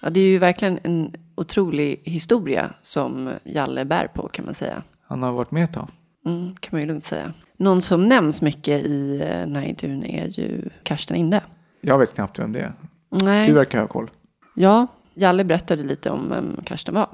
Ja, 0.02 0.10
det 0.10 0.20
är 0.20 0.28
ju 0.28 0.38
verkligen 0.38 0.80
en 0.84 1.14
otrolig 1.36 2.02
historia 2.04 2.74
som 2.82 3.34
Jalle 3.44 3.86
bär 3.86 4.08
på 4.08 4.28
kan 4.28 4.46
man 4.46 4.54
säga. 4.54 4.84
Han 5.08 5.24
har 5.24 5.32
varit 5.32 5.52
med 5.52 5.64
ett 5.64 5.74
tag. 5.74 5.88
Mm, 6.26 6.56
kan 6.56 6.70
man 6.72 6.82
ju 6.82 6.88
lugnt 6.88 7.06
säga. 7.06 7.34
Någon 7.62 7.82
som 7.82 8.10
nämns 8.10 8.42
mycket 8.42 8.86
i 8.86 9.22
eh, 9.22 9.70
intervjun 9.70 10.04
är 10.04 10.28
ju 10.28 10.70
Karsten 10.84 11.18
Inde. 11.18 11.42
Jag 11.82 11.98
vet 11.98 12.14
knappt 12.14 12.40
vem 12.40 12.54
det 12.54 12.60
är. 12.60 12.74
Nej. 13.10 13.48
Du 13.48 13.54
verkar 13.54 13.80
ha 13.80 13.88
koll. 13.88 14.12
Ja, 14.56 14.88
Jalle 15.14 15.44
berättade 15.44 15.84
lite 15.84 16.10
om 16.10 16.30
vem 16.30 16.58
Karsten 16.66 16.96
var. 16.96 17.10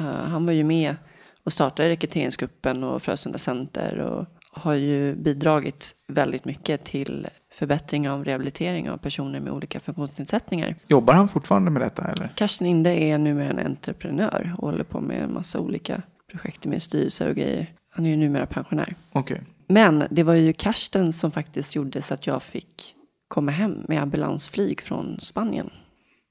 Eh, 0.00 0.06
han 0.06 0.46
var 0.46 0.52
ju 0.52 0.64
med 0.64 0.96
och 1.44 1.52
startade 1.52 1.88
rekryteringsgruppen 1.88 2.84
och 2.84 3.02
Frösunda 3.02 3.38
Center 3.38 3.98
och 3.98 4.26
har 4.52 4.74
ju 4.74 5.14
bidragit 5.14 5.94
väldigt 6.08 6.44
mycket 6.44 6.84
till 6.84 7.26
förbättring 7.52 8.10
av 8.10 8.24
rehabilitering 8.24 8.90
av 8.90 8.96
personer 8.96 9.40
med 9.40 9.52
olika 9.52 9.80
funktionsnedsättningar. 9.80 10.74
Jobbar 10.88 11.14
han 11.14 11.28
fortfarande 11.28 11.70
med 11.70 11.82
detta 11.82 12.04
eller? 12.04 12.32
Karsten 12.36 12.66
Inde 12.66 12.90
är 12.90 13.18
numera 13.18 13.50
en 13.50 13.66
entreprenör 13.66 14.54
och 14.58 14.68
håller 14.68 14.84
på 14.84 15.00
med 15.00 15.22
en 15.22 15.34
massa 15.34 15.60
olika 15.60 16.02
projekt 16.30 16.66
med 16.66 16.82
styrelser 16.82 17.28
och 17.28 17.36
grejer. 17.36 17.74
Han 17.90 18.06
är 18.06 18.10
ju 18.10 18.16
numera 18.16 18.46
pensionär. 18.46 18.94
Okej. 19.12 19.42
Men 19.68 20.04
det 20.10 20.22
var 20.22 20.34
ju 20.34 20.52
Karsten 20.52 21.12
som 21.12 21.30
faktiskt 21.32 21.74
gjorde 21.74 22.02
så 22.02 22.14
att 22.14 22.26
jag 22.26 22.42
fick 22.42 22.94
komma 23.28 23.50
hem 23.52 23.84
med 23.88 24.02
ambulansflyg 24.02 24.80
från 24.80 25.20
Spanien. 25.20 25.70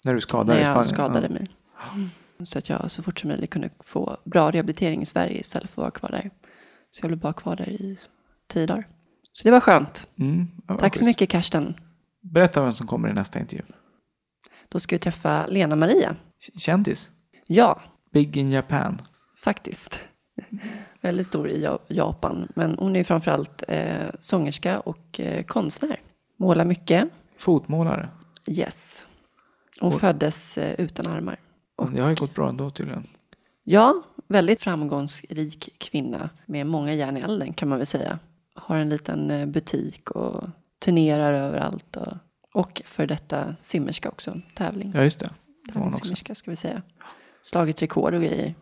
När 0.04 0.14
du 0.14 0.22
skadade 0.22 0.54
när 0.54 0.72
i 0.72 0.74
jag 0.76 0.86
skadade 0.86 1.30
mig. 1.30 1.48
Så 2.44 2.58
att 2.58 2.70
jag 2.70 2.92
så 2.92 3.04
fort 3.04 3.20
som 3.20 3.28
möjligt 3.28 3.50
kunde 3.50 3.70
få 3.80 4.18
bra 4.24 4.52
rehabilitering 4.52 5.02
i 5.02 5.06
Sverige 5.06 5.40
istället 5.40 5.70
för 5.70 5.82
att 5.82 5.84
vara 5.84 5.92
kvar 5.92 6.10
där. 6.10 6.32
Så 6.92 7.04
jag 7.04 7.10
blev 7.10 7.20
bara 7.20 7.34
kvar 7.34 7.56
där 7.56 7.70
i 7.70 7.98
tio 8.48 8.66
dagar. 8.66 8.88
Så 9.32 9.44
det 9.48 9.52
var 9.52 9.60
skönt. 9.60 10.08
Ja. 10.16 10.24
Mm, 10.26 10.48
ja, 10.58 10.62
vad 10.68 10.80
Tack 10.80 10.94
så 10.96 11.00
schysst. 11.00 11.06
mycket 11.06 11.30
Karsten. 11.30 11.76
Berätta 12.22 12.62
vem 12.64 12.74
som 12.74 12.88
kommer 12.88 13.10
i 13.10 13.14
nästa 13.14 13.40
intervju. 13.40 13.66
Då 14.70 14.80
ska 14.80 14.96
vi 14.96 15.00
träffa 15.00 15.48
Lena 15.48 15.76
Maria. 15.76 16.16
K- 16.54 16.60
Kändis? 16.60 17.10
Ja, 17.48 17.82
Big 18.14 18.38
in 18.38 18.52
Japan. 18.52 19.02
faktiskt. 19.44 20.02
Väldigt 21.08 21.28
stor 21.28 21.50
i 21.50 21.64
Ja- 21.64 21.80
Japan. 21.88 22.48
Men 22.56 22.76
hon 22.80 22.96
är 22.96 23.04
framförallt 23.04 23.64
eh, 23.68 24.08
sångerska 24.20 24.80
och 24.80 25.20
eh, 25.20 25.44
konstnär. 25.44 26.00
Målar 26.38 26.66
mycket. 26.66 27.10
Fotmålare. 27.38 28.10
Yes. 28.48 29.06
Hon 29.80 29.94
Och- 29.94 30.00
föddes 30.00 30.58
eh, 30.58 30.76
utan 30.78 31.08
armar. 31.08 31.40
Och- 31.76 31.92
Det 31.92 32.02
har 32.02 32.10
ju 32.10 32.16
gått 32.16 32.36
bra 32.36 32.50
ändå 32.50 32.70
tydligen. 32.72 33.04
Ja, 33.64 34.02
väldigt 34.28 34.62
framgångsrik 34.62 35.70
kvinna 35.78 36.30
med 36.46 36.66
många 36.68 36.94
järn 36.94 37.18
i 37.18 37.20
elden 37.20 37.54
kan 37.54 37.70
man 37.70 37.78
väl 37.78 37.88
säga. 37.88 38.20
Har 38.56 38.76
en 38.78 38.90
liten 38.90 39.32
eh, 39.32 39.46
butik 39.46 40.12
och 40.12 40.44
turnerar 40.80 41.34
överallt. 41.34 41.96
Och, 41.98 42.14
och 42.54 42.82
för 42.86 43.08
detta 43.08 43.56
simmerska 43.60 44.10
också, 44.10 44.42
tävling. 44.56 44.92
Ja, 44.96 45.04
just 45.04 45.20
det. 45.20 45.30
Tävlingssimmerska 45.74 46.36
ska 46.36 46.52
vi 46.52 46.56
säga. 46.58 46.82
Slagit 47.42 47.82
rekord 47.82 48.14
och 48.14 48.22
grejer. 48.22 48.56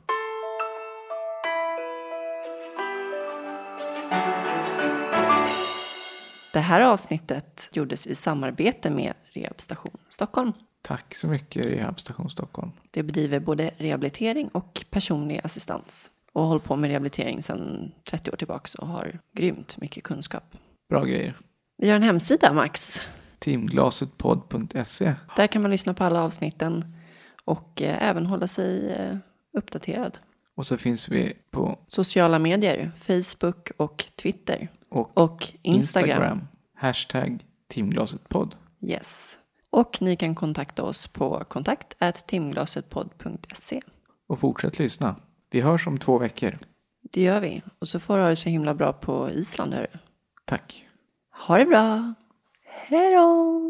Det 6.56 6.62
här 6.62 6.82
avsnittet 6.82 7.70
gjordes 7.72 8.08
i 8.08 8.16
samarbete 8.16 8.89
med 8.89 9.14
Rehabstation 9.24 9.97
Stockholm. 10.10 10.53
Tack 10.82 11.16
så 11.16 11.28
mycket 11.28 11.66
Rehabstation 11.66 12.30
Stockholm. 12.30 12.72
Det 12.91 13.03
bedriver 13.03 13.39
både 13.39 13.72
rehabilitering 13.78 14.47
och 14.47 14.86
personlig 14.89 15.41
assistans. 15.43 16.12
Och 16.34 16.41
har 16.41 16.47
hållit 16.47 16.64
på 16.64 16.76
med 16.76 16.89
rehabilitering 16.89 17.43
sedan 17.43 17.91
30 18.10 18.32
år 18.32 18.36
tillbaka 18.36 18.82
och 18.82 18.88
har 18.88 19.20
grymt 19.34 19.78
mycket 19.78 20.03
kunskap. 20.03 20.58
Bra 20.89 21.03
grejer. 21.03 21.38
Vi 21.78 21.89
har 21.89 21.95
en 21.95 22.03
hemsida 22.03 22.53
Max. 22.53 23.01
Timglasetpodd.se. 23.39 25.16
Där 25.36 25.47
kan 25.47 25.62
man 25.62 25.72
lyssna 25.72 25.93
på 25.93 26.03
alla 26.03 26.22
avsnitten 26.22 26.95
och 27.45 27.82
eh, 27.82 28.10
även 28.10 28.26
hålla 28.26 28.47
sig 28.47 28.91
eh, 28.91 29.18
uppdaterad. 29.58 30.18
Och 30.56 30.68
så 30.68 30.78
finns 30.78 31.10
vi 31.10 31.34
på 31.51 31.80
Sociala 31.88 32.39
medier, 32.39 32.91
Facebook 32.97 33.72
och 33.78 34.06
Twitter. 34.16 34.70
Och 34.89 35.17
Och 35.17 35.53
Instagram. 35.61 36.47
Hashtag 36.75 37.45
Timglasetpodd. 37.67 38.55
Yes. 38.81 39.38
Och 39.69 39.97
ni 40.01 40.15
kan 40.15 40.36
kontakta 40.36 40.83
oss 40.83 41.07
på 41.07 41.43
kontakt 41.43 41.93
timglasetpodd.se. 42.27 43.81
Och 44.27 44.39
fortsätt 44.39 44.79
lyssna. 44.79 45.15
Vi 45.51 45.61
hörs 45.61 45.88
om 45.88 45.97
två 45.97 46.17
veckor. 46.17 46.57
Det 47.11 47.21
gör 47.21 47.39
vi. 47.39 47.61
Och 47.79 47.88
så 47.88 47.99
får 47.99 48.17
du 48.17 48.23
ha 48.23 48.29
det 48.29 48.36
så 48.36 48.49
himla 48.49 48.73
bra 48.73 48.93
på 48.93 49.29
Island. 49.31 49.73
Hörru. 49.73 49.88
Tack. 50.45 50.86
Ha 51.47 51.57
det 51.57 51.65
bra. 51.65 52.13
Hej 52.65 53.11
då! 53.11 53.69